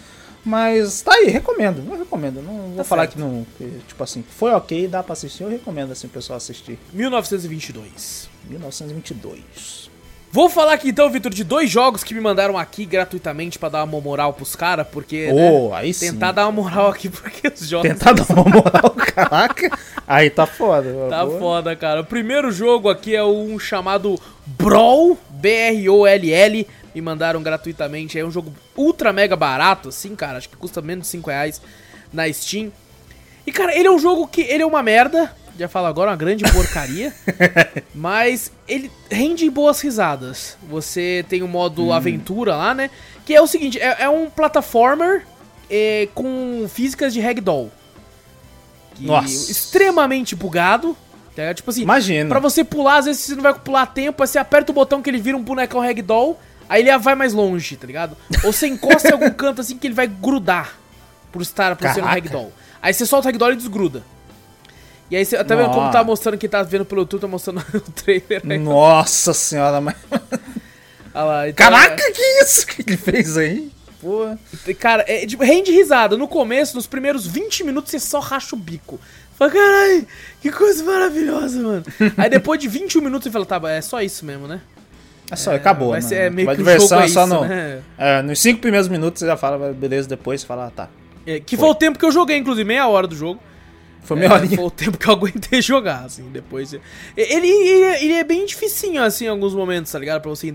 Mas 0.44 1.02
tá 1.02 1.14
aí, 1.14 1.28
recomendo. 1.28 1.82
Eu 1.88 1.98
recomendo. 1.98 2.42
Não 2.42 2.52
vou 2.68 2.76
Tá 2.78 2.84
falar 2.84 3.02
certo. 3.02 3.14
que 3.14 3.20
não. 3.20 3.46
que, 3.56 3.80
tipo 3.86 4.02
assim, 4.02 4.24
foi 4.36 4.50
ok, 4.52 4.88
dá 4.88 5.02
pra 5.02 5.12
assistir. 5.12 5.44
Eu 5.44 5.48
recomendo 5.50 5.92
assim 5.92 6.06
o 6.08 6.10
pessoal 6.10 6.36
assistir. 6.36 6.78
1922. 6.92 8.28
1922. 8.48 9.90
Vou 10.34 10.48
falar 10.48 10.72
aqui 10.72 10.88
então, 10.88 11.10
Vitor, 11.10 11.30
de 11.30 11.44
dois 11.44 11.70
jogos 11.70 12.02
que 12.02 12.14
me 12.14 12.20
mandaram 12.20 12.56
aqui 12.56 12.86
gratuitamente 12.86 13.58
pra 13.58 13.68
dar 13.68 13.84
uma 13.84 14.00
moral 14.00 14.32
pros 14.32 14.56
caras, 14.56 14.86
porque. 14.90 15.30
né, 15.30 15.50
Oh, 15.52 15.74
aí 15.74 15.92
sim. 15.92 16.10
tentar 16.10 16.32
dar 16.32 16.46
uma 16.48 16.62
moral 16.62 16.88
aqui, 16.88 17.08
porque 17.12 17.48
os 17.48 17.68
jogos. 17.68 17.86
Tentar 17.86 18.14
dar 18.14 18.24
uma 18.30 18.44
moral, 18.44 18.90
caraca. 18.96 19.78
Aí 20.08 20.30
tá 20.30 20.46
foda. 20.46 20.90
Tá 21.10 21.26
Boa. 21.26 21.38
foda, 21.38 21.76
cara. 21.76 22.00
O 22.00 22.04
primeiro 22.06 22.50
jogo 22.50 22.88
aqui 22.88 23.14
é 23.14 23.22
um 23.22 23.58
chamado 23.58 24.18
Brawl, 24.46 25.18
B-R-O-L-L. 25.28 26.66
Me 26.94 27.00
mandaram 27.02 27.42
gratuitamente. 27.42 28.18
É 28.18 28.24
um 28.24 28.30
jogo 28.30 28.54
ultra 28.74 29.12
mega 29.12 29.36
barato, 29.36 29.90
assim, 29.90 30.16
cara. 30.16 30.38
Acho 30.38 30.48
que 30.48 30.56
custa 30.56 30.80
menos 30.80 31.04
de 31.04 31.10
5 31.10 31.28
reais 31.28 31.60
na 32.10 32.30
Steam. 32.32 32.72
E, 33.46 33.52
cara, 33.52 33.76
ele 33.76 33.86
é 33.86 33.90
um 33.90 33.98
jogo 33.98 34.26
que. 34.26 34.40
Ele 34.40 34.62
é 34.62 34.66
uma 34.66 34.82
merda. 34.82 35.30
Já 35.58 35.68
falo 35.68 35.86
agora, 35.86 36.10
uma 36.10 36.16
grande 36.16 36.44
porcaria. 36.50 37.12
mas 37.94 38.50
ele 38.66 38.90
rende 39.10 39.48
boas 39.50 39.80
risadas. 39.80 40.56
Você 40.68 41.24
tem 41.28 41.42
o 41.42 41.48
modo 41.48 41.92
aventura 41.92 42.56
lá, 42.56 42.74
né? 42.74 42.90
Que 43.24 43.34
é 43.34 43.40
o 43.40 43.46
seguinte: 43.46 43.78
é, 43.78 44.02
é 44.04 44.08
um 44.08 44.30
plataformer 44.30 45.24
eh, 45.70 46.08
com 46.14 46.66
físicas 46.68 47.12
de 47.12 47.20
ragdoll. 47.20 47.70
Que 48.94 49.06
Nossa. 49.06 49.50
Extremamente 49.50 50.34
bugado. 50.34 50.96
tá? 51.34 51.52
Tipo 51.54 51.70
assim, 51.70 51.82
Imagina. 51.82 52.28
Pra 52.28 52.40
você 52.40 52.64
pular, 52.64 52.98
às 52.98 53.06
vezes 53.06 53.22
você 53.22 53.34
não 53.34 53.42
vai 53.42 53.54
pular 53.54 53.86
tempo, 53.86 54.22
aí 54.22 54.28
você 54.28 54.38
aperta 54.38 54.72
o 54.72 54.74
botão 54.74 55.00
que 55.02 55.08
ele 55.08 55.18
vira 55.18 55.36
um 55.36 55.42
bonecão 55.42 55.80
ragdoll, 55.80 56.38
aí 56.68 56.82
ele 56.82 56.98
vai 56.98 57.14
mais 57.14 57.32
longe, 57.32 57.76
tá 57.76 57.86
ligado? 57.86 58.16
Ou 58.44 58.52
você 58.52 58.66
encosta 58.66 59.08
em 59.08 59.12
algum 59.12 59.30
canto 59.32 59.60
assim 59.60 59.76
que 59.78 59.86
ele 59.86 59.94
vai 59.94 60.06
grudar 60.06 60.78
por 61.30 61.40
estar 61.42 61.74
por 61.76 61.88
ser 61.90 62.02
um 62.02 62.06
ragdoll. 62.06 62.52
Aí 62.80 62.92
você 62.92 63.06
solta 63.06 63.28
o 63.28 63.30
ragdoll 63.30 63.52
e 63.52 63.56
desgruda. 63.56 64.02
E 65.12 65.16
aí 65.16 65.26
você 65.26 65.44
tá 65.44 65.54
vendo 65.54 65.68
como 65.68 65.92
tá 65.92 66.02
mostrando 66.02 66.38
quem 66.38 66.48
tá 66.48 66.62
vendo 66.62 66.86
pelo 66.86 67.02
YouTube, 67.02 67.20
tá 67.20 67.28
mostrando 67.28 67.58
o 67.74 67.80
trailer 67.80 68.40
aí. 68.48 68.58
Nossa 68.58 69.34
senhora, 69.34 69.78
mas. 69.78 69.94
Olha 71.14 71.24
lá, 71.24 71.48
então, 71.50 71.66
Caraca, 71.66 72.12
que 72.12 72.22
isso 72.42 72.66
que 72.66 72.80
ele 72.80 72.96
fez 72.96 73.36
aí? 73.36 73.70
Pô. 74.00 74.24
é, 74.66 74.72
Cara, 74.72 75.04
é, 75.06 75.26
tipo, 75.26 75.44
rende 75.44 75.70
risada. 75.70 76.16
No 76.16 76.26
começo, 76.26 76.74
nos 76.76 76.86
primeiros 76.86 77.26
20 77.26 77.62
minutos, 77.62 77.90
você 77.90 78.00
só 78.00 78.20
racha 78.20 78.56
o 78.56 78.58
bico. 78.58 78.98
Fala, 79.34 79.50
caralho, 79.50 80.06
que 80.40 80.50
coisa 80.50 80.82
maravilhosa, 80.82 81.60
mano. 81.60 81.84
aí 82.16 82.30
depois 82.30 82.58
de 82.58 82.66
21 82.66 83.02
minutos 83.02 83.24
você 83.24 83.30
fala, 83.30 83.44
tá, 83.44 83.60
é 83.70 83.82
só 83.82 84.00
isso 84.00 84.24
mesmo, 84.24 84.48
né? 84.48 84.62
É 85.30 85.36
só, 85.36 85.54
acabou. 85.54 85.90
Vai 85.90 86.00
né? 86.00 86.08
ser 86.08 86.30
meio 86.30 86.48
que 86.48 86.54
o 86.54 86.56
diversão 86.56 86.88
jogo 86.88 87.02
é 87.02 87.08
só 87.08 87.24
isso, 87.24 87.34
no. 87.34 87.44
né? 87.44 87.82
É, 87.98 88.22
nos 88.22 88.40
cinco 88.40 88.62
primeiros 88.62 88.88
minutos 88.88 89.20
você 89.20 89.26
já 89.26 89.36
fala, 89.36 89.74
beleza, 89.74 90.08
depois 90.08 90.40
você 90.40 90.46
fala, 90.46 90.68
ah, 90.68 90.70
tá. 90.70 90.88
É, 91.26 91.38
que 91.38 91.58
foi. 91.58 91.68
o 91.68 91.74
tempo 91.74 91.98
que 91.98 92.04
eu 92.06 92.10
joguei, 92.10 92.38
inclusive, 92.38 92.66
meia 92.66 92.88
hora 92.88 93.06
do 93.06 93.14
jogo. 93.14 93.38
Foi 94.02 94.16
meia 94.16 94.28
É, 94.28 94.32
horinha. 94.32 94.56
Foi 94.56 94.64
o 94.64 94.70
tempo 94.70 94.98
que 94.98 95.06
eu 95.08 95.12
aguentei 95.14 95.62
jogar, 95.62 96.04
assim, 96.04 96.28
depois... 96.30 96.72
Ele, 96.72 96.82
ele, 97.16 97.48
ele 98.04 98.12
é 98.14 98.24
bem 98.24 98.44
dificinho, 98.44 99.02
assim, 99.02 99.26
em 99.26 99.28
alguns 99.28 99.54
momentos, 99.54 99.92
tá 99.92 99.98
ligado? 99.98 100.20
Pra 100.20 100.30
você 100.30 100.54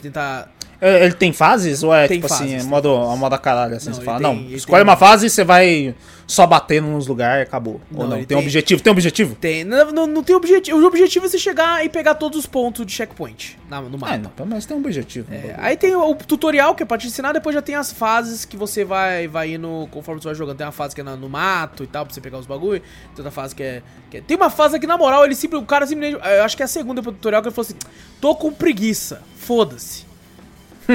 tentar... 0.00 0.50
É, 0.80 1.04
Ele 1.04 1.14
tem 1.14 1.32
fases 1.32 1.82
ou 1.82 1.94
é 1.94 2.06
Tem 2.06 2.18
tipo 2.18 2.28
fases, 2.28 2.54
assim, 2.54 2.68
modo, 2.68 2.94
a 2.94 3.16
moda 3.16 3.38
caralho, 3.38 3.76
assim, 3.76 3.88
Não, 3.88 3.94
você 3.96 4.02
fala, 4.02 4.18
tem- 4.18 4.26
não, 4.48 4.50
escolhe 4.56 4.84
tem- 4.84 4.90
uma 4.90 4.96
fase 4.96 5.26
e 5.26 5.30
você 5.30 5.42
vai 5.44 5.94
só 6.26 6.44
batendo 6.46 6.88
nos 6.88 7.06
lugares 7.06 7.40
e 7.40 7.48
acabou. 7.48 7.80
Não, 7.90 8.00
ou 8.00 8.06
não, 8.08 8.16
tem 8.16 8.24
um 8.24 8.26
tem- 8.26 8.38
objetivo, 8.38 8.82
tem 8.82 8.90
objetivo? 8.90 9.34
Tem, 9.36 9.64
não, 9.64 9.90
não, 9.92 10.06
não 10.06 10.22
tem 10.22 10.34
objetivo. 10.36 10.76
O 10.78 10.84
objetivo 10.86 11.24
é 11.24 11.28
você 11.28 11.38
chegar 11.38 11.84
e 11.84 11.88
pegar 11.88 12.14
todos 12.16 12.38
os 12.38 12.46
pontos 12.46 12.84
de 12.84 12.92
checkpoint 12.92 13.58
na- 13.70 13.80
no 13.80 13.96
mapa. 13.96 14.14
Ah, 14.14 14.18
não, 14.18 14.30
pelo 14.30 14.48
menos 14.48 14.66
tem 14.66 14.76
um 14.76 14.80
objetivo. 14.80 15.32
É, 15.32 15.54
aí 15.58 15.76
tem 15.76 15.94
o, 15.94 16.10
o 16.10 16.14
tutorial 16.16 16.74
que 16.74 16.82
é 16.82 16.86
pra 16.86 16.98
te 16.98 17.06
ensinar, 17.06 17.32
depois 17.32 17.54
já 17.54 17.62
tem 17.62 17.74
as 17.74 17.92
fases 17.92 18.44
que 18.44 18.56
você 18.56 18.84
vai, 18.84 19.26
vai 19.28 19.54
indo 19.54 19.88
conforme 19.90 20.20
você 20.20 20.28
vai 20.28 20.34
jogando. 20.34 20.56
Tem 20.58 20.66
uma 20.66 20.72
fase 20.72 20.94
que 20.94 21.00
é 21.00 21.04
na- 21.04 21.16
no 21.16 21.28
mato 21.28 21.84
e 21.84 21.86
tal, 21.86 22.04
pra 22.04 22.12
você 22.14 22.20
pegar 22.20 22.38
os 22.38 22.46
bagulho. 22.46 22.80
Tem 22.80 22.90
outra 23.18 23.30
fase 23.30 23.54
que 23.54 23.62
é, 23.62 23.82
que 24.10 24.18
é- 24.18 24.20
Tem 24.20 24.36
uma 24.36 24.50
fase 24.50 24.78
que, 24.78 24.86
na 24.86 24.98
moral, 24.98 25.24
ele 25.24 25.34
sempre. 25.34 25.56
O 25.58 25.62
cara 25.62 25.86
simplesmente. 25.86 26.20
Eu 26.22 26.42
acho 26.44 26.54
que 26.56 26.62
é 26.62 26.66
a 26.66 26.68
segunda 26.68 27.02
pro 27.02 27.12
tutorial 27.12 27.40
que 27.40 27.48
ele 27.48 27.54
falou 27.54 27.66
assim: 27.66 27.78
tô 28.20 28.34
com 28.34 28.52
preguiça, 28.52 29.22
foda-se. 29.38 30.05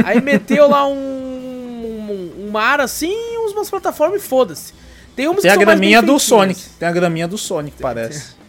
Aí 0.05 0.21
meteu 0.21 0.67
lá 0.67 0.87
um, 0.87 0.93
um, 0.93 2.45
um 2.45 2.51
mar 2.51 2.79
assim, 2.79 3.13
umas 3.53 3.69
plataformas 3.69 4.23
e 4.23 4.25
foda-se. 4.27 4.73
Tem 5.15 5.27
umas 5.27 5.41
Tem 5.41 5.51
a 5.51 5.55
graminha 5.55 6.01
do. 6.01 6.17
Sonic. 6.19 6.61
Tem 6.79 6.87
a 6.87 6.91
graminha 6.91 7.27
do 7.27 7.37
Sonic, 7.37 7.77
parece. 7.81 8.39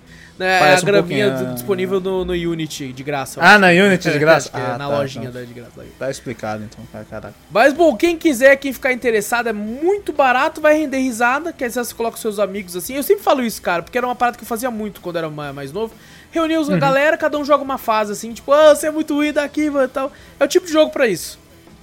É, 0.41 0.59
Parece 0.59 0.83
a 0.83 0.87
graminha 0.87 1.31
disponível 1.55 2.01
no, 2.01 2.25
no 2.25 2.33
Unity 2.33 2.93
de 2.93 3.03
graça. 3.05 3.39
Ah, 3.41 3.59
na 3.59 3.69
Unity 3.69 4.11
de 4.11 4.19
graça? 4.19 4.49
É 4.53 4.57
Ah, 4.61 4.79
na 4.79 4.89
tá, 4.89 4.99
lojinha 4.99 5.29
então. 5.29 5.41
da 5.41 5.47
de 5.47 5.53
graça. 5.55 5.71
Tá 5.99 6.11
explicado 6.11 6.65
então, 6.65 6.85
cara, 6.91 7.05
caraca. 7.05 7.35
Mas 7.51 7.73
bom, 7.75 7.95
quem 7.97 8.17
quiser, 8.17 8.57
quem 8.57 8.73
ficar 8.73 8.93
interessado, 8.93 9.49
é 9.49 9.53
muito 9.53 10.13
barato, 10.13 10.61
vai 10.61 10.77
render 10.79 10.99
risada. 10.99 11.53
Quer 11.53 11.69
dizer, 11.69 11.85
você 11.85 11.95
coloca 11.95 12.17
os 12.17 12.21
seus 12.23 12.39
amigos 12.41 12.75
assim. 12.75 12.95
Eu 12.97 13.03
sempre 13.05 13.23
falo 13.23 13.45
isso, 13.45 13.61
cara, 13.63 13.83
porque 13.85 13.97
era 13.97 14.07
uma 14.07 14.17
parada 14.17 14.37
que 14.37 14.43
eu 14.43 14.49
fazia 14.49 14.71
muito 14.71 15.01
quando 15.01 15.17
era 15.17 15.29
ma- 15.31 15.53
mais 15.53 15.71
novo. 15.71 15.95
Reunia 16.33 16.57
Uhum. 16.57 16.63
os 16.63 16.71
a 16.71 16.77
galera, 16.79 17.17
cada 17.17 17.39
um 17.39 17.45
joga 17.45 17.63
uma 17.63 17.79
fase 17.79 18.11
assim, 18.13 18.33
tipo, 18.33 18.51
ah, 18.53 18.75
você 18.75 18.89
é 18.89 18.91
muito 18.91 19.15
ruim 19.15 19.33
daqui, 19.33 19.71
mano, 19.71 19.87
tal. 19.89 20.11
É 20.41 20.45
o 20.45 20.49
tipo 20.49 20.67
de 20.67 20.73
jogo 20.73 20.91
pra 20.91 21.07
isso. 21.07 21.39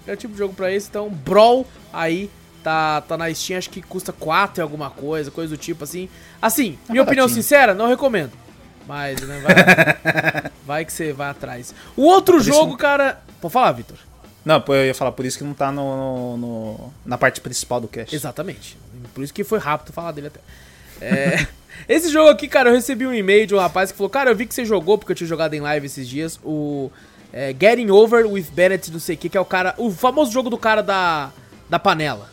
É 0.06 0.12
o 0.14 0.18
tipo 0.18 0.34
de 0.34 0.40
jogo 0.40 0.54
pra 0.54 0.74
isso. 0.74 0.88
Então, 0.90 1.08
Brawl 1.10 1.66
aí 1.94 2.30
tá, 2.64 3.00
tá 3.02 3.16
na 3.18 3.34
Steam, 3.34 3.58
acho 3.58 3.70
que 3.70 3.82
custa 3.82 4.12
4 4.12 4.60
e 4.60 4.64
alguma 4.64 4.90
coisa, 4.90 5.30
coisa 5.32 5.56
do 5.56 5.58
tipo 5.58 5.84
assim. 5.86 6.10
Assim, 6.42 6.78
Tá 6.86 6.92
minha 6.94 7.04
opinião 7.04 7.30
sincera, 7.30 7.74
não 7.74 7.88
recomendo. 7.88 8.32
Mas, 8.88 9.22
né, 9.22 9.40
vai, 9.42 10.52
vai 10.66 10.86
que 10.86 10.92
você 10.92 11.14
vai 11.14 11.30
atrás. 11.30 11.74
O 11.96 12.02
outro 12.04 12.38
Por 12.38 12.44
jogo, 12.44 12.76
cara. 12.76 13.22
Pode 13.40 13.54
falar, 13.54 13.72
Vitor. 13.74 13.98
Não, 14.44 14.64
eu 14.70 14.86
ia 14.88 14.96
falar 14.96 15.12
por 15.12 15.26
isso 15.26 15.38
que 15.38 15.44
não 15.44 15.54
tá 15.54 15.72
no, 15.72 15.96
no- 15.96 16.38
no- 16.38 16.94
na 17.06 17.18
parte 17.18 17.40
principal 17.40 17.80
do 17.80 17.88
cast. 17.88 18.16
Exatamente. 18.16 18.78
Por 19.14 19.24
isso 19.24 19.34
que 19.34 19.44
foi 19.44 19.60
rápido 19.60 19.94
falar 19.94 20.12
dele 20.12 20.28
até. 20.28 20.40
É, 21.00 21.46
esse 21.88 22.10
jogo 22.10 22.30
aqui, 22.30 22.48
cara, 22.48 22.70
eu 22.70 22.74
recebi 22.76 23.06
um 23.08 23.14
e-mail 23.14 23.46
de 23.48 23.56
um 23.56 23.60
rapaz 23.60 23.92
que 23.92 23.98
falou: 23.98 24.10
Cara, 24.10 24.30
eu 24.32 24.36
vi 24.36 24.46
que 24.46 24.54
você 24.54 24.66
jogou, 24.66 24.98
porque 24.98 25.12
eu 25.12 25.16
tinha 25.16 25.28
jogado 25.28 25.54
em 25.54 25.60
live 25.62 25.86
esses 25.86 26.08
dias, 26.08 26.40
o 26.44 26.92
é, 27.32 27.56
Getting 27.60 27.90
Over 27.90 28.26
with 28.26 28.48
Bennett, 28.52 28.92
não 28.92 29.00
sei 29.00 29.16
o 29.16 29.18
que, 29.18 29.30
que 29.30 29.38
é 29.38 29.42
o 29.42 29.46
cara. 29.46 29.74
O 29.78 29.92
famoso 29.92 30.32
jogo 30.32 30.50
do 30.50 30.58
cara 30.58 30.82
da, 30.82 31.32
da 31.70 31.80
panela. 31.80 32.30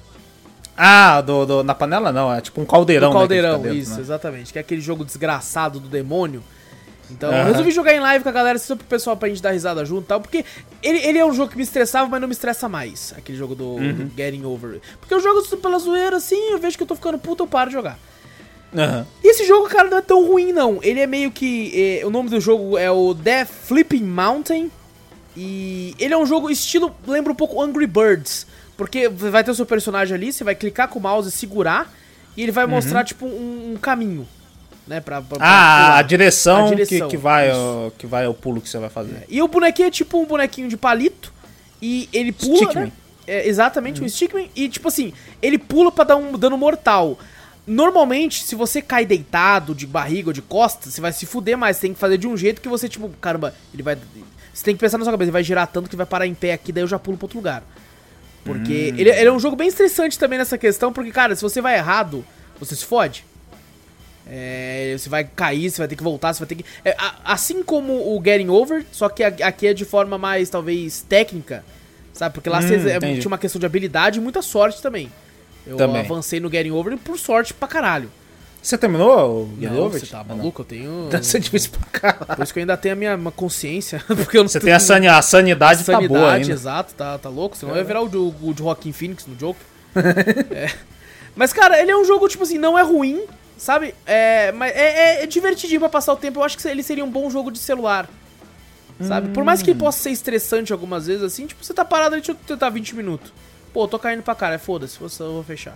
Ah, 0.76 1.20
do, 1.22 1.46
do- 1.46 1.64
na 1.64 1.74
panela 1.74 2.12
não, 2.12 2.32
é 2.32 2.40
tipo 2.40 2.60
um 2.60 2.66
caldeirão. 2.66 3.08
né, 3.10 3.18
caldeirão, 3.18 3.50
que 3.52 3.56
fica 3.62 3.68
dentro, 3.74 3.82
isso, 3.82 3.94
né? 3.96 4.00
exatamente. 4.00 4.52
Que 4.52 4.58
é 4.58 4.60
aquele 4.60 4.80
jogo 4.80 5.04
desgraçado 5.04 5.80
do 5.80 5.88
demônio. 5.88 6.42
Então, 7.10 7.30
Aham. 7.30 7.38
eu 7.38 7.44
resolvi 7.46 7.70
jogar 7.70 7.94
em 7.94 8.00
live 8.00 8.22
com 8.24 8.28
a 8.28 8.32
galera, 8.32 8.58
só 8.58 8.74
pro 8.74 8.84
pessoal 8.84 9.16
pra 9.16 9.28
gente 9.28 9.40
dar 9.40 9.52
risada 9.52 9.84
junto 9.84 10.02
e 10.04 10.06
tal, 10.08 10.20
porque 10.20 10.44
ele, 10.82 10.98
ele 10.98 11.18
é 11.18 11.24
um 11.24 11.32
jogo 11.32 11.50
que 11.52 11.56
me 11.56 11.62
estressava, 11.62 12.08
mas 12.10 12.20
não 12.20 12.26
me 12.26 12.32
estressa 12.34 12.68
mais, 12.68 13.14
aquele 13.16 13.38
jogo 13.38 13.54
do, 13.54 13.64
Uhum. 13.64 13.92
do 14.08 14.12
Getting 14.16 14.44
Over. 14.44 14.80
Porque 15.00 15.14
eu 15.14 15.20
jogo 15.20 15.40
pela 15.58 15.78
zoeira 15.78 16.16
assim, 16.16 16.50
eu 16.50 16.58
vejo 16.58 16.76
que 16.76 16.82
eu 16.82 16.86
tô 16.86 16.96
ficando 16.96 17.16
puto, 17.16 17.44
eu 17.44 17.46
paro 17.46 17.70
de 17.70 17.74
jogar. 17.76 17.96
Aham. 18.74 19.06
E 19.22 19.28
esse 19.30 19.46
jogo, 19.46 19.68
cara, 19.68 19.88
não 19.88 19.98
é 19.98 20.02
tão 20.02 20.26
ruim, 20.26 20.52
não. 20.52 20.78
Ele 20.82 21.00
é 21.00 21.06
meio 21.06 21.30
que. 21.30 21.72
eh, 22.00 22.06
o 22.06 22.10
nome 22.10 22.28
do 22.28 22.40
jogo 22.40 22.76
é 22.78 22.90
o 22.90 23.14
The 23.14 23.44
Flipping 23.44 24.02
Mountain. 24.04 24.70
E 25.36 25.94
ele 25.98 26.14
é 26.14 26.18
um 26.18 26.26
jogo 26.26 26.50
estilo. 26.50 26.94
Lembra 27.06 27.32
um 27.32 27.36
pouco 27.36 27.60
Angry 27.62 27.86
Birds. 27.86 28.46
Porque 28.76 29.08
vai 29.08 29.42
ter 29.42 29.50
o 29.50 29.54
seu 29.54 29.64
personagem 29.66 30.14
ali, 30.14 30.32
você 30.32 30.44
vai 30.44 30.54
clicar 30.54 30.88
com 30.88 30.98
o 30.98 31.02
mouse 31.02 31.28
e 31.28 31.32
segurar. 31.32 31.92
E 32.36 32.42
ele 32.42 32.52
vai 32.52 32.66
mostrar, 32.66 33.04
tipo, 33.04 33.24
um, 33.26 33.72
um 33.74 33.76
caminho. 33.80 34.28
Né? 34.86 35.00
Pra, 35.00 35.20
pra- 35.22 35.38
pra 35.38 35.46
Uhum. 35.46 35.52
Ah, 35.52 35.96
a 35.98 36.02
direção, 36.02 36.66
A 36.66 36.68
direção, 36.70 37.08
que, 37.08 37.16
que, 37.16 37.22
vai, 37.22 37.50
o, 37.50 37.92
que 37.96 38.06
vai 38.06 38.26
o 38.26 38.34
pulo 38.34 38.60
que 38.60 38.68
você 38.68 38.78
vai 38.78 38.90
fazer. 38.90 39.24
E 39.28 39.40
o 39.42 39.48
bonequinho 39.48 39.88
é 39.88 39.90
tipo 39.90 40.18
um 40.20 40.26
bonequinho 40.26 40.68
de 40.68 40.76
palito. 40.76 41.32
E 41.80 42.08
ele 42.12 42.32
pula. 42.32 42.56
Stickman. 42.56 42.84
Né? 42.86 42.92
É, 43.26 43.48
exatamente, 43.48 44.02
um 44.02 44.08
Stickman. 44.08 44.50
E 44.54 44.68
tipo 44.68 44.86
assim, 44.88 45.12
ele 45.42 45.58
pula 45.58 45.90
pra 45.90 46.04
dar 46.04 46.16
um 46.16 46.32
dano 46.38 46.56
mortal. 46.56 47.18
Normalmente, 47.66 48.44
se 48.44 48.54
você 48.54 48.80
cai 48.80 49.04
deitado, 49.04 49.74
de 49.74 49.86
barriga 49.86 50.28
ou 50.28 50.32
de 50.32 50.40
costas, 50.42 50.94
você 50.94 51.00
vai 51.00 51.12
se 51.12 51.26
fuder 51.26 51.58
mais. 51.58 51.76
Você 51.76 51.82
tem 51.82 51.94
que 51.94 51.98
fazer 51.98 52.16
de 52.16 52.26
um 52.28 52.36
jeito 52.36 52.60
que 52.60 52.68
você, 52.68 52.88
tipo, 52.88 53.08
caramba, 53.20 53.52
ele 53.74 53.82
vai. 53.82 53.96
Você 54.54 54.64
tem 54.64 54.74
que 54.74 54.80
pensar 54.80 54.98
na 54.98 55.04
sua 55.04 55.12
cabeça, 55.12 55.26
ele 55.26 55.32
vai 55.32 55.42
girar 55.44 55.66
tanto 55.66 55.90
que 55.90 55.96
vai 55.96 56.06
parar 56.06 56.26
em 56.26 56.34
pé 56.34 56.52
aqui, 56.52 56.70
daí 56.72 56.84
eu 56.84 56.88
já 56.88 56.98
pulo 56.98 57.16
pra 57.18 57.24
outro 57.24 57.38
lugar. 57.38 57.62
Porque 58.44 58.94
ele, 58.96 59.10
ele 59.10 59.28
é 59.28 59.32
um 59.32 59.40
jogo 59.40 59.56
bem 59.56 59.66
estressante 59.66 60.16
também 60.18 60.38
nessa 60.38 60.56
questão, 60.56 60.92
porque, 60.92 61.10
cara, 61.10 61.34
se 61.34 61.42
você 61.42 61.60
vai 61.60 61.74
errado, 61.76 62.24
você 62.60 62.76
se 62.76 62.84
fode. 62.84 63.24
É, 64.28 64.94
você 64.98 65.08
vai 65.08 65.24
cair, 65.24 65.70
você 65.70 65.78
vai 65.78 65.88
ter 65.88 65.94
que 65.96 66.02
voltar, 66.02 66.32
você 66.32 66.40
vai 66.40 66.48
ter 66.48 66.54
que. 66.56 66.64
é, 66.84 66.96
assim 67.24 67.62
como 67.62 67.92
o 67.94 68.20
Getting 68.24 68.48
Over, 68.48 68.84
só 68.92 69.08
que 69.08 69.22
aqui 69.22 69.66
é 69.68 69.74
de 69.74 69.84
forma 69.84 70.16
mais, 70.18 70.48
talvez, 70.50 71.04
técnica. 71.08 71.64
Sabe? 72.12 72.34
Porque 72.34 72.48
lá 72.48 72.58
Hum, 72.58 72.62
você- 72.62 72.90
é, 72.90 72.98
tinha 72.98 73.26
uma 73.28 73.38
questão 73.38 73.58
de 73.60 73.66
habilidade 73.66 74.18
e 74.18 74.22
muita 74.22 74.40
sorte 74.42 74.80
também. 74.80 75.12
Eu 75.66 75.76
Também. 75.76 76.02
avancei 76.02 76.38
no 76.40 76.50
Getting 76.50 76.70
Over 76.70 76.96
por 76.98 77.18
sorte 77.18 77.52
pra 77.52 77.66
caralho. 77.66 78.10
Você 78.62 78.76
terminou 78.76 79.42
o 79.44 79.56
Get 79.60 79.70
Não, 79.70 79.78
Over 79.82 80.00
você 80.00 80.06
tá 80.06 80.20
Ah, 80.20 80.24
maluco? 80.24 80.62
Eu 80.62 80.64
tenho. 80.64 81.08
Deve 81.10 81.24
ser 81.24 81.38
difícil 81.40 81.70
pra 81.70 82.00
caralho. 82.00 82.26
Por 82.36 82.42
isso 82.42 82.52
que 82.52 82.58
eu 82.58 82.62
ainda 82.62 82.76
tenho 82.76 82.94
a 82.94 82.96
minha 82.96 83.18
consciência. 83.32 84.02
Porque 84.06 84.36
eu 84.38 84.42
não 84.42 84.48
Você 84.48 84.58
tem 84.60 84.72
a, 84.72 84.80
sani- 84.80 85.06
a 85.08 85.22
sanidade, 85.22 85.84
tá 85.84 85.92
boa 85.92 86.02
sanidade, 86.08 86.34
ainda. 86.44 86.52
exato, 86.52 86.94
tá, 86.94 87.16
tá 87.18 87.28
louco. 87.28 87.56
Senão 87.56 87.72
eu 87.74 87.78
ia 87.78 87.84
virar 87.84 88.02
o, 88.02 88.06
o 88.06 88.52
de 88.54 88.58
Joaquim 88.58 88.92
Phoenix 88.92 89.26
no 89.26 89.34
Joker. 89.36 89.62
É. 90.50 90.70
Mas, 91.34 91.52
cara, 91.52 91.80
ele 91.80 91.90
é 91.90 91.96
um 91.96 92.04
jogo, 92.04 92.28
tipo 92.28 92.42
assim, 92.44 92.58
não 92.58 92.78
é 92.78 92.82
ruim, 92.82 93.22
sabe? 93.58 93.94
É, 94.06 94.50
mas 94.52 94.72
é, 94.74 95.20
é- 95.20 95.22
é 95.22 95.26
divertidinho 95.26 95.80
pra 95.80 95.88
passar 95.88 96.12
o 96.12 96.16
tempo. 96.16 96.40
Eu 96.40 96.44
acho 96.44 96.56
que 96.58 96.66
ele 96.66 96.82
seria 96.82 97.04
um 97.04 97.10
bom 97.10 97.28
jogo 97.30 97.50
de 97.50 97.58
celular. 97.58 98.08
Sabe? 99.00 99.28
Por 99.28 99.44
mais 99.44 99.60
que 99.62 99.70
ele 99.70 99.78
possa 99.78 99.98
ser 100.02 100.10
estressante 100.10 100.72
algumas 100.72 101.06
vezes, 101.06 101.22
assim, 101.22 101.46
tipo, 101.46 101.62
você 101.62 101.74
tá 101.74 101.84
parado 101.84 102.14
ali, 102.14 102.22
deixa 102.22 102.32
eu 102.32 102.36
tentar 102.46 102.70
20 102.70 102.96
minutos. 102.96 103.30
Pô, 103.76 103.86
tô 103.86 103.98
caindo 103.98 104.22
pra 104.22 104.34
cara, 104.34 104.54
é 104.54 104.58
foda-se, 104.58 104.96
eu 104.98 105.32
vou 105.34 105.44
fechar. 105.44 105.74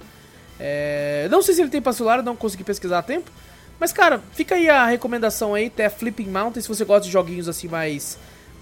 É, 0.59 1.28
não 1.30 1.42
sei 1.42 1.55
se 1.55 1.61
ele 1.61 1.68
tem 1.68 1.82
pra 1.82 1.92
celular, 1.92 2.22
não 2.22 2.34
consegui 2.34 2.64
pesquisar 2.64 3.01
a 3.01 3.03
tempo. 3.03 3.30
Mas, 3.78 3.92
cara, 3.92 4.22
fica 4.32 4.55
aí 4.55 4.70
a 4.70 4.86
recomendação 4.86 5.53
aí, 5.53 5.66
até 5.66 5.86
Flipping 5.90 6.24
Mountain, 6.30 6.62
se 6.62 6.68
você 6.68 6.82
gosta 6.82 7.05
de 7.05 7.12
joguinhos 7.12 7.46
assim 7.46 7.68
mais. 7.68 8.16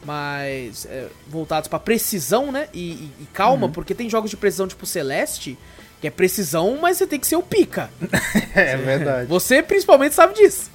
mais. 0.04 0.86
é, 0.86 1.06
voltados 1.28 1.68
pra 1.68 1.78
precisão, 1.78 2.50
né? 2.50 2.66
E, 2.74 2.80
e- 2.94 3.12
e 3.20 3.26
calma, 3.32 3.68
porque 3.68 3.94
tem 3.94 4.10
jogos 4.10 4.28
de 4.28 4.36
precisão 4.36 4.66
tipo 4.66 4.84
Celeste, 4.84 5.56
que 6.00 6.08
é 6.08 6.10
precisão, 6.10 6.76
mas 6.82 6.96
você 6.96 7.06
tem 7.06 7.20
que 7.20 7.26
ser 7.28 7.36
o 7.36 7.42
pica. 7.42 7.90
É 8.56 8.76
verdade. 8.76 9.28
Você 9.28 9.62
principalmente 9.62 10.16
sabe 10.16 10.34
disso. 10.34 10.68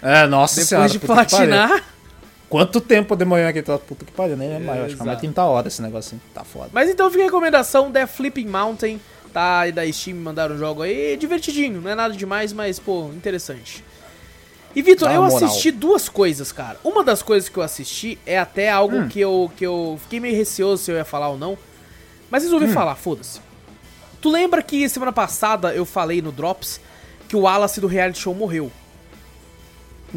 É, 0.00 0.24
nossa 0.28 0.54
Depois 0.54 0.68
senhora. 0.68 0.88
de 0.88 0.98
que 1.00 1.06
pariu. 1.08 1.26
platinar. 1.28 1.84
Quanto 2.48 2.80
tempo 2.80 3.16
demorou 3.16 3.50
troço? 3.62 3.82
Puta 3.84 4.04
que 4.04 4.12
pariu, 4.12 4.36
nem 4.36 4.48
lembro 4.48 4.66
mais. 4.66 4.80
Acho 4.84 4.96
que 4.96 5.02
é 5.02 5.04
mais 5.06 5.18
Exato. 5.18 5.20
30 5.20 5.42
horas 5.44 5.72
esse 5.72 5.82
negocinho. 5.82 6.20
Tá 6.32 6.44
foda. 6.44 6.70
Mas 6.72 6.88
então 6.90 7.10
fica 7.10 7.22
a 7.22 7.26
recomendação 7.26 7.90
The 7.90 8.06
Flipping 8.06 8.46
Mountain, 8.46 9.00
tá 9.32 9.60
aí 9.60 9.72
da 9.72 9.90
Steam, 9.90 10.16
mandaram 10.18 10.54
um 10.54 10.58
jogo 10.58 10.82
aí, 10.82 11.16
divertidinho, 11.16 11.80
não 11.80 11.90
é 11.90 11.94
nada 11.94 12.14
demais, 12.14 12.52
mas 12.52 12.78
pô, 12.78 13.08
interessante. 13.14 13.82
E 14.76 14.82
Vitor, 14.82 15.08
eu 15.10 15.22
moral. 15.22 15.36
assisti 15.36 15.70
duas 15.70 16.08
coisas, 16.08 16.50
cara. 16.52 16.78
Uma 16.84 17.02
das 17.04 17.22
coisas 17.22 17.48
que 17.48 17.56
eu 17.56 17.62
assisti 17.62 18.18
é 18.26 18.38
até 18.38 18.70
algo 18.70 18.96
Hum. 18.96 19.08
que, 19.08 19.20
eu, 19.20 19.50
que 19.56 19.64
eu 19.64 19.98
fiquei 20.02 20.18
meio 20.20 20.36
receoso 20.36 20.82
se 20.82 20.90
eu 20.90 20.96
ia 20.96 21.04
falar 21.04 21.28
ou 21.28 21.38
não, 21.38 21.56
mas 22.30 22.42
Hum. 22.42 22.46
resolvi 22.46 22.68
falar, 22.72 22.94
foda-se. 22.96 23.40
Tu 24.20 24.28
lembra 24.28 24.62
que 24.62 24.88
semana 24.88 25.12
passada 25.12 25.72
eu 25.74 25.84
falei 25.84 26.20
no 26.20 26.32
Drops 26.32 26.80
que 27.28 27.36
o 27.36 27.40
Wallace 27.40 27.80
do 27.80 27.86
reality 27.86 28.18
show 28.18 28.34
morreu? 28.34 28.70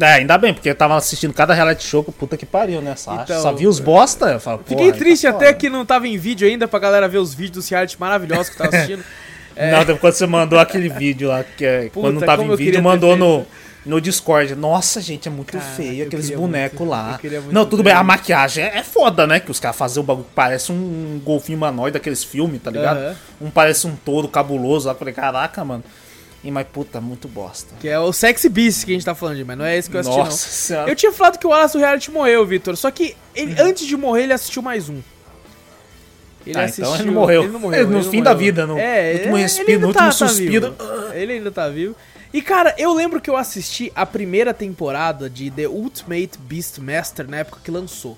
É, 0.00 0.12
ainda 0.14 0.38
bem, 0.38 0.54
porque 0.54 0.70
eu 0.70 0.74
tava 0.74 0.96
assistindo 0.96 1.34
cada 1.34 1.52
reality 1.52 1.84
show 1.84 2.04
que 2.04 2.12
puta 2.12 2.36
que 2.36 2.46
pariu, 2.46 2.80
né? 2.80 2.94
Só, 2.96 3.22
Então, 3.22 3.42
só 3.42 3.52
vi 3.52 3.66
os 3.66 3.80
bosta. 3.80 4.26
Eu 4.26 4.40
falo, 4.40 4.60
Fiquei 4.64 4.92
triste 4.92 5.24
tá 5.24 5.30
até 5.30 5.46
foda. 5.46 5.58
que 5.58 5.68
não 5.68 5.84
tava 5.84 6.06
em 6.06 6.16
vídeo 6.16 6.46
ainda 6.46 6.68
pra 6.68 6.78
galera 6.78 7.08
ver 7.08 7.18
os 7.18 7.34
vídeos 7.34 7.64
dos 7.64 7.68
reality 7.68 7.98
maravilhosos 7.98 8.48
que 8.48 8.54
eu 8.54 8.64
tava 8.64 8.76
assistindo. 8.76 9.04
Não, 9.56 9.80
depois 9.80 9.98
quando 10.00 10.14
você 10.14 10.26
mandou 10.26 10.58
aquele 10.58 10.88
vídeo 10.88 11.28
lá, 11.28 11.42
que 11.42 11.64
é, 11.64 11.80
Puta, 11.84 12.00
quando 12.00 12.20
não 12.20 12.26
tava 12.26 12.44
em 12.44 12.54
vídeo, 12.54 12.80
mandou 12.80 13.16
no, 13.16 13.44
no 13.84 14.00
Discord. 14.00 14.54
Nossa, 14.54 15.00
gente, 15.00 15.26
é 15.26 15.30
muito 15.32 15.52
Caraca, 15.52 15.68
feio 15.72 16.06
aqueles 16.06 16.30
bonecos 16.30 16.86
lá. 16.86 17.18
Não, 17.50 17.66
tudo 17.66 17.82
bem, 17.82 17.92
a 17.92 18.04
maquiagem 18.04 18.62
é, 18.62 18.78
é 18.78 18.82
foda, 18.84 19.26
né? 19.26 19.40
Que 19.40 19.50
os 19.50 19.58
caras 19.58 19.76
fazem 19.76 20.00
o 20.00 20.06
bagulho 20.06 20.26
que 20.26 20.34
parece 20.34 20.70
um 20.70 21.20
golfinho 21.24 21.58
humanoide 21.58 21.94
daqueles 21.94 22.22
filmes, 22.22 22.62
tá 22.62 22.70
ligado? 22.70 23.16
Um 23.40 23.50
parece 23.50 23.84
um 23.88 23.96
touro 23.96 24.28
cabuloso 24.28 24.86
lá. 24.86 24.94
Falei, 24.94 25.12
caraca, 25.12 25.64
mano. 25.64 25.82
E, 26.44 26.50
mas 26.52 26.66
puta, 26.72 27.00
muito 27.00 27.26
bosta. 27.26 27.74
Que 27.80 27.88
é 27.88 27.98
o 27.98 28.12
Sexy 28.12 28.48
Beast 28.48 28.84
que 28.84 28.92
a 28.92 28.94
gente 28.94 29.04
tá 29.04 29.14
falando, 29.14 29.44
mas 29.44 29.58
não 29.58 29.64
é 29.64 29.76
esse 29.76 29.90
que 29.90 29.96
eu 29.96 30.00
assisti, 30.00 30.18
Nossa 30.18 30.30
não. 30.30 30.52
senhora. 30.54 30.90
Eu 30.90 30.96
tinha 30.96 31.12
falado 31.12 31.38
que 31.38 31.46
o 31.46 31.50
Wallace 31.50 31.74
do 31.76 31.80
Reality 31.80 32.10
morreu, 32.12 32.46
Vitor. 32.46 32.76
Só 32.76 32.90
que 32.90 33.16
ele, 33.34 33.60
antes 33.60 33.84
de 33.86 33.96
morrer, 33.96 34.22
ele 34.24 34.32
assistiu 34.32 34.62
mais 34.62 34.88
um. 34.88 35.00
Ele 36.46 36.58
Ah, 36.58 36.66
então 36.66 36.94
ele 36.94 37.04
não 37.04 37.12
morreu. 37.14 37.42
Ele 37.42 37.52
não 37.52 37.60
morreu. 37.60 37.80
É, 37.80 37.84
no 37.84 37.98
ele 37.98 38.08
fim 38.08 38.22
da 38.22 38.30
morreu. 38.32 38.46
vida, 38.46 38.66
no 38.66 38.78
é, 38.78 39.12
último 39.14 39.36
respiro, 39.36 39.70
ele 39.70 39.78
no 39.78 39.92
tá- 39.92 40.04
último 40.06 40.18
tá 40.18 40.28
suspiro. 40.28 40.70
vivo. 40.78 41.12
Ele 41.14 41.32
ainda 41.34 41.50
tá 41.50 41.68
vivo. 41.68 41.96
E, 42.32 42.40
cara, 42.42 42.74
eu 42.78 42.94
lembro 42.94 43.20
que 43.20 43.28
eu 43.28 43.36
assisti 43.36 43.90
a 43.96 44.06
primeira 44.06 44.54
temporada 44.54 45.28
de 45.28 45.50
The 45.50 45.66
Ultimate 45.66 46.38
Beastmaster 46.38 47.26
na 47.28 47.38
época 47.38 47.60
que 47.64 47.70
lançou. 47.70 48.16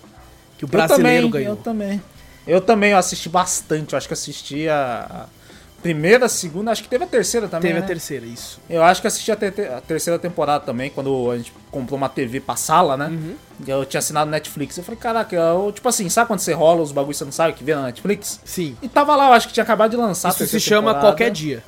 Que 0.59 0.65
o 0.65 0.67
Eu 0.67 0.69
brasileiro 0.69 1.27
também, 1.29 1.31
ganhou. 1.31 1.57
Eu 1.57 1.63
também. 1.63 2.03
Eu 2.47 2.61
também 2.61 2.91
eu 2.93 2.99
assisti 2.99 3.29
bastante. 3.29 3.95
Eu 3.95 3.97
acho 3.97 4.07
que 4.07 4.13
assisti 4.15 4.69
a 4.69 5.27
primeira, 5.83 6.29
segunda, 6.29 6.71
acho 6.71 6.83
que 6.83 6.89
teve 6.89 7.05
a 7.05 7.07
terceira 7.07 7.49
também. 7.49 7.71
Teve 7.71 7.79
né? 7.81 7.85
a 7.85 7.89
terceira, 7.89 8.27
isso. 8.27 8.61
Eu 8.69 8.83
acho 8.83 9.01
que 9.01 9.07
assisti 9.07 9.33
a, 9.33 9.37
te- 9.37 9.63
a 9.63 9.81
terceira 9.81 10.19
temporada 10.19 10.65
também, 10.65 10.91
quando 10.91 11.31
a 11.31 11.37
gente 11.37 11.53
comprou 11.71 11.97
uma 11.97 12.09
TV 12.09 12.41
pra 12.41 12.57
sala, 12.57 12.97
né? 12.97 13.07
Uhum. 13.07 13.35
E 13.67 13.71
eu 13.71 13.85
tinha 13.85 13.99
assinado 13.99 14.31
Netflix. 14.31 14.77
Eu 14.77 14.85
falei, 14.85 15.01
caraca, 15.01 15.35
eu, 15.35 15.73
tipo 15.73 15.89
assim, 15.89 16.09
sabe 16.09 16.27
quando 16.29 16.41
você 16.41 16.53
rola 16.53 16.83
os 16.83 16.93
bagulhos 16.93 17.19
você 17.19 17.25
não 17.25 17.33
sabe 17.33 17.55
que 17.55 17.65
vê 17.65 17.75
na 17.75 17.83
Netflix? 17.83 18.41
Sim. 18.45 18.77
E 18.83 18.89
tava 18.89 19.15
lá, 19.17 19.29
eu 19.29 19.33
acho 19.33 19.49
que 19.49 19.55
tinha 19.55 19.65
acabado 19.65 19.91
de 19.91 19.97
lançar 19.97 20.31
Isso 20.31 20.47
se 20.47 20.61
chama 20.61 20.93
temporada. 20.95 21.01
Qualquer 21.07 21.31
Dia. 21.31 21.63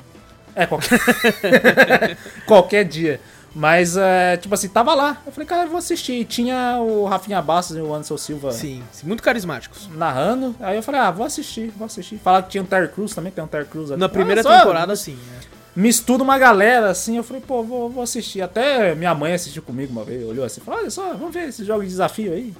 É, 0.55 0.65
qualquer... 0.67 0.99
qualquer 2.45 2.83
dia. 2.85 3.19
Mas, 3.55 3.95
é, 3.95 4.35
tipo 4.37 4.53
assim, 4.55 4.67
tava 4.67 4.95
lá. 4.95 5.21
Eu 5.25 5.31
falei, 5.31 5.47
cara, 5.47 5.63
eu 5.63 5.69
vou 5.69 5.77
assistir. 5.77 6.13
E 6.13 6.25
tinha 6.25 6.79
o 6.81 7.05
Rafinha 7.05 7.41
Bastos 7.41 7.77
e 7.77 7.79
o 7.79 7.93
Anderson 7.93 8.17
Silva 8.17 8.51
Sim, 8.51 8.81
muito 9.03 9.21
carismáticos. 9.21 9.87
narrando. 9.95 10.55
Aí 10.59 10.75
eu 10.75 10.81
falei, 10.83 11.01
ah, 11.01 11.11
vou 11.11 11.25
assistir, 11.25 11.71
vou 11.77 11.85
assistir. 11.85 12.17
Falaram 12.17 12.45
que 12.45 12.51
tinha 12.51 12.63
um 12.63 12.65
Terry 12.65 12.87
Crews 12.87 13.13
também, 13.13 13.31
tem 13.31 13.43
um 13.43 13.47
Terry 13.47 13.65
Crews 13.65 13.91
ali. 13.91 13.99
Na 13.99 14.09
primeira 14.09 14.41
Ah, 14.41 14.59
temporada, 14.59 14.95
sim. 14.95 15.17
é. 15.49 15.53
Mistura 15.75 16.21
uma 16.21 16.37
galera, 16.37 16.89
assim, 16.91 17.17
eu 17.17 17.23
falei, 17.23 17.41
pô, 17.41 17.63
vou, 17.63 17.89
vou 17.89 18.03
assistir. 18.03 18.41
Até 18.41 18.93
minha 18.95 19.13
mãe 19.15 19.33
assistiu 19.33 19.61
comigo 19.63 19.91
uma 19.91 20.03
vez, 20.03 20.23
olhou 20.23 20.45
assim, 20.45 20.61
falou, 20.61 20.79
olha 20.81 20.89
só, 20.91 21.13
vamos 21.13 21.33
ver 21.33 21.49
esse 21.49 21.63
jogo 21.65 21.81
de 21.81 21.87
desafio 21.89 22.31
aí. 22.33 22.53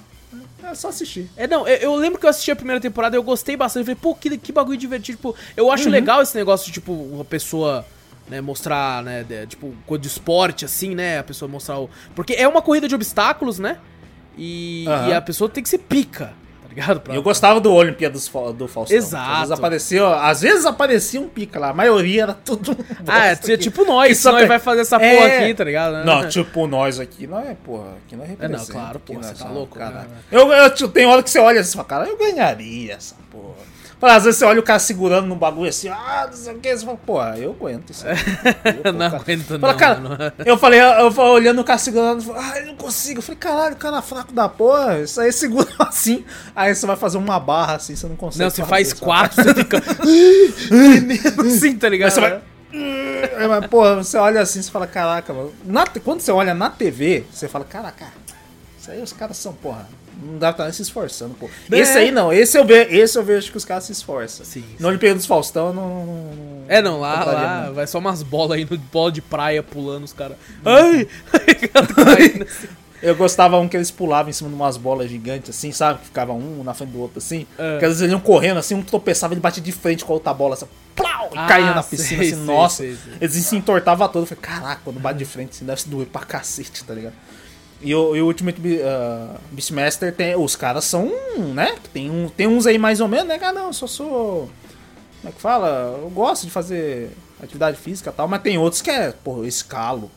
É 0.63 0.73
só 0.73 0.87
assistir. 0.89 1.29
É, 1.37 1.45
não, 1.45 1.67
eu, 1.67 1.75
eu 1.77 1.95
lembro 1.95 2.19
que 2.19 2.25
eu 2.25 2.29
assisti 2.29 2.49
a 2.49 2.55
primeira 2.55 2.79
temporada 2.81 3.15
eu 3.15 3.21
gostei 3.21 3.55
bastante. 3.55 3.81
Eu 3.81 3.85
falei, 3.95 3.99
pô, 4.01 4.15
que, 4.15 4.35
que 4.37 4.51
bagulho 4.51 4.77
divertido. 4.77 5.17
Tipo, 5.17 5.35
eu 5.55 5.71
acho 5.71 5.89
legal 5.89 6.21
esse 6.23 6.35
negócio 6.35 6.65
de, 6.67 6.71
tipo, 6.71 6.91
uma 6.91 7.25
pessoa, 7.25 7.85
né, 8.29 8.39
mostrar, 8.41 9.03
né, 9.03 9.23
de- 9.23 9.45
tipo, 9.47 9.73
coisa 9.85 10.01
de 10.01 10.07
esporte, 10.07 10.65
assim, 10.65 10.95
né, 10.95 11.19
a 11.19 11.23
pessoa 11.23 11.49
mostrar 11.49 11.79
o... 11.79 11.89
Porque 12.15 12.33
é 12.33 12.47
uma 12.47 12.61
corrida 12.61 12.87
de 12.87 12.95
obstáculos, 12.95 13.59
né, 13.59 13.77
e, 14.37 14.85
Aham. 14.87 15.09
e 15.09 15.13
a 15.13 15.21
pessoa 15.21 15.49
tem 15.49 15.61
que 15.61 15.69
ser 15.69 15.77
pica, 15.79 16.33
tá 16.61 16.67
ligado? 16.69 17.01
Pra- 17.01 17.13
eu 17.13 17.21
gostava 17.21 17.59
do 17.59 17.71
Olimpíadas 17.71 18.27
do 18.57 18.67
Faustão. 18.67 18.97
Exato. 18.97 19.29
Às 19.29 19.37
vezes 19.39 19.51
aparecia, 19.51 20.07
às 20.15 20.41
vezes 20.41 20.65
aparecia 20.65 21.21
um 21.21 21.27
pica 21.29 21.59
lá, 21.59 21.69
a 21.69 21.73
maioria 21.73 22.23
era 22.23 22.33
tudo 22.33 22.75
Ah, 23.05 23.27
é, 23.27 23.35
tipo 23.35 23.85
nós, 23.85 24.07
que 24.07 24.15
só 24.15 24.31
nós 24.31 24.39
tem- 24.39 24.47
vai 24.47 24.59
fazer 24.59 24.81
essa 24.81 24.95
É. 24.95 25.15
porra 25.15 25.27
aqui, 25.27 25.53
tá 25.53 25.63
ligado? 25.65 26.03
Não, 26.05 26.27
tipo, 26.29 26.65
nós 26.65 26.99
aqui 26.99 27.27
não 27.27 27.39
é, 27.39 27.53
porra, 27.53 27.91
aqui 28.05 28.15
não 28.15 28.23
é 28.23 28.27
É, 28.27 28.29
não, 28.29 28.35
representa. 28.39 28.71
claro, 28.71 28.99
porra, 29.01 29.19
é 29.19 29.23
você 29.35 29.43
tá 29.43 29.49
louco, 29.49 29.77
cara. 29.77 29.91
né? 29.99 30.07
Eu, 30.31 30.51
eu, 30.51 30.73
tipo, 30.73 30.89
tem 30.89 31.05
hora 31.05 31.21
que 31.21 31.29
você 31.29 31.39
olha 31.39 31.59
assim 31.61 31.71
e 31.71 31.75
fala, 31.75 31.87
cara, 31.87 32.07
eu 32.07 32.17
ganharia 32.17 32.93
essa 32.93 33.15
porra. 33.29 33.72
Às 34.05 34.23
vezes 34.25 34.39
você 34.39 34.45
olha 34.45 34.59
o 34.59 34.63
cara 34.63 34.79
segurando 34.79 35.27
no 35.27 35.35
bagulho 35.35 35.69
assim, 35.69 35.87
ah, 35.89 36.27
não 36.29 36.37
sei 36.37 36.53
o 36.53 36.59
que, 36.59 36.75
você 36.77 36.85
fala, 36.85 36.97
porra, 36.97 37.37
eu 37.37 37.51
aguento 37.51 37.89
isso 37.91 38.05
aí. 38.07 38.15
Eu, 38.83 38.91
Não 38.93 39.09
cara. 39.09 39.21
aguento 39.21 39.45
Fala, 39.59 39.73
não, 39.73 39.79
cara, 39.79 39.99
mano. 39.99 40.17
eu 40.45 40.57
falei, 40.57 40.79
eu, 40.81 40.85
eu 40.85 41.11
falei, 41.11 41.31
olhando 41.31 41.61
o 41.61 41.63
cara 41.63 41.79
segurando, 41.79 42.33
ah, 42.33 42.59
eu 42.59 42.65
não 42.67 42.75
consigo. 42.75 43.19
Eu 43.19 43.23
falei, 43.23 43.37
caralho, 43.39 43.75
o 43.75 43.77
cara 43.77 44.01
fraco 44.01 44.33
da 44.33 44.49
porra, 44.49 44.99
isso 44.99 45.19
aí 45.21 45.31
segura 45.31 45.69
assim. 45.79 46.23
Aí 46.55 46.73
você 46.75 46.85
vai 46.85 46.95
fazer 46.95 47.17
uma 47.17 47.39
barra 47.39 47.75
assim, 47.75 47.95
você 47.95 48.07
não 48.07 48.15
consegue. 48.15 48.43
Não, 48.43 48.49
você 48.49 48.63
faz 48.63 48.89
sabe? 48.89 49.01
quatro, 49.01 49.43
você 49.43 49.53
fica... 49.53 49.81
assim, 51.45 51.75
tá 51.77 51.89
ligado? 51.89 52.11
Você 52.11 52.19
vai- 52.21 52.41
É, 52.73 53.47
mas, 53.47 53.67
porra, 53.67 53.95
você 53.97 54.17
olha 54.17 54.41
assim 54.41 54.59
e 54.59 54.63
fala, 54.63 54.87
caraca, 54.87 55.31
mano. 55.33 55.53
Na- 55.63 55.85
quando 56.03 56.21
você 56.21 56.31
olha 56.31 56.53
na 56.53 56.69
TV, 56.69 57.23
você 57.31 57.47
fala, 57.47 57.63
caraca, 57.65 58.07
isso 58.79 58.91
aí 58.91 59.01
os 59.01 59.13
caras 59.13 59.37
são, 59.37 59.53
porra. 59.53 59.87
Não 60.21 60.37
deve 60.37 60.51
estar 60.51 60.63
nem 60.65 60.73
se 60.73 60.81
esforçando, 60.81 61.33
pô. 61.35 61.49
É. 61.71 61.79
Esse 61.79 61.97
aí 61.97 62.11
não, 62.11 62.31
esse 62.31 62.57
eu, 62.57 62.65
ve, 62.65 62.73
esse 62.89 63.17
eu 63.17 63.23
vejo 63.23 63.51
que 63.51 63.57
os 63.57 63.65
caras 63.65 63.85
se 63.85 63.91
esforçam. 63.91 64.45
Sim, 64.45 64.63
No 64.79 64.87
Olimpíada 64.89 65.15
dos 65.15 65.25
Faustão, 65.25 65.67
eu 65.67 65.73
não, 65.73 65.89
não, 65.89 66.05
não- 66.05 66.63
É, 66.67 66.81
não, 66.81 66.99
lá, 66.99 67.17
compraria, 67.17 67.41
lá 67.41 67.65
não. 67.67 67.73
vai 67.73 67.87
só 67.87 67.99
umas 67.99 68.21
bolas 68.23 68.57
aí 68.57 68.67
no 68.69 68.77
bola 68.77 69.11
de 69.11 69.21
praia 69.21 69.61
pulando 69.63 70.03
os 70.03 70.13
caras. 70.13 70.37
Ai! 70.65 71.07
Caindo 71.71 72.43
assim. 72.49 72.67
Eu 73.01 73.15
gostava 73.17 73.59
um 73.59 73.67
que 73.67 73.75
eles 73.75 73.91
pulavam 73.91 74.29
em 74.29 74.33
cima 74.33 74.49
de 74.49 74.55
umas 74.55 74.77
bolas 74.77 75.09
gigantes, 75.09 75.49
assim, 75.49 75.73
sabe? 75.73 75.99
Que 75.99 76.05
ficava 76.05 76.31
um 76.31 76.63
na 76.63 76.73
frente 76.73 76.91
do 76.91 77.01
outro, 77.01 77.17
assim. 77.17 77.45
É. 77.59 77.77
Que 77.77 77.83
às 77.85 77.89
vezes 77.91 78.01
eles 78.01 78.13
iam 78.13 78.19
correndo, 78.21 78.59
assim, 78.59 78.75
um 78.75 78.81
tropeçava, 78.81 79.33
ele 79.33 79.41
batia 79.41 79.61
de 79.61 79.73
frente 79.73 80.05
com 80.05 80.13
a 80.13 80.15
outra 80.15 80.33
bola, 80.33 80.53
assim, 80.53 80.65
plau, 80.95 81.29
e 81.33 81.37
Ah, 81.37 81.45
caía 81.45 81.73
na 81.73 81.81
sei, 81.83 81.97
piscina, 81.99 82.21
assim, 82.21 82.29
sei, 82.35 82.39
nossa. 82.45 82.77
sei, 82.77 82.95
sei. 82.95 83.13
Eles 83.19 83.35
se 83.35 83.55
entortavam 83.57 84.07
todo. 84.07 84.21
Eu 84.23 84.25
falei, 84.27 84.41
caraca, 84.41 84.81
quando 84.85 85.01
bate 85.01 85.19
de 85.19 85.25
frente, 85.25 85.49
assim, 85.49 85.65
deve 85.65 85.81
se 85.81 85.89
doer 85.89 86.07
pra 86.07 86.21
cacete, 86.21 86.81
tá 86.85 86.93
ligado? 86.93 87.13
E 87.83 87.93
o, 87.93 88.15
e 88.15 88.21
o 88.21 88.25
Ultimate 88.25 88.59
ah, 88.81 89.35
Beastmaster, 89.51 90.13
tem, 90.13 90.35
os 90.35 90.55
caras 90.55 90.85
são, 90.85 91.11
né? 91.53 91.75
Tem, 91.91 92.09
um, 92.09 92.29
tem 92.29 92.47
uns 92.47 92.65
aí 92.65 92.77
mais 92.77 93.01
ou 93.01 93.07
menos, 93.07 93.27
né? 93.27 93.37
Ah, 93.41 93.51
não, 93.51 93.67
eu 93.67 93.73
só 93.73 93.87
sou... 93.87 94.49
Como 95.21 95.29
é 95.29 95.31
que 95.31 95.41
fala? 95.41 95.99
Eu 96.01 96.09
gosto 96.09 96.45
de 96.45 96.51
fazer 96.51 97.11
atividade 97.41 97.77
física 97.77 98.09
e 98.09 98.13
tal, 98.13 98.27
mas 98.27 98.41
tem 98.41 98.57
outros 98.57 98.81
que 98.81 98.89
é, 98.89 99.13
pô, 99.23 99.43
escalo. 99.43 100.09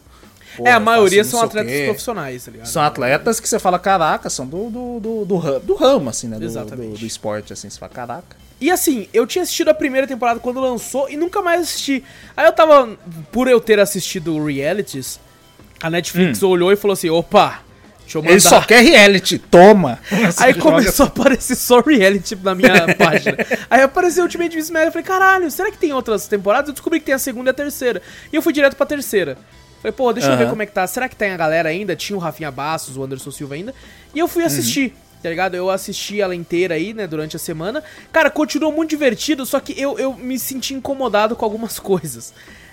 É, 0.64 0.70
a 0.70 0.74
Porra, 0.74 0.80
maioria 0.80 1.22
são 1.22 1.42
atletas 1.42 1.84
profissionais, 1.84 2.44
tá 2.44 2.50
ligado? 2.50 2.66
São 2.66 2.82
atletas 2.82 3.40
que 3.40 3.48
você 3.48 3.58
fala, 3.58 3.78
caraca, 3.78 4.30
são 4.30 4.46
do, 4.46 4.70
do, 4.70 5.00
do, 5.00 5.24
do, 5.24 5.60
do 5.60 5.74
ramo, 5.74 6.08
assim, 6.08 6.28
né? 6.28 6.38
Do, 6.38 6.44
Exatamente. 6.44 6.92
Do, 6.94 6.98
do 7.00 7.06
esporte, 7.06 7.52
assim, 7.52 7.68
você 7.68 7.78
fala, 7.78 7.92
caraca. 7.92 8.36
E 8.60 8.70
assim, 8.70 9.06
eu 9.12 9.26
tinha 9.26 9.42
assistido 9.42 9.68
a 9.68 9.74
primeira 9.74 10.06
temporada 10.06 10.40
quando 10.40 10.60
lançou 10.60 11.10
e 11.10 11.16
nunca 11.16 11.42
mais 11.42 11.62
assisti. 11.62 12.02
Aí 12.34 12.46
eu 12.46 12.52
tava, 12.52 12.96
por 13.30 13.48
eu 13.48 13.60
ter 13.60 13.78
assistido 13.78 14.42
realities, 14.42 15.20
a 15.83 15.91
Netflix 15.91 16.43
olhou 16.43 16.72
e 16.72 16.77
falou 16.77 16.93
assim: 16.93 17.11
opa, 17.11 17.61
deixa 18.01 18.18
eu 18.18 18.22
mandar. 18.22 18.33
Ele 18.33 18.41
só 18.41 18.61
quer 18.61 18.83
reality, 18.83 19.39
toma! 19.39 19.99
Aí 20.39 20.55
começou 20.55 21.05
a 21.05 21.09
aparecer 21.09 21.55
só 21.55 21.81
reality 21.81 22.37
na 22.43 22.55
minha 22.55 22.95
página. 22.97 23.37
Aí 23.70 23.83
apareceu 23.83 24.22
o 24.22 24.27
Ultimate 24.27 24.55
Beastmaster. 24.55 24.89
Eu 24.89 24.93
falei, 24.93 25.07
caralho, 25.07 25.51
será 25.51 25.70
que 25.70 25.79
tem 25.79 25.93
outras 25.93 26.27
temporadas? 26.27 26.68
Eu 26.68 26.74
descobri 26.74 27.01
que 27.01 27.07
tem 27.07 27.14
a 27.14 27.18
segunda 27.18 27.51
e 27.51 27.53
a 27.53 27.55
terceira. 27.55 28.03
E 28.33 28.37
eu 28.37 28.43
fui 28.43 28.53
direto 28.53 28.77
pra 28.77 28.87
terceira. 28.87 29.37
Falei, 29.83 29.93
pô, 29.93 30.12
deixa 30.12 30.31
eu 30.31 30.37
ver 30.37 30.49
como 30.49 30.62
é 30.62 30.66
que 30.66 30.72
tá. 30.72 30.87
Será 30.87 31.09
que 31.09 31.14
tem 31.14 31.31
a 31.31 31.37
galera 31.37 31.68
ainda? 31.68 31.95
Tinha 31.95 32.16
o 32.16 32.20
Rafinha 32.20 32.51
Bastos, 32.51 32.97
o 32.97 33.05
Anderson 33.05 33.31
Silva 33.31 33.55
ainda. 33.55 33.74
E 34.14 34.18
eu 34.18 34.27
fui 34.27 34.43
assistir. 34.43 34.95
Tá 35.22 35.31
ligado? 35.31 35.55
Eu 35.55 35.70
assisti 35.70 36.20
ela 36.20 36.35
inteira 36.35 36.74
aí, 36.74 36.93
né, 36.93 37.07
durante 37.07 37.37
a 37.37 37.39
semana. 37.39 37.83
Cara, 38.12 38.31
continuou 38.31 38.70
muito 38.70 38.91
divertido, 38.91 39.45
só 39.47 39.59
que 39.59 39.79
eu, 39.81 39.99
eu 39.99 40.12
me 40.12 40.39
senti 40.39 40.74
incomodado 40.74 41.35
com 41.35 41.45
algumas 41.45 41.79
coisas. 41.81 42.33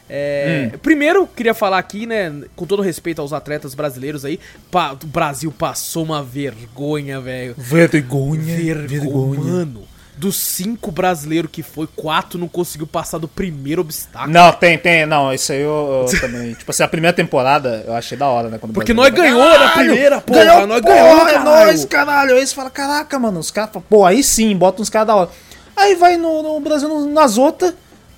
É, 0.10 0.72
Primeiro, 0.82 1.26
queria 1.28 1.54
falar 1.54 1.78
aqui, 1.80 2.06
né, 2.06 2.32
com 2.56 2.66
todo 2.66 2.82
respeito 2.82 3.22
aos 3.22 3.34
atletas 3.34 3.74
brasileiros 3.74 4.24
aí, 4.26 4.40
pa- 4.70 4.94
o 5.02 5.08
Brasil 5.08 5.52
passou 5.52 6.04
uma 6.04 6.22
vergonha, 6.22 7.20
velho. 7.22 7.56
Vergonha. 7.58 8.86
Vergonha. 8.88 9.40
Mano, 9.40 9.84
dos 10.16 10.36
cinco 10.38 10.92
brasileiros 10.92 11.50
que 11.52 11.64
foi, 11.64 11.88
quatro 11.88 12.38
não 12.38 12.48
conseguiu 12.48 12.86
passar 12.86 13.18
do 13.18 13.28
primeiro 13.28 13.82
obstáculo. 13.82 14.32
Não, 14.32 14.52
tem, 14.52 14.78
tem. 14.78 15.06
Não, 15.08 15.34
isso 15.34 15.52
aí 15.52 15.62
eu, 15.62 16.06
eu 16.12 16.20
também. 16.22 16.54
Tipo 16.54 16.70
assim, 16.70 16.84
a 16.84 16.88
primeira 16.88 17.16
temporada 17.16 17.84
eu 17.88 17.94
achei 17.96 18.16
da 18.18 18.28
hora, 18.28 18.50
né? 18.50 18.58
Quando 18.60 18.74
Porque 18.74 18.94
nós 18.94 19.10
ganhou. 19.12 19.40
ganhou 19.40 19.60
na 19.60 19.70
Caralho, 19.70 19.90
primeira, 19.90 20.22
porra, 20.22 20.46
Ganhou, 20.46 20.68
nós 20.68 20.82
porra, 20.82 20.94
ganhou, 20.96 21.18
é 21.28 21.34
caralho. 21.34 21.44
nóis, 21.46 21.86
caralho. 21.86 22.36
Aí 22.36 22.46
você 22.46 22.54
fala, 22.54 22.70
caraca, 22.70 23.18
mano, 23.18 23.40
os 23.40 23.50
caras 23.50 23.72
pô, 23.90 24.06
aí 24.06 24.22
sim, 24.22 24.56
bota 24.56 24.82
uns 24.82 24.90
caras 24.90 25.08
da 25.08 25.16
hora. 25.16 25.30
Aí 25.76 25.96
vai 25.96 26.18
no, 26.18 26.44
no 26.44 26.60
Brasil, 26.60 26.88
nas 27.10 27.38
outras, 27.40 27.74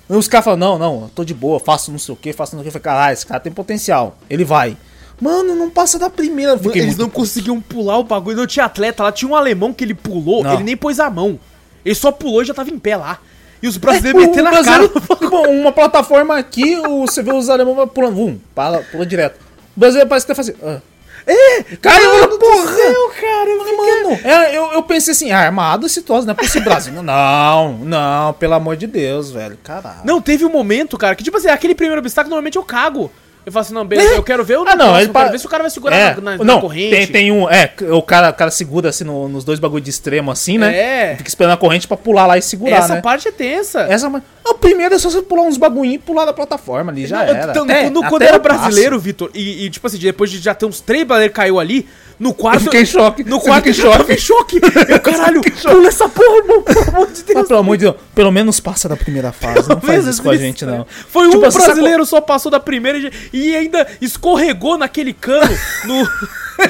os 0.08 0.28
caras 0.28 0.44
falam, 0.44 0.58
não, 0.58 0.78
não, 0.78 1.08
tô 1.08 1.24
de 1.24 1.34
boa, 1.34 1.58
faço 1.58 1.90
não 1.90 1.98
sei 1.98 2.12
o 2.12 2.16
que, 2.16 2.32
faço 2.32 2.54
não 2.54 2.62
sei 2.62 2.68
o 2.68 2.72
que. 2.72 2.76
Eu 2.76 2.80
falei, 2.80 2.96
caralho, 2.96 3.12
esse 3.14 3.26
cara 3.26 3.40
tem 3.40 3.52
potencial. 3.52 4.16
Ele 4.30 4.44
vai. 4.44 4.76
Mano, 5.20 5.54
não 5.54 5.70
passa 5.70 5.98
da 5.98 6.10
primeira. 6.10 6.58
Fiquei 6.58 6.82
Eles 6.82 6.96
não 6.96 7.08
conseguiam 7.08 7.60
pular 7.60 7.98
o 7.98 8.04
bagulho, 8.04 8.36
não 8.36 8.46
tinha 8.46 8.66
atleta 8.66 9.02
lá, 9.02 9.10
tinha 9.10 9.30
um 9.30 9.34
alemão 9.34 9.72
que 9.72 9.82
ele 9.82 9.94
pulou, 9.94 10.44
Não. 10.44 10.54
ele 10.54 10.62
nem 10.62 10.76
pôs 10.76 11.00
a 11.00 11.08
mão. 11.10 11.38
Ele 11.84 11.94
só 11.94 12.12
pulou 12.12 12.42
e 12.42 12.44
já 12.44 12.54
tava 12.54 12.70
em 12.70 12.78
pé 12.78 12.96
lá. 12.96 13.18
E 13.62 13.66
os 13.66 13.76
brasileiros 13.76 14.22
O 14.22 14.26
metendo 14.26 14.48
a 14.48 14.62
cara. 14.62 14.88
bom, 15.30 15.48
uma 15.48 15.72
plataforma 15.72 16.36
aqui, 16.36 16.76
o, 16.76 17.06
você 17.06 17.22
vê 17.22 17.32
os 17.32 17.48
alemães 17.48 17.88
pulando, 17.92 18.14
vum, 18.14 18.38
pula, 18.54 18.84
pula 18.92 19.06
direto. 19.06 19.40
O 19.76 19.80
brasileiro 19.80 20.08
parece 20.08 20.26
que 20.26 20.32
tá 20.32 20.34
fazendo. 20.34 20.58
Ah. 20.62 20.80
É, 21.26 21.62
Cara, 21.82 22.02
eu 22.02 22.14
mano 22.14 22.28
do 22.28 22.38
porra! 22.38 22.72
céu, 22.74 23.10
cara, 23.20 23.50
eu 23.50 23.64
fiquei- 23.64 23.76
Mano, 23.76 24.20
é, 24.24 24.56
eu, 24.56 24.72
eu 24.74 24.82
pensei 24.84 25.12
assim, 25.12 25.32
ah, 25.32 25.40
armado 25.40 25.86
esse 25.86 26.02
troço, 26.02 26.24
não 26.26 26.32
é 26.32 26.34
possível 26.36 26.62
Brasil. 26.70 26.92
Não, 27.02 27.72
não, 27.78 28.32
pelo 28.34 28.54
amor 28.54 28.76
de 28.76 28.86
Deus, 28.86 29.30
velho. 29.30 29.58
Caralho. 29.62 30.00
Não, 30.04 30.20
teve 30.20 30.44
um 30.44 30.50
momento, 30.50 30.96
cara, 30.96 31.14
que 31.16 31.24
tipo 31.24 31.36
assim, 31.36 31.48
aquele 31.48 31.74
primeiro 31.74 32.00
obstáculo 32.00 32.30
normalmente 32.30 32.56
eu 32.56 32.62
cago. 32.62 33.10
Eu 33.44 33.52
falo 33.52 33.60
assim, 33.64 33.74
não, 33.74 33.84
beleza, 33.86 34.14
É. 34.14 34.16
eu 34.18 34.24
quero 34.24 34.44
ver 34.44 34.58
o 34.58 34.62
Ah, 34.62 34.74
não, 34.74 34.76
próximo, 34.76 34.98
ele 34.98 35.08
eu 35.08 35.12
pa- 35.12 35.20
quero 35.20 35.32
ver 35.32 35.38
se 35.38 35.46
o 35.46 35.50
cara 35.50 35.62
vai 35.62 35.70
segurar 35.70 35.96
É, 35.96 36.14
na, 36.16 36.20
na- 36.20 36.36
na 36.38 36.44
não, 36.44 36.60
corrente. 36.60 36.90
tem, 36.90 37.06
tem 37.06 37.30
um. 37.32 37.48
É, 37.48 37.72
o 37.92 38.02
cara, 38.02 38.30
o 38.30 38.34
cara 38.34 38.50
segura 38.50 38.88
assim 38.88 39.04
no- 39.04 39.28
nos 39.28 39.44
dois 39.44 39.60
bagulho 39.60 39.80
de 39.84 39.88
extremo, 39.90 40.32
assim, 40.32 40.58
né? 40.58 40.76
É. 41.12 41.16
Fica 41.16 41.28
esperando 41.28 41.52
a 41.52 41.56
corrente 41.56 41.86
pra 41.86 41.96
pular 41.96 42.26
lá 42.26 42.36
e 42.36 42.42
segurar, 42.42 42.78
Essa 42.78 42.94
né? 42.96 43.00
parte 43.00 43.28
é 43.28 43.30
tensa. 43.30 43.82
Essa, 43.82 44.10
o 44.50 44.54
primeiro 44.54 44.94
é 44.94 44.98
só 44.98 45.10
você 45.10 45.22
pular 45.22 45.42
uns 45.42 45.56
bagulhinhos 45.56 45.96
e 45.96 45.98
pular 45.98 46.24
da 46.24 46.32
plataforma 46.32 46.90
ali, 46.92 47.06
já 47.06 47.18
Não, 47.18 47.22
era. 47.34 47.50
então, 47.50 47.64
Até- 47.64 47.82
quando, 47.84 48.08
quando 48.08 48.22
era 48.22 48.38
brasileiro, 48.38 48.98
Vitor, 48.98 49.30
e, 49.34 49.64
e, 49.66 49.70
tipo 49.70 49.86
assim, 49.86 49.98
depois 49.98 50.30
de 50.30 50.38
já 50.38 50.54
ter 50.54 50.66
uns 50.66 50.80
três 50.80 51.04
brasileiros 51.06 51.34
caiu 51.36 51.58
ali, 51.60 51.86
no 52.18 52.32
quarto. 52.32 52.60
Eu 52.60 52.64
fiquei 52.64 52.80
em 52.80 52.86
choque. 52.86 53.24
No 53.24 53.38
quarto 53.40 53.68
eu 53.68 53.90
tava 53.92 54.12
em 54.12 54.16
choque. 54.18 54.58
Eu, 54.88 55.00
caralho, 55.00 55.42
pula 55.42 55.88
essa 55.88 56.08
porra, 56.08 56.36
irmão, 56.38 56.62
pelo 56.62 56.80
amor 56.88 57.06
de 57.08 57.22
Deus. 57.22 57.34
Mas, 57.38 57.48
pelo 57.48 57.60
amor 57.60 57.76
de 57.76 57.84
Deus, 57.84 57.96
pelo 58.14 58.30
menos 58.32 58.58
passa 58.58 58.88
da 58.88 58.96
primeira 58.96 59.32
fase. 59.32 59.68
Não 59.68 59.78
faz 59.80 60.06
isso 60.06 60.22
com 60.22 60.30
a 60.30 60.36
gente, 60.36 60.64
não. 60.64 60.86
Foi 61.10 61.28
Tipo, 61.28 61.46
um 61.46 61.50
sabe- 61.50 61.64
brasileiro 61.66 62.06
só 62.06 62.20
passou 62.22 62.50
da 62.50 62.58
primeira 62.58 62.98
e, 62.98 63.12
e 63.50 63.54
ainda 63.56 63.86
escorregou 64.00 64.78
naquele 64.78 65.12
cano 65.12 65.52
no. 65.84 66.08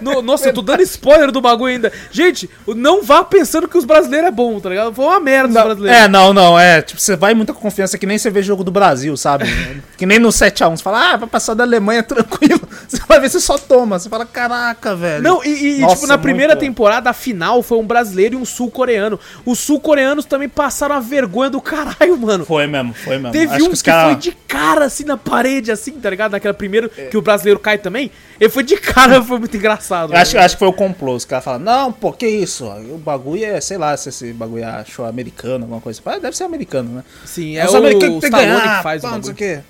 no- 0.00 0.22
nossa, 0.22 0.48
eu 0.48 0.52
tô 0.52 0.62
dando 0.62 0.82
spoiler 0.82 1.30
do 1.30 1.40
bagulho 1.40 1.72
ainda. 1.72 1.92
Gente, 2.10 2.48
não 2.68 3.02
vá 3.02 3.22
pensando 3.24 3.68
que 3.68 3.76
os 3.78 3.84
brasileiros 3.84 4.28
é 4.28 4.32
bom, 4.32 4.58
tá 4.60 4.68
ligado? 4.68 4.92
Foi 4.94 5.04
uma 5.04 5.20
merda 5.20 5.58
os 5.60 5.64
brasileiros. 5.64 6.00
É, 6.02 6.08
não, 6.08 6.32
não, 6.32 6.58
é. 6.58 6.82
Tipo, 6.82 7.00
você 7.00 7.16
vai 7.16 7.34
muita 7.34 7.52
confiança 7.52 7.98
que 7.98 8.06
nem 8.06 8.18
você 8.18 8.30
vê 8.30 8.42
jogo 8.42 8.62
do 8.64 8.70
Brasil, 8.70 9.16
sabe? 9.16 9.44
que 9.96 10.06
nem 10.06 10.18
no 10.18 10.28
7x1. 10.28 10.76
Você 10.76 10.82
fala, 10.82 11.12
ah, 11.12 11.16
vai 11.16 11.28
passar 11.28 11.54
da 11.54 11.64
Alemanha 11.64 12.02
tranquilo. 12.02 12.55
Você 12.88 12.98
vai 13.08 13.20
ver, 13.20 13.28
você 13.30 13.40
só 13.40 13.58
toma. 13.58 13.98
Você 13.98 14.08
fala, 14.08 14.24
caraca, 14.26 14.94
velho. 14.94 15.22
Não, 15.22 15.44
e, 15.44 15.76
e, 15.76 15.80
Nossa, 15.80 15.94
tipo, 15.96 16.06
na 16.06 16.18
primeira 16.18 16.54
muito- 16.54 16.60
temporada, 16.66 17.10
a 17.10 17.12
final 17.12 17.62
foi 17.62 17.78
um 17.78 17.86
brasileiro 17.86 18.34
e 18.34 18.38
um 18.38 18.44
sul-coreano. 18.44 19.18
Os 19.44 19.58
sul-coreanos 19.58 20.24
também 20.24 20.48
passaram 20.48 20.94
a 20.94 21.00
vergonha 21.00 21.50
do 21.50 21.60
caralho, 21.60 22.16
mano. 22.18 22.44
Foi 22.44 22.66
mesmo, 22.66 22.94
foi 22.94 23.16
mesmo. 23.18 23.32
Teve 23.32 23.54
Acho 23.54 23.66
um 23.68 23.72
os 23.72 23.82
que 23.82 23.90
cara- 23.90 24.08
foi 24.10 24.16
de 24.16 24.32
cara, 24.46 24.84
assim, 24.86 25.04
na 25.04 25.16
parede, 25.16 25.70
assim, 25.72 25.92
tá 25.92 26.08
ligado? 26.10 26.32
Naquela 26.32 26.54
primeira 26.54 26.90
É. 26.96 27.06
que 27.06 27.16
o 27.16 27.22
brasileiro 27.22 27.58
cai 27.60 27.78
também. 27.78 28.10
Ele 28.40 28.50
foi 28.50 28.62
de 28.62 28.76
cara, 28.76 29.20
foi 29.24 29.38
muito 29.38 29.56
engraçado. 29.56 30.12
Eu 30.12 30.18
acho, 30.18 30.32
velho. 30.32 30.44
acho 30.44 30.54
que 30.54 30.58
foi 30.60 30.68
o 30.68 30.72
complô. 30.72 31.14
Os 31.14 31.24
caras 31.24 31.44
falam, 31.44 31.60
não, 31.60 31.92
pô, 31.92 32.12
que 32.12 32.26
isso? 32.26 32.66
O 32.66 32.98
bagulho 32.98 33.44
é, 33.44 33.60
sei 33.60 33.78
lá, 33.78 33.96
se 33.96 34.08
esse 34.10 34.32
bagulho 34.32 34.64
é 34.64 34.84
show 34.84 35.04
americano, 35.06 35.64
alguma 35.64 35.80
coisa. 35.80 36.00
Ah, 36.06 36.18
deve 36.18 36.36
ser 36.36 36.44
americano, 36.44 36.90
né? 36.96 37.04
Sim, 37.24 37.56
é 37.56 37.64
Os 37.66 37.74
o, 37.74 37.78
o 37.78 37.98
tem 37.98 38.20
que 38.20 38.30
ganhar, 38.30 38.76
que 38.78 38.82
faz 38.82 39.02
pá, 39.02 39.08
o 39.08 39.14
não 39.16 39.22
sei 39.22 39.32
bagulho. 39.32 39.32
o 39.32 39.34
quê. 39.36 39.60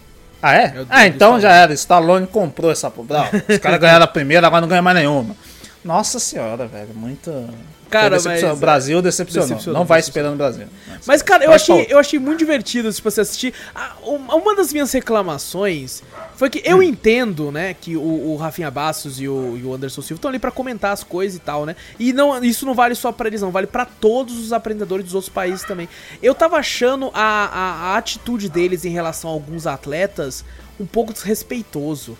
Ah, 0.43 0.55
é? 0.55 0.65
É 0.65 0.87
ah, 0.89 1.07
então 1.07 1.41
já 1.41 1.53
era. 1.53 1.73
Stallone 1.73 2.27
comprou 2.27 2.71
essa. 2.71 2.93
Não, 2.97 3.25
os 3.49 3.59
caras 3.59 3.81
ganharam 3.81 4.05
a 4.05 4.09
primeira, 4.09 4.47
agora 4.47 4.61
não 4.61 4.69
ganham 4.69 4.83
mais 4.83 4.97
nenhuma. 4.97 5.35
Nossa 5.85 6.19
senhora, 6.19 6.67
velho. 6.67 6.95
Muita. 6.95 7.49
Cara, 7.89 8.19
mas- 8.25 8.43
O 8.43 8.57
Brasil 8.57 9.01
decepcionou. 9.01 9.49
Decepcionou, 9.49 9.79
não 9.81 9.87
vai 9.87 10.01
esperando 10.01 10.35
o 10.35 10.37
Brasil. 10.37 10.67
Mas, 11.07 11.23
cara, 11.23 11.45
eu 11.45 11.53
achei, 11.53 11.87
eu 11.89 11.99
achei 11.99 12.19
muito 12.19 12.39
divertido, 12.41 12.93
tipo, 12.93 13.09
você 13.11 13.21
assistir. 13.21 13.55
Uma 14.03 14.57
das 14.57 14.73
minhas 14.73 14.91
reclamações 14.93 16.03
foi 16.37 16.51
que 16.51 16.59
Hum. 16.59 16.63
eu 16.65 16.83
entendo, 16.83 17.51
né, 17.53 17.75
que 17.75 17.97
o, 17.97 18.01
o 18.03 18.37
Rafinha 18.37 18.71
Bastos 18.71 19.21
e 19.21 19.29
o, 19.29 19.57
e 19.57 19.63
o 19.65 19.73
Anderson 19.73 20.03
Silva 20.03 20.19
estão 20.19 20.29
ali 20.29 20.39
pra 20.39 20.51
comentar 20.51 20.93
as 20.93 21.03
coisas 21.05 21.37
e 21.37 21.41
tal, 21.41 21.65
né? 21.65 21.77
E 21.99 22.13
não, 22.13 22.43
isso 22.45 22.67
não 22.67 22.75
vale 22.75 22.95
só 22.95 23.13
pra 23.13 23.29
eles, 23.29 23.41
não, 23.41 23.51
vale 23.51 23.67
pra 23.67 23.85
todos 23.85 24.37
os 24.39 24.53
aprendedores 24.53 25.05
dos 25.07 25.15
outros 25.15 25.33
países 25.33 25.63
também. 25.65 25.89
Eu 26.23 26.35
tava 26.35 26.57
achando 26.57 27.11
a, 27.15 27.21
a, 27.21 27.93
a 27.93 27.97
atitude 27.97 28.49
deles 28.49 28.85
em 28.85 28.91
relação 28.91 29.31
a 29.31 29.33
alguns 29.33 29.67
atletas 29.67 30.45
um 30.79 30.85
pouco 30.87 31.13
desrespeitoso. 31.13 32.19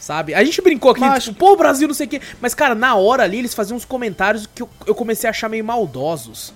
Sabe? 0.00 0.32
A 0.34 0.42
gente 0.42 0.60
brincou 0.62 0.92
aqui, 0.92 1.00
Mas 1.00 1.24
tipo, 1.24 1.38
pô, 1.38 1.54
Brasil, 1.56 1.86
não 1.86 1.94
sei 1.94 2.06
o 2.06 2.10
quê. 2.10 2.20
Mas, 2.40 2.54
cara, 2.54 2.74
na 2.74 2.94
hora 2.96 3.22
ali, 3.22 3.38
eles 3.38 3.52
faziam 3.52 3.76
uns 3.76 3.84
comentários 3.84 4.48
que 4.52 4.62
eu, 4.62 4.68
eu 4.86 4.94
comecei 4.94 5.28
a 5.28 5.30
achar 5.30 5.48
meio 5.50 5.62
maldosos. 5.64 6.54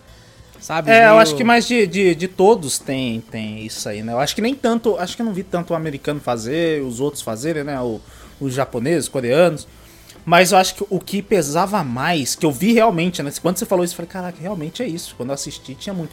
Sabe? 0.59 0.90
É, 0.90 1.05
eu 1.05 1.09
Meio- 1.11 1.18
acho 1.20 1.36
que 1.36 1.45
mais 1.45 1.66
de, 1.68 1.86
de, 1.86 2.14
de 2.14 2.26
todos 2.26 2.78
tem, 2.78 3.20
tem 3.20 3.66
isso 3.66 3.86
aí, 3.86 4.03
né? 4.03 4.14
Eu 4.14 4.18
acho 4.18 4.34
que 4.34 4.40
nem 4.40 4.55
tanto. 4.55 4.97
Acho 4.97 5.14
que 5.14 5.20
eu 5.20 5.26
não 5.26 5.34
vi 5.34 5.42
tanto 5.42 5.74
o 5.74 5.76
americano 5.76 6.20
fazer, 6.20 6.82
os 6.82 7.01
outros 7.01 7.22
fazerem, 7.22 7.64
né? 7.64 7.78
O, 7.82 8.01
os 8.40 8.55
japoneses, 8.55 9.05
os 9.05 9.09
coreanos. 9.11 9.68
Mas 10.24 10.53
eu 10.53 10.59
acho 10.59 10.76
que 10.76 10.86
o 10.88 10.99
que 10.99 11.20
pesava 11.20 11.84
mais, 11.84 12.34
que 12.34 12.47
eu 12.47 12.51
vi 12.51 12.72
realmente, 12.72 13.22
né? 13.22 13.30
Quando 13.42 13.59
você 13.59 13.66
falou 13.66 13.84
isso, 13.84 13.92
eu 13.92 13.97
falei, 13.97 14.11
caraca, 14.11 14.38
realmente 14.40 14.82
é 14.82 14.88
isso. 14.88 15.14
Quando 15.16 15.28
eu 15.28 15.34
assisti, 15.34 15.74
tinha 15.74 15.92
muito. 15.92 16.12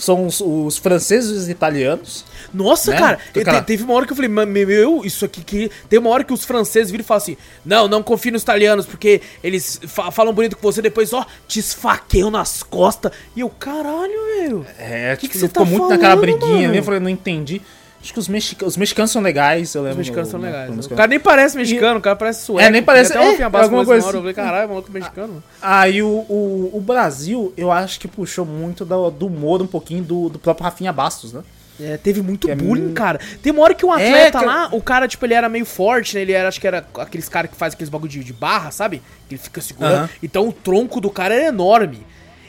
São 0.00 0.26
os, 0.26 0.40
os 0.40 0.78
franceses 0.78 1.30
e 1.30 1.34
os 1.34 1.48
italianos. 1.48 2.24
Nossa, 2.54 2.90
né? 2.90 2.98
cara, 2.98 3.18
te- 3.32 3.44
cara- 3.44 3.60
teve 3.62 3.82
uma 3.84 3.92
hora 3.94 4.06
que 4.06 4.12
eu 4.12 4.16
falei, 4.16 4.30
"Mas, 4.30 4.48
meu, 4.48 5.02
isso 5.04 5.24
aqui 5.24 5.42
que. 5.44 5.70
Tem 5.88 5.98
uma 5.98 6.08
hora 6.10 6.24
que 6.24 6.32
os 6.32 6.44
franceses 6.44 6.90
viram 6.90 7.02
e 7.02 7.06
falam 7.06 7.22
assim: 7.22 7.36
Não, 7.64 7.86
não 7.86 8.02
confie 8.02 8.30
nos 8.30 8.42
italianos, 8.42 8.86
porque 8.86 9.20
eles 9.44 9.78
fa- 9.86 10.10
falam 10.10 10.32
bonito 10.32 10.56
com 10.56 10.62
você, 10.62 10.80
depois, 10.80 11.12
ó, 11.12 11.26
te 11.46 11.60
esfaqueiam 11.60 12.30
nas 12.30 12.62
costas. 12.62 13.12
E 13.36 13.40
eu, 13.40 13.50
caralho, 13.50 14.18
velho. 14.38 14.66
É, 14.78 15.14
Que 15.16 15.22
tipo, 15.28 15.32
que 15.34 15.38
você 15.38 15.48
ficou 15.48 15.64
tá 15.64 15.70
muito 15.70 15.88
naquela 15.88 16.16
falando, 16.16 16.20
briguinha 16.22 16.54
mano? 16.54 16.68
ali. 16.68 16.78
Eu 16.78 16.82
falei, 16.84 17.00
não 17.00 17.10
entendi. 17.10 17.60
Acho 18.02 18.14
que 18.14 18.18
os, 18.18 18.28
mexica 18.28 18.64
os 18.64 18.78
mexicanos 18.78 19.10
são 19.10 19.20
legais, 19.20 19.74
eu 19.74 19.82
Os 19.82 19.84
lembro. 19.84 19.98
mexicanos 19.98 20.28
são 20.30 20.40
né, 20.40 20.48
legais. 20.50 20.78
os 20.78 20.86
O 20.86 20.90
cara 20.90 21.06
nem 21.06 21.20
parece 21.20 21.54
mexicano, 21.56 21.98
o 21.98 22.00
cara 22.02 22.16
parece 22.16 22.44
sueco. 22.44 22.66
É, 22.66 22.70
nem 22.70 22.82
parece- 22.82 23.12
Tem 23.12 23.18
Até 23.20 23.26
é, 23.26 23.30
uma 23.30 23.36
fiabaça 23.36 23.64
alguma 23.64 23.84
com 23.84 23.92
esse 23.92 24.02
coisa 24.02 24.06
hora, 24.06 24.16
Eu 24.16 24.20
falei, 24.20 24.34
caralho, 24.34 24.68
maluco 24.70 24.90
mexicano. 24.90 25.44
Aí 25.60 26.02
o, 26.02 26.08
o, 26.08 26.70
o 26.72 26.80
Brasil, 26.80 27.52
eu 27.58 27.70
acho 27.70 28.00
que 28.00 28.08
puxou 28.08 28.46
muito 28.46 28.84
do, 28.86 29.10
do 29.10 29.26
humor, 29.26 29.60
um 29.60 29.66
pouquinho 29.66 30.02
do, 30.02 30.28
do 30.30 30.38
próprio 30.38 30.64
Rafinha 30.64 30.92
Bastos, 30.94 31.34
né? 31.34 31.42
É, 31.78 31.96
teve 31.98 32.22
muito 32.22 32.50
é 32.50 32.54
bullying, 32.54 32.82
muito- 32.84 32.94
cara. 32.94 33.20
Tem 33.42 33.52
uma 33.52 33.62
hora 33.62 33.74
que 33.74 33.84
um 33.84 33.92
É, 33.92 34.06
atleta 34.06 34.38
que- 34.38 34.44
lá, 34.46 34.68
o 34.72 34.80
cara, 34.82 35.06
tipo, 35.06 35.24
ele 35.26 35.34
era 35.34 35.48
meio 35.50 35.66
forte, 35.66 36.14
né? 36.14 36.22
Ele 36.22 36.32
era, 36.32 36.48
acho 36.48 36.58
que 36.60 36.66
era 36.66 36.86
aqueles 36.96 37.28
caras 37.28 37.50
que 37.50 37.56
faz 37.56 37.74
aqueles 37.74 37.90
bagulho 37.90 38.10
de, 38.10 38.24
de 38.24 38.32
barra, 38.32 38.70
sabe? 38.70 39.02
Que 39.28 39.34
ele 39.34 39.42
fica 39.42 39.60
segurando. 39.60 40.08
Então 40.22 40.48
o 40.48 40.52
tronco 40.52 41.02
do 41.02 41.10
cara 41.10 41.34
era 41.34 41.48
enorme. 41.48 42.06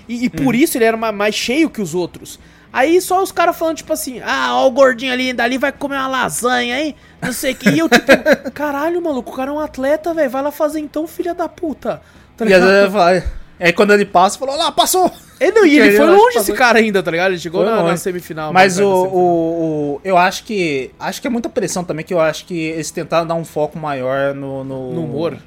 E, 0.07 0.25
e 0.25 0.29
por 0.29 0.55
isso 0.55 0.77
ele 0.77 0.85
era 0.85 0.95
ma- 0.97 1.11
mais 1.11 1.35
cheio 1.35 1.69
que 1.69 1.81
os 1.81 1.93
outros. 1.93 2.39
Aí 2.73 3.01
só 3.01 3.21
os 3.21 3.31
caras 3.31 3.57
falando, 3.57 3.77
tipo 3.77 3.91
assim, 3.91 4.21
ah, 4.23 4.55
ó 4.55 4.67
o 4.67 4.71
gordinho 4.71 5.11
ali, 5.11 5.33
dali 5.33 5.57
vai 5.57 5.71
comer 5.71 5.95
uma 5.97 6.07
lasanha 6.07 6.75
aí, 6.75 6.95
não 7.21 7.33
sei 7.33 7.51
o 7.51 7.55
que. 7.55 7.69
E 7.69 7.79
eu, 7.79 7.89
tipo, 7.89 8.05
caralho, 8.53 9.01
maluco, 9.01 9.31
o 9.31 9.35
cara 9.35 9.51
é 9.51 9.53
um 9.53 9.59
atleta, 9.59 10.13
velho, 10.13 10.29
vai 10.29 10.41
lá 10.41 10.51
fazer 10.51 10.79
então, 10.79 11.05
filha 11.07 11.33
da 11.33 11.49
puta. 11.49 12.01
Tá 12.37 12.45
E 12.45 12.53
às 12.53 12.61
ligado? 12.61 12.69
vezes 12.69 12.83
ele 12.83 12.91
fala- 12.91 13.23
Aí 13.59 13.71
quando 13.73 13.93
ele 13.93 14.05
passa, 14.05 14.39
falou, 14.39 14.55
lá, 14.57 14.71
passou! 14.71 15.11
É, 15.39 15.51
não, 15.51 15.65
e 15.65 15.77
ele 15.79 15.89
aí 15.89 15.95
foi 15.97 16.05
longe 16.07 16.37
esse 16.37 16.53
cara 16.53 16.79
ainda, 16.79 17.01
tá 17.03 17.11
ligado? 17.11 17.31
Ele 17.31 17.39
chegou 17.39 17.63
na, 17.65 17.83
na 17.83 17.97
semifinal. 17.97 18.51
Mas 18.53 18.73
o, 18.73 18.77
semifinal. 18.77 19.07
o, 19.15 19.95
o- 19.95 20.01
Eu 20.03 20.17
acho 20.17 20.43
que. 20.43 20.91
Acho 20.99 21.19
que 21.21 21.27
é 21.27 21.29
muita 21.29 21.49
pressão 21.49 21.83
também, 21.83 22.03
que 22.05 22.13
eu 22.13 22.19
acho 22.19 22.45
que 22.45 22.55
eles 22.59 22.89
tentaram 22.91 23.25
dar 23.27 23.33
um 23.35 23.43
foco 23.45 23.77
maior 23.77 24.33
no. 24.35 24.63
No, 24.63 24.93
No 24.93 25.03
humor. 25.03 25.37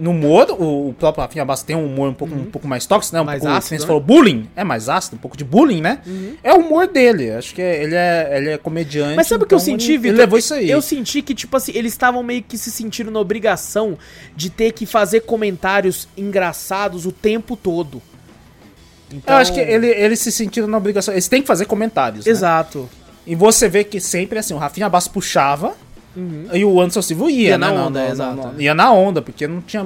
No 0.00 0.10
humor, 0.12 0.50
o, 0.58 0.88
o 0.88 0.94
próprio 0.98 1.22
Rafinha 1.22 1.44
Bastos 1.44 1.66
tem 1.66 1.76
um 1.76 1.84
humor 1.84 2.08
um 2.08 2.14
pouco, 2.14 2.34
um 2.34 2.44
pouco 2.46 2.66
mais 2.66 2.86
tóxico, 2.86 3.14
né? 3.14 3.20
Um 3.20 3.24
Uhum. 3.24 3.26
Mais 3.26 3.40
pouco, 3.42 3.54
ácido, 3.56 3.76
você 3.76 3.82
né? 3.82 3.86
falou, 3.86 4.00
bullying. 4.00 4.48
É 4.56 4.64
mais 4.64 4.88
ácido, 4.88 5.16
um 5.16 5.18
pouco 5.18 5.36
de 5.36 5.44
bullying, 5.44 5.80
né? 5.80 6.00
É 6.42 6.52
o 6.54 6.58
humor 6.60 6.86
dele. 6.88 7.30
Acho 7.32 7.54
que 7.54 7.60
é- 7.60 7.82
ele 7.82 7.94
é, 7.94 8.32
ele 8.36 8.48
é 8.50 8.58
comediante. 8.58 9.14
Mas 9.16 9.26
sabe 9.26 9.44
o 9.44 9.46
que 9.46 9.54
eu 9.54 9.58
então 9.58 9.64
senti, 9.66 9.92
Vitor? 9.98 10.08
Ele 10.08 10.16
levou 10.18 10.38
isso 10.38 10.54
aí. 10.54 10.70
Eu 10.70 10.80
senti 10.80 11.20
que, 11.22 11.34
tipo 11.34 11.56
assim, 11.56 11.72
eles 11.74 11.92
estavam 11.92 12.22
meio 12.22 12.42
que 12.42 12.56
se 12.56 12.70
sentindo 12.70 13.10
na 13.10 13.20
obrigação 13.20 13.98
de 14.34 14.48
ter 14.48 14.72
que 14.72 14.86
fazer 14.86 15.20
comentários 15.20 16.08
engraçados 16.16 17.04
o 17.06 17.12
tempo 17.12 17.54
todo. 17.56 18.00
Então, 19.12 19.34
Eu 19.34 19.40
acho 19.40 19.52
que 19.52 19.60
ele, 19.60 19.88
eles 19.88 20.20
se 20.20 20.30
sentiram 20.30 20.68
na 20.68 20.78
obrigação. 20.78 21.12
Eles 21.12 21.28
têm 21.28 21.42
que 21.42 21.46
fazer 21.48 21.66
comentários. 21.66 22.24
né? 22.26 22.30
Exato. 22.32 22.88
E 23.26 23.34
você 23.34 23.68
vê 23.68 23.84
que 23.84 24.00
sempre 24.00 24.38
assim, 24.38 24.54
o 24.54 24.56
Rafinha 24.56 24.88
Bastos 24.88 25.12
puxava, 25.12 25.74
E 26.52 26.64
o 26.64 26.80
Anderson 26.80 27.02
Silva 27.02 27.30
ia, 27.30 27.50
Ia 27.50 27.58
né? 27.58 27.66
na 27.68 27.72
Não, 27.72 27.86
onda, 27.86 28.00
não, 28.00 28.06
é, 28.06 28.10
exato. 28.10 28.36
não. 28.36 28.60
Ia 28.60 28.74
na 28.74 28.92
onda, 28.92 29.22
porque 29.22 29.46
não 29.46 29.60
tinha. 29.60 29.84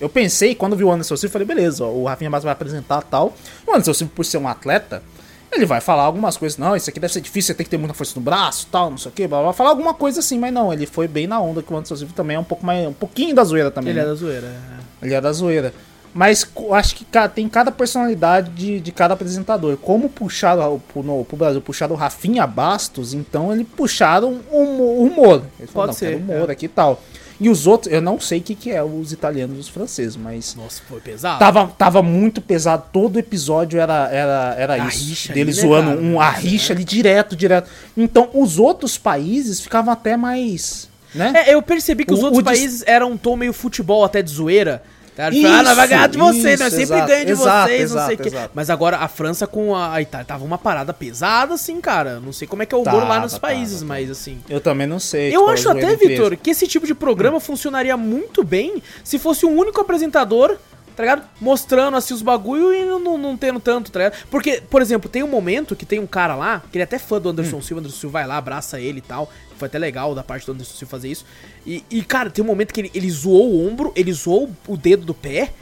Eu 0.00 0.08
pensei, 0.08 0.54
quando 0.54 0.76
vi 0.76 0.84
o 0.84 0.90
Anderson 0.92 1.16
Silva, 1.16 1.32
falei, 1.32 1.46
beleza, 1.46 1.84
ó, 1.84 1.88
o 1.90 2.04
Rafinha 2.04 2.30
Bastos 2.30 2.44
vai 2.44 2.52
apresentar 2.52 3.02
tal. 3.02 3.32
O 3.66 3.70
Anderson 3.72 3.94
Silva, 3.94 4.12
por 4.14 4.24
ser 4.24 4.36
um 4.38 4.46
atleta, 4.46 5.02
ele 5.50 5.64
vai 5.64 5.80
falar 5.80 6.02
algumas 6.02 6.36
coisas. 6.36 6.58
Não, 6.58 6.76
isso 6.76 6.90
aqui 6.90 7.00
deve 7.00 7.12
ser 7.12 7.20
difícil, 7.22 7.48
você 7.48 7.54
tem 7.54 7.64
que 7.64 7.70
ter 7.70 7.78
muita 7.78 7.94
força 7.94 8.12
no 8.16 8.20
braço, 8.22 8.66
tal, 8.70 8.90
não 8.90 8.98
sei 8.98 9.10
o 9.10 9.14
blá, 9.28 9.38
blá, 9.38 9.42
Vai 9.46 9.52
falar 9.54 9.70
alguma 9.70 9.94
coisa 9.94 10.20
assim, 10.20 10.38
mas 10.38 10.52
não, 10.52 10.72
ele 10.72 10.86
foi 10.86 11.08
bem 11.08 11.26
na 11.26 11.40
onda, 11.40 11.62
que 11.62 11.72
o 11.72 11.76
Anderson 11.76 11.96
Silva 11.96 12.12
também 12.14 12.36
é 12.36 12.40
um 12.40 12.44
pouco 12.44 12.64
mais. 12.66 12.86
um 12.86 12.92
pouquinho 12.92 13.34
da 13.34 13.42
zoeira 13.44 13.70
também. 13.70 13.90
Ele 13.92 14.00
é 14.00 14.02
né? 14.02 14.08
da 14.08 14.14
zoeira. 14.14 14.46
é. 14.46 15.06
Ele 15.06 15.14
é 15.14 15.20
da 15.20 15.32
zoeira. 15.32 15.72
Mas 16.14 16.46
acho 16.72 16.94
que 16.94 17.06
tem 17.34 17.48
cada 17.48 17.70
personalidade 17.70 18.50
de, 18.50 18.80
de 18.80 18.92
cada 18.92 19.14
apresentador. 19.14 19.76
Como 19.78 20.08
puxaram 20.10 20.80
pro, 20.92 21.02
no, 21.02 21.24
pro 21.24 21.36
Brasil, 21.38 21.60
puxaram 21.62 21.94
o 21.94 21.98
Rafinha 21.98 22.46
Bastos, 22.46 23.14
então 23.14 23.50
eles 23.52 23.66
puxaram 23.76 24.40
o 24.50 24.58
humo- 24.58 25.02
humor. 25.04 25.42
Eles 25.58 25.70
Pode 25.70 25.94
ser, 25.96 26.16
humor 26.16 26.50
é. 26.50 26.52
aqui 26.52 26.66
e 26.66 26.68
tal. 26.68 27.02
E 27.40 27.48
os 27.48 27.66
outros, 27.66 27.92
eu 27.92 28.00
não 28.00 28.20
sei 28.20 28.38
o 28.38 28.42
que, 28.42 28.54
que 28.54 28.70
é 28.70 28.84
os 28.84 29.10
italianos 29.10 29.56
e 29.56 29.60
os 29.60 29.68
franceses, 29.68 30.14
mas. 30.16 30.54
Nossa, 30.54 30.80
foi 30.88 31.00
pesado. 31.00 31.38
Tava, 31.40 31.66
tava 31.76 32.02
muito 32.02 32.40
pesado, 32.42 32.84
todo 32.92 33.18
episódio 33.18 33.80
era, 33.80 34.08
era, 34.12 34.54
era 34.58 34.74
A 34.74 34.86
isso. 34.88 35.08
rixa 35.08 35.32
Deles 35.32 35.56
né, 35.56 35.62
zoando 35.62 35.90
um, 36.00 36.20
a 36.20 36.30
rixa 36.30 36.72
ali 36.74 36.84
direto, 36.84 37.34
direto. 37.34 37.68
Então 37.96 38.28
os 38.34 38.58
outros 38.58 38.96
países 38.98 39.60
ficavam 39.60 39.92
até 39.92 40.16
mais. 40.16 40.88
Né? 41.14 41.32
É, 41.34 41.54
eu 41.54 41.60
percebi 41.62 42.04
que 42.04 42.12
os 42.12 42.20
O- 42.20 42.26
outros 42.26 42.38
o 42.38 42.42
dis- 42.42 42.58
países 42.60 42.84
eram 42.86 43.12
um 43.12 43.16
tom 43.16 43.34
meio 43.34 43.52
futebol, 43.52 44.04
até 44.04 44.22
de 44.22 44.30
zoeira. 44.30 44.82
Tá? 45.22 45.30
Tipo, 45.30 45.46
Isso, 45.46 45.54
ah, 45.54 45.62
nós 45.62 45.76
vai 45.76 45.86
ganhar 45.88 46.08
de 46.08 46.18
vocês, 46.18 46.58
nós 46.58 46.72
isso, 46.72 46.76
sempre 46.78 46.96
exato, 46.96 47.08
ganhamos 47.08 47.26
de 47.26 47.32
exato, 47.32 47.68
vocês, 47.68 47.90
não 47.92 47.98
sei 47.98 48.08
o 48.08 48.12
exato, 48.12 48.22
quê. 48.22 48.28
exato. 48.28 48.50
Mas 48.54 48.70
agora 48.70 48.96
a 48.96 49.06
França 49.06 49.46
com 49.46 49.76
a, 49.76 50.02
Itália 50.02 50.26
tava 50.26 50.44
uma 50.44 50.58
parada 50.58 50.92
pesada, 50.92 51.54
assim, 51.54 51.80
cara. 51.80 52.18
Não 52.18 52.32
sei 52.32 52.48
como 52.48 52.64
é 52.64 52.66
que 52.66 52.74
é 52.74 52.78
o 52.78 52.82
humor 52.82 53.06
lá 53.06 53.20
nos 53.20 53.38
países, 53.38 53.84
mas 53.84 54.10
assim. 54.10 54.40
Eu 54.50 54.60
também 54.60 54.84
não 54.84 54.98
sei. 54.98 55.28
Eu 55.28 55.42
tipo, 55.42 55.50
acho 55.52 55.70
até, 55.70 55.94
Vitor, 55.94 56.36
que 56.36 56.50
esse 56.50 56.66
tipo 56.66 56.88
de 56.88 56.94
programa 56.94 57.38
funcionaria 57.38 57.96
muito 57.96 58.42
bem 58.42 58.82
se 59.04 59.16
fosse 59.16 59.46
um 59.46 59.56
único 59.56 59.80
apresentador, 59.80 60.56
tá 60.94 61.02
ligado? 61.02 61.28
Mostrando 61.40 61.96
assim 61.96 62.14
os 62.14 62.22
bagulho 62.22 62.72
e 62.72 62.84
não, 62.84 63.18
não, 63.18 63.36
tendo 63.36 63.60
tanto, 63.60 63.90
tá 63.90 63.98
ligado? 64.00 64.26
Porque, 64.30 64.62
por 64.68 64.82
exemplo, 64.82 65.08
tem 65.08 65.22
um 65.22 65.28
momento 65.28 65.74
que 65.74 65.86
tem 65.86 65.98
um 65.98 66.06
cara 66.06 66.34
lá, 66.34 66.62
que 66.70 66.76
ele 66.76 66.82
é 66.82 66.84
até 66.84 66.98
fã 66.98 67.20
do 67.20 67.28
Anderson 67.28 67.56
Hum. 67.56 67.62
Silva, 67.62 67.80
o 67.80 67.84
Anderson 67.84 67.98
Silva 67.98 68.12
vai 68.20 68.26
lá, 68.26 68.36
abraça 68.36 68.80
ele 68.80 68.98
e 68.98 69.02
tal. 69.02 69.30
Foi 69.56 69.66
até 69.66 69.78
legal 69.78 70.14
da 70.14 70.22
parte 70.22 70.46
do 70.46 70.52
Anderson 70.52 70.74
Silva 70.74 70.90
fazer 70.90 71.08
isso. 71.08 71.24
E, 71.66 71.84
e, 71.90 72.02
cara, 72.02 72.30
tem 72.30 72.44
um 72.44 72.46
momento 72.46 72.72
que 72.72 72.80
ele, 72.80 72.90
ele 72.94 73.10
zoou 73.10 73.52
o 73.52 73.66
ombro, 73.66 73.92
ele 73.94 74.12
zoou 74.12 74.50
o 74.66 74.76
dedo 74.76 75.04
do 75.04 75.14
pé. 75.14 75.52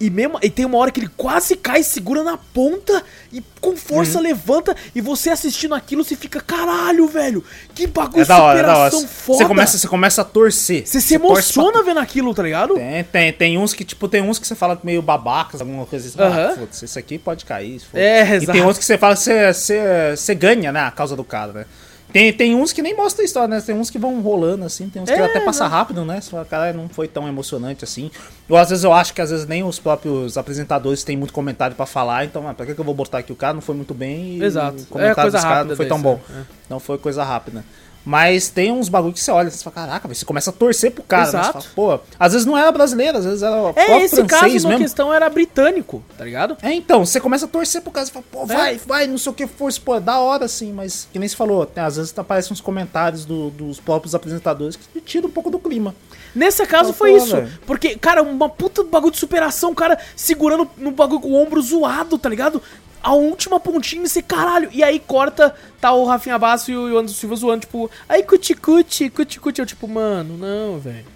E, 0.00 0.08
mesmo, 0.08 0.38
e 0.42 0.48
tem 0.48 0.64
uma 0.64 0.78
hora 0.78 0.90
que 0.90 0.98
ele 0.98 1.10
quase 1.14 1.54
cai, 1.54 1.82
segura 1.82 2.22
na 2.24 2.38
ponta 2.38 3.04
e 3.30 3.42
com 3.60 3.76
força 3.76 4.16
Uhum. 4.16 4.24
levanta. 4.24 4.74
E 4.94 5.00
você 5.02 5.28
assistindo 5.28 5.74
aquilo, 5.74 6.02
você 6.02 6.16
fica, 6.16 6.40
caralho, 6.40 7.06
velho, 7.06 7.44
que 7.74 7.86
bagulho 7.86 8.22
É 8.22 8.24
da 8.24 8.42
hora, 8.42 8.58
é 8.60 8.62
da 8.62 8.78
hora. 8.78 8.90
foda. 8.90 9.06
Você 9.38 9.44
começa, 9.44 9.76
você 9.76 9.86
começa 9.86 10.22
a 10.22 10.24
torcer. 10.24 10.86
Você 10.86 11.02
se 11.02 11.18
torce 11.18 11.52
pra- 11.52 11.62
emociona 11.62 11.82
vendo 11.84 12.00
aquilo, 12.00 12.32
tá 12.34 12.42
ligado? 12.42 12.76
Tem, 12.76 13.04
tem, 13.04 13.32
tem 13.34 13.58
uns 13.58 13.74
que, 13.74 13.84
tipo, 13.84 14.08
tem 14.08 14.22
uns 14.22 14.38
que 14.38 14.46
você 14.46 14.54
fala 14.54 14.80
meio 14.82 15.02
babacas, 15.02 15.60
alguma 15.60 15.84
coisa 15.84 16.08
assim. 16.08 16.18
Aham. 16.18 16.50
Ah, 16.52 16.56
foda-se, 16.56 16.84
isso 16.86 16.98
aqui 16.98 17.18
pode 17.18 17.44
cair. 17.44 17.82
É, 17.92 18.26
E 18.26 18.32
exato. 18.36 18.52
tem 18.52 18.62
outros 18.62 18.78
que 18.78 18.86
você 18.86 18.96
fala 18.96 19.14
que 19.14 19.20
você, 19.20 19.52
você, 19.52 20.16
você 20.16 20.34
ganha, 20.34 20.72
né, 20.72 20.80
a 20.80 20.90
causa 20.90 21.14
do 21.14 21.24
cara, 21.24 21.52
né? 21.52 21.66
Tem, 22.12 22.32
tem 22.32 22.54
uns 22.54 22.72
que 22.72 22.82
nem 22.82 22.96
mostram 22.96 23.22
a 23.22 23.24
história, 23.24 23.48
né? 23.48 23.60
Tem 23.60 23.74
uns 23.74 23.88
que 23.90 23.98
vão 23.98 24.20
rolando 24.20 24.64
assim, 24.64 24.88
tem 24.88 25.00
uns 25.02 25.08
que 25.10 25.14
É, 25.16 25.24
até 25.24 25.40
passa 25.40 25.60
exato. 25.64 25.70
rápido, 25.70 26.04
né? 26.04 26.20
Você 26.20 26.30
fala, 26.30 26.44
cara, 26.44 26.72
não 26.72 26.88
foi 26.88 27.06
tão 27.06 27.28
emocionante 27.28 27.84
assim. 27.84 28.10
Ou 28.48 28.56
às 28.56 28.68
vezes 28.70 28.84
eu 28.84 28.92
acho 28.92 29.14
que 29.14 29.20
às 29.20 29.30
vezes 29.30 29.46
nem 29.46 29.62
os 29.62 29.78
próprios 29.78 30.36
apresentadores 30.36 31.04
têm 31.04 31.16
muito 31.16 31.32
comentário 31.32 31.76
pra 31.76 31.86
falar, 31.86 32.24
então, 32.24 32.48
ah, 32.48 32.54
pra 32.54 32.66
que, 32.66 32.74
que 32.74 32.80
eu 32.80 32.84
vou 32.84 32.94
botar 32.94 33.18
aqui 33.18 33.32
o 33.32 33.36
cara? 33.36 33.54
Não 33.54 33.60
foi 33.60 33.74
muito 33.74 33.94
bem 33.94 34.38
e 34.38 34.42
Exato. 34.44 34.82
o 34.82 34.86
comentário 34.86 35.12
É 35.12 35.22
coisa 35.22 35.36
dos 35.38 35.44
caras 35.44 35.66
não 35.68 35.76
foi 35.76 35.86
tão 35.86 36.00
bom. 36.02 36.20
é. 36.30 36.42
Não 36.68 36.80
foi 36.80 36.98
coisa 36.98 37.22
rápida. 37.24 37.64
Mas 38.04 38.48
tem 38.48 38.72
uns 38.72 38.88
bagulho 38.88 39.12
que 39.12 39.20
você 39.20 39.30
olha 39.30 39.48
e 39.48 39.50
você 39.50 39.62
fala, 39.62 39.74
caraca, 39.86 40.08
você 40.08 40.24
começa 40.24 40.48
a 40.48 40.52
torcer 40.52 40.90
pro 40.90 41.02
cara. 41.02 41.24
Né? 41.24 41.30
Você 41.30 41.36
Exato. 41.36 41.52
fala, 41.52 41.98
Pô, 41.98 42.04
às 42.18 42.32
vezes 42.32 42.46
não 42.46 42.56
era 42.56 42.72
brasileiro, 42.72 43.18
às 43.18 43.24
vezes 43.26 43.42
era 43.42 43.56
É, 43.56 43.72
próprio 43.72 43.96
esse 43.98 44.16
caso 44.24 44.28
francês 44.40 44.62
na 44.64 44.68
mesmo. 44.70 44.84
questão 44.84 45.12
era 45.12 45.28
britânico, 45.28 46.02
tá 46.16 46.24
ligado? 46.24 46.56
É, 46.62 46.72
então, 46.72 47.04
você 47.04 47.20
começa 47.20 47.44
a 47.44 47.48
torcer 47.48 47.82
pro 47.82 47.90
cara, 47.92 48.06
você 48.06 48.12
fala, 48.12 48.24
pô, 48.32 48.42
É. 48.44 48.46
vai, 48.46 48.80
vai, 48.86 49.06
não 49.06 49.18
sei 49.18 49.30
o 49.32 49.34
que 49.34 49.46
força, 49.46 49.78
pô, 49.84 49.94
é 49.96 50.00
da 50.00 50.18
hora 50.18 50.48
sim, 50.48 50.72
mas 50.72 51.06
que 51.12 51.18
nem 51.18 51.28
se 51.28 51.36
falou, 51.36 51.70
às 51.76 51.96
vezes 51.96 52.18
aparecem 52.18 52.52
uns 52.54 52.60
comentários 52.60 53.24
do- 53.26 53.50
dos 53.50 53.78
próprios 53.78 54.14
apresentadores 54.14 54.76
que 54.76 55.00
tiram 55.02 55.28
um 55.28 55.32
pouco 55.32 55.50
do 55.50 55.58
clima. 55.58 55.94
Nesse 56.34 56.64
caso 56.64 56.90
Ah, 56.90 56.94
foi 56.94 57.10
pô, 57.10 57.16
isso. 57.18 57.36
velho. 57.36 57.52
Porque, 57.66 57.96
cara, 57.98 58.22
uma 58.22 58.48
puta 58.48 58.82
bagulho 58.84 59.12
de 59.12 59.18
superação, 59.18 59.72
o 59.72 59.74
cara 59.74 59.98
segurando 60.16 60.70
no 60.78 60.92
bagulho 60.92 61.20
com 61.20 61.28
o 61.32 61.42
ombro 61.42 61.60
zoado, 61.60 62.16
tá 62.16 62.28
ligado? 62.28 62.62
A 63.02 63.12
última 63.14 63.58
pontinha 63.58 64.04
e 64.04 64.08
você, 64.08 64.20
caralho. 64.22 64.68
E 64.72 64.82
aí 64.82 64.98
corta, 65.00 65.54
tá 65.80 65.92
o 65.92 66.04
Rafinha 66.04 66.38
Basso 66.38 66.70
e 66.70 66.76
o 66.76 66.98
Anderson 66.98 67.14
Silva 67.18 67.36
zoando, 67.36 67.60
tipo, 67.60 67.90
aí 68.08 68.22
cuti-cuti, 68.22 69.08
cuti-cuti. 69.10 69.60
Eu, 69.60 69.66
tipo, 69.66 69.88
mano, 69.88 70.36
não, 70.36 70.78
velho. 70.78 71.06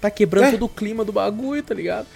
Tá 0.00 0.10
quebrando 0.10 0.44
É. 0.46 0.50
todo 0.52 0.64
o 0.64 0.68
clima 0.68 1.04
do 1.04 1.12
bagulho, 1.12 1.62
tá 1.62 1.74
ligado? 1.74 2.06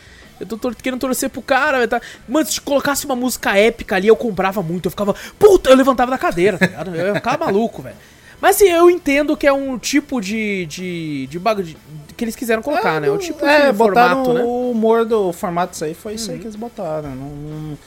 Eu 0.40 0.46
tô 0.46 0.56
tor- 0.56 0.74
querendo 0.74 1.00
torcer 1.00 1.28
pro 1.30 1.42
cara, 1.42 1.78
velho, 1.78 1.88
tá? 1.90 2.00
Mano, 2.28 2.46
se 2.46 2.60
colocasse 2.60 3.05
uma 3.05 3.16
música 3.16 3.56
épica 3.59 3.96
ali, 3.96 4.06
eu 4.09 4.16
comprava 4.16 4.62
muito. 4.62 4.86
Eu 4.86 4.90
ficava, 4.90 5.14
puta, 5.38 5.68
eu 5.70 5.76
levantava 5.76 6.10
da 6.10 6.18
cadeira, 6.18 6.56
tá 6.59 6.66
ligado? 6.66 6.94
Eu 6.94 7.06
ia 7.09 7.14
ficar 7.14 7.36
maluco, 7.40 7.82
velho. 7.82 7.96
Mas 8.40 8.55
assim, 8.56 8.68
eu 8.68 8.88
entendo 8.88 9.36
que 9.36 9.46
é 9.48 9.52
um 9.52 9.76
tipo 9.76 10.20
de. 10.20 10.64
de, 10.66 11.26
de 11.26 11.38
bagulho 11.40 11.74
que 12.16 12.24
eles 12.24 12.36
quiseram 12.36 12.62
colocar, 12.62 13.00
né? 13.00 13.10
O 13.10 13.18
tipo 13.18 13.44
é, 13.44 13.66
de 13.66 13.76
botaram 13.76 14.24
formato, 14.24 14.32
né? 14.32 14.42
o 14.44 14.70
humor 14.70 15.05
do 15.05 15.32
formato 15.32 15.72
disso 15.72 15.84
aí, 15.84 15.92
foi 15.94 16.14
isso 16.14 16.30
aí 16.30 16.38
que 16.38 16.44
eles 16.44 16.55
botaram. 16.56 17.10
não- 17.16 17.28
não- 17.30 17.78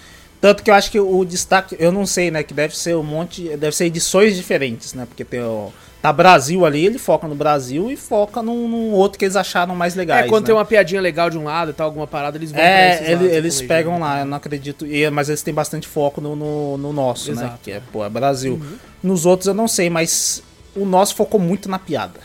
Tanto 0.42 0.64
que 0.64 0.72
eu 0.72 0.74
acho 0.74 0.90
que 0.92 1.00
o 1.00 1.24
destaque, 1.24 1.76
eu 1.80 1.92
não 1.92 2.06
sei, 2.06 2.32
né, 2.32 2.42
que 2.42 2.54
deve 2.54 2.76
ser 2.76 2.96
um 2.96 3.04
monte, 3.04 3.44
deve 3.56 3.76
ser 3.76 3.86
edições 3.86 4.36
diferentes, 4.36 4.94
né, 4.96 5.06
porque 5.08 5.24
tem 5.24 5.40
o... 5.42 5.72
Tá 6.02 6.12
Brasil 6.12 6.66
ali, 6.66 6.84
ele 6.84 6.98
foca 6.98 7.28
no 7.28 7.36
Brasil 7.36 7.92
e 7.92 7.96
foca 7.96 8.42
num, 8.42 8.68
num 8.68 8.92
outro 8.92 9.20
que 9.20 9.26
eles 9.26 9.36
acharam 9.36 9.76
mais 9.76 9.94
legais. 9.94 10.26
É, 10.26 10.28
quando 10.28 10.42
né? 10.42 10.46
tem 10.48 10.56
uma 10.56 10.66
piadinha 10.66 11.00
legal 11.00 11.30
de 11.30 11.38
um 11.38 11.44
lado 11.44 11.70
e 11.70 11.74
tal, 11.76 11.86
alguma 11.86 12.08
parada, 12.08 12.40
eles 12.40 12.50
vão 12.52 12.60
pra 12.60 12.68
É, 12.68 12.96
esses 12.96 13.08
ele- 13.08 13.26
eles 13.28 13.62
pegam 13.62 14.00
lá, 14.00 14.22
eu 14.22 14.26
não 14.26 14.36
acredito. 14.36 14.84
e- 14.88 15.08
mas 15.12 15.30
eles 15.30 15.44
têm 15.44 15.54
bastante 15.54 15.88
foco 15.88 16.20
no, 16.20 16.36
no, 16.36 16.76
no 16.80 16.92
nosso, 16.92 17.28
né? 17.36 17.44
Exato. 17.44 17.60
Que 17.62 17.74
é, 17.74 17.82
pô, 17.94 18.04
é 18.04 18.10
Brasil. 18.10 18.60
Nos 19.04 19.28
outros 19.28 19.46
eu 19.48 19.54
não 19.54 19.68
sei, 19.68 19.92
mas 19.92 20.42
o 20.76 20.86
nosso 20.86 21.14
focou 21.14 21.40
muito 21.40 21.70
na 21.70 21.78
piada. 21.78 22.20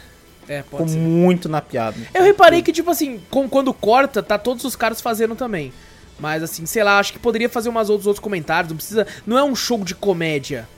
É, 0.48 0.62
Ficou 0.62 0.78
pode 0.78 0.93
ser. 0.93 0.97
muito 0.98 1.47
na 1.47 1.60
piada. 1.60 1.98
Eu 2.14 2.22
reparei 2.22 2.62
que, 2.62 2.72
tipo 2.72 2.90
assim, 2.90 3.20
com- 3.30 3.47
quando 3.47 3.74
corta, 3.74 4.22
tá 4.22 4.38
todos 4.38 4.64
os 4.64 4.74
caras 4.74 5.02
fazendo 5.02 5.34
também. 5.34 5.70
Mas 6.18 6.43
assim, 6.43 6.64
sei 6.66 6.82
lá, 6.82 6.98
acho 6.98 7.12
que 7.12 7.18
poderia 7.18 7.48
fazer 7.48 7.68
umas 7.68 7.90
outros, 7.90 8.06
outros 8.06 8.22
comentários. 8.22 8.70
Não 8.70 8.76
precisa. 8.76 9.06
Não 9.26 9.38
é 9.38 9.44
um 9.44 9.55
show 9.55 9.84
de 9.84 9.94
comédia. 9.94 10.68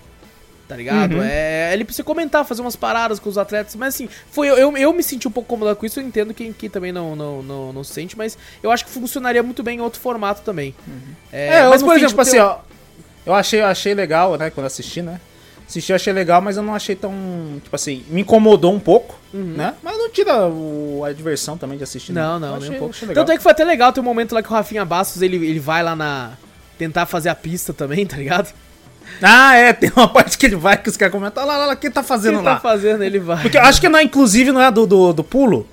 Tá 0.66 0.76
ligado? 0.76 1.14
Uhum. 1.14 1.22
É, 1.22 1.72
ele 1.72 1.82
precisa 1.82 2.04
comentar, 2.04 2.44
fazer 2.44 2.60
umas 2.60 2.76
paradas 2.76 3.18
com 3.18 3.30
os 3.30 3.38
atletas. 3.38 3.74
Mas 3.74 3.94
assim, 3.94 4.08
foi, 4.30 4.48
eu, 4.48 4.76
eu 4.76 4.92
me 4.92 5.02
senti 5.02 5.26
um 5.26 5.30
pouco 5.30 5.46
incomodado 5.46 5.76
com 5.76 5.86
isso. 5.86 5.98
Eu 5.98 6.04
entendo 6.04 6.34
quem, 6.34 6.52
quem 6.52 6.68
também 6.68 6.92
não, 6.92 7.16
não, 7.16 7.42
não, 7.42 7.72
não 7.72 7.84
se 7.84 7.94
sente. 7.94 8.18
Mas 8.18 8.36
eu 8.62 8.70
acho 8.70 8.84
que 8.84 8.90
funcionaria 8.90 9.42
muito 9.42 9.62
bem 9.62 9.78
em 9.78 9.80
outro 9.80 9.98
formato 9.98 10.42
também. 10.42 10.74
É, 11.32 11.64
eu, 11.64 11.70
mas, 11.70 11.80
no 11.80 11.90
fim, 11.90 12.06
tipo 12.06 12.20
assim, 12.20 12.38
ó. 12.38 12.58
Eu 13.24 13.34
achei, 13.34 13.60
achei 13.60 13.92
legal, 13.92 14.36
né, 14.36 14.48
quando 14.48 14.66
assisti, 14.66 15.02
né? 15.02 15.20
Assisti, 15.68 15.92
achei 15.92 16.12
legal, 16.14 16.40
mas 16.40 16.56
eu 16.56 16.62
não 16.62 16.74
achei 16.74 16.96
tão. 16.96 17.12
Tipo 17.62 17.76
assim, 17.76 18.02
me 18.08 18.22
incomodou 18.22 18.72
um 18.72 18.80
pouco, 18.80 19.18
né? 19.34 19.74
Mas 19.82 19.98
não 19.98 20.08
tira 20.08 20.46
o- 20.48 21.02
a 21.04 21.12
diversão 21.12 21.58
também 21.58 21.76
de 21.76 21.84
assistir. 21.84 22.12
né? 22.12 22.22
Não, 22.22 22.40
não, 22.40 22.48
Eu 22.48 22.52
nem 22.54 22.62
achei- 22.62 22.76
um 22.76 22.78
pouco. 22.78 22.94
achei 22.94 23.08
legal. 23.08 23.22
Tanto 23.24 23.34
é 23.34 23.36
que 23.36 23.42
foi 23.42 23.52
até 23.52 23.64
legal, 23.64 23.92
tem 23.92 24.02
um 24.02 24.04
momento 24.06 24.34
lá 24.34 24.42
que 24.42 24.48
o 24.48 24.52
Rafinha 24.52 24.84
Bastos, 24.84 25.20
ele, 25.20 25.36
ele 25.36 25.60
vai 25.60 25.82
lá 25.82 25.94
na... 25.94 26.32
Tentar 26.78 27.04
fazer 27.06 27.28
a 27.28 27.34
pista 27.34 27.72
também, 27.74 28.06
tá 28.06 28.16
ligado? 28.16 28.50
Ah, 29.22 29.56
é, 29.56 29.72
tem 29.72 29.90
uma 29.96 30.08
parte 30.08 30.38
que 30.38 30.46
ele 30.46 30.56
vai 30.56 30.76
que 30.76 30.88
os 30.88 30.96
caras 30.96 31.12
comentam, 31.12 31.42
olha 31.42 31.52
lá, 31.52 31.58
lá, 31.58 31.66
lá, 31.66 31.72
o 31.74 31.76
que 31.76 31.90
tá 31.90 32.02
fazendo 32.02 32.36
Ele 32.38 32.44
lá? 32.44 32.54
tá 32.54 32.60
fazendo, 32.60 33.02
ele 33.02 33.18
vai. 33.18 33.42
Porque 33.42 33.58
eu 33.58 33.62
acho 33.62 33.80
que 33.80 33.88
não 33.88 33.98
é, 33.98 34.02
inclusive, 34.02 34.52
não 34.52 34.60
é 34.62 34.70
do, 34.70 34.86
do, 34.86 35.12
do 35.12 35.24
pulo. 35.24 35.66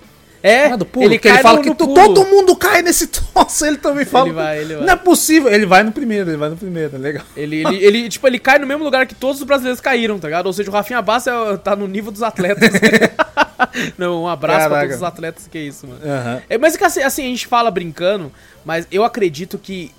É, 0.48 0.78
pulo, 0.78 1.06
ele 1.06 1.20
ele 1.24 1.38
fala 1.40 1.58
no- 1.58 1.64
que 1.64 1.70
no 1.70 1.76
todo 1.76 2.26
mundo 2.26 2.56
cai 2.56 2.82
nesse 2.82 3.08
troço, 3.08 3.66
ele 3.66 3.78
também 3.78 4.06
fala. 4.06 4.32
vai, 4.32 4.60
ele 4.60 4.76
vai. 4.76 4.86
Não 4.86 4.94
é 4.94 4.96
possível. 4.96 5.52
Ele 5.52 5.66
vai 5.66 5.82
no 5.84 5.92
primeiro, 5.92 6.30
ele 6.30 6.38
vai 6.38 6.50
no 6.50 6.58
primeiro, 6.58 6.96
é 6.96 7.00
legal. 7.00 7.24
Ele, 7.36 7.62
ele, 7.66 7.84
ele, 7.84 8.10
tipo, 8.10 8.28
ele 8.28 8.38
cai 8.38 8.60
no 8.60 8.68
mesmo 8.68 8.84
lugar 8.84 9.08
que 9.08 9.16
todos 9.16 9.40
os 9.42 9.44
brasileiros 9.48 9.82
caíram, 9.82 10.20
tá 10.20 10.28
ligado? 10.28 10.46
Ou 10.46 10.54
seja, 10.54 10.70
o 10.70 10.74
Rafinha 10.74 11.02
Bastos 11.02 11.34
é- 11.34 11.58
tá 11.58 11.76
no 11.76 11.88
nível 11.88 12.12
dos 12.12 12.22
atletas. 12.24 12.70
Não, 13.98 14.24
um 14.24 14.28
abraço 14.28 14.60
pra 14.60 14.70
Caraca. 14.70 14.82
todos 14.88 14.98
os 14.98 15.04
atletas, 15.04 15.48
que 15.48 15.58
é 15.58 15.62
isso, 15.62 15.88
mano. 15.88 16.00
Aham. 16.06 16.42
É, 16.50 16.58
mas 16.58 16.76
é 16.76 16.78
que 16.78 16.84
assim, 16.84 17.02
assim, 17.02 17.24
a 17.24 17.28
gente 17.28 17.48
fala 17.48 17.70
brincando, 17.72 18.32
mas 18.64 18.88
eu 18.92 19.04
acredito 19.04 19.58
que 19.58 19.92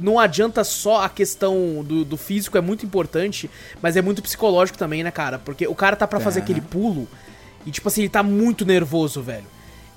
não 0.00 0.18
adianta 0.18 0.62
só 0.64 1.02
a 1.04 1.08
questão 1.08 1.82
do, 1.84 2.04
do 2.04 2.16
físico, 2.16 2.56
é 2.56 2.60
muito 2.60 2.84
importante, 2.86 3.50
mas 3.82 3.96
é 3.96 4.02
muito 4.02 4.22
psicológico 4.22 4.78
também, 4.78 5.02
né, 5.02 5.10
cara? 5.10 5.38
Porque 5.38 5.66
o 5.66 5.74
cara 5.74 5.96
tá 5.96 6.06
pra 6.06 6.20
fazer 6.20 6.40
É. 6.40 6.42
aquele 6.42 6.60
pulo 6.60 7.08
e, 7.66 7.70
tipo 7.70 7.88
assim, 7.88 8.02
ele 8.02 8.08
tá 8.08 8.22
muito 8.22 8.64
nervoso, 8.64 9.20
velho. 9.22 9.44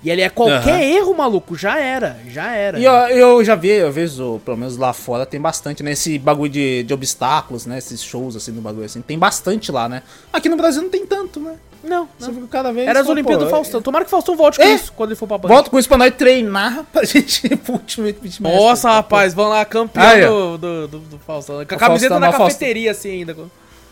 E 0.04 0.10
ele 0.10 0.22
é 0.22 0.30
qualquer 0.30 0.74
Aham. 0.76 0.82
erro, 0.82 1.16
maluco, 1.16 1.56
já 1.56 1.78
era, 1.80 2.20
já 2.28 2.52
era. 2.56 2.80
E 2.80 2.84
eu, 2.84 2.92
eu 2.94 3.44
já 3.44 3.54
vi, 3.54 3.70
eu 3.70 3.92
vejo, 3.92 4.42
pelo 4.44 4.58
menos 4.58 4.76
lá 4.76 4.94
fora, 4.94 5.26
tem 5.28 5.40
bastante, 5.40 5.84
né? 5.84 5.92
Esse 5.92 6.18
bagulho 6.18 6.50
de, 6.52 6.82
de 6.84 6.94
obstáculos, 6.94 7.66
né? 7.68 7.78
Esses 7.78 8.02
shows 8.04 8.36
assim 8.36 8.52
no 8.52 8.62
bagulho 8.62 8.86
assim. 8.86 9.02
Tem 9.02 9.18
bastante 9.20 9.72
lá, 9.72 9.88
né? 9.88 10.02
Aqui 10.34 10.50
no 10.50 10.58
Brasil 10.58 10.82
não 10.82 10.90
tem 10.90 11.06
tanto, 11.06 11.40
né? 11.40 11.54
Não, 11.84 12.08
Você 12.20 12.32
não. 12.32 12.46
cada 12.48 12.72
vez. 12.72 12.88
Era 12.88 13.02
as 13.02 13.10
Olimpíadas 13.10 13.44
do 13.46 13.50
Faustão. 13.50 13.82
Tomara 13.82 14.04
que 14.06 14.10
o 14.10 14.12
Faustão 14.12 14.36
volte 14.36 14.58
com 14.58 14.64
É. 14.64 14.74
isso 14.74 14.92
quando 14.94 15.10
ele 15.12 15.16
for 15.18 15.28
pra 15.28 15.38
Band. 15.40 15.48
Volta 15.50 15.70
com 15.70 15.80
isso 15.80 15.88
pra 15.88 15.98
nós 15.98 16.14
treinar 16.16 16.84
pra 16.94 17.04
gente 17.04 17.46
ir 17.48 17.58
pro 17.58 17.74
Ultimate 17.74 18.20
Beatmaster. 18.22 18.60
Nossa, 18.62 18.92
rapaz, 18.92 19.34
vão 19.34 19.50
lá 19.50 19.64
campeão 19.66 20.58
do, 20.58 20.58
do, 20.58 20.88
do, 20.88 21.00
do 21.00 21.20
Faustão. 21.20 21.56
Com 21.58 21.62
a 21.62 21.78
camiseta 21.78 21.88
Faustão, 21.88 22.20
da 22.20 22.26
não, 22.28 22.32
Faustão. 22.34 22.48
cafeteria, 22.48 22.92
assim, 22.92 23.10
ainda. 23.12 23.36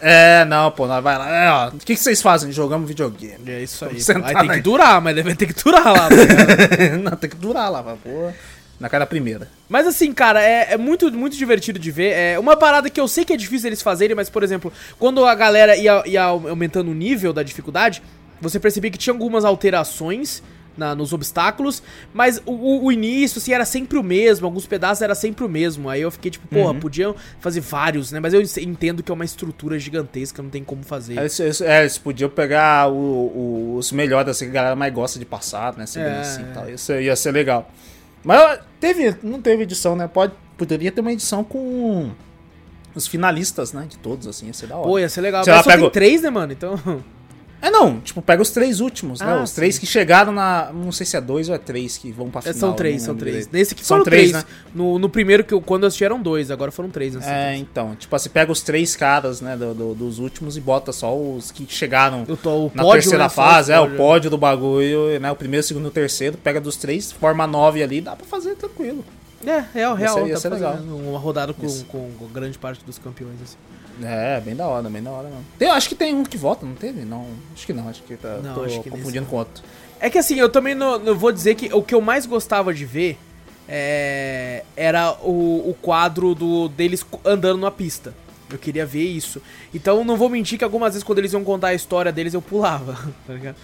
É, 0.02 0.46
não, 0.46 0.72
pô, 0.72 0.88
nós 0.88 1.04
vai 1.04 1.18
lá. 1.18 1.30
É, 1.30 1.52
ó, 1.52 1.68
o 1.70 1.72
que, 1.80 1.96
que 1.96 1.98
vocês 1.98 2.22
fazem? 2.22 2.52
Jogamos 2.52 2.88
videogame. 2.88 3.50
É 3.52 3.62
isso 3.62 3.86
aí. 3.86 4.00
Sentar 4.00 4.36
Aí 4.36 4.48
tem 4.48 4.58
que 4.58 4.62
durar, 4.62 5.02
mas 5.02 5.16
deve 5.16 5.36
ter 5.36 5.46
que 5.46 5.64
durar 5.64 5.86
lá. 5.86 6.10
tá 6.10 6.16
ligado? 6.16 6.98
não, 7.04 7.12
tem 7.18 7.30
que 7.30 7.36
durar 7.36 7.70
lá, 7.70 7.84
pô. 7.84 8.32
Na 8.80 8.88
cara 8.88 9.06
primeira. 9.06 9.50
Mas 9.68 9.86
assim, 9.86 10.14
cara, 10.14 10.42
é, 10.42 10.70
é 10.72 10.78
muito, 10.78 11.12
muito 11.12 11.36
divertido 11.36 11.78
de 11.78 11.92
ver. 11.92 12.14
É 12.14 12.40
uma 12.40 12.56
parada 12.56 12.90
que 12.90 13.00
eu 13.00 13.10
sei 13.10 13.26
que 13.26 13.34
é 13.34 13.38
difícil 13.38 13.68
eles 13.68 13.82
fazerem, 13.82 14.16
mas, 14.16 14.30
por 14.30 14.42
exemplo, 14.42 14.72
quando 14.98 15.26
a 15.26 15.36
galera 15.36 15.76
ia, 15.76 16.02
ia 16.06 16.24
aumentando 16.24 16.90
o 16.90 16.94
nível 16.94 17.34
da 17.34 17.44
dificuldade, 17.44 18.02
você 18.40 18.58
percebia 18.58 18.90
que 18.90 18.98
tinha 18.98 19.14
algumas 19.14 19.44
alterações 19.44 20.42
na- 20.80 20.96
nos 20.96 21.14
obstáculos, 21.14 21.84
mas 22.14 22.42
o, 22.46 22.86
o- 22.86 22.92
início, 22.92 23.38
assim, 23.40 23.54
era 23.54 23.66
sempre 23.66 23.98
o 24.00 24.04
mesmo, 24.04 24.48
alguns 24.48 24.66
pedaços 24.66 25.02
era 25.04 25.14
sempre 25.14 25.46
o 25.46 25.50
mesmo. 25.50 25.90
Aí 25.90 26.02
eu 26.02 26.10
fiquei 26.10 26.32
tipo, 26.32 26.48
porra, 26.48 26.74
podiam 26.74 27.14
fazer 27.40 27.60
vários, 27.60 28.12
né? 28.12 28.20
Mas 28.20 28.34
eu 28.34 28.42
entendo 28.42 29.04
que 29.04 29.12
é 29.12 29.14
uma 29.14 29.26
estrutura 29.26 29.78
gigantesca, 29.78 30.42
não 30.42 30.50
tem 30.50 30.64
como 30.64 30.82
fazer. 30.84 31.18
É, 31.18 31.22
eles, 31.22 31.40
eles- 31.40 31.62
é, 31.62 31.82
eles 31.82 31.98
podiam 31.98 32.30
pegar 32.30 32.90
o- 32.90 32.96
o- 32.96 33.76
os 33.78 33.92
melhores, 33.92 34.30
assim, 34.32 34.46
que 34.46 34.52
a 34.52 34.54
galera 34.56 34.76
mais 34.76 34.94
gosta 34.94 35.20
de 35.20 35.26
passar, 35.26 35.76
né? 35.78 35.84
Assim, 35.84 36.00
É, 36.00 36.20
assim, 36.20 36.42
é. 36.42 36.46
tal. 36.54 36.70
Isso 36.70 36.94
ia 36.94 37.16
ser 37.16 37.32
legal. 37.32 37.70
Mas 38.24 38.60
teve, 38.80 39.16
não 39.22 39.42
teve 39.42 39.64
edição, 39.64 39.96
né? 39.96 40.08
Pode, 40.08 40.34
poderia 40.58 40.92
ter 40.92 41.02
uma 41.02 41.12
edição 41.12 41.44
com 41.44 42.12
os 42.96 43.08
finalistas, 43.08 43.72
né? 43.74 43.86
De 43.88 43.98
todos, 43.98 44.28
assim, 44.28 44.48
ia 44.48 44.54
ser 44.54 44.68
da 44.68 44.76
hora. 44.78 44.88
Pô, 44.88 45.00
ia 45.00 45.08
ser 45.10 45.22
legal. 45.22 45.44
Sei 45.44 45.54
Mas 45.54 45.60
lá, 45.60 45.64
só 45.64 45.70
tem 45.70 45.80
pega- 45.80 45.92
três, 45.92 46.22
né, 46.22 46.30
mano? 46.30 46.52
Então. 46.54 46.78
É, 47.62 47.70
não, 47.70 48.00
tipo, 48.00 48.22
pega 48.22 48.42
os 48.42 48.52
três 48.52 48.80
últimos, 48.80 49.20
né? 49.20 49.34
Ah, 49.38 49.44
Os 49.44 49.52
três 49.52 49.76
sim. 49.76 49.82
que 49.82 49.86
chegaram 49.88 50.32
na. 50.32 50.72
Não 50.74 50.94
sei 50.94 51.06
se 51.06 51.18
é 51.18 51.22
dois 51.22 51.50
ou 51.50 51.56
é 51.56 51.58
três 51.58 51.98
que 51.98 52.10
vão 52.10 52.30
pra 52.30 52.40
É, 52.40 52.42
final. 52.54 52.56
são 52.58 52.74
três, 52.74 53.02
são 53.02 53.16
três. 53.16 53.36
direito. 53.36 53.54
Nesse 53.54 53.74
aqui 53.74 53.86
São 53.86 53.98
foram 53.98 54.06
três, 54.06 54.32
três. 54.32 54.46
né? 54.46 54.50
No, 54.74 54.98
no 54.98 55.10
primeiro 55.10 55.44
que 55.44 55.54
eu, 55.54 55.60
quando 55.60 55.84
eu 55.84 55.88
assisti 55.88 56.06
eram 56.06 56.22
dois, 56.22 56.50
agora 56.52 56.72
foram 56.72 56.90
três. 56.90 57.16
Né? 57.16 57.22
É, 57.54 57.58
então, 57.58 57.96
tipo 57.98 58.16
assim, 58.16 58.30
pega 58.30 58.50
os 58.50 58.62
três 58.62 58.96
caras, 58.96 59.42
né, 59.42 59.58
do- 59.58 59.74
do- 59.74 59.94
dos 59.94 60.20
últimos 60.20 60.56
e 60.56 60.62
bota 60.62 60.94
só 60.94 61.14
os 61.14 61.52
que 61.52 61.66
chegaram 61.68 62.24
tô, 62.42 62.68
o 62.68 62.72
na 62.74 62.82
pódio, 62.84 63.02
terceira 63.02 63.24
né, 63.26 63.30
fase, 63.30 63.74
é, 63.74 63.80
o 63.80 63.90
pódio. 63.98 64.30
do 64.30 64.38
bagulho, 64.38 65.20
né, 65.20 65.30
o 65.30 65.36
primeiro, 65.36 65.62
o 65.64 65.68
segundo 65.68 65.86
e 65.86 65.88
o 65.90 65.92
terceiro, 65.92 66.38
pega 66.38 66.62
dos 66.62 66.78
três, 66.78 67.12
forma 67.12 67.46
nove 67.46 67.84
ali, 67.84 68.00
dá 68.00 68.16
pra 68.16 68.26
fazer 68.26 68.56
tranquilo. 68.56 69.04
É, 69.46 69.64
real, 69.74 69.96
real. 69.96 70.16
ser- 70.16 70.28
ia 70.28 70.34
tá 70.36 70.40
ser 70.40 70.50
legal. 70.50 70.76
Uma 70.76 71.20
rodada 71.20 71.54
com, 71.54 71.68
com 71.90 72.10
grande 72.34 72.58
parte 72.58 72.84
dos 72.86 72.98
campeões, 72.98 73.36
assim. 73.44 73.58
É, 74.04 74.40
bem 74.40 74.56
da 74.56 74.68
hora, 74.68 74.90
bem 74.90 75.02
da 75.04 75.12
hora 75.12 75.28
mesmo. 75.28 75.46
Tem, 75.58 75.70
acho 75.70 75.90
que 75.90 75.96
tem 75.96 76.14
um 76.16 76.24
que 76.24 76.38
volta, 76.38 76.66
não 76.66 76.76
teve? 76.76 77.02
Não, 77.04 77.26
acho 77.54 77.66
que 77.66 77.74
não, 77.74 77.90
acho 77.90 78.02
que 78.04 78.16
tá, 78.16 78.38
Não, 78.42 78.64
acho 78.64 78.82
que 78.82 78.90
confundindo 78.90 79.26
com 79.26 79.36
outro. 79.38 79.64
É 80.00 80.10
que 80.10 80.18
assim, 80.18 80.40
eu 80.40 80.48
também 80.50 80.74
não, 80.74 80.98
não 80.98 81.16
vou 81.16 81.32
dizer 81.32 81.56
que 81.56 81.74
o 81.74 81.82
que 81.84 81.94
eu 81.94 82.00
mais 82.02 82.26
gostava 82.26 82.74
de 82.74 82.86
ver 82.86 83.18
é, 83.68 84.64
era 84.76 85.12
o, 85.22 85.70
o 85.70 85.76
quadro 85.82 86.34
do 86.34 86.70
deles 86.70 87.06
andando 87.26 87.60
na 87.60 87.70
pista. 87.72 88.14
Eu 88.52 88.58
queria 88.58 88.86
ver 88.86 89.04
isso. 89.04 89.42
Então 89.74 90.04
não 90.04 90.18
vou 90.18 90.30
mentir 90.30 90.58
que 90.58 90.64
algumas 90.64 90.94
vezes 90.94 91.04
quando 91.04 91.20
eles 91.20 91.34
iam 91.34 91.44
contar 91.44 91.68
a 91.68 91.74
história 91.74 92.12
deles 92.12 92.34
eu 92.34 92.42
pulava, 92.42 92.94
tá 93.28 93.34
ligado? 93.34 93.56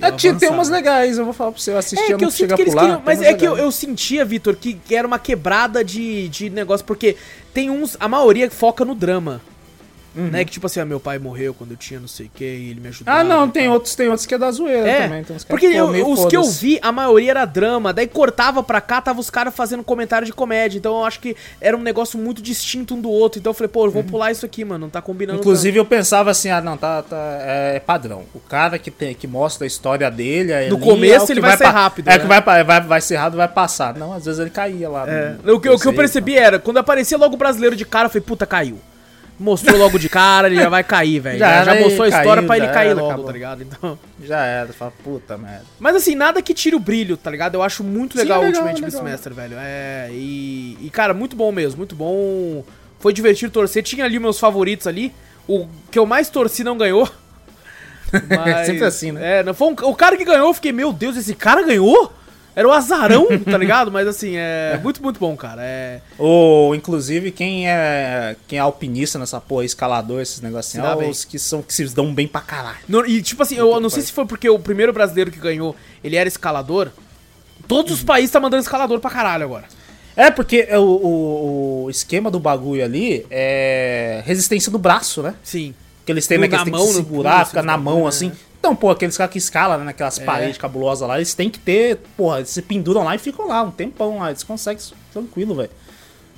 Eu 0.00 0.08
É, 0.08 0.12
tinha, 0.12 0.34
tem 0.34 0.48
umas 0.48 0.68
legais, 0.70 1.18
eu 1.18 1.24
vou 1.24 1.34
falar 1.34 1.52
pra 1.52 1.60
você, 1.60 1.70
eu 1.72 1.78
assisti, 1.78 2.12
É 2.12 2.16
que 2.16 2.24
eu 2.24 2.30
sinto 2.30 2.54
que 2.54 2.62
eles 2.62 2.72
pular. 2.72 2.84
queriam. 2.84 3.02
Mas 3.04 3.20
é 3.20 3.34
que 3.34 3.44
eu, 3.46 3.50
legais. 3.52 3.66
eu 3.66 3.72
sentia, 3.72 4.24
Vitor, 4.24 4.56
que, 4.56 4.74
que 4.74 4.96
era 4.96 5.06
uma 5.06 5.18
quebrada 5.18 5.84
de, 5.84 6.28
de 6.28 6.48
negócio, 6.48 6.84
porque 6.86 7.16
tem 7.52 7.68
uns. 7.70 7.96
A 8.00 8.08
maioria 8.08 8.50
foca 8.50 8.84
no 8.84 8.94
drama. 8.94 9.40
Né? 10.14 10.44
Que 10.44 10.50
tipo 10.52 10.66
assim, 10.66 10.78
ah, 10.80 10.84
meu 10.84 11.00
pai 11.00 11.18
morreu 11.18 11.54
quando 11.54 11.70
eu 11.70 11.76
tinha 11.76 11.98
não 11.98 12.06
sei 12.08 12.26
o 12.26 12.30
que, 12.34 12.44
e 12.44 12.70
ele 12.70 12.80
me 12.80 12.88
ajudou. 12.88 13.12
Ah, 13.12 13.24
não, 13.24 13.48
tem 13.48 13.68
outros, 13.68 13.94
tem 13.94 14.08
outros 14.08 14.26
que 14.26 14.34
é 14.34 14.38
da 14.38 14.50
zoeira 14.50 14.86
É, 14.88 15.02
também. 15.04 15.24
Tem 15.24 15.34
uns 15.36 15.44
porque 15.44 15.70
que, 15.70 15.76
eu- 15.76 16.10
os 16.10 16.26
que 16.26 16.36
eu 16.36 16.44
vi, 16.44 16.78
a 16.82 16.92
maioria 16.92 17.30
era 17.30 17.44
drama, 17.46 17.92
daí 17.92 18.06
cortava 18.06 18.62
pra 18.62 18.80
cá, 18.80 19.00
tava 19.00 19.20
os 19.20 19.30
caras 19.30 19.54
fazendo 19.54 19.82
comentário 19.82 20.26
de 20.26 20.32
comédia, 20.32 20.78
então 20.78 20.98
eu 20.98 21.04
acho 21.04 21.18
que 21.20 21.34
era 21.60 21.76
um 21.76 21.80
negócio 21.80 22.18
muito 22.18 22.42
distinto 22.42 22.94
um 22.94 23.00
do 23.00 23.10
outro, 23.10 23.38
então 23.40 23.50
eu 23.50 23.54
falei, 23.54 23.68
pô, 23.68 23.86
eu 23.86 23.90
vou 23.90 24.04
pular 24.04 24.30
isso 24.30 24.44
aqui, 24.44 24.64
mano, 24.64 24.80
não 24.86 24.90
tá 24.90 25.00
combinando 25.00 25.38
Uhum. 25.38 25.40
Inclusive 25.40 25.78
eu 25.78 25.84
pensava 25.84 26.30
assim, 26.30 26.50
ah 26.50 26.60
não, 26.60 26.76
tá, 26.76 27.02
tá 27.02 27.38
é 27.40 27.80
padrão. 27.80 28.24
O 28.34 28.40
cara 28.40 28.78
que 28.78 28.90
tem 28.90 29.14
que 29.14 29.26
mostra 29.26 29.64
a 29.64 29.66
história 29.66 30.10
dele, 30.10 30.68
No 30.68 30.76
é 30.76 30.80
começo 30.80 31.26
que 31.26 31.32
ele 31.32 31.40
vai 31.40 31.56
ser 31.56 31.64
pa- 31.64 31.70
rápido, 31.70 32.08
É 32.08 32.12
né? 32.12 32.18
que 32.18 32.26
vai, 32.26 32.40
vai, 32.64 32.80
vai 32.82 33.00
ser 33.00 33.16
rápido, 33.16 33.36
vai 33.38 33.48
passar. 33.48 33.94
Não, 33.94 34.12
às 34.12 34.24
vezes 34.26 34.38
ele 34.40 34.50
caía 34.50 34.88
lá. 34.90 35.08
É, 35.08 35.36
no- 35.42 35.54
o, 35.56 35.60
que, 35.60 35.68
o 35.70 35.78
que 35.78 35.88
eu 35.88 35.94
percebi 35.94 36.36
era, 36.36 36.58
quando 36.58 36.76
aparecia 36.76 37.16
logo 37.16 37.34
o 37.34 37.38
brasileiro 37.38 37.74
de 37.74 37.84
cara, 37.86 38.06
eu 38.06 38.10
falei, 38.10 38.22
puta, 38.26 38.44
caiu. 38.46 38.78
Mostrou 39.38 39.76
logo 39.76 39.98
de 39.98 40.08
cara, 40.08 40.46
ele 40.48 40.56
já 40.56 40.68
vai 40.68 40.84
cair, 40.84 41.18
velho. 41.18 41.38
Já 41.38 41.64
Já, 41.64 41.74
já 41.74 41.80
mostrou 41.80 42.06
a 42.06 42.10
caiu, 42.10 42.20
história 42.22 42.42
pra 42.44 42.56
ele 42.56 42.68
cair 42.68 42.88
era, 42.90 42.94
logo, 42.94 43.06
acabou. 43.08 43.26
tá 43.26 43.32
ligado? 43.32 43.62
Então. 43.62 43.98
Já 44.22 44.44
era, 44.44 44.66
você 44.68 44.72
fala, 44.74 44.92
puta 45.02 45.36
merda. 45.36 45.64
Mas 45.80 45.96
assim, 45.96 46.14
nada 46.14 46.40
que 46.40 46.54
tire 46.54 46.76
o 46.76 46.78
brilho, 46.80 47.16
tá 47.16 47.30
ligado? 47.30 47.54
Eu 47.54 47.62
acho 47.62 47.82
muito 47.82 48.12
Sim, 48.12 48.18
legal 48.20 48.38
é 48.42 48.44
o 48.44 48.46
legal, 48.46 48.62
Ultimate 48.62 48.82
é 48.82 48.86
legal. 48.86 49.02
Beastmaster, 49.02 49.34
velho. 49.34 49.56
É, 49.58 50.08
e, 50.12 50.78
e, 50.80 50.90
cara, 50.90 51.12
muito 51.12 51.34
bom 51.34 51.50
mesmo, 51.50 51.78
muito 51.78 51.96
bom. 51.96 52.64
Foi 53.00 53.12
divertido 53.12 53.50
torcer. 53.52 53.82
Tinha 53.82 54.04
ali 54.04 54.18
meus 54.20 54.38
favoritos 54.38 54.86
ali. 54.86 55.12
O 55.48 55.66
que 55.90 55.98
eu 55.98 56.06
mais 56.06 56.28
torci 56.28 56.62
não 56.62 56.78
ganhou. 56.78 57.10
Mas, 58.12 58.66
Sempre 58.66 58.84
assim, 58.84 59.10
né? 59.12 59.40
É, 59.40 59.42
não, 59.42 59.54
foi 59.54 59.68
um- 59.68 59.88
o 59.90 59.94
cara 59.96 60.16
que 60.16 60.24
ganhou, 60.24 60.48
eu 60.48 60.54
fiquei, 60.54 60.70
meu 60.70 60.92
Deus, 60.92 61.16
esse 61.16 61.34
cara 61.34 61.62
ganhou? 61.62 62.12
Era 62.54 62.68
o 62.68 62.72
azarão, 62.72 63.26
tá 63.50 63.56
ligado? 63.56 63.90
Mas 63.90 64.06
assim, 64.06 64.34
é 64.36 64.78
muito, 64.82 65.02
muito 65.02 65.18
bom, 65.18 65.34
cara. 65.36 65.62
É. 65.64 66.00
Ou, 66.18 66.74
inclusive, 66.74 67.30
quem 67.30 67.68
é 67.68 68.36
quem 68.46 68.58
é 68.58 68.62
alpinista 68.62 69.18
nessa 69.18 69.40
porra, 69.40 69.64
escalador, 69.64 70.20
esses 70.20 70.40
negocinhos, 70.40 70.86
é 70.86 71.08
os 71.08 71.24
que, 71.24 71.38
são, 71.38 71.62
que 71.62 71.72
se 71.72 71.84
dão 71.94 72.12
bem 72.14 72.28
pra 72.28 72.40
caralho. 72.42 72.78
No- 72.86 73.06
e 73.06 73.22
tipo 73.22 73.42
assim, 73.42 73.56
eu 73.56 73.80
não 73.80 73.88
sei 73.88 74.02
se 74.02 74.12
foi 74.12 74.26
porque 74.26 74.48
o 74.48 74.58
primeiro 74.58 74.92
brasileiro 74.92 75.30
que 75.30 75.38
ganhou, 75.38 75.74
ele 76.04 76.16
era 76.16 76.28
escalador. 76.28 76.90
Todos 77.66 77.92
os 77.92 78.02
países 78.04 78.30
tá 78.30 78.38
mandando 78.40 78.62
escalador 78.62 79.00
pra 79.00 79.10
caralho 79.10 79.44
agora. 79.44 79.64
É, 80.14 80.30
porque 80.30 80.66
é 80.68 80.78
o, 80.78 80.82
o, 80.82 81.84
o 81.84 81.90
esquema 81.90 82.30
do 82.30 82.38
bagulho 82.38 82.84
ali 82.84 83.24
é 83.30 84.22
resistência 84.26 84.70
do 84.70 84.78
braço, 84.78 85.22
né? 85.22 85.34
Sim. 85.42 85.74
Que 86.04 86.12
eles 86.12 86.26
têm, 86.26 86.36
né? 86.38 86.48
Que 86.48 86.54
eles 86.54 86.64
têm 86.64 86.72
mão, 86.72 86.86
que 86.86 86.92
segurar, 86.92 87.46
fica 87.46 87.62
na 87.62 87.78
mão 87.78 88.02
né? 88.02 88.08
assim. 88.08 88.32
Então, 88.62 88.76
pô, 88.76 88.90
aqueles 88.90 89.16
caras 89.16 89.32
que 89.32 89.38
escalam 89.38 89.78
né, 89.78 89.84
naquelas 89.86 90.20
É. 90.20 90.24
paredes 90.24 90.56
cabulosas 90.56 91.08
lá, 91.08 91.16
eles 91.16 91.34
têm 91.34 91.50
que 91.50 91.58
ter, 91.58 91.96
porra, 92.16 92.36
eles 92.38 92.50
se 92.50 92.62
penduram 92.62 93.02
lá 93.02 93.12
e 93.16 93.18
ficam 93.18 93.48
lá 93.48 93.60
um 93.64 93.72
tempão 93.72 94.18
lá. 94.20 94.28
Eles 94.30 94.44
conseguem 94.44 94.78
isso 94.78 94.94
tranquilo, 95.12 95.56
velho. 95.56 95.70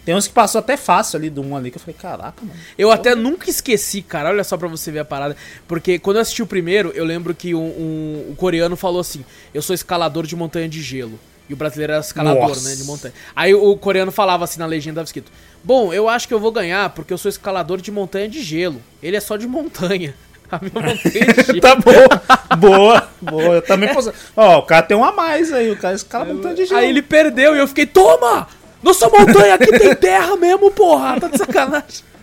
Tem 0.07 0.15
uns 0.15 0.27
que 0.27 0.33
passou 0.33 0.59
até 0.59 0.75
fácil 0.75 1.19
ali 1.19 1.29
do 1.29 1.43
um 1.43 1.55
ali, 1.55 1.71
que 1.71 1.77
eu 1.77 1.81
falei, 1.81 1.95
caraca, 2.01 2.43
mano. 2.43 2.59
Eu 2.79 2.91
até 2.91 3.15
nunca 3.15 3.51
esqueci, 3.51 4.01
cara. 4.01 4.31
Olha 4.31 4.43
só 4.43 4.57
pra 4.57 4.69
você 4.69 4.91
ver 4.91 5.01
a 5.01 5.05
parada. 5.05 5.37
Porque 5.69 5.99
quando 5.99 6.17
eu 6.17 6.23
assisti 6.23 6.43
o 6.43 6.47
primeiro, 6.47 6.93
eu 6.95 7.05
lembro 7.05 7.35
que 7.35 7.55
um, 7.55 7.59
um- 7.61 8.27
o 8.31 8.35
coreano 8.37 8.75
falou 8.75 9.01
assim: 9.03 9.23
Eu 9.53 9.61
sou 9.61 9.75
escalador 9.75 10.27
de 10.27 10.35
montanha 10.35 10.67
de 10.69 10.81
gelo. 10.83 11.21
E 11.47 11.53
o 11.53 11.57
brasileiro 11.57 11.93
era 11.93 12.01
escalador, 12.01 12.49
Nossa. 12.49 12.69
né? 12.71 12.75
De 12.75 12.85
montanha. 12.85 13.13
Aí 13.37 13.55
o 13.55 13.77
coreano 13.77 14.11
falava 14.11 14.45
assim 14.45 14.59
na 14.59 14.65
legenda 14.67 14.97
tava 14.97 15.05
escrito: 15.05 15.31
Bom, 15.63 15.93
eu 15.93 16.09
acho 16.09 16.27
que 16.27 16.33
eu 16.33 16.41
vou 16.41 16.51
ganhar 16.53 16.89
porque 16.91 17.13
eu 17.13 17.19
sou 17.19 17.29
escalador 17.29 17.83
de 17.83 17.91
montanha 17.91 18.29
de 18.29 18.43
gelo. 18.43 18.81
Ele 19.03 19.15
é 19.17 19.21
só 19.21 19.37
de 19.37 19.47
montanha. 19.47 20.15
A 20.51 20.59
minha 20.61 20.73
montanha 20.75 21.25
é 21.57 21.61
tá 21.61 21.75
boa, 21.77 22.57
boa, 22.59 23.09
boa. 23.21 23.55
Eu 23.57 23.63
também 23.63 23.93
posso. 23.93 24.13
Ó, 24.37 24.59
o 24.59 24.63
cara 24.63 24.83
tem 24.83 24.97
um 24.97 25.05
a 25.05 25.11
mais 25.13 25.53
aí, 25.53 25.71
o 25.71 25.77
cara 25.77 25.95
escala 25.95 26.27
montão 26.27 26.55
de 26.55 26.67
gelo. 26.67 26.79
Aí 26.81 26.89
ele 26.89 27.03
perdeu 27.03 27.57
e 27.57 27.59
eu 27.59 27.67
fiquei: 27.67 27.87
Toma! 27.87 28.47
Nossa 28.83 29.09
montanha 29.09 29.55
aqui 29.55 29.67
tem 29.79 29.95
terra 29.95 30.37
mesmo, 30.37 30.71
porra! 30.71 31.19
Tá 31.21 31.29
de 31.29 31.39
sacanagem. 31.39 32.05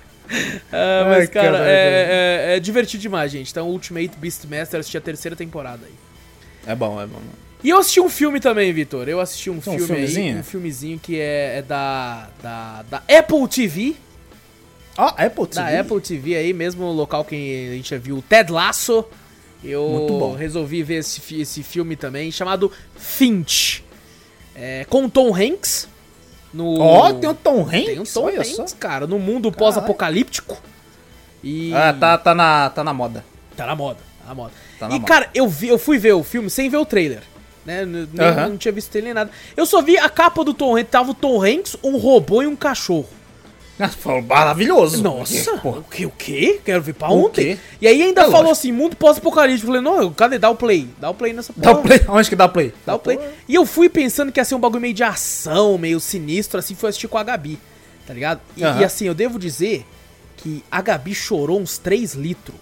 Ah, 0.72 1.03
mas, 1.10 1.19
Ai, 1.19 1.27
cara, 1.27 1.45
caralho, 1.52 1.65
é, 1.65 2.52
é- 2.52 2.56
é 2.56 2.60
divertido 2.61 3.02
demais, 3.02 3.30
gente. 3.30 3.52
Então, 3.52 3.68
Ultimate 3.68 4.11
Beastmaster, 4.18 4.80
assisti 4.80 4.98
a 4.98 5.02
terceira 5.02 5.35
temporada 5.35 5.81
aí. 5.85 5.91
É 6.65 6.73
bom, 6.73 7.02
é 7.02 7.06
bom. 7.06 7.19
E 7.61 7.69
eu 7.69 7.77
assisti 7.77 7.99
um 7.99 8.07
filme 8.10 8.39
também, 8.39 8.72
Vitor. 8.72 9.10
Eu 9.10 9.19
assisti 9.19 9.49
um 9.49 9.57
um 9.57 9.61
filme 9.61 9.77
aí, 9.80 9.85
filmezinho? 9.85 10.38
um 10.39 10.43
filmezinho 10.43 10.99
que 10.99 11.19
é, 11.19 11.57
é 11.57 11.61
da, 11.61 12.30
da, 12.41 12.85
da 12.89 12.98
Apple 13.19 13.45
TV. 13.49 13.95
Ó, 14.97 15.07
Apple 15.07 15.47
TV. 15.47 15.55
Da 15.55 15.80
Apple 15.80 16.01
TV 16.01 16.35
aí, 16.35 16.53
mesmo 16.53 16.85
o 16.85 16.91
local 16.91 17.23
que 17.23 17.35
a 17.72 17.76
gente 17.76 17.89
já 17.89 17.97
viu, 17.97 18.18
o 18.18 18.22
Ted 18.22 18.51
Lasso. 18.51 19.05
Eu 19.63 19.88
Muito 19.88 20.18
bom. 20.18 20.34
resolvi 20.35 20.81
ver 20.84 20.95
esse, 20.95 21.39
esse 21.39 21.61
filme 21.63 21.95
também, 21.95 22.31
chamado 22.31 22.72
Finch. 22.95 23.84
É, 24.55 24.85
com 24.89 25.05
o 25.05 25.09
Tom 25.09 25.34
Hanks. 25.35 25.88
No... 26.53 26.80
Ó, 26.80 27.13
tem 27.13 27.30
o 27.30 27.34
Tom 27.34 27.61
Hanks. 27.61 27.85
Tem 27.85 27.99
um 27.99 28.03
Tom 28.03 28.23
olha 28.26 28.39
Hanks, 28.39 28.55
só. 28.55 28.65
cara, 28.80 29.07
no 29.07 29.18
mundo 29.19 29.51
pós-apocalíptico. 29.51 30.61
E... 31.43 31.73
Ah, 31.73 31.93
tá, 31.97 32.18
tá, 32.18 32.35
na, 32.35 32.69
tá 32.69 32.84
na 32.84 32.93
moda. 32.93 33.23
Tá 33.55 33.65
na 33.65 33.76
moda, 33.76 33.99
tá 34.22 34.27
na 34.30 34.35
moda. 34.35 34.51
Tá 34.80 34.89
na 34.89 34.95
e, 34.95 34.99
moda. 34.99 35.07
cara, 35.13 35.30
eu, 35.34 35.47
vi, 35.47 35.68
eu 35.69 35.80
fui 35.80 35.97
ver 35.97 36.13
o 36.13 36.23
filme 36.23 36.49
sem 36.49 36.69
ver 36.69 36.77
o 36.77 36.85
trailer. 36.85 37.22
Né? 37.65 37.84
N- 37.84 38.09
nem- 38.11 38.27
Aham. 38.27 38.49
Não 38.49 38.57
tinha 38.57 38.72
visto 38.72 38.89
trailer 38.89 39.13
nem 39.13 39.23
nada. 39.23 39.31
Eu 39.55 39.65
só 39.65 39.81
vi 39.81 39.97
a 39.97 40.09
capa 40.09 40.43
do 40.43 40.53
Tom 40.53 40.76
Hanks. 40.76 40.91
Tava 40.91 41.11
o 41.11 41.13
Tom 41.15 41.41
Hanks, 41.43 41.77
um 41.84 41.97
robô 41.97 42.41
e 42.41 42.47
um 42.47 42.55
cachorro. 42.55 43.07
Falou, 43.90 44.22
maravilhoso. 44.22 45.02
Nossa, 45.03 45.58
Pô, 45.58 45.70
o 45.80 45.84
que? 45.84 46.06
O 46.06 46.12
quê? 46.12 46.60
Quero 46.64 46.82
ver 46.82 46.94
pra 46.94 47.10
O 47.10 47.26
ontem. 47.26 47.56
quê? 47.56 47.60
E 47.82 47.88
aí 47.88 48.02
ainda 48.02 48.22
É 48.22 48.26
falou 48.26 48.38
lógico. 48.41 48.52
assim, 48.53 48.72
mundo 48.72 48.95
pós-apocalíptico. 48.95 49.68
Falei, 49.68 49.82
não, 49.82 50.12
cadê? 50.14 50.38
Dá 50.38 50.49
o 50.49 50.56
play. 50.56 50.88
Dá 50.99 51.10
o 51.10 51.14
play 51.14 51.34
nessa 51.34 51.53
Dá 51.56 51.70
porra. 51.70 51.80
o 51.80 51.84
play. 51.84 52.02
Onde 52.08 52.30
que 52.30 52.36
dá 52.36 52.45
o 52.45 52.49
play? 52.49 52.74
Dá 52.86 52.95
o 52.95 52.99
play. 52.99 53.20
E 53.48 53.56
eu 53.56 53.66
fui 53.66 53.90
pensando 53.90 54.32
que 54.32 54.40
ia 54.40 54.45
ser 54.45 54.56
um 54.56 54.60
bagulho 54.60 54.82
meio 54.82 54.94
de 54.94 55.03
ação, 55.03 55.78
meio 55.78 55.99
sinistro, 55.99 56.60
assim, 56.60 56.76
fui 56.76 56.90
assistir 56.90 57.08
com 57.08 57.18
a 57.18 57.24
Gabi, 57.24 57.60
tá 58.06 58.14
ligado? 58.14 58.40
E, 58.58 58.64
Aham. 58.64 58.82
e 58.82 58.84
assim, 58.84 59.06
eu 59.06 59.14
devo 59.14 59.38
dizer 59.40 59.86
que 60.38 60.64
a 60.72 60.82
Gabi 60.82 61.14
chorou 61.16 61.60
uns 61.60 61.78
3 61.78 62.14
litros 62.14 62.56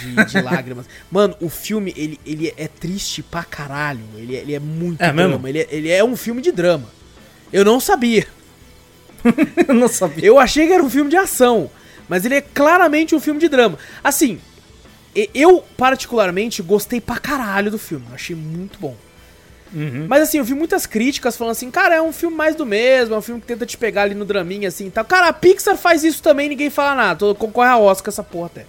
de, 0.00 0.24
de 0.26 0.40
lágrimas. 0.42 0.86
Mano, 1.10 1.36
o 1.40 1.48
filme, 1.48 1.92
ele, 1.96 2.18
ele 2.26 2.52
é 2.56 2.66
triste 2.68 3.22
pra 3.22 3.44
caralho. 3.44 4.00
Ele, 4.16 4.36
é- 4.36 4.40
ele 4.40 4.54
é 4.54 4.58
muito 4.60 5.00
É 5.00 5.12
drama. 5.12 5.28
mesmo? 5.30 5.48
Ele, 5.48 5.58
é- 5.60 5.68
ele 5.70 5.90
é 5.90 6.02
um 6.04 6.16
filme 6.16 6.40
de 6.42 6.50
drama. 6.52 6.88
Eu 7.52 7.64
não 7.64 7.78
sabia. 7.80 8.26
Eu 9.68 9.74
não 9.74 9.88
sabia. 9.88 10.26
Eu 10.26 10.38
achei 10.38 10.66
que 10.66 10.72
era 10.72 10.82
um 10.82 10.90
filme 10.90 11.10
de 11.10 11.16
ação. 11.16 11.70
Mas 12.08 12.24
ele 12.24 12.34
é 12.34 12.40
claramente 12.40 13.14
um 13.14 13.20
filme 13.20 13.38
de 13.40 13.48
drama. 13.48 13.78
Assim, 14.02 14.38
eu 15.34 15.64
particularmente 15.76 16.62
gostei 16.62 17.00
pra 17.00 17.18
caralho 17.18 17.70
do 17.70 17.78
filme. 17.78 18.04
Achei 18.12 18.34
muito 18.36 18.78
bom. 18.78 18.96
Uhum. 19.74 20.06
Mas 20.08 20.22
assim, 20.22 20.38
eu 20.38 20.44
vi 20.44 20.52
muitas 20.52 20.84
críticas 20.84 21.36
falando 21.36 21.52
assim, 21.52 21.70
cara, 21.70 21.94
é 21.94 22.02
um 22.02 22.12
filme 22.12 22.36
mais 22.36 22.54
do 22.54 22.66
mesmo, 22.66 23.14
é 23.14 23.18
um 23.18 23.22
filme 23.22 23.40
que 23.40 23.46
tenta 23.46 23.64
te 23.64 23.78
pegar 23.78 24.02
ali 24.02 24.14
no 24.14 24.24
draminha 24.24 24.68
assim 24.68 24.88
e 24.88 24.90
tal. 24.90 25.04
Cara, 25.04 25.28
a 25.28 25.32
Pixar 25.32 25.76
faz 25.76 26.04
isso 26.04 26.22
também, 26.22 26.48
ninguém 26.48 26.68
fala 26.68 26.94
nada. 26.94 27.34
Concorre 27.34 27.68
a 27.68 27.78
Oscar 27.78 28.12
essa 28.12 28.22
porra 28.22 28.46
até. 28.46 28.66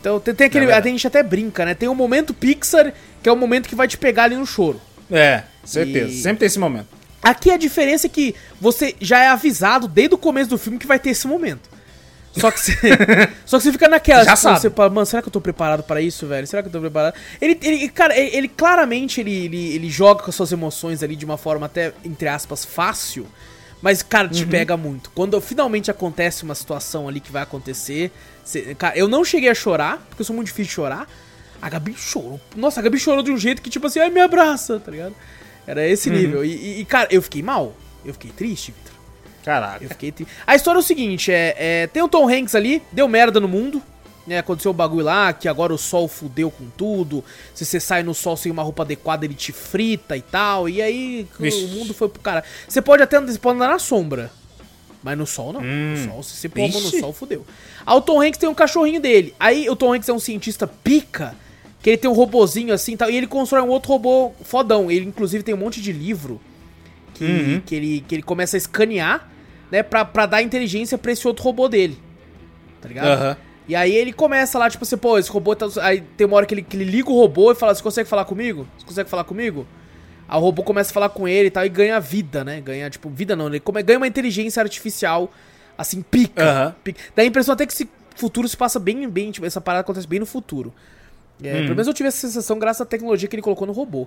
Então 0.00 0.18
tem, 0.18 0.34
tem 0.34 0.46
aquele. 0.48 0.66
É 0.66 0.74
a 0.74 0.80
gente 0.80 1.06
até 1.06 1.22
brinca, 1.22 1.64
né? 1.64 1.74
Tem 1.74 1.88
o 1.88 1.94
momento 1.94 2.34
Pixar, 2.34 2.92
que 3.22 3.28
é 3.28 3.32
o 3.32 3.36
momento 3.36 3.68
que 3.68 3.74
vai 3.76 3.86
te 3.86 3.96
pegar 3.96 4.24
ali 4.24 4.36
no 4.36 4.44
choro. 4.46 4.80
É, 5.10 5.44
certeza. 5.64 6.10
E- 6.12 6.20
Sempre 6.20 6.40
tem 6.40 6.46
esse 6.46 6.58
momento. 6.58 6.88
Aqui 7.24 7.50
a 7.50 7.56
diferença 7.56 8.06
é 8.06 8.10
que 8.10 8.34
você 8.60 8.94
já 9.00 9.20
é 9.22 9.28
avisado 9.28 9.88
desde 9.88 10.14
o 10.14 10.18
começo 10.18 10.50
do 10.50 10.58
filme 10.58 10.78
que 10.78 10.86
vai 10.86 10.98
ter 10.98 11.10
esse 11.10 11.26
momento. 11.26 11.68
Só 12.36 12.50
que 12.50 12.60
você, 12.60 12.72
só 13.46 13.58
que 13.58 13.62
você 13.64 13.72
fica 13.72 13.88
naquela, 13.88 14.24
Já 14.24 14.32
tipo, 14.32 14.42
sabe. 14.42 14.60
você 14.60 14.70
fala, 14.70 14.90
mano, 14.90 15.06
será 15.06 15.22
que 15.22 15.28
eu 15.28 15.32
tô 15.32 15.40
preparado 15.40 15.82
pra 15.84 16.00
isso, 16.00 16.26
velho? 16.26 16.46
Será 16.46 16.62
que 16.62 16.68
eu 16.68 16.72
tô 16.72 16.80
preparado? 16.80 17.14
Ele, 17.40 17.56
ele 17.62 17.88
cara, 17.88 18.16
ele, 18.18 18.36
ele 18.36 18.48
claramente 18.48 19.20
ele, 19.20 19.44
ele, 19.44 19.74
ele 19.74 19.88
joga 19.88 20.22
com 20.22 20.30
as 20.30 20.34
suas 20.34 20.50
emoções 20.50 21.02
ali 21.02 21.14
de 21.14 21.24
uma 21.24 21.36
forma 21.38 21.66
até, 21.66 21.92
entre 22.04 22.26
aspas, 22.28 22.64
fácil. 22.64 23.26
Mas, 23.80 24.02
cara, 24.02 24.26
Uhum. 24.28 24.32
te 24.32 24.46
pega 24.46 24.76
muito. 24.76 25.10
Quando 25.14 25.40
finalmente 25.40 25.90
acontece 25.90 26.42
uma 26.42 26.54
situação 26.54 27.06
ali 27.08 27.20
que 27.20 27.30
vai 27.30 27.42
acontecer. 27.42 28.10
você- 28.44 28.74
cara, 28.74 28.96
eu 28.98 29.06
não 29.06 29.24
cheguei 29.24 29.48
a 29.48 29.54
chorar, 29.54 29.98
porque 30.08 30.22
eu 30.22 30.26
sou 30.26 30.34
muito 30.34 30.46
difícil 30.48 30.68
de 30.70 30.72
chorar. 30.74 31.06
A 31.62 31.68
Gabi 31.68 31.94
chorou. 31.96 32.40
Nossa, 32.56 32.80
a 32.80 32.82
Gabi 32.82 32.98
chorou 32.98 33.22
de 33.22 33.30
um 33.30 33.38
jeito 33.38 33.62
que, 33.62 33.70
tipo 33.70 33.86
assim, 33.86 34.00
ai, 34.00 34.10
me 34.10 34.20
abraça, 34.20 34.80
tá 34.80 34.90
ligado? 34.90 35.14
Era 35.66 35.86
esse 35.86 36.08
Uhum. 36.10 36.16
nível. 36.16 36.44
E, 36.44 36.80
e- 36.80 36.84
cara, 36.84 37.08
eu 37.10 37.22
fiquei 37.22 37.42
mal. 37.42 37.74
Eu 38.04 38.12
fiquei 38.12 38.30
triste, 38.30 38.72
Victor. 38.72 38.92
Caraca. 39.44 39.82
Eu 39.84 39.88
fiquei 39.90 40.12
triste. 40.12 40.32
A 40.46 40.54
história 40.54 40.78
é 40.78 40.80
o 40.80 40.82
seguinte: 40.82 41.30
é, 41.32 41.54
é, 41.58 41.86
tem 41.86 42.02
o 42.02 42.08
Tom 42.08 42.28
Hanks 42.28 42.54
ali, 42.54 42.82
deu 42.92 43.08
merda 43.08 43.40
no 43.40 43.48
mundo. 43.48 43.82
Né, 44.26 44.38
aconteceu 44.38 44.70
o 44.70 44.74
bagulho 44.74 45.04
lá, 45.04 45.34
que 45.34 45.46
agora 45.46 45.70
o 45.74 45.76
sol 45.76 46.08
fudeu 46.08 46.50
com 46.50 46.64
tudo. 46.78 47.22
Se 47.54 47.62
você 47.62 47.78
sai 47.78 48.02
no 48.02 48.14
sol 48.14 48.38
sem 48.38 48.50
uma 48.50 48.62
roupa 48.62 48.82
adequada, 48.82 49.26
ele 49.26 49.34
te 49.34 49.52
frita 49.52 50.16
e 50.16 50.22
tal. 50.22 50.66
E 50.66 50.80
aí 50.80 51.28
Vixe. 51.38 51.62
o 51.64 51.68
mundo 51.68 51.92
foi 51.92 52.08
pro 52.08 52.22
cara. 52.22 52.42
Você 52.66 52.80
pode 52.80 53.02
até 53.02 53.20
você 53.20 53.38
pode 53.38 53.56
andar 53.56 53.68
na 53.68 53.78
sombra. 53.78 54.30
Mas 55.02 55.18
no 55.18 55.26
sol 55.26 55.52
não. 55.52 55.60
Hum. 55.60 55.94
No 55.98 56.04
sol, 56.10 56.22
se 56.22 56.36
você 56.36 56.48
pôr 56.48 56.66
no 56.66 56.72
sol, 56.72 57.12
fudeu. 57.12 57.44
Aí 57.84 57.94
o 57.94 58.00
Tom 58.00 58.22
Hanks 58.22 58.38
tem 58.38 58.48
um 58.48 58.54
cachorrinho 58.54 58.98
dele. 58.98 59.34
Aí 59.38 59.68
o 59.68 59.76
Tom 59.76 59.92
Hanks 59.92 60.08
é 60.08 60.12
um 60.14 60.18
cientista 60.18 60.66
pica, 60.66 61.36
que 61.84 61.90
ele 61.90 61.98
tem 61.98 62.10
um 62.10 62.14
robozinho 62.14 62.72
assim 62.72 62.94
e 62.94 62.96
tal. 62.96 63.10
E 63.10 63.16
ele 63.16 63.26
constrói 63.26 63.60
um 63.62 63.68
outro 63.68 63.90
robô 63.92 64.32
fodão. 64.42 64.90
Ele, 64.90 65.04
inclusive, 65.04 65.44
tem 65.44 65.54
um 65.54 65.58
monte 65.58 65.82
de 65.82 65.92
livro 65.92 66.40
que, 67.12 67.24
Uhum. 67.24 67.60
que, 67.64 67.74
ele, 67.74 68.04
que 68.08 68.14
ele 68.14 68.22
começa 68.22 68.56
a 68.56 68.58
escanear, 68.58 69.28
né, 69.70 69.82
pra, 69.82 70.02
pra 70.02 70.24
dar 70.24 70.40
inteligência 70.42 70.96
pra 70.96 71.12
esse 71.12 71.28
outro 71.28 71.44
robô 71.44 71.68
dele. 71.68 71.98
Tá 72.80 72.88
ligado? 72.88 73.06
Aham. 73.06 73.36
E 73.68 73.76
aí 73.76 73.94
ele 73.94 74.12
começa 74.14 74.58
lá, 74.58 74.68
tipo 74.70 74.82
assim, 74.84 74.96
pô, 74.96 75.18
esse 75.18 75.30
robô 75.30 75.54
tá. 75.54 75.66
Aí 75.82 76.00
tem 76.16 76.26
uma 76.26 76.36
hora 76.36 76.46
que 76.46 76.54
ele, 76.54 76.62
que 76.62 76.74
ele 76.74 76.84
liga 76.84 77.10
o 77.10 77.14
robô 77.18 77.52
e 77.52 77.54
fala: 77.54 77.74
Você 77.74 77.82
consegue 77.82 78.08
falar 78.08 78.24
comigo? 78.24 78.66
Você 78.78 78.86
consegue 78.86 79.08
falar 79.10 79.24
comigo? 79.24 79.66
Aí 80.26 80.38
o 80.38 80.40
robô 80.40 80.62
começa 80.62 80.90
a 80.90 80.94
falar 80.94 81.10
com 81.10 81.28
ele 81.28 81.48
e 81.48 81.50
tal, 81.50 81.66
e 81.66 81.68
ganha 81.68 82.00
vida, 82.00 82.42
né? 82.44 82.60
Ganha, 82.62 82.88
tipo, 82.88 83.10
vida 83.10 83.36
não, 83.36 83.46
ele 83.48 83.60
come- 83.60 83.82
ganha 83.82 83.98
uma 83.98 84.06
inteligência 84.06 84.62
artificial, 84.62 85.30
assim, 85.76 86.00
pica. 86.02 86.42
Aham. 86.42 86.74
pica. 86.82 87.00
Dá 87.14 87.22
a 87.22 87.26
impressão 87.26 87.52
até 87.52 87.66
que 87.66 87.74
esse 87.74 87.86
futuro 88.16 88.48
se 88.48 88.56
passa 88.56 88.78
bem, 88.80 89.06
bem, 89.08 89.30
tipo, 89.30 89.44
essa 89.46 89.60
parada 89.60 89.80
acontece 89.82 90.06
bem 90.06 90.18
no 90.20 90.26
futuro. 90.26 90.72
É, 91.42 91.52
Hum. 91.52 91.62
Pelo 91.62 91.68
menos 91.70 91.86
eu 91.86 91.94
tive 91.94 92.08
essa 92.08 92.18
sensação 92.18 92.58
graças 92.58 92.80
à 92.80 92.84
tecnologia 92.86 93.28
que 93.28 93.34
ele 93.34 93.42
colocou 93.42 93.66
no 93.66 93.72
robô. 93.72 94.06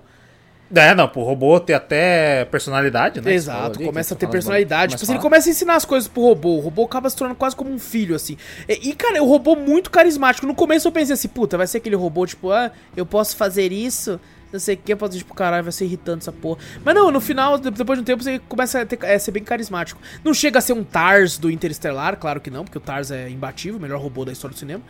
É, 0.76 0.94
não, 0.94 1.08
pro 1.08 1.22
robô 1.22 1.58
ter 1.62 1.74
até 1.76 2.44
personalidade, 2.46 3.22
né? 3.22 3.34
Exato, 3.34 3.78
ali, 3.78 3.86
começa 3.86 4.14
a 4.14 4.18
ter 4.18 4.28
personalidade. 4.28 4.92
Tipo 4.92 5.04
assim, 5.04 5.14
ele 5.14 5.22
começa 5.22 5.48
a 5.48 5.52
ensinar 5.52 5.76
as 5.76 5.86
coisas 5.86 6.10
pro 6.10 6.22
robô. 6.24 6.58
O 6.58 6.60
robô 6.60 6.84
acaba 6.84 7.10
se 7.10 7.16
tornando 7.16 7.38
quase 7.40 7.56
como 7.56 7.72
um 7.72 7.80
filho, 7.80 8.14
assim. 8.14 8.36
E, 8.68 8.90
e, 8.90 8.94
cara, 8.94 9.24
o 9.24 9.26
robô 9.28 9.56
muito 9.56 9.90
carismático. 9.90 10.46
No 10.46 10.54
começo 10.54 10.86
eu 10.86 10.92
pensei 10.92 11.14
assim, 11.14 11.30
puta, 11.30 11.58
vai 11.58 11.68
ser 11.68 11.78
aquele 11.78 11.96
robô, 11.96 12.26
tipo, 12.26 12.52
ah, 12.52 12.70
eu 12.98 13.06
posso 13.06 13.38
fazer 13.38 13.72
isso? 13.72 14.20
Não 14.52 14.60
sei 14.60 14.76
o 14.76 14.78
que, 14.78 14.92
eu 14.92 14.98
posso, 14.98 15.18
tipo, 15.18 15.34
caralho, 15.34 15.64
vai 15.64 15.72
ser 15.72 15.86
irritante 15.86 16.24
essa 16.24 16.34
porra. 16.34 16.60
Mas 16.84 16.94
não, 16.96 17.12
no 17.12 17.22
final, 17.22 17.58
de- 17.58 17.72
depois 17.72 17.98
de 17.98 18.02
um 18.02 18.06
tempo, 18.06 18.22
você 18.24 18.38
começa 18.40 18.82
a, 18.82 18.86
ter, 18.86 19.06
a 19.06 19.18
ser 19.20 19.32
bem 19.32 19.44
carismático. 19.44 20.02
Não 20.22 20.34
chega 20.34 20.60
a 20.60 20.62
ser 20.62 20.74
um 20.74 20.84
Tars 20.84 21.38
do 21.38 21.50
Interestelar, 21.50 22.18
claro 22.18 22.42
que 22.42 22.50
não, 22.50 22.66
porque 22.66 22.78
o 22.78 22.82
Tars 22.82 23.10
é 23.10 23.30
imbatível, 23.30 23.78
o 23.78 23.82
melhor 23.82 24.02
robô 24.02 24.26
da 24.26 24.34
história 24.34 24.54
do 24.54 24.60
cinema. 24.60 24.84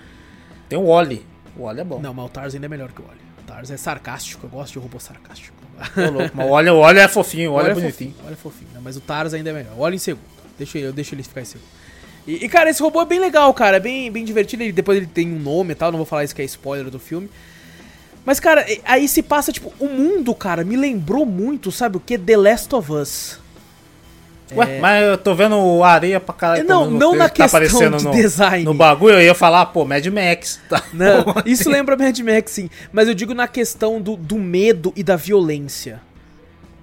Tem 0.69 0.77
o 0.77 0.87
Wally. 0.87 1.23
O 1.57 1.63
Wally 1.63 1.81
é 1.81 1.83
bom. 1.83 1.99
Não, 1.99 2.13
mas 2.13 2.25
o 2.25 2.29
Tars 2.29 2.53
ainda 2.53 2.65
é 2.65 2.69
melhor 2.69 2.91
que 2.91 3.01
o 3.01 3.05
Wally. 3.05 3.19
O 3.39 3.47
Tars 3.47 3.71
é 3.71 3.77
sarcástico, 3.77 4.45
eu 4.45 4.49
gosto 4.49 4.73
de 4.73 4.79
robô 4.79 4.99
sarcástico. 4.99 5.55
Ô, 5.95 6.09
louco, 6.11 6.35
Mas 6.35 6.45
o 6.47 6.73
o 6.73 6.79
Wally 6.81 6.99
é 6.99 7.07
fofinho, 7.07 7.51
o 7.51 7.53
Wally 7.55 7.69
é 7.69 7.71
Olha 7.73 7.81
bonitinho. 7.81 8.11
fofinho, 8.11 8.27
olha 8.27 8.35
fofinho. 8.35 8.69
Não, 8.73 8.81
mas 8.81 8.97
o 8.97 9.01
Taras 9.01 9.33
ainda 9.33 9.49
é 9.51 9.53
melhor. 9.53 9.73
Olha 9.77 9.95
em 9.95 9.99
segundo. 9.99 10.23
Deixa 10.57 10.79
eu 10.79 10.91
deixo 10.91 11.13
ele 11.13 11.21
ficar 11.21 11.41
em 11.41 11.45
segundo. 11.45 11.67
E, 12.25 12.45
e, 12.45 12.49
cara, 12.49 12.69
esse 12.69 12.81
robô 12.81 13.01
é 13.01 13.05
bem 13.05 13.19
legal, 13.19 13.53
cara. 13.53 13.77
É 13.77 13.79
bem, 13.79 14.11
bem 14.11 14.25
divertido. 14.25 14.63
Ele, 14.63 14.71
depois 14.71 14.97
ele 14.97 15.07
tem 15.07 15.31
um 15.31 15.39
nome 15.39 15.71
e 15.71 15.75
tal. 15.75 15.91
Não 15.91 15.97
vou 15.97 16.05
falar 16.05 16.23
isso 16.23 16.35
que 16.35 16.41
é 16.41 16.45
spoiler 16.45 16.89
do 16.89 16.99
filme. 16.99 17.29
Mas, 18.25 18.39
cara, 18.39 18.65
aí 18.83 19.07
se 19.07 19.23
passa, 19.23 19.53
tipo, 19.53 19.71
o 19.79 19.87
mundo, 19.87 20.35
cara, 20.35 20.65
me 20.65 20.75
lembrou 20.75 21.25
muito, 21.25 21.71
sabe 21.71 21.95
o 21.95 21.99
que? 21.99 22.17
The 22.17 22.35
Last 22.35 22.75
of 22.75 22.91
Us. 22.91 23.39
Ué, 24.55 24.79
mas 24.79 25.03
eu 25.05 25.17
tô 25.17 25.35
vendo 25.35 25.83
areia 25.83 26.19
pra 26.19 26.33
caralho. 26.33 26.61
É, 26.61 26.63
não, 26.63 26.89
não 26.89 27.15
na 27.15 27.27
tá 27.27 27.29
questão 27.29 27.45
aparecendo 27.45 27.97
de 27.97 28.03
no, 28.05 28.11
design. 28.11 28.63
No 28.63 28.73
bagulho, 28.73 29.15
eu 29.15 29.21
ia 29.21 29.35
falar, 29.35 29.65
pô, 29.67 29.83
Mad 29.85 30.05
Max. 30.07 30.59
Tá. 30.69 30.83
Não, 30.93 31.25
isso 31.45 31.69
lembra 31.69 31.97
Mad 31.97 32.17
Max, 32.19 32.51
sim. 32.51 32.69
Mas 32.91 33.07
eu 33.07 33.13
digo 33.13 33.33
na 33.33 33.47
questão 33.47 34.01
do, 34.01 34.15
do 34.15 34.37
medo 34.37 34.93
e 34.95 35.03
da 35.03 35.15
violência. 35.15 36.01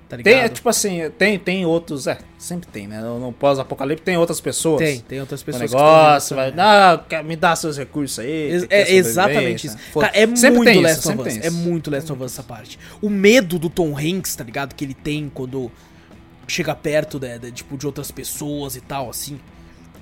Tá 0.09 0.19
ligado? 0.19 0.33
Tem, 0.35 0.43
é, 0.43 0.49
tipo 0.49 0.69
assim, 0.69 1.11
tem, 1.19 1.39
tem 1.39 1.65
outros, 1.65 2.07
é, 2.07 2.19
sempre 2.39 2.69
tem, 2.69 2.87
né? 2.87 3.01
No, 3.01 3.19
no 3.19 3.33
pós-apocalipse 3.33 4.05
tem 4.05 4.17
outras 4.19 4.41
pessoas. 4.41 4.79
tem, 4.79 5.01
tem 5.01 5.21
outras 5.21 5.41
O 5.41 5.45
pessoas 5.45 5.73
negócio, 5.73 6.37
que 6.37 6.43
vai, 6.43 6.99
quer- 7.09 7.25
me 7.25 7.35
dá 7.35 7.57
seus 7.57 7.79
recursos 7.79 8.19
aí. 8.19 8.61
Que 8.61 8.67
quer 8.69 8.91
É 8.91 8.93
exatamente 8.95 9.67
isso. 9.67 9.79
Foda- 9.93 10.09
Cara, 10.09 10.19
é 10.19 10.37
Sempre 10.37 10.59
muito 10.59 10.81
Last 10.81 11.09
of 11.09 11.21
Us. 11.21 11.37
É 11.39 11.51
muito 11.51 11.91
Last 11.91 12.13
of 12.13 12.23
Us 12.23 12.33
essa 12.33 12.43
parte. 12.43 12.79
O 13.01 13.09
medo 13.09 13.59
do 13.59 13.71
Tom 13.71 13.97
Hanks, 13.99 14.37
tá 14.37 14.45
ligado? 14.45 14.75
Que 14.75 14.85
ele 14.85 14.95
tem 14.95 15.31
quando 15.33 15.73
chega 16.47 16.75
perto 16.75 17.19
de, 17.19 17.39
de, 17.39 17.53
tipo, 17.53 17.77
de 17.77 17.87
outras 17.87 18.11
pessoas 18.11 18.77
e 18.77 18.81
tal, 18.81 19.11
assim. 19.11 19.39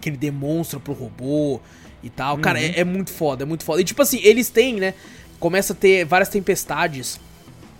Que 0.01 0.09
ele 0.09 0.17
demonstra 0.17 0.81
pro 0.81 0.93
robô 0.93 1.61
e 2.03 2.11
tal. 2.11 2.39
Cara, 2.39 2.59
Uhum. 2.59 2.65
é, 2.65 2.81
é 2.81 2.85
muito 2.85 3.11
foda, 3.13 3.45
é 3.45 3.47
muito 3.47 3.65
foda. 3.65 3.81
E 3.81 3.85
tipo 3.85 4.03
assim, 4.03 4.21
eles 4.23 4.49
têm, 4.51 4.75
né? 4.81 4.95
Começa 5.39 5.73
a 5.73 5.77
ter 5.77 6.05
várias 6.05 6.29
tempestades. 6.29 7.21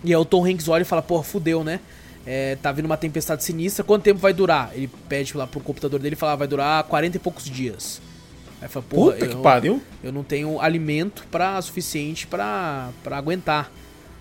E 0.03 0.09
aí 0.11 0.15
o 0.15 0.25
Tom 0.25 0.45
Hanks 0.45 0.67
olha 0.67 0.81
e 0.81 0.85
fala, 0.85 1.01
porra, 1.01 1.23
fudeu, 1.23 1.63
né? 1.63 1.79
É, 2.25 2.55
tá 2.61 2.71
vindo 2.71 2.85
uma 2.85 2.95
tempestade 2.95 3.43
sinistra, 3.43 3.83
quanto 3.83 4.03
tempo 4.03 4.19
vai 4.19 4.31
durar? 4.33 4.71
Ele 4.73 4.89
pede 5.09 5.35
lá 5.35 5.45
pro 5.45 5.59
computador 5.59 5.99
dele 5.99 6.13
e 6.13 6.17
fala, 6.17 6.31
ah, 6.33 6.35
vai 6.37 6.47
durar 6.47 6.83
40 6.85 7.17
e 7.17 7.19
poucos 7.19 7.43
dias. 7.45 8.01
Aí 8.61 8.69
fala, 8.69 8.85
porra, 8.89 9.11
Puta 9.13 9.27
que 9.27 9.33
eu- 9.35 9.41
pariu. 9.41 9.81
eu 10.01 10.11
não 10.13 10.23
tenho 10.23 10.59
alimento 10.61 11.25
para 11.29 11.61
suficiente 11.61 12.25
pra 12.25 12.91
pra 13.03 13.17
aguentar. 13.17 13.69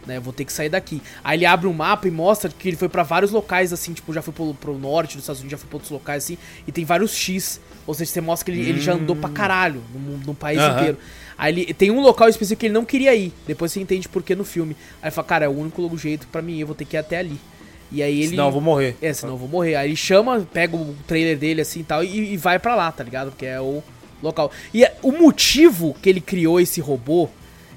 Né, 0.05 0.19
vou 0.19 0.33
ter 0.33 0.45
que 0.45 0.53
sair 0.53 0.69
daqui. 0.69 1.01
Aí 1.23 1.39
ele 1.39 1.47
abre 1.47 1.69
um 1.69 1.73
mapa 1.73 2.09
e 2.09 2.11
mostra 2.11 2.51
que 2.51 2.69
ele 2.69 2.77
foi 2.77 2.89
pra 2.89 3.05
vários 3.05 3.31
locais, 3.31 3.73
assim, 3.73 3.93
tipo, 3.93 4.13
já 4.13 4.21
foi 4.21 4.35
pro, 4.35 4.53
pro 4.55 4.77
norte 4.77 5.15
dos 5.15 5.23
Estados 5.23 5.41
Unidos, 5.41 5.53
já 5.53 5.59
foi 5.59 5.69
pra 5.69 5.77
outros 5.77 5.93
locais, 5.93 6.25
assim, 6.25 6.37
e 6.67 6.73
tem 6.73 6.85
vários 6.85 7.15
X. 7.15 7.61
Ou 7.87 7.95
seja, 7.95 8.11
você 8.11 8.21
mostra 8.21 8.45
que 8.53 8.59
ele, 8.59 8.69
ele 8.69 8.81
já 8.81 8.95
andou 8.95 9.15
pra 9.15 9.31
caralho 9.31 9.81
no, 9.95 10.01
mundo- 10.01 10.27
no 10.27 10.35
país 10.35 10.59
Aham. 10.59 10.77
inteiro. 10.81 10.99
Aí 11.39 11.53
ele 11.53 11.73
tem 11.75 11.91
um 11.93 12.01
local 12.01 12.29
específico 12.29 12.61
que 12.61 12.67
ele 12.67 12.75
não 12.75 12.85
queria 12.85 13.15
ir. 13.15 13.33
Depois 13.47 13.71
você 13.73 13.81
entende 13.81 14.09
por 14.09 14.23
que 14.25 14.35
no 14.35 14.45
filme. 14.45 14.77
Aí 15.01 15.07
ele 15.09 15.11
fala, 15.13 15.27
cara, 15.27 15.45
é 15.45 15.49
o 15.49 15.53
único 15.57 15.97
jeito 15.97 16.27
pra 16.29 16.43
mim, 16.43 16.59
eu 16.59 16.67
vou 16.67 16.75
ter 16.75 16.85
que 16.85 16.97
ir 16.97 16.99
até 16.99 17.19
ali. 17.19 17.39
E 17.93 18.03
aí 18.03 18.21
ele. 18.21 18.31
Senão 18.31 18.47
eu 18.47 18.53
vou 18.53 18.61
morrer. 18.61 18.97
É, 19.01 19.13
senão 19.13 19.35
eu 19.35 19.39
vou 19.39 19.49
morrer. 19.49 19.77
Aí 19.77 19.89
ele 19.89 19.97
chama, 19.97 20.41
pega 20.53 20.77
o 20.77 20.97
trailer 21.07 21.39
dele 21.39 21.61
assim 21.61 21.81
e 21.81 21.85
tal, 21.85 22.03
e, 22.03 22.33
e 22.33 22.37
vai 22.37 22.59
pra 22.59 22.75
lá, 22.75 22.91
tá 22.91 23.05
ligado? 23.05 23.31
Porque 23.31 23.47
é 23.47 23.61
o 23.61 23.83
local. 24.23 24.51
E 24.75 24.85
é- 24.85 24.97
o 25.03 25.13
motivo 25.13 25.95
que 26.03 26.09
ele 26.09 26.21
criou 26.21 26.61
esse 26.61 26.81
robô 26.81 27.29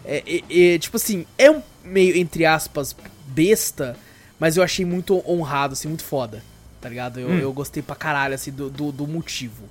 é, 0.03 0.23
é- 0.49 0.73
é, 0.75 0.77
tipo 0.79 0.97
assim, 0.97 1.25
é 1.37 1.49
um 1.49 1.61
meio, 1.85 2.17
entre 2.17 2.45
aspas, 2.45 2.95
besta, 3.27 3.95
mas 4.39 4.57
eu 4.57 4.63
achei 4.63 4.85
muito 4.85 5.23
honrado, 5.29 5.73
assim, 5.73 5.87
muito 5.87 6.03
foda. 6.03 6.43
Tá 6.81 6.89
ligado? 6.89 7.19
Eu, 7.19 7.29
eu 7.39 7.51
gostei 7.53 7.81
pra 7.81 7.95
caralho, 7.95 8.35
assim, 8.35 8.51
do, 8.51 8.69
do, 8.69 8.91
do 8.91 9.07
motivo. 9.07 9.63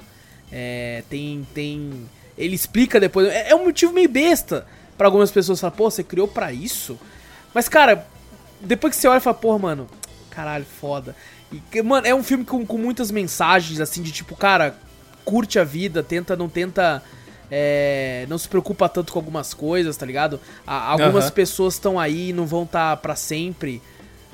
É, 0.50 1.02
tem. 1.08 1.46
tem. 1.54 2.08
Ele 2.36 2.54
explica 2.54 2.98
depois. 2.98 3.28
É, 3.28 3.50
é 3.50 3.54
um 3.54 3.64
motivo 3.64 3.92
meio 3.92 4.08
besta 4.08 4.66
pra 4.96 5.06
algumas 5.06 5.30
pessoas 5.30 5.60
falar, 5.60 5.72
pô, 5.72 5.90
você 5.90 6.02
criou 6.02 6.26
pra 6.26 6.52
isso? 6.52 6.98
Mas, 7.52 7.68
cara, 7.68 8.06
depois 8.60 8.94
que 8.94 9.00
você 9.00 9.08
olha 9.08 9.18
e 9.18 9.20
fala, 9.20 9.36
porra, 9.36 9.58
mano, 9.58 9.88
caralho, 10.30 10.64
foda. 10.64 11.14
E, 11.72 11.82
mano, 11.82 12.06
é 12.06 12.14
um 12.14 12.22
filme 12.22 12.44
com, 12.44 12.66
com 12.66 12.78
muitas 12.78 13.10
mensagens, 13.10 13.80
assim, 13.80 14.02
de 14.02 14.10
tipo, 14.10 14.34
cara, 14.34 14.76
curte 15.24 15.58
a 15.58 15.64
vida, 15.64 16.02
tenta, 16.02 16.34
não 16.36 16.48
tenta. 16.48 17.02
É, 17.50 18.26
não 18.28 18.38
se 18.38 18.48
preocupa 18.48 18.88
tanto 18.88 19.12
com 19.12 19.18
algumas 19.18 19.52
coisas, 19.54 19.96
tá 19.96 20.04
ligado? 20.06 20.40
A- 20.66 20.90
algumas 20.92 21.24
Aham. 21.26 21.32
pessoas 21.32 21.74
estão 21.74 21.98
aí 21.98 22.30
e 22.30 22.32
não 22.32 22.46
vão 22.46 22.64
estar 22.64 22.90
tá 22.90 22.96
pra 22.96 23.14
sempre, 23.16 23.80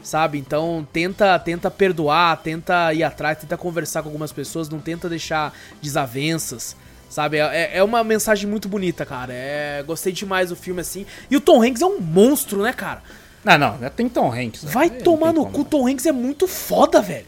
sabe? 0.03 0.39
Então 0.39 0.87
tenta, 0.93 1.39
tenta 1.39 1.71
perdoar, 1.71 2.37
tenta 2.39 2.93
ir 2.95 3.03
atrás, 3.03 3.39
tenta 3.39 3.57
conversar 3.57 4.03
com 4.03 4.09
algumas 4.09 4.33
pessoas, 4.33 4.69
não 4.69 4.79
tenta 4.81 5.09
deixar 5.09 5.53
desavenças. 5.83 6.77
Sabe, 7.09 7.39
é, 7.39 7.71
é 7.79 7.83
uma 7.83 8.05
mensagem 8.05 8.49
muito 8.49 8.69
bonita, 8.69 9.05
cara. 9.05 9.33
É, 9.35 9.83
gostei 9.85 10.13
demais 10.13 10.51
do 10.51 10.55
filme, 10.57 10.81
assim. 10.81 11.05
E 11.29 11.37
o 11.37 11.41
Tom 11.41 11.61
Hanks 11.61 11.83
é 11.83 11.87
um 11.87 11.99
monstro, 11.99 12.63
né, 12.63 12.73
cara? 12.73 13.03
Ah, 13.45 13.59
não, 13.59 13.79
já 13.81 13.91
tem 13.91 14.09
Tom 14.09 14.33
Hanks. 14.33 14.63
né? 14.63 14.71
Vai 14.71 14.91
não 14.91 14.99
tomar 15.01 15.33
no 15.33 15.47
cu, 15.47 15.63
o 15.63 15.65
Tom 15.65 15.89
Hanks 15.89 16.07
é 16.07 16.13
muito 16.13 16.47
foda, 16.47 17.03
velho. 17.03 17.27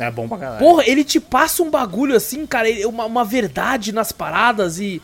É 0.00 0.10
bom 0.10 0.28
pra 0.28 0.38
caralho. 0.38 0.58
Porra, 0.58 0.84
ele 0.86 1.04
te 1.04 1.18
passa 1.20 1.62
um 1.62 1.70
bagulho 1.70 2.14
assim, 2.16 2.46
cara, 2.46 2.68
ele- 2.68 2.84
uma, 2.86 3.04
uma 3.04 3.24
verdade 3.24 3.92
nas 3.92 4.12
paradas 4.12 4.78
e. 4.78 5.00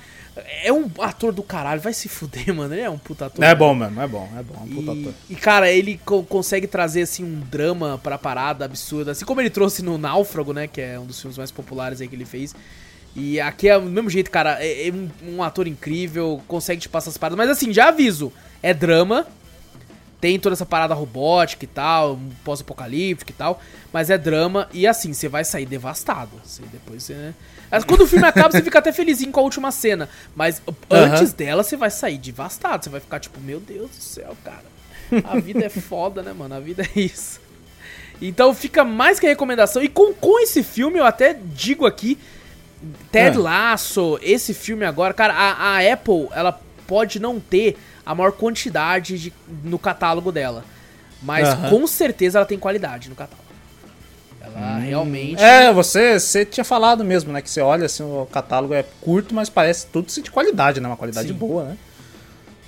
É 0.65 0.73
um 0.73 0.91
ator 0.99 1.33
do 1.33 1.45
caralho, 1.45 1.81
vai 1.81 1.93
se 1.93 2.09
fuder, 2.09 2.51
mano. 2.55 2.75
Ele 2.75 2.81
é 2.81 2.91
um 2.91 2.99
puta 2.99 3.27
ator. 3.27 3.45
É 3.45 3.55
bom 3.55 3.73
mesmo, 3.73 4.01
é 4.01 4.07
bom, 4.09 4.29
é 4.37 4.43
bom. 4.43 4.55
É 4.57 4.65
um 4.65 4.69
puta 4.69 4.93
E, 4.93 5.01
ator. 5.01 5.15
e, 5.31 5.35
cara, 5.37 5.71
ele 5.71 6.01
co- 6.05 6.25
consegue 6.25 6.67
trazer, 6.67 7.03
assim, 7.03 7.23
um 7.23 7.39
drama 7.49 8.01
pra 8.03 8.19
parada 8.19 8.65
absurda. 8.65 9.13
Assim 9.13 9.25
como 9.25 9.41
ele 9.41 9.49
trouxe 9.51 9.81
no 9.81 9.97
Náufrago, 9.97 10.53
né? 10.53 10.67
Que 10.67 10.81
é 10.81 10.99
um 10.99 11.07
dos 11.07 11.21
filmes 11.21 11.39
mais 11.39 11.53
populares 11.53 12.01
aí 12.01 12.09
que 12.09 12.17
ele 12.17 12.25
fez. 12.25 12.53
E 13.15 13.41
aqui 13.41 13.69
é 13.69 13.79
do 13.79 13.87
mesmo 13.89 14.11
jeito, 14.11 14.29
cara. 14.29 14.57
É, 14.61 14.89
é 14.89 14.93
um, 14.93 15.09
um 15.37 15.41
ator 15.41 15.69
incrível, 15.69 16.43
consegue 16.49 16.81
te 16.81 16.89
passar 16.89 17.11
as 17.11 17.17
paradas. 17.17 17.37
Mas 17.39 17.49
assim, 17.57 17.73
já 17.73 17.87
aviso: 17.91 18.33
é 18.61 18.75
drama. 18.75 19.29
Tem 20.25 20.39
toda 20.39 20.55
essa 20.55 20.65
parada 20.65 20.95
robótica 20.95 21.67
e 21.67 21.69
tal, 21.69 22.19
pós-apocalíptico 22.43 23.31
e 23.31 23.35
tal. 23.35 23.61
Mas 23.93 24.09
é 24.09 24.17
drama. 24.17 24.71
E 24.73 24.87
assim, 24.87 25.13
você 25.13 25.29
vai 25.29 25.45
sair 25.45 25.67
devastado. 25.67 26.31
Você, 26.43 26.63
depois 26.73 27.03
você, 27.03 27.13
né? 27.13 27.35
Mas 27.71 27.85
quando 27.85 28.05
o 28.05 28.07
filme 28.07 28.27
acaba, 28.27 28.51
você 28.51 28.63
fica 28.63 28.79
até 28.79 28.91
felizinho 28.91 29.31
com 29.31 29.41
a 29.41 29.43
última 29.43 29.71
cena. 29.71 30.09
Mas 30.35 30.63
antes 30.89 31.35
dela, 31.35 31.63
você 31.63 31.77
vai 31.77 31.91
sair 31.91 32.17
devastado. 32.17 32.83
Você 32.83 32.89
vai 32.89 33.01
ficar 33.01 33.21
tipo, 33.21 33.39
meu 33.39 33.61
Deus 33.61 33.91
do 33.91 34.03
céu, 34.03 34.35
cara. 34.43 34.65
A 35.25 35.39
vida 35.39 35.63
é 35.63 35.69
foda, 35.69 36.23
né, 36.23 36.33
mano? 36.33 36.55
A 36.55 36.61
vida 36.61 36.83
é 36.83 36.99
isso. 36.99 37.39
Então 38.23 38.55
fica 38.55 38.83
mais 38.83 39.21
que 39.21 39.27
recomendação. 39.27 39.83
E 39.83 39.91
com, 39.91 40.15
com 40.15 40.41
esse 40.41 40.63
filme, 40.63 40.99
eu 40.99 41.05
até 41.05 41.35
digo 41.35 41.85
aqui, 41.85 42.17
Ted 43.13 43.37
Ah. 43.37 43.41
Lasso, 43.43 44.19
esse 44.23 44.55
filme 44.55 44.87
agora, 44.87 45.13
cara, 45.13 45.35
a, 45.35 45.77
a 45.77 45.93
Apple, 45.93 46.29
ela 46.33 46.59
pode 46.87 47.21
não 47.21 47.39
ter 47.39 47.77
a 48.05 48.15
maior 48.15 48.33
quantidade 48.33 49.19
de- 49.19 49.33
no 49.63 49.79
catálogo 49.79 50.31
dela. 50.33 50.65
Mas 51.23 51.49
Aham. 51.49 51.71
com 51.71 51.87
certeza 51.87 52.39
ela 52.39 52.47
tem 52.47 52.59
qualidade 52.59 53.09
no 53.09 53.15
catálogo. 53.15 53.45
Ela 54.41 54.79
realmente. 54.79 55.43
É, 55.43 55.73
você, 55.73 56.21
você 56.21 56.45
tinha 56.45 56.65
falado 56.65 57.03
mesmo, 57.03 57.33
né? 57.33 57.41
Que 57.41 57.49
você 57.49 57.61
olha 57.63 57.87
assim, 57.87 58.03
o 58.03 58.27
catálogo 58.31 58.75
é 58.75 58.85
curto, 59.01 59.35
mas 59.35 59.49
parece 59.49 59.87
tudo 59.87 60.07
de 60.11 60.31
qualidade, 60.31 60.81
né? 60.81 60.89
Uma 60.89 60.97
qualidade 60.97 61.29
Sim. 61.29 61.35
boa, 61.35 61.65
né? 61.65 61.79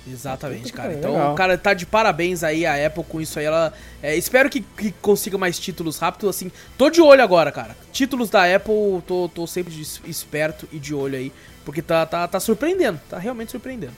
Exatamente, 0.09 0.71
Puta, 0.71 0.77
cara. 0.77 0.93
Então, 0.93 1.11
legal. 1.11 1.35
cara 1.35 1.57
tá 1.57 1.73
de 1.73 1.85
parabéns 1.85 2.41
aí 2.43 2.65
a 2.65 2.87
Apple 2.87 3.03
com 3.03 3.19
isso 3.19 3.37
aí. 3.39 3.45
Ela, 3.45 3.73
é, 4.01 4.15
espero 4.15 4.49
que, 4.49 4.61
que 4.61 4.91
consiga 5.01 5.37
mais 5.37 5.59
títulos 5.59 5.97
rápido, 5.97 6.29
assim. 6.29 6.49
Tô 6.77 6.89
de 6.89 7.01
olho 7.01 7.21
agora, 7.21 7.51
cara. 7.51 7.75
Títulos 7.91 8.29
da 8.29 8.43
Apple, 8.55 9.01
tô, 9.05 9.29
tô 9.33 9.45
sempre 9.45 9.73
esperto 10.05 10.67
e 10.71 10.79
de 10.79 10.95
olho 10.95 11.17
aí. 11.17 11.31
Porque 11.65 11.81
tá, 11.81 12.05
tá, 12.05 12.25
tá 12.27 12.39
surpreendendo. 12.39 12.99
Tá 13.09 13.19
realmente 13.19 13.51
surpreendendo. 13.51 13.93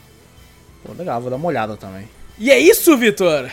Pô, 0.83 0.93
legal, 0.93 1.19
vou 1.21 1.29
dar 1.29 1.35
uma 1.35 1.47
olhada 1.47 1.75
também. 1.75 2.07
E 2.37 2.49
é 2.51 2.57
isso, 2.57 2.95
Vitor! 2.97 3.51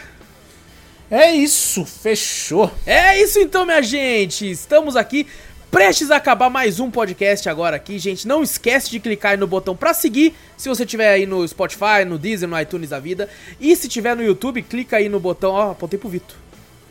É 1.11 1.31
isso, 1.31 1.85
fechou. 1.85 2.71
É 2.85 3.21
isso 3.21 3.39
então, 3.39 3.65
minha 3.65 3.83
gente. 3.83 4.51
Estamos 4.51 4.97
aqui 4.97 5.27
prestes 5.71 6.11
a 6.11 6.17
acabar 6.17 6.49
mais 6.51 6.81
um 6.81 6.91
podcast 6.91 7.49
agora 7.49 7.77
aqui, 7.77 7.99
gente. 7.99 8.27
Não 8.27 8.43
esquece 8.43 8.91
de 8.91 8.99
clicar 8.99 9.33
aí 9.33 9.37
no 9.37 9.47
botão 9.47 9.77
pra 9.77 9.95
seguir, 9.95 10.35
se 10.57 10.69
você 10.69 10.87
tiver 10.87 11.11
aí 11.11 11.27
no 11.27 11.47
Spotify, 11.47 12.05
no 12.07 12.19
Deezer, 12.19 12.49
no 12.49 12.61
iTunes 12.61 12.91
da 12.91 12.99
vida. 12.99 13.29
E 13.61 13.77
se 13.77 13.89
tiver 13.89 14.17
no 14.17 14.23
YouTube, 14.23 14.63
clica 14.63 14.97
aí 14.97 15.09
no 15.09 15.21
botão, 15.21 15.53
ó, 15.53 15.73
apontei 15.73 15.99
pro 15.99 16.09
Vitor. 16.09 16.37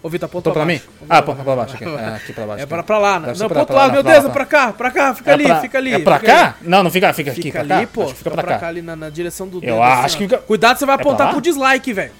Ô, 0.05 0.09
Vitor, 0.09 0.27
aponta 0.27 0.51
Tô 0.51 0.53
pra 0.53 0.65
mim? 0.65 0.79
Ah, 1.09 1.19
pra, 1.19 1.33
pra 1.33 1.55
baixo 1.55 1.73
aqui. 1.73 1.83
É, 1.83 1.87
aqui 2.15 2.31
pra 2.31 2.45
baixo. 2.45 2.59
É 2.59 2.63
aqui. 2.63 2.67
pra, 2.67 2.83
pra 2.83 2.97
lá, 2.99 3.19
né? 3.19 3.27
Deve 3.29 3.39
Não, 3.39 3.47
pra- 3.47 3.65
pra 3.65 3.75
lá, 3.75 3.81
lado, 3.81 3.93
meu 3.93 4.03
pra 4.03 4.13
Deus, 4.13 4.25
é 4.25 4.29
pra 4.29 4.45
cá, 4.45 4.71
pra 4.71 4.91
cá, 4.91 5.15
fica 5.15 5.31
É 5.31 5.33
ali, 5.33 5.43
pra- 5.45 5.61
fica 5.61 5.77
ali. 5.79 5.93
É 5.93 5.97
pra 5.99 6.19
fica 6.19 6.31
cá? 6.31 6.55
Não, 6.61 6.83
não 6.83 6.91
fica, 6.91 7.11
fica 7.13 7.31
aqui, 7.31 7.41
Fica 7.41 7.63
pra 7.65 7.75
ali, 7.77 7.85
cá. 7.87 7.91
pô. 7.91 8.03
Acho 8.03 8.11
que 8.11 8.17
fica 8.19 8.29
pra 8.29 8.59
cá. 8.59 8.67
ali 8.67 8.83
na, 8.83 8.95
na 8.95 9.09
direção 9.09 9.47
do 9.47 9.57
Eu 9.57 9.61
dedo, 9.61 9.81
acho 9.81 10.15
ó. 10.15 10.17
que 10.19 10.23
fica- 10.25 10.37
Cuidado, 10.37 10.77
você 10.77 10.85
vai 10.85 10.93
É 10.93 10.97
pra 10.99 11.07
apontar 11.07 11.25
lá? 11.25 11.31
pro 11.33 11.41
dislike, 11.41 11.91
velho. 11.91 12.11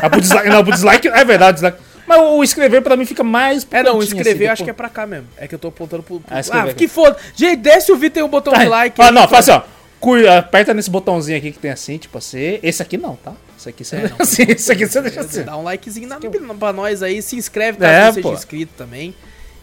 Ah, 0.00 0.08
pro 0.10 0.20
dislike, 0.20 0.48
não, 0.48 0.62
pro 0.62 0.72
dislike, 0.72 1.08
é 1.08 1.24
verdade, 1.24 1.54
dislike. 1.54 1.78
Mas 2.06 2.18
o 2.20 2.44
escrever 2.44 2.80
pra 2.82 2.96
mim 2.96 3.04
fica 3.04 3.24
mais 3.24 3.66
É, 3.72 3.82
não, 3.82 3.94
cantinho, 3.98 4.04
escrever 4.04 4.30
assim, 4.44 4.46
acho 4.46 4.56
tipo- 4.58 4.64
que 4.66 4.70
é 4.70 4.74
pra 4.74 4.88
cá 4.88 5.04
mesmo. 5.04 5.26
É 5.36 5.48
que 5.48 5.56
eu 5.56 5.58
tô 5.58 5.68
apontando 5.68 6.04
pro. 6.04 6.20
pro... 6.20 6.36
Ah, 6.36 6.40
Ah, 6.52 6.62
aqui. 6.62 6.74
que 6.74 6.86
foda. 6.88 7.16
Gente, 7.34 7.56
desce 7.62 7.90
o 7.90 7.96
vídeo 7.96 8.14
tem 8.14 8.22
o 8.22 8.28
botão 8.28 8.52
de 8.52 8.64
like. 8.64 9.02
Ah, 9.02 9.10
não, 9.10 9.26
faz 9.26 9.48
assim, 9.48 9.60
ó. 9.60 10.38
Aperta 10.38 10.72
nesse 10.72 10.88
botãozinho 10.88 11.36
aqui 11.36 11.50
que 11.50 11.58
tem 11.58 11.72
assim, 11.72 11.98
tipo 11.98 12.16
assim. 12.18 12.60
Esse 12.62 12.80
aqui 12.80 12.96
não, 12.96 13.16
tá? 13.16 13.32
Esse 13.62 13.68
aqui 13.70 13.84
você 13.84 13.96
É, 13.96 14.08
não. 14.08 14.16
assim, 14.20 14.42
esse 14.48 14.72
aqui 14.72 14.86
você 14.86 15.00
deixa 15.00 15.20
assim. 15.20 15.42
Dá 15.44 15.56
um 15.56 15.62
likezinho 15.62 16.08
na, 16.08 16.18
pra 16.58 16.72
nós 16.72 17.02
aí, 17.02 17.22
se 17.22 17.36
inscreve 17.36 17.78
caso 17.78 17.92
É, 17.92 18.06
você 18.06 18.14
seja 18.14 18.28
pô. 18.28 18.34
inscrito 18.34 18.72
também. 18.76 19.14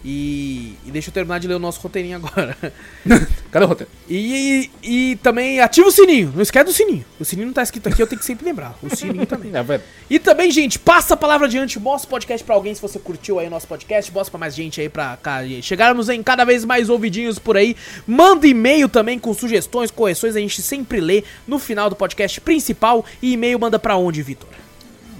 E, 0.04 0.74
e 0.86 0.90
deixa 0.90 1.10
eu 1.10 1.12
terminar 1.14 1.38
de 1.40 1.46
ler 1.46 1.54
o 1.54 1.58
nosso 1.58 1.78
roteirinho 1.80 2.16
agora. 2.16 2.56
Cadê 3.52 3.64
o 3.64 3.68
roteiro? 3.68 3.90
E, 4.08 4.70
e, 4.82 5.10
e 5.12 5.16
também 5.16 5.60
ativa 5.60 5.86
o 5.88 5.92
sininho. 5.92 6.32
Não 6.34 6.40
esquece 6.42 6.64
do 6.64 6.72
sininho. 6.72 7.04
O 7.18 7.24
sininho 7.24 7.46
não 7.48 7.52
tá 7.52 7.62
escrito 7.62 7.88
aqui, 7.88 8.00
eu 8.02 8.06
tenho 8.06 8.18
que 8.18 8.24
sempre 8.24 8.46
lembrar. 8.46 8.74
O 8.82 8.94
sininho 8.94 9.26
também. 9.26 9.50
É, 9.54 9.62
vai- 9.62 9.80
E 10.08 10.18
também, 10.18 10.50
gente, 10.50 10.78
passa 10.78 11.14
a 11.14 11.16
palavra 11.16 11.46
adiante, 11.46 11.78
mostra 11.78 12.06
o 12.06 12.10
podcast 12.10 12.44
pra 12.44 12.54
alguém 12.54 12.74
se 12.74 12.80
você 12.80 12.98
curtiu 12.98 13.38
aí 13.38 13.46
o 13.46 13.50
nosso 13.50 13.66
podcast, 13.66 14.12
mostra 14.12 14.30
pra 14.30 14.38
mais 14.38 14.54
gente 14.54 14.80
aí 14.80 14.88
pra 14.88 15.16
cá, 15.16 15.40
chegarmos 15.60 16.08
em 16.08 16.22
cada 16.22 16.44
vez 16.44 16.64
mais 16.64 16.88
ouvidinhos 16.88 17.38
por 17.38 17.56
aí. 17.56 17.76
Manda 18.06 18.46
e-mail 18.46 18.88
também 18.88 19.18
com 19.18 19.34
sugestões, 19.34 19.90
correções, 19.90 20.36
a 20.36 20.40
gente 20.40 20.62
sempre 20.62 21.00
lê 21.00 21.24
no 21.46 21.58
final 21.58 21.90
do 21.90 21.96
podcast 21.96 22.40
principal. 22.40 23.04
E 23.20 23.32
e-mail 23.32 23.58
manda 23.58 23.78
pra 23.78 23.96
onde, 23.96 24.22
Vitor? 24.22 24.48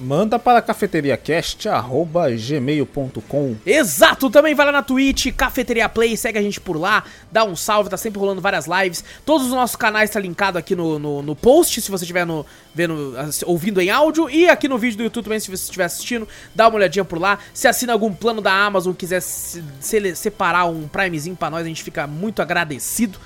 Manda 0.01 0.39
para 0.39 0.63
cafeteriacast.gmail.com 0.63 3.57
Exato, 3.67 4.31
também 4.31 4.55
vai 4.55 4.67
lá 4.67 4.73
na 4.73 4.83
Twitch, 4.83 5.27
Cafeteria 5.37 5.89
Play, 5.89 6.17
segue 6.17 6.39
a 6.39 6.43
gente 6.43 6.61
por 6.61 6.77
lá, 6.77 7.05
dá 7.31 7.45
um 7.45 7.55
salve, 7.55 7.91
tá 7.91 7.97
sempre 7.97 8.19
rolando 8.19 8.41
várias 8.41 8.67
lives. 8.67 9.05
Todos 9.27 9.47
os 9.49 9.53
nossos 9.53 9.77
canais 9.77 10.09
tá 10.11 10.19
linkado 10.19 10.57
aqui 10.59 10.75
no, 10.75 10.99
no, 10.99 11.23
no 11.23 11.37
post, 11.37 11.81
se 11.83 11.91
você 11.91 12.05
estiver 12.05 12.25
no, 12.25 12.47
vendo, 12.75 13.15
ouvindo 13.45 13.81
em 13.81 13.91
áudio, 13.91 14.31
e 14.31 14.49
aqui 14.49 14.69
no 14.69 14.79
vídeo 14.79 14.97
do 14.99 15.03
YouTube 15.05 15.25
também, 15.25 15.41
se 15.41 15.51
você 15.51 15.65
estiver 15.65 15.85
assistindo, 15.85 16.27
dá 16.55 16.67
uma 16.69 16.77
olhadinha 16.77 17.05
por 17.05 17.19
lá. 17.21 17.39
Se 17.53 17.69
assina 17.69 17.93
algum 17.93 18.13
plano 18.13 18.41
da 18.41 18.53
Amazon, 18.53 18.95
quiser 18.95 19.21
se- 19.21 19.63
sele- 19.81 20.15
separar 20.15 20.65
um 20.67 20.89
Primezinho 20.89 21.37
pra 21.37 21.51
nós, 21.51 21.65
a 21.65 21.69
gente 21.69 21.83
fica 21.83 22.07
muito 22.07 22.41
agradecido. 22.41 23.19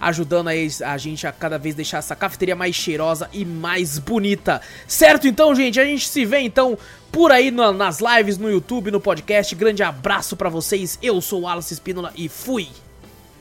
Ajudando 0.00 0.48
aí 0.48 0.68
a 0.84 0.96
gente 0.96 1.26
a 1.26 1.32
cada 1.32 1.58
vez 1.58 1.74
deixar 1.74 1.98
essa 1.98 2.16
cafeteria 2.16 2.56
mais 2.56 2.74
cheirosa 2.74 3.28
e 3.32 3.44
mais 3.44 3.98
bonita. 3.98 4.60
Certo 4.86 5.28
então, 5.28 5.54
gente? 5.54 5.78
A 5.78 5.84
gente 5.84 6.08
se 6.08 6.24
vê 6.24 6.38
então 6.40 6.78
por 7.12 7.30
aí 7.30 7.50
na- 7.50 7.72
nas 7.72 7.98
lives, 8.00 8.38
no 8.38 8.50
YouTube, 8.50 8.90
no 8.90 9.00
podcast. 9.00 9.54
Grande 9.54 9.82
abraço 9.82 10.36
pra 10.36 10.48
vocês. 10.48 10.98
Eu 11.02 11.20
sou 11.20 11.40
o 11.40 11.42
Wallace 11.42 11.74
Espínola 11.74 12.12
e 12.16 12.28
fui! 12.28 12.68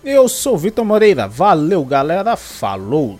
Eu 0.04 0.28
sou 0.30 0.58
Vitor 0.58 0.84
Moreira. 0.86 1.28
Valeu, 1.28 1.84
galera. 1.86 2.36
Falou! 2.36 3.18